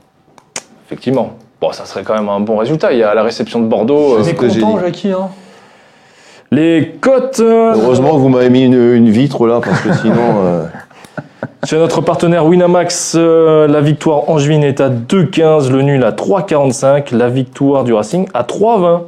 Effectivement. 0.85 1.33
Bon, 1.63 1.71
ça 1.71 1.85
serait 1.85 2.03
quand 2.03 2.13
même 2.15 2.27
un 2.27 2.41
bon 2.41 2.57
résultat. 2.57 2.91
Il 2.91 2.99
y 2.99 3.03
a 3.03 3.13
la 3.13 3.23
réception 3.23 3.61
de 3.61 3.67
Bordeaux. 3.67 4.15
euh, 4.15 4.23
C'est 4.23 4.31
ce 4.31 4.35
que 4.35 4.49
j'ai 4.49 4.59
content. 4.59 4.79
Jackie. 4.79 5.11
Hein 5.13 5.29
les 6.51 6.97
cotes 6.99 7.39
euh, 7.39 7.73
Heureusement 7.73 8.11
que 8.11 8.17
vous 8.17 8.27
m'avez 8.27 8.49
mis 8.49 8.65
une, 8.65 8.73
une 8.93 9.09
vitre 9.09 9.47
là, 9.47 9.61
parce 9.63 9.79
que 9.79 9.93
sinon. 9.93 10.43
euh, 10.43 10.65
chez 11.65 11.77
notre 11.77 12.01
partenaire 12.01 12.45
Winamax, 12.45 13.13
euh, 13.17 13.65
la 13.65 13.79
victoire 13.79 14.29
angevine 14.29 14.61
est 14.61 14.81
à 14.81 14.89
2,15, 14.89 15.71
le 15.71 15.83
nul 15.83 16.03
à 16.03 16.11
3,45, 16.11 17.15
la 17.15 17.29
victoire 17.29 17.85
du 17.85 17.93
Racing 17.93 18.27
à 18.33 18.43
3,20. 18.43 19.01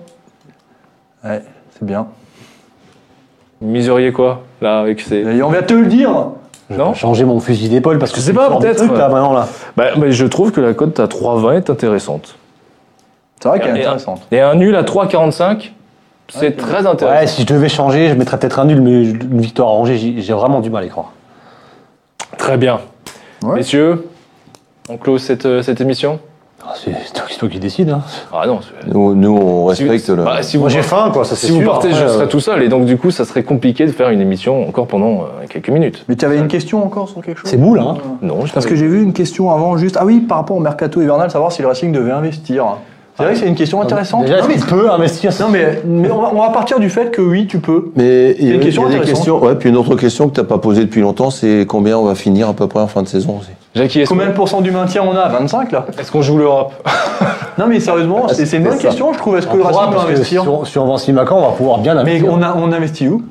ouais, 1.26 1.41
c'est 1.78 1.84
bien. 1.86 2.08
Miseriez 3.62 4.14
quoi, 4.14 4.43
là, 4.62 4.80
avec 4.80 5.01
ces... 5.01 5.18
Et 5.18 5.43
on 5.43 5.49
vient 5.49 5.62
te 5.62 5.74
le 5.74 5.88
dire. 5.88 6.12
Non 6.70 6.93
Changer 6.93 7.26
mon 7.26 7.41
fusil 7.41 7.68
d'épaule 7.68 7.99
parce 7.99 8.14
que 8.14 8.22
Je 8.22 8.26
tu 8.28 8.34
pas, 8.34 8.49
peut-être. 8.58 8.82
là, 8.86 9.10
maintenant, 9.10 9.34
là. 9.34 9.47
bah, 9.78 9.88
mais 9.97 10.12
Je 10.14 10.26
trouve 10.26 10.51
que 10.53 10.62
la 10.62 10.74
cote 10.74 10.99
à 11.01 11.06
3,20 11.06 11.58
est 11.58 11.70
intéressante. 11.70 12.38
C'est 13.46 13.50
vrai 13.50 13.60
qu'elle 13.60 13.78
est 13.78 13.82
Et- 13.82 13.84
intéressante. 13.86 14.22
Et 14.32 14.41
un 14.41 14.56
nul 14.56 14.76
à 14.76 14.84
3,45, 14.84 15.72
c'est 16.30 16.58
très 16.58 16.82
Ouais, 16.82 16.88
intéressant. 16.88 17.36
si 17.36 17.41
je 17.43 17.48
devais 17.48 17.70
changer, 17.70 18.10
je 18.10 18.16
mettrais 18.16 18.39
peut-être 18.39 18.58
un 18.60 18.66
nul, 18.66 18.82
mais 18.82 19.04
une 19.04 19.39
victoire 19.39 19.68
à 19.70 19.72
Angers, 19.74 19.98
j'ai 20.18 20.34
vraiment 20.34 20.62
du 20.62 20.72
mal 20.72 20.82
à 20.84 20.86
y 20.88 20.89
croire. 20.89 21.12
Très 22.39 22.58
bien. 22.58 22.80
Ouais. 23.43 23.56
Messieurs, 23.58 24.08
on 24.89 24.98
close 24.98 25.22
cette, 25.22 25.46
euh, 25.46 25.62
cette 25.62 25.80
émission 25.82 26.20
Ah, 26.68 26.74
C'est 26.74 27.38
toi, 27.38 27.48
qui 27.48 27.60
décide. 27.60 27.91
Hein. 27.91 28.02
Ah 28.34 28.48
non, 28.48 28.60
c'est- 28.62 28.91
nous, 28.91 29.14
nous, 29.14 29.38
on 29.38 29.72
si, 29.76 29.88
respecte 29.88 30.10
le. 30.18 30.24
bah, 30.24 30.41
si 30.41 30.58
vous 30.58 30.62
Moi 30.62 30.70
j'ai 30.72 30.82
faim, 30.82 31.12
quoi, 31.14 31.24
ça 31.24 31.36
Si 31.36 31.52
vous 31.52 31.62
sûr. 31.62 31.70
partez, 31.72 31.91
je 31.91 32.08
serai 32.08 32.24
euh, 32.24 32.28
tout 32.28 32.39
seul. 32.39 32.64
Et 32.64 32.70
donc, 32.70 32.86
du 32.86 32.98
coup, 32.98 33.12
ça 33.12 33.24
serait 33.24 33.43
compliqué 33.43 33.86
de 33.86 33.91
faire 33.91 34.10
une 34.10 34.20
émission 34.20 34.68
encore 34.68 34.88
pendant 34.88 35.22
euh, 35.22 35.46
quelques 35.48 35.70
minutes. 35.70 36.04
Mais 36.10 36.16
tu 36.16 36.26
avais 36.26 36.39
une 36.39 36.48
question 36.48 36.84
encore 36.84 37.08
sur 37.08 37.22
quelque 37.22 37.38
chose? 37.41 37.52
C'est 37.52 37.58
mou, 37.58 37.76
là. 37.76 37.84
hein. 37.84 37.98
Non, 38.24 38.48
je 38.48 38.52
Parce 38.54 38.66
que 38.66 38.74
j'ai 38.76 38.88
vu 38.88 39.04
une 39.04 39.14
question 39.14 39.52
avant, 39.52 39.78
juste. 39.78 39.96
Ah 40.00 40.06
oui, 40.06 40.22
par 40.22 40.39
rapport 40.39 40.58
au 40.58 40.60
mercato 40.60 41.04
hivernal, 41.04 41.30
savoir 41.30 41.52
si 41.52 41.62
le 41.62 41.68
Racing 41.68 41.91
devait 41.91 42.12
investir. 42.12 42.66
C'est 43.18 43.24
vrai 43.24 43.34
que 43.34 43.39
c'est 43.39 43.47
une 43.47 43.55
question 43.55 43.82
intéressante. 43.82 44.26
Déjà, 44.26 44.41
non, 44.41 44.47
mais, 44.49 44.55
tu 44.55 44.66
peux 44.66 44.91
investir. 44.91 45.32
non, 45.39 45.47
mais, 45.49 45.82
mais 45.86 46.11
on, 46.11 46.22
va, 46.22 46.32
on 46.34 46.41
va 46.41 46.49
partir 46.49 46.80
du 46.82 46.89
fait 46.89 47.11
que 47.11 47.22
oui, 47.22 47.47
tu 47.47 47.59
peux. 47.59 47.91
Mais 47.95 48.36
il 48.39 48.47
y 48.47 48.51
a, 48.51 48.55
une 48.55 48.59
question 48.59 48.84
il 48.84 48.86
y 48.86 48.88
a 48.88 48.89
des 48.89 48.95
intéressante. 49.03 49.16
questions. 49.16 49.39
Ouais, 49.41 49.55
puis 49.55 49.70
une 49.70 49.78
autre 49.78 49.95
question 49.95 50.28
que 50.28 50.34
tu 50.36 50.41
n'as 50.41 50.45
pas 50.45 50.57
posée 50.57 50.84
depuis 50.84 50.99
longtemps, 50.99 51.30
c'est 51.30 51.66
combien 51.66 51.97
on 51.97 52.03
va 52.03 52.16
finir 52.16 52.49
à 52.49 52.53
peu 52.53 52.68
près 52.68 52.82
en 52.82 52.88
fin 52.88 53.03
de 53.03 53.07
saison 53.07 53.38
aussi. 53.39 53.51
Jackie, 53.74 54.03
Combien 54.03 54.28
de 54.28 54.32
pourcents 54.34 54.59
du 54.61 54.72
maintien 54.72 55.03
on 55.03 55.16
a 55.16 55.30
25 55.30 55.72
là? 55.72 55.86
Est-ce 55.97 56.11
qu'on 56.11 56.22
joue 56.22 56.38
l'Europe? 56.38 56.74
Non 57.57 57.68
mais 57.68 57.80
sérieusement, 57.80 58.28
c'est 58.28 58.45
c'est 58.45 58.57
une 58.57 58.63
bonne 58.66 58.78
question, 58.78 59.13
je 59.13 59.18
trouve. 59.18 59.38
Est-ce 59.38 59.47
que 59.47 59.53
On 59.53 59.55
le 59.55 59.63
Racing 59.63 59.89
peut 59.93 59.99
investir? 59.99 60.41
si 60.41 60.47
on, 60.49 60.66
si 60.66 60.78
on 60.78 60.86
vend 60.86 60.97
Simacan, 60.97 61.38
on 61.38 61.41
va 61.41 61.55
pouvoir 61.55 61.78
bien 61.78 61.93
Mais 62.03 62.18
investir. 62.18 62.34
on, 62.34 62.41
a, 62.41 62.53
on 62.57 62.70
investit 62.74 63.07
où? 63.07 63.23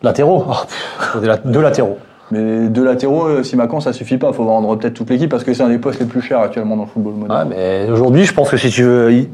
Latéraux. 0.00 0.44
Oh, 0.48 1.18
deux 1.44 1.60
latéraux. 1.60 1.98
Mais 2.30 2.68
deux 2.68 2.84
latéraux, 2.84 3.26
euh, 3.26 3.42
Simacan, 3.42 3.80
ça 3.80 3.92
suffit 3.92 4.16
pas. 4.16 4.32
faut 4.32 4.44
vendre 4.44 4.74
peut-être 4.76 4.94
toute 4.94 5.10
l'équipe 5.10 5.30
parce 5.30 5.44
que 5.44 5.52
c'est 5.52 5.62
un 5.62 5.68
des 5.68 5.78
postes 5.78 6.00
les 6.00 6.06
plus 6.06 6.22
chers 6.22 6.40
actuellement 6.40 6.76
dans 6.76 6.84
le 6.84 6.88
football 6.88 7.12
moderne. 7.14 7.48
Ouais, 7.50 7.54
mais 7.86 7.90
aujourd'hui, 7.92 8.24
je 8.24 8.32
pense 8.34 8.48
que 8.50 8.56
si 8.56 8.70
tu 8.70 8.82
veux. 8.82 9.12
il- 9.12 9.28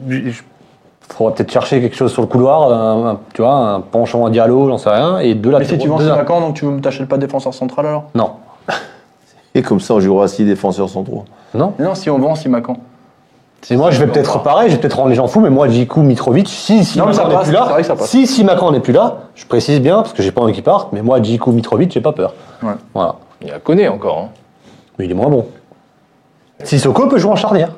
faudra 1.12 1.34
peut-être 1.34 1.50
chercher 1.50 1.80
quelque 1.80 1.96
chose 1.96 2.12
sur 2.12 2.22
le 2.22 2.28
couloir, 2.28 2.72
un, 2.72 3.10
un- 3.12 3.18
tu 3.34 3.42
vois, 3.42 3.52
un 3.54 3.80
penchant 3.80 4.24
à 4.26 4.30
Diallo, 4.30 4.68
j'en 4.68 4.78
sais 4.78 4.90
rien, 4.90 5.18
et 5.18 5.34
deux 5.34 5.50
Mais 5.50 5.58
latéraux. 5.58 5.76
si 5.80 5.82
tu 5.82 5.88
vends 5.88 5.98
Simacan, 5.98 6.40
donc 6.40 6.54
tu 6.54 6.64
t'achètes 6.80 7.08
pas 7.08 7.16
de 7.16 7.22
défenseur 7.26 7.52
central 7.52 7.86
alors? 7.86 8.04
Non. 8.14 8.30
Et 9.54 9.62
comme 9.62 9.80
ça, 9.80 9.94
on 9.94 10.00
jouera 10.00 10.28
six 10.28 10.44
défenseurs 10.44 10.88
centraux. 10.88 11.24
Non. 11.54 11.74
Mais 11.78 11.84
Non, 11.84 11.94
si 11.96 12.08
on 12.10 12.18
vend 12.18 12.36
Simacan. 12.36 12.76
Et 13.68 13.76
moi, 13.76 13.90
je 13.90 14.00
vais 14.00 14.06
peut-être 14.06 14.42
pareil, 14.42 14.70
je 14.70 14.74
vais 14.76 14.80
peut-être 14.80 14.96
rendre 14.96 15.10
les 15.10 15.14
gens 15.14 15.26
fous, 15.26 15.40
mais 15.40 15.50
moi, 15.50 15.68
Djikou, 15.68 16.00
Mitrovic, 16.02 16.48
si, 16.48 16.84
si 16.84 16.98
Non, 16.98 17.06
Macan 17.06 17.28
n'est 17.28 17.42
plus 17.42 17.52
là, 17.52 17.68
c'est 17.76 17.82
ça 17.84 17.94
si, 17.98 18.26
si 18.26 18.42
Macan 18.42 18.72
n'est 18.72 18.80
plus 18.80 18.92
là, 18.94 19.18
je 19.34 19.44
précise 19.46 19.80
bien, 19.80 19.96
parce 19.96 20.12
que 20.14 20.22
j'ai 20.22 20.32
pas 20.32 20.40
envie 20.40 20.54
qu'il 20.54 20.62
parte, 20.62 20.92
mais 20.92 21.02
moi, 21.02 21.20
Djikou, 21.22 21.52
Mitrovic, 21.52 21.92
j'ai 21.92 22.00
pas 22.00 22.12
peur. 22.12 22.32
Ouais. 22.62 22.72
Voilà. 22.94 23.16
Il 23.42 23.48
y 23.48 23.50
a 23.50 23.58
Koné 23.58 23.86
encore. 23.88 24.18
hein. 24.18 24.28
Mais 24.98 25.04
il 25.04 25.10
est 25.10 25.14
moins 25.14 25.28
bon. 25.28 25.46
Sissoko 26.64 27.06
peut 27.08 27.18
jouer 27.18 27.32
en 27.32 27.36
charnière. 27.36 27.70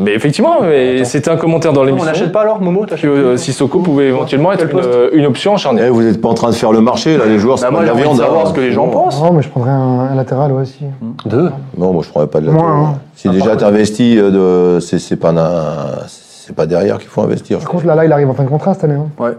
Mais 0.00 0.14
effectivement, 0.14 0.56
mais 0.62 1.04
c'était 1.04 1.30
un 1.30 1.36
commentaire 1.36 1.72
dans 1.72 1.80
On 1.80 1.84
l'émission 1.84 2.06
n'achète 2.06 2.30
pas 2.32 2.42
alors, 2.42 2.60
Momo 2.60 2.86
que 2.86 3.06
euh, 3.06 3.36
Sissoko 3.36 3.80
pouvait 3.80 4.06
éventuellement 4.08 4.52
être 4.52 4.68
poste 4.70 4.88
une, 5.12 5.18
une 5.20 5.26
option 5.26 5.54
en 5.54 5.56
charnière. 5.56 5.86
Eh, 5.86 5.90
vous 5.90 6.02
n'êtes 6.02 6.20
pas 6.20 6.28
en 6.28 6.34
train 6.34 6.50
de 6.50 6.54
faire 6.54 6.70
le 6.72 6.80
marché, 6.80 7.16
là, 7.18 7.26
les 7.26 7.38
joueurs, 7.38 7.58
c'est 7.58 7.64
Bah, 7.64 7.70
pas 7.70 7.72
moi, 7.72 7.80
de 7.82 7.86
j'ai 7.86 7.90
la 7.90 7.94
envie 7.94 8.02
de 8.02 8.08
viande. 8.14 8.20
savoir 8.26 8.46
hein. 8.46 8.48
ce 8.50 8.54
que 8.54 8.60
les 8.60 8.72
gens 8.72 8.88
pensent. 8.88 9.20
Non, 9.20 9.32
mais 9.32 9.42
je 9.42 9.48
prendrais 9.48 9.70
un, 9.70 10.08
un 10.10 10.14
latéral 10.14 10.52
aussi. 10.52 10.84
Deux. 11.26 11.50
Non, 11.76 11.92
moi, 11.92 12.02
je 12.04 12.10
prendrais 12.10 12.28
pas 12.30 12.40
de 12.40 12.46
la 12.46 12.52
Moi, 12.52 12.70
hein. 12.70 12.94
Si 13.16 13.28
déjà 13.28 13.56
tu 13.56 13.64
investis, 13.64 14.16
euh, 14.18 14.76
de... 14.76 14.80
c'est 14.80 14.98
c'est 15.00 15.16
pas, 15.16 15.30
un- 15.30 16.06
c'est 16.06 16.54
pas 16.54 16.66
derrière 16.66 16.98
qu'il 16.98 17.08
faut 17.08 17.22
investir. 17.22 17.58
Par 17.58 17.68
contre, 17.68 17.86
là, 17.86 17.94
là, 17.96 18.04
il 18.04 18.12
arrive 18.12 18.30
en 18.30 18.34
fin 18.34 18.44
de 18.44 18.48
contrat 18.48 18.74
cette 18.74 18.84
année. 18.84 18.94
hein. 18.94 19.08
Ouais. 19.22 19.32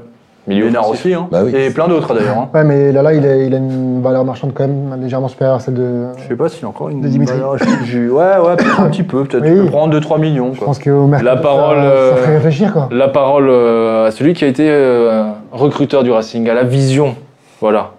Offensif. 0.50 0.92
aussi, 0.92 1.14
hein. 1.14 1.28
Bah 1.32 1.40
oui. 1.46 1.52
Et 1.56 1.70
plein 1.70 1.88
d'autres 1.88 2.14
d'ailleurs. 2.14 2.38
Hein. 2.38 2.50
Ouais, 2.54 2.64
mais 2.64 2.92
là, 2.92 3.02
là, 3.02 3.14
il 3.14 3.26
a, 3.26 3.36
il 3.36 3.54
a 3.54 3.58
une 3.58 4.02
valeur 4.02 4.26
marchande 4.26 4.52
quand 4.54 4.68
même 4.68 4.96
légèrement 5.02 5.28
supérieure 5.28 5.56
à 5.56 5.60
celle 5.60 5.76
de. 5.76 6.06
Je 6.18 6.28
sais 6.28 6.36
pas 6.36 6.50
s'il 6.50 6.62
y 6.64 6.66
a 6.66 6.70
encore 6.70 6.90
une. 6.90 7.02
De 7.02 7.08
Dimitri. 7.08 7.36
valeur- 7.38 7.58
je- 7.58 7.86
je- 7.86 8.10
Ouais, 8.10 8.38
ouais, 8.38 8.56
peut-être 8.58 8.80
un 8.82 8.90
petit 8.90 9.04
peu. 9.04 9.24
Peut-être 9.24 9.44
Oui. 9.44 9.50
tu 9.58 9.64
peux 9.66 9.70
prendre 9.70 9.94
2-3 9.94 10.18
millions. 10.20 10.52
Je 10.54 10.64
pense 10.64 10.80
qu'au 10.80 11.06
mercato, 11.08 11.26
La 11.36 11.38
parole, 11.42 11.78
ça, 11.78 11.84
euh, 11.84 12.12
ça 12.12 12.18
ferait 12.18 12.36
réfléchir 12.36 12.74
quoi. 12.74 12.90
La 12.92 13.08
parole 13.08 13.48
euh, 13.50 14.08
à 14.08 14.12
celui 14.12 14.34
qui 14.34 14.44
a 14.46 14.48
été 14.48 14.68
euh, 14.70 15.24
recruteur 15.52 16.04
du 16.04 16.12
Racing, 16.12 16.50
à 16.50 16.54
la 16.54 16.64
vision. 16.64 17.16
Voilà. 17.62 17.92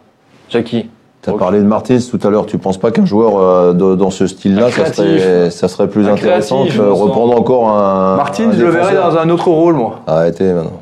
Jackie. 0.49 0.89
Tu 1.23 1.29
as 1.29 1.35
parlé 1.35 1.59
de 1.59 1.65
Martins 1.67 1.99
tout 2.11 2.19
à 2.27 2.31
l'heure. 2.31 2.47
Tu 2.47 2.57
penses 2.57 2.79
pas 2.79 2.91
qu'un 2.91 3.05
joueur 3.05 3.39
euh, 3.39 3.73
de- 3.75 3.95
dans 3.95 4.09
ce 4.09 4.27
style-là, 4.27 4.71
ça 4.71 4.87
serait, 4.87 5.51
ça 5.51 5.69
serait 5.69 5.87
plus 5.87 6.09
Un 6.09 6.13
intéressant 6.15 6.65
sens. 6.65 6.79
reprendre 6.79 7.39
encore 7.39 7.69
un. 7.69 8.17
Martin, 8.17 8.49
un 8.49 8.53
je 8.53 8.65
le 8.65 8.71
verrais 8.71 8.95
dans 8.95 9.19
un 9.19 9.29
autre 9.29 9.49
rôle, 9.51 9.75
moi. 9.75 9.97
Arrêtez 10.07 10.53
maintenant. 10.55 10.81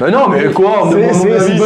Mais 0.00 0.10
non, 0.10 0.28
mais 0.28 0.44
quoi 0.52 0.90
il 0.92 1.58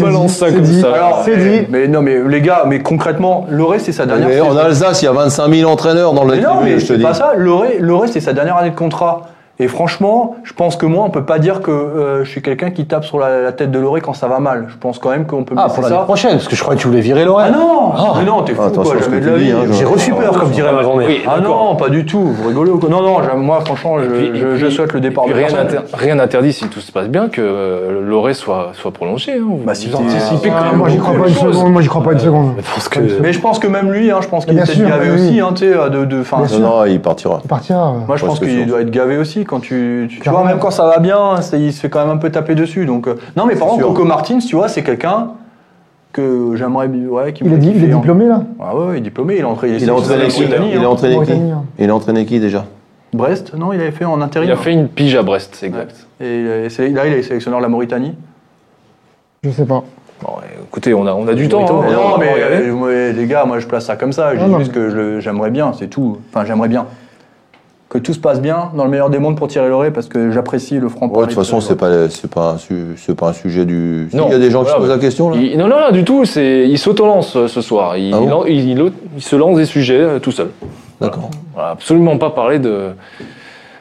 balance, 0.00 0.32
ça 0.34 0.46
c'est 0.46 0.54
comme 0.54 0.62
dit. 0.62 0.80
ça. 0.80 0.92
Alors, 0.92 1.22
C'est 1.24 1.36
mais, 1.36 1.58
dit. 1.60 1.66
mais 1.70 1.88
non, 1.88 2.02
mais 2.02 2.18
les 2.28 2.40
gars, 2.40 2.64
mais 2.66 2.80
concrètement, 2.80 3.46
Loré, 3.50 3.78
c'est 3.78 3.92
sa 3.92 4.06
dernière 4.06 4.28
Mais 4.28 4.40
en 4.40 4.56
Alsace, 4.56 5.02
il 5.02 5.06
y 5.06 5.08
a 5.08 5.12
25 5.12 5.52
000 5.52 5.70
entraîneurs 5.70 6.12
dans 6.12 6.24
le 6.24 6.36
Mais 6.36 6.40
non, 6.42 6.60
mais 6.62 6.78
je 6.78 6.86
te 6.86 6.92
c'est 6.92 6.96
dis. 6.98 7.02
pas 7.02 7.14
ça. 7.14 7.32
Loré 7.36 8.08
c'est 8.12 8.20
sa 8.20 8.32
dernière 8.32 8.56
année 8.56 8.70
de 8.70 8.76
contrat. 8.76 9.22
Et 9.62 9.68
franchement, 9.68 10.36
je 10.42 10.54
pense 10.54 10.76
que 10.76 10.86
moi, 10.86 11.04
on 11.06 11.10
peut 11.10 11.24
pas 11.24 11.38
dire 11.38 11.60
que 11.60 11.70
euh, 11.70 12.24
je 12.24 12.30
suis 12.30 12.40
quelqu'un 12.40 12.70
qui 12.70 12.86
tape 12.86 13.04
sur 13.04 13.18
la, 13.18 13.42
la 13.42 13.52
tête 13.52 13.70
de 13.70 13.78
Loré 13.78 14.00
quand 14.00 14.14
ça 14.14 14.26
va 14.26 14.40
mal. 14.40 14.66
Je 14.68 14.76
pense 14.76 14.98
quand 14.98 15.10
même 15.10 15.26
qu'on 15.26 15.44
peut 15.44 15.54
me 15.54 15.60
Ah, 15.60 15.68
pour 15.68 15.82
l'année 15.82 15.96
prochaine, 16.04 16.32
parce 16.32 16.48
que 16.48 16.56
je 16.56 16.62
croyais 16.62 16.78
que 16.78 16.82
tu 16.82 16.88
voulais 16.88 17.02
virer 17.02 17.26
Lorraine. 17.26 17.52
Ah 17.54 17.58
non 17.58 17.92
Ah. 17.94 18.12
Mais 18.18 18.24
non, 18.24 18.42
t'es 18.42 18.54
fou, 18.54 18.62
Attention 18.62 18.92
quoi, 18.94 19.02
jamais 19.02 19.20
de 19.20 19.28
la 19.30 19.36
vie. 19.36 19.50
hein, 19.52 19.56
je- 19.68 19.72
J'ai 19.74 19.84
reçu 19.84 20.12
peur, 20.12 20.32
comme 20.38 20.50
dirait 20.50 20.72
ma 20.72 20.82
grand-mère. 20.82 21.06
Oui, 21.08 21.20
Ah 21.28 21.40
non, 21.40 21.76
pas 21.76 21.90
du 21.90 22.06
tout. 22.06 22.22
Vous 22.22 22.48
rigolez 22.48 22.70
ou 22.70 22.78
quoi? 22.78 22.88
Non, 22.88 23.02
non, 23.02 23.18
moi, 23.36 23.60
franchement, 23.60 23.98
je, 24.00 24.06
puis- 24.08 24.30
je- 24.34 24.46
et 24.46 24.56
je 24.56 24.66
puis- 24.66 24.74
souhaite 24.74 24.92
le 24.94 25.00
départ 25.00 25.26
de 25.26 25.34
rien 25.34 25.48
rien 25.92 26.14
n'interdit, 26.14 26.52
si 26.54 26.66
tout 26.68 26.80
se 26.80 26.90
passe 26.90 27.08
bien, 27.08 27.28
que 27.28 27.42
euh, 27.42 28.00
Loré 28.02 28.32
soit, 28.32 28.70
soit 28.72 28.92
prolongé. 28.92 29.32
hein. 29.32 29.42
Vous 29.46 29.60
Bah, 29.64 29.74
si 29.74 29.90
t'es- 29.90 29.94
anticipez 29.94 30.50
Ah, 30.56 30.68
quand 30.70 30.76
moi, 30.78 30.88
j'y 30.88 30.96
crois 30.98 31.12
pas 31.14 31.28
une 31.28 31.34
seconde. 31.34 31.70
Moi, 31.72 31.82
j'y 31.82 31.88
crois 31.88 32.02
pas 32.02 32.12
une 32.12 32.18
seconde. 32.18 32.52
Pense 32.74 32.88
que. 32.88 33.00
Mais 33.20 33.32
je 33.34 33.40
pense 33.40 33.58
que 33.58 33.66
même 33.66 33.92
lui, 33.92 34.10
hein, 34.10 34.18
je 34.22 34.28
pense 34.28 34.46
qu'il 34.46 34.54
est 34.58 34.62
peut-être 34.62 34.72
sûr, 34.74 34.88
gavé 34.88 35.10
aussi. 35.10 35.38
Hein, 35.38 35.50
tu 35.54 35.66
sais, 35.66 35.74
de, 35.90 36.04
de, 36.06 36.22
Non, 36.60 36.84
il 36.86 37.00
partira. 37.00 37.40
Il 37.44 37.48
partira. 37.48 37.92
Moi, 38.06 38.16
je 38.16 38.24
pense 38.24 38.38
qu'il 38.38 38.66
doit 38.66 38.80
être 38.80 38.90
gavé 38.90 39.18
aussi 39.18 39.44
quand 39.50 39.60
tu, 39.60 40.06
tu, 40.08 40.16
tu 40.16 40.20
Carrément. 40.22 40.42
vois, 40.44 40.52
même 40.52 40.60
quand 40.60 40.70
ça 40.70 40.84
va 40.86 40.98
bien, 41.00 41.34
il 41.54 41.72
se 41.72 41.80
fait 41.80 41.90
quand 41.90 41.98
même 42.00 42.14
un 42.14 42.18
peu 42.18 42.30
taper 42.30 42.54
dessus. 42.54 42.86
Donc, 42.86 43.08
euh, 43.08 43.16
non, 43.36 43.44
mais 43.46 43.56
par 43.56 43.68
contre. 43.68 43.82
Coco 43.82 44.04
Martins, 44.04 44.38
tu 44.38 44.54
vois, 44.54 44.68
c'est 44.68 44.84
quelqu'un 44.84 45.32
que 46.12 46.54
j'aimerais, 46.56 46.86
ouais, 46.86 47.32
qui 47.32 47.44
Il 47.44 47.52
est, 47.52 47.56
fait 47.56 47.62
il 47.66 47.84
est 47.84 47.92
hein. 47.92 47.96
diplômé 47.96 48.26
là? 48.26 48.42
Ah 48.60 48.76
ouais, 48.76 48.94
il 48.94 48.98
est 48.98 49.00
diplômé, 49.00 49.34
il 49.34 49.40
est 49.40 49.44
entré, 49.44 49.76
Il 49.76 49.90
a 49.90 49.94
entraîné 49.94 50.28
qui 50.28 50.40
Mauritanie, 50.42 50.70
Il 50.72 50.78
a 50.78 50.82
hein. 50.82 50.86
entraîné 50.86 51.24
qui? 51.26 51.32
Hein. 51.32 51.64
Il 51.78 51.90
a 51.90 51.94
entraîné 51.94 52.24
qui 52.26 52.40
déjà? 52.40 52.64
Brest, 53.12 53.54
non, 53.54 53.72
il 53.72 53.80
avait 53.80 53.90
fait 53.90 54.04
en 54.04 54.20
intérim. 54.20 54.48
Il 54.48 54.52
a 54.52 54.56
fait 54.56 54.72
une 54.72 54.86
pige 54.88 55.16
à 55.16 55.22
Brest, 55.22 55.56
c'est 55.58 55.66
exact. 55.66 56.06
Et 56.20 56.68
là, 56.92 57.06
il 57.06 57.12
est 57.12 57.22
sélectionneur 57.22 57.58
de 57.58 57.64
la 57.64 57.68
Mauritanie. 57.68 58.14
Je 59.42 59.50
sais 59.50 59.64
pas. 59.64 59.82
Bon, 60.22 60.32
écoutez, 60.68 60.94
on 60.94 61.06
a, 61.06 61.12
on 61.14 61.26
a 61.26 61.34
du 61.34 61.48
temps. 61.48 61.64
hein. 61.64 61.82
Mais 61.88 61.92
non, 61.94 62.18
mais 62.18 62.34
euh, 62.38 62.72
moi, 62.72 62.90
les 62.92 63.26
gars, 63.26 63.44
moi, 63.46 63.58
je 63.58 63.66
place 63.66 63.86
ça 63.86 63.96
comme 63.96 64.12
ça. 64.12 64.36
Je 64.36 64.44
dis 64.44 64.54
juste 64.58 64.72
que 64.72 65.18
j'aimerais 65.20 65.50
bien, 65.50 65.72
c'est 65.72 65.88
tout. 65.88 66.18
Enfin, 66.28 66.44
j'aimerais 66.44 66.68
bien. 66.68 66.86
Que 67.90 67.98
tout 67.98 68.14
se 68.14 68.20
passe 68.20 68.40
bien, 68.40 68.70
dans 68.76 68.84
le 68.84 68.90
meilleur 68.90 69.10
des 69.10 69.18
mondes 69.18 69.36
pour 69.36 69.48
tirer 69.48 69.68
l'oreille, 69.68 69.90
parce 69.90 70.06
que 70.06 70.30
j'apprécie 70.30 70.78
le 70.78 70.88
franc 70.88 71.08
Ouais, 71.08 71.22
de 71.22 71.26
toute 71.26 71.34
façon, 71.34 71.60
c'est 71.60 71.74
pas, 71.74 72.08
c'est 72.08 72.30
pas, 72.30 72.54
c'est 72.96 73.16
pas 73.16 73.30
un 73.30 73.32
sujet 73.32 73.64
du. 73.64 74.06
Si. 74.12 74.16
Il 74.16 74.30
y 74.30 74.32
a 74.32 74.38
des 74.38 74.48
gens 74.48 74.60
qui 74.60 74.66
Voilà, 74.66 74.74
se 74.76 74.80
posent 74.82 74.88
la 74.90 74.98
question 74.98 75.30
là. 75.30 75.36
Il- 75.38 75.58
non, 75.58 75.66
non, 75.66 75.80
non, 75.80 75.90
du 75.90 76.04
tout. 76.04 76.24
C'est, 76.24 76.68
il 76.68 76.78
s'auto-lance 76.78 77.34
euh, 77.34 77.48
ce 77.48 77.60
soir. 77.60 77.96
Il, 77.96 78.14
Ah 78.14 78.18
bon 78.18 78.24
il 78.26 78.32
en- 78.32 78.44
il- 78.44 78.70
il- 78.70 78.92
il 79.16 79.22
se 79.22 79.34
lance 79.34 79.56
des 79.56 79.64
sujets 79.64 79.98
euh, 80.00 80.18
tout 80.20 80.30
seul. 80.30 80.50
D'accord. 81.00 81.30
On 81.54 81.58
va 81.58 81.70
absolument 81.70 82.16
pas 82.16 82.30
parler 82.30 82.60
de, 82.60 82.90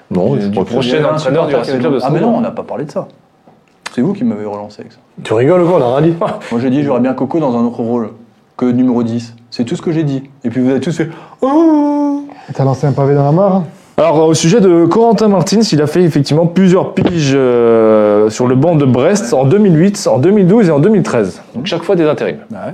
Non, 0.09 0.33
du, 0.33 0.41
je 0.41 0.47
du 0.47 0.63
prochain 0.63 1.03
entraîneur 1.05 1.45
du 1.45 1.53
Racing 1.53 1.77
Club 1.77 1.93
de 1.93 1.99
Ah, 2.01 2.09
mais 2.11 2.19
non, 2.19 2.35
on 2.37 2.41
n'a 2.41 2.49
pas 2.49 2.63
parlé 2.63 2.85
de 2.85 2.91
ça. 2.91 3.07
C'est 3.93 4.01
vous 4.01 4.13
qui 4.13 4.23
m'avez 4.23 4.45
relancé 4.45 4.81
avec 4.81 4.91
ça. 4.93 4.97
Tu 5.23 5.33
rigoles 5.33 5.61
ou 5.61 5.67
quoi, 5.69 5.77
on 5.77 5.83
a 5.93 5.97
rien 5.97 6.07
dit. 6.07 6.15
Moi, 6.19 6.59
j'ai 6.59 6.71
dit, 6.71 6.81
j'aurais 6.81 6.99
bien 7.01 7.13
Coco 7.13 7.39
dans 7.39 7.55
un 7.55 7.63
autre 7.63 7.81
rôle 7.81 8.09
que 8.57 8.65
numéro 8.65 9.03
10. 9.03 9.35
C'est 9.51 9.65
tout 9.65 9.75
ce 9.75 9.83
que 9.83 9.91
j'ai 9.91 10.03
dit. 10.03 10.23
Et 10.43 10.49
puis 10.49 10.61
vous 10.61 10.69
avez 10.71 10.79
tous 10.79 10.97
fait 10.97 11.09
Oh 11.41 12.23
T'as 12.55 12.63
lancé 12.63 12.87
un 12.87 12.91
pavé 12.93 13.13
dans 13.13 13.23
la 13.23 13.31
mare. 13.31 13.63
Alors, 13.99 14.27
au 14.27 14.33
sujet 14.33 14.61
de 14.61 14.85
Corentin 14.85 15.27
Martins, 15.27 15.59
il 15.59 15.81
a 15.81 15.85
fait 15.87 16.01
effectivement 16.03 16.45
plusieurs 16.45 16.93
piges 16.93 17.33
euh, 17.35 18.29
sur 18.29 18.47
le 18.47 18.55
banc 18.55 18.75
de 18.75 18.85
Brest 18.85 19.33
en 19.33 19.43
2008, 19.43 20.07
en 20.09 20.19
2012 20.19 20.69
et 20.69 20.71
en 20.71 20.79
2013. 20.79 21.41
Donc, 21.53 21.65
chaque 21.65 21.83
fois 21.83 21.95
des 21.97 22.05
intérims. 22.07 22.37
Bah 22.49 22.59
ouais. 22.67 22.73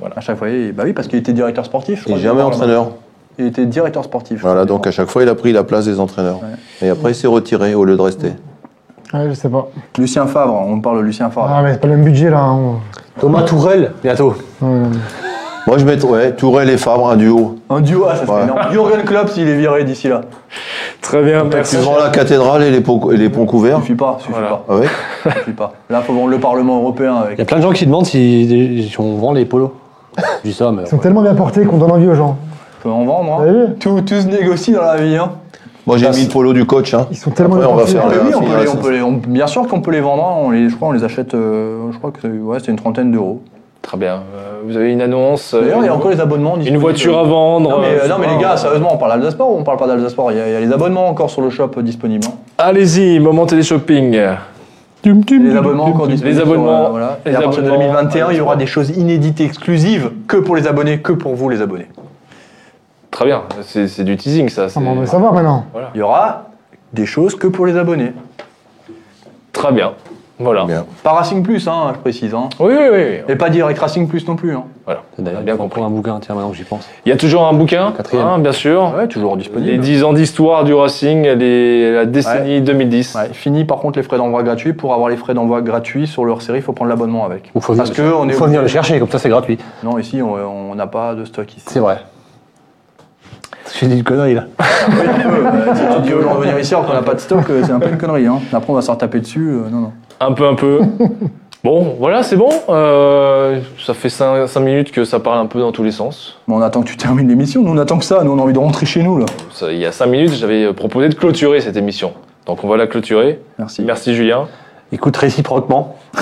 Voilà. 0.00 0.14
À 0.16 0.20
chaque 0.22 0.38
fois, 0.38 0.48
il- 0.48 0.72
bah 0.72 0.84
oui, 0.86 0.94
parce 0.94 1.08
qu'il 1.08 1.18
était 1.18 1.34
directeur 1.34 1.66
sportif. 1.66 2.04
je 2.08 2.14
Et 2.14 2.16
jamais 2.18 2.40
entraîneur. 2.40 2.92
Il 3.38 3.46
était 3.46 3.66
directeur 3.66 4.02
sportif. 4.04 4.40
Voilà, 4.40 4.64
donc 4.64 4.86
à 4.86 4.90
chaque 4.90 5.08
fois, 5.10 5.22
il 5.22 5.28
a 5.28 5.34
pris 5.34 5.52
la 5.52 5.62
place 5.62 5.84
des 5.84 6.00
entraîneurs. 6.00 6.40
Et 6.80 6.88
après, 6.88 7.10
il 7.10 7.14
s'est 7.14 7.26
retiré 7.26 7.74
au 7.74 7.84
lieu 7.84 7.96
de 7.96 8.00
rester. 8.02 8.32
Ouais, 9.12 9.28
je 9.28 9.34
sais 9.34 9.50
pas. 9.50 9.68
Lucien 9.98 10.26
Favre, 10.26 10.54
on 10.66 10.80
parle 10.80 10.98
de 10.98 11.02
Lucien 11.02 11.28
Favre. 11.28 11.50
Ah, 11.50 11.62
mais 11.62 11.72
c'est 11.74 11.80
pas 11.82 11.88
le 11.88 11.96
même 11.96 12.04
budget 12.04 12.30
là. 12.30 12.40
hein. 12.40 12.76
Thomas 13.20 13.42
Tourelle, 13.42 13.92
bientôt. 14.02 14.34
Ouais, 14.62 14.68
Moi, 15.66 15.78
je 15.78 15.84
mettrais 15.84 16.08
ouais, 16.08 16.32
Tourelle 16.32 16.70
et 16.70 16.76
Fabre, 16.76 17.08
un 17.08 17.16
duo. 17.16 17.56
Un 17.70 17.80
duo, 17.80 18.04
ah, 18.08 18.16
ça 18.16 18.26
serait 18.26 18.36
Ouais. 18.38 18.42
énorme. 18.44 18.60
Jürgen 18.72 19.02
Klopp 19.04 19.28
s'il 19.28 19.48
est 19.48 19.54
viré 19.56 19.84
d'ici 19.84 20.08
là. 20.08 20.22
Très 21.00 21.22
bien, 21.22 21.42
Tu 21.42 21.54
merci. 21.56 21.76
vends 21.76 21.96
la 22.02 22.10
cathédrale 22.10 22.62
et 22.64 22.70
les 22.70 22.80
ponts, 22.80 23.10
et 23.12 23.16
les 23.16 23.28
ponts 23.28 23.46
couverts. 23.46 23.78
Suffit 23.80 23.94
pas, 23.94 24.16
suffit 24.18 24.32
Voilà. 24.32 24.48
pas. 24.48 24.64
Ah 24.68 24.76
ouais 24.76 24.86
Suffit 25.38 25.52
pas. 25.52 25.72
Là, 25.88 26.00
faut 26.00 26.12
vendre 26.14 26.28
le 26.30 26.38
Parlement 26.38 26.78
européen 26.78 27.14
avec. 27.16 27.36
Il 27.36 27.38
y 27.38 27.42
a 27.42 27.44
plein 27.44 27.58
de 27.58 27.62
gens 27.62 27.72
qui 27.72 27.86
demandent 27.86 28.06
si, 28.06 28.88
si 28.90 29.00
on 29.00 29.16
vend 29.16 29.32
les 29.32 29.44
polos. 29.44 29.70
Je 30.18 30.48
dis 30.50 30.52
ça, 30.54 30.72
mais. 30.72 30.82
Ils 30.82 30.88
sont 30.88 30.98
tellement 30.98 31.22
bien 31.22 31.34
portés 31.34 31.64
qu'on 31.64 31.78
donne 31.78 31.92
envie 31.92 32.08
aux 32.08 32.14
gens. 32.14 32.36
Faut 32.80 32.90
en 32.90 33.04
vendre, 33.04 33.36
T'as 33.38 33.48
hein. 33.48 33.52
vu 33.68 33.74
Tout, 33.78 34.00
tout 34.00 34.20
se 34.20 34.26
négocie 34.26 34.72
dans 34.72 34.82
la 34.82 34.96
vie, 34.96 35.16
hein. 35.16 35.30
Moi, 35.86 35.96
j'ai 35.96 36.08
mis 36.10 36.24
le 36.24 36.28
polo 36.28 36.52
du 36.52 36.64
coach. 36.64 36.94
Hein. 36.94 37.06
Ils 37.10 37.16
sont 37.16 37.30
tellement 37.30 37.54
Après, 37.56 37.66
bien 37.66 37.74
on 37.74 37.78
va 37.78 37.86
faire 37.86 38.02
Ah, 38.06 38.12
le- 38.14 38.22
mais 38.22 38.28
oui, 38.28 38.34
on 38.36 38.42
peut 38.44 38.90
les, 38.92 39.02
on 39.02 39.16
peut 39.16 39.26
on- 39.28 39.30
bien 39.30 39.46
sûr 39.48 39.66
qu'on 39.66 39.80
peut 39.80 39.90
les 39.90 40.00
vendre. 40.00 40.24
hein. 40.24 40.34
On 40.44 40.50
les, 40.50 40.68
je 40.68 40.76
crois 40.76 40.88
qu'on 40.88 40.94
les 40.94 41.02
achète. 41.04 41.34
euh, 41.34 41.90
je 41.92 41.98
crois 41.98 42.10
que 42.12 42.18
c'est 42.22 42.28
ouais, 42.28 42.58
c'était 42.60 42.70
une 42.72 42.78
trentaine 42.78 43.10
d'euros. 43.10 43.40
Très 43.80 43.96
bien. 43.96 44.22
Euh, 44.36 44.51
vous 44.64 44.76
avez 44.76 44.92
une 44.92 45.00
annonce. 45.02 45.54
euh, 45.54 45.60
D'ailleurs, 45.62 45.78
il 45.82 45.86
y 45.86 45.88
a 45.88 45.94
encore 45.94 46.10
les 46.10 46.20
abonnements. 46.20 46.56
Une 46.56 46.76
voiture 46.78 47.18
à 47.18 47.22
vendre. 47.24 47.70
Non 47.70 47.78
mais, 47.80 47.88
euh, 48.02 48.08
non, 48.08 48.16
mais 48.20 48.26
les 48.28 48.38
gars, 48.40 48.56
sérieusement, 48.56 48.90
on 48.94 48.96
parle 48.98 49.12
d'Alsasport 49.20 49.50
ou 49.50 49.58
on 49.58 49.64
parle 49.64 49.78
pas 49.78 49.86
d'Alsasport? 49.86 50.32
Il, 50.32 50.38
y 50.38 50.40
a- 50.40 50.48
il 50.48 50.52
y 50.52 50.56
a 50.56 50.60
les 50.60 50.72
abonnements 50.72 51.08
encore 51.08 51.30
sur 51.30 51.42
le 51.42 51.50
shop 51.50 51.70
euh, 51.76 51.82
disponibles. 51.82 52.26
hein. 52.28 52.34
Allez-y, 52.58 53.18
moment 53.20 53.46
téléshopping. 53.46 54.18
Les 55.04 55.56
abonnements 55.56 55.84
encore 55.86 56.06
disponibles. 56.06 56.36
Les 56.36 56.40
abonnements, 56.42 56.76
sur, 56.78 56.86
euh, 56.86 56.90
voilà. 56.90 57.18
Et 57.26 57.30
les 57.30 57.34
à 57.36 57.40
partir 57.42 57.62
de 57.62 57.68
abonnements, 57.68 57.92
2021, 57.92 58.30
il 58.30 58.36
y 58.36 58.40
aura 58.40 58.54
des 58.56 58.66
choses 58.66 58.90
inédites 58.96 59.40
et 59.40 59.44
exclusives 59.44 60.12
que 60.28 60.36
pour 60.36 60.54
les 60.54 60.66
abonnés, 60.68 60.98
que 61.00 61.12
pour 61.12 61.34
vous 61.34 61.48
les 61.48 61.60
abonnés. 61.60 61.88
Très 63.10 63.24
bien. 63.24 63.42
C'est 63.62 63.88
c'est 63.88 64.04
du 64.04 64.16
teasing, 64.16 64.48
ça. 64.48 64.66
Ah, 64.74 64.78
on 64.86 64.94
veut 64.94 65.06
savoir 65.06 65.32
maintenant. 65.34 65.66
Il 65.94 65.98
y 65.98 66.02
aura 66.02 66.44
des 66.92 67.04
choses 67.06 67.34
que 67.34 67.46
pour 67.48 67.66
les 67.66 67.76
abonnés. 67.76 68.12
Très 69.52 69.72
bien. 69.72 69.92
Voilà. 70.42 70.64
Bien. 70.64 70.84
Pas 71.02 71.12
Racing 71.12 71.42
Plus, 71.42 71.66
hein, 71.68 71.92
je 71.94 71.98
précise. 72.00 72.34
Hein. 72.34 72.48
Oui, 72.60 72.72
oui, 72.78 72.88
oui. 72.92 73.04
Et 73.28 73.36
pas 73.36 73.48
Direct 73.50 73.78
Racing 73.78 74.08
Plus 74.08 74.26
non 74.26 74.36
plus. 74.36 74.54
Hein. 74.54 74.64
Voilà. 74.84 75.02
D'ailleurs, 75.18 75.42
Bien 75.42 75.56
compris. 75.56 75.80
un 75.82 75.88
bouquin, 75.90 76.18
tiens, 76.20 76.34
maintenant 76.34 76.50
que 76.50 76.56
j'y 76.56 76.64
pense. 76.64 76.88
Il 77.06 77.10
y 77.10 77.12
a 77.12 77.16
toujours 77.16 77.46
un 77.46 77.52
bouquin, 77.52 77.92
Quatrième. 77.96 78.26
hein, 78.26 78.38
bien 78.38 78.52
sûr. 78.52 78.92
Ouais, 78.96 79.06
toujours 79.06 79.32
Les 79.36 79.42
disponible. 79.42 79.78
10 79.78 80.04
ans 80.04 80.12
d'histoire 80.12 80.64
du 80.64 80.74
Racing, 80.74 81.22
les- 81.36 81.92
la 81.92 82.04
décennie 82.06 82.60
2010. 82.60 83.14
Ouais, 83.14 83.28
fini 83.32 83.64
par 83.64 83.78
contre 83.78 83.98
les 83.98 84.02
frais 84.02 84.16
d'envoi 84.18 84.42
gratuits. 84.42 84.72
Pour 84.72 84.92
avoir 84.94 85.08
les 85.08 85.16
frais 85.16 85.34
d'envoi 85.34 85.62
gratuits 85.62 86.06
sur 86.06 86.24
leur 86.24 86.42
série, 86.42 86.58
il 86.58 86.62
faut 86.62 86.72
prendre 86.72 86.88
l'abonnement 86.88 87.24
avec. 87.24 87.50
Ou 87.54 87.60
faut 87.60 87.72
venir, 87.72 87.84
Parce 87.84 87.96
le, 87.96 88.04
que 88.10 88.14
on 88.14 88.28
est 88.28 88.32
faut 88.32 88.46
venir 88.46 88.62
le 88.62 88.68
chercher, 88.68 88.98
comme 88.98 89.08
ça 89.10 89.18
c'est 89.18 89.28
gratuit. 89.28 89.58
Non, 89.84 89.98
ici 89.98 90.20
on 90.20 90.74
n'a 90.74 90.86
pas 90.88 91.14
de 91.14 91.24
stock 91.24 91.50
ici. 91.56 91.64
C'est 91.68 91.80
vrai. 91.80 91.98
J'ai 93.78 93.86
dit 93.86 93.96
une 93.98 94.04
connerie 94.04 94.34
là. 94.34 94.44
Oui, 94.58 94.94
un 95.08 95.30
peu, 95.30 95.46
euh, 95.46 95.74
si 95.74 95.96
tu 95.96 96.02
dis 96.02 96.12
aux 96.14 96.20
gens 96.22 96.34
de 96.34 96.40
venir 96.40 96.58
ici 96.58 96.74
alors 96.74 96.86
qu'on 96.86 96.92
n'a 96.92 97.02
pas 97.02 97.14
de 97.14 97.20
stock, 97.20 97.48
euh, 97.48 97.62
c'est 97.64 97.72
un 97.72 97.78
peu 97.78 97.88
une 97.88 97.96
connerie. 97.96 98.26
Hein. 98.26 98.40
Après 98.52 98.70
on 98.70 98.74
va 98.74 98.82
s'en 98.82 98.96
taper 98.96 99.20
dessus. 99.20 99.48
euh, 99.48 99.70
non, 99.70 99.78
non. 99.78 99.92
Un 100.24 100.32
peu, 100.32 100.46
un 100.46 100.54
peu. 100.54 100.80
bon, 101.64 101.96
voilà, 101.98 102.22
c'est 102.22 102.36
bon. 102.36 102.50
Euh, 102.68 103.60
ça 103.84 103.92
fait 103.92 104.08
5, 104.08 104.54
minutes 104.60 104.92
que 104.92 105.04
ça 105.04 105.18
parle 105.18 105.38
un 105.38 105.46
peu 105.46 105.58
dans 105.58 105.72
tous 105.72 105.82
les 105.82 105.90
sens. 105.90 106.38
Bon, 106.46 106.58
on 106.58 106.62
attend 106.62 106.82
que 106.82 106.88
tu 106.88 106.96
termines 106.96 107.28
l'émission. 107.28 107.62
Nous 107.62 107.72
on 107.72 107.78
attend 107.78 107.98
que 107.98 108.04
ça. 108.04 108.22
Nous 108.22 108.30
on 108.30 108.38
a 108.38 108.42
envie 108.42 108.52
de 108.52 108.58
rentrer 108.58 108.86
chez 108.86 109.02
nous 109.02 109.18
là. 109.18 109.26
Ça, 109.50 109.72
il 109.72 109.78
y 109.78 109.86
a 109.86 109.90
5 109.90 110.06
minutes, 110.06 110.34
j'avais 110.34 110.72
proposé 110.72 111.08
de 111.08 111.14
clôturer 111.14 111.60
cette 111.60 111.76
émission. 111.76 112.12
Donc 112.46 112.62
on 112.62 112.68
va 112.68 112.76
la 112.76 112.86
clôturer. 112.86 113.40
Merci. 113.58 113.82
Merci 113.82 114.14
Julien. 114.14 114.46
Écoute 114.92 115.16
réciproquement. 115.16 115.96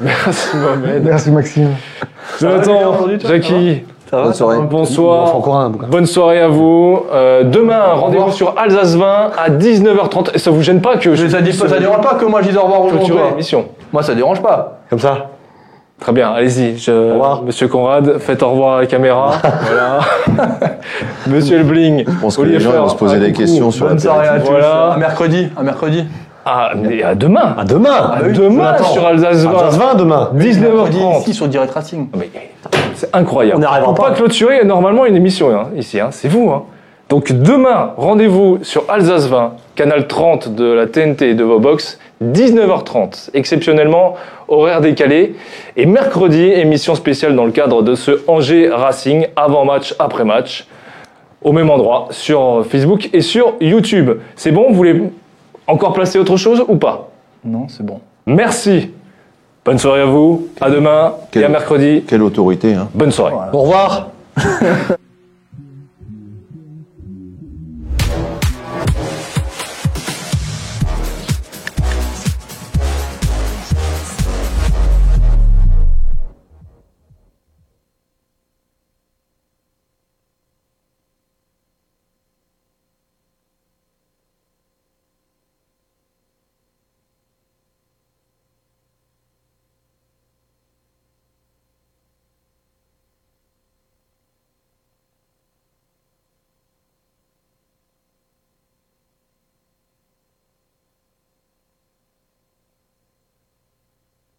Merci 0.00 0.56
Mohamed. 0.56 1.04
Merci 1.04 1.30
Maxime. 1.30 1.70
Jonathan, 2.40 3.08
Jackie, 3.18 3.82
Ça 4.10 4.22
Bonne 4.22 4.34
soirée. 4.34 4.58
Bonsoir. 4.70 5.34
encore 5.34 5.56
un. 5.56 5.70
bouquin. 5.70 5.86
Bonne 5.88 6.06
soirée 6.06 6.40
à 6.40 6.48
vous. 6.48 7.02
Euh, 7.12 7.42
demain, 7.42 7.82
rendez-vous 7.94 8.30
sur 8.30 8.54
Alsace 8.56 8.94
20 8.94 9.30
à 9.36 9.50
19h30. 9.50 10.30
Et 10.34 10.38
ça 10.38 10.50
vous 10.52 10.62
gêne 10.62 10.80
pas 10.80 10.96
que 10.96 11.14
je 11.16 11.24
Mais 11.24 11.28
ça, 11.30 11.68
ça 11.68 11.78
dérange 11.78 12.00
pas 12.02 12.14
que 12.14 12.24
moi 12.24 12.40
je 12.42 12.48
dise 12.48 12.56
au 12.56 12.62
revoir 12.62 12.82
gens. 12.82 13.30
l'émission 13.30 13.66
Moi 13.92 14.02
ça 14.04 14.14
dérange 14.14 14.40
pas. 14.40 14.78
Comme 14.88 15.00
ça. 15.00 15.26
Très 15.98 16.12
bien, 16.12 16.30
allez-y. 16.30 16.76
Je- 16.78 16.92
revoir. 17.12 17.42
Monsieur 17.42 17.68
Conrad, 17.68 18.18
faites 18.18 18.42
au 18.42 18.50
revoir 18.50 18.76
à 18.76 18.80
la 18.82 18.86
caméra. 18.86 19.32
voilà. 19.62 19.98
Monsieur 21.26 21.58
le 21.58 21.64
bling. 21.64 22.04
Je 22.06 22.20
pense 22.20 22.36
que 22.36 22.42
les 22.42 22.60
gens 22.60 22.72
vont 22.72 22.88
se 22.88 22.96
poser 22.96 23.18
des 23.18 23.32
questions 23.32 23.70
sur 23.70 23.86
la 23.86 23.90
Bonne 23.92 23.98
soirée 24.00 24.28
à 24.28 24.38
tous. 24.40 24.50
Voilà. 24.50 24.92
À 24.92 24.96
mercredi. 24.98 25.48
À 25.56 25.62
mercredi. 25.62 26.04
Ah, 26.44 26.70
mais 26.76 27.02
à 27.02 27.16
demain. 27.16 27.56
À 27.58 27.64
demain. 27.64 28.12
oui, 28.24 28.32
demain 28.34 28.76
Jonathan. 28.76 28.84
sur 28.84 29.04
Alsace 29.06 29.44
20. 29.44 29.50
Alsace 29.50 29.78
20 29.78 29.94
demain. 29.96 30.30
Mercredi 30.32 30.60
19h30. 31.00 31.20
ici 31.22 31.34
sur 31.34 31.48
Direct 31.48 31.72
Racing. 31.74 32.08
Mais 32.16 32.30
c'est 32.96 33.14
incroyable. 33.14 33.56
On 33.56 33.60
n'y 33.60 33.66
arrivera 33.66 33.90
On 33.90 33.94
peut 33.94 34.02
pas. 34.02 34.10
pas 34.10 34.16
clôturer 34.16 34.64
normalement 34.64 35.06
une 35.06 35.16
émission 35.16 35.50
hein, 35.50 35.68
ici, 35.76 36.00
hein, 36.00 36.08
c'est 36.10 36.28
vous. 36.28 36.50
Hein. 36.50 36.64
Donc 37.08 37.30
demain, 37.30 37.92
rendez-vous 37.96 38.58
sur 38.62 38.84
Alsace 38.90 39.28
20, 39.28 39.52
canal 39.76 40.08
30 40.08 40.54
de 40.54 40.64
la 40.64 40.86
TNT 40.86 41.30
et 41.30 41.34
de 41.34 41.44
vos 41.44 41.60
box, 41.60 42.00
19h30, 42.24 43.30
exceptionnellement 43.34 44.14
horaire 44.48 44.80
décalé. 44.80 45.36
Et 45.76 45.86
mercredi, 45.86 46.42
émission 46.42 46.96
spéciale 46.96 47.36
dans 47.36 47.44
le 47.44 47.52
cadre 47.52 47.82
de 47.82 47.94
ce 47.94 48.22
Angers 48.26 48.70
Racing, 48.70 49.28
avant-match, 49.36 49.94
après-match, 50.00 50.66
au 51.42 51.52
même 51.52 51.70
endroit, 51.70 52.08
sur 52.10 52.66
Facebook 52.68 53.10
et 53.12 53.20
sur 53.20 53.54
YouTube. 53.60 54.10
C'est 54.34 54.50
bon, 54.50 54.66
vous 54.68 54.74
voulez 54.74 55.00
encore 55.68 55.92
placer 55.92 56.18
autre 56.18 56.36
chose 56.36 56.64
ou 56.66 56.74
pas? 56.76 57.10
Non, 57.44 57.68
c'est 57.68 57.86
bon. 57.86 58.00
Merci. 58.26 58.90
Bonne 59.66 59.78
soirée 59.80 60.02
à 60.02 60.06
vous, 60.06 60.46
à 60.60 60.70
demain 60.70 61.14
et 61.34 61.42
à 61.42 61.48
mercredi. 61.48 62.04
Quelle 62.06 62.22
autorité, 62.22 62.74
hein 62.74 62.88
Bonne 62.94 63.10
soirée. 63.10 63.34
Voilà. 63.34 63.52
Au 63.52 63.62
revoir. 63.62 64.10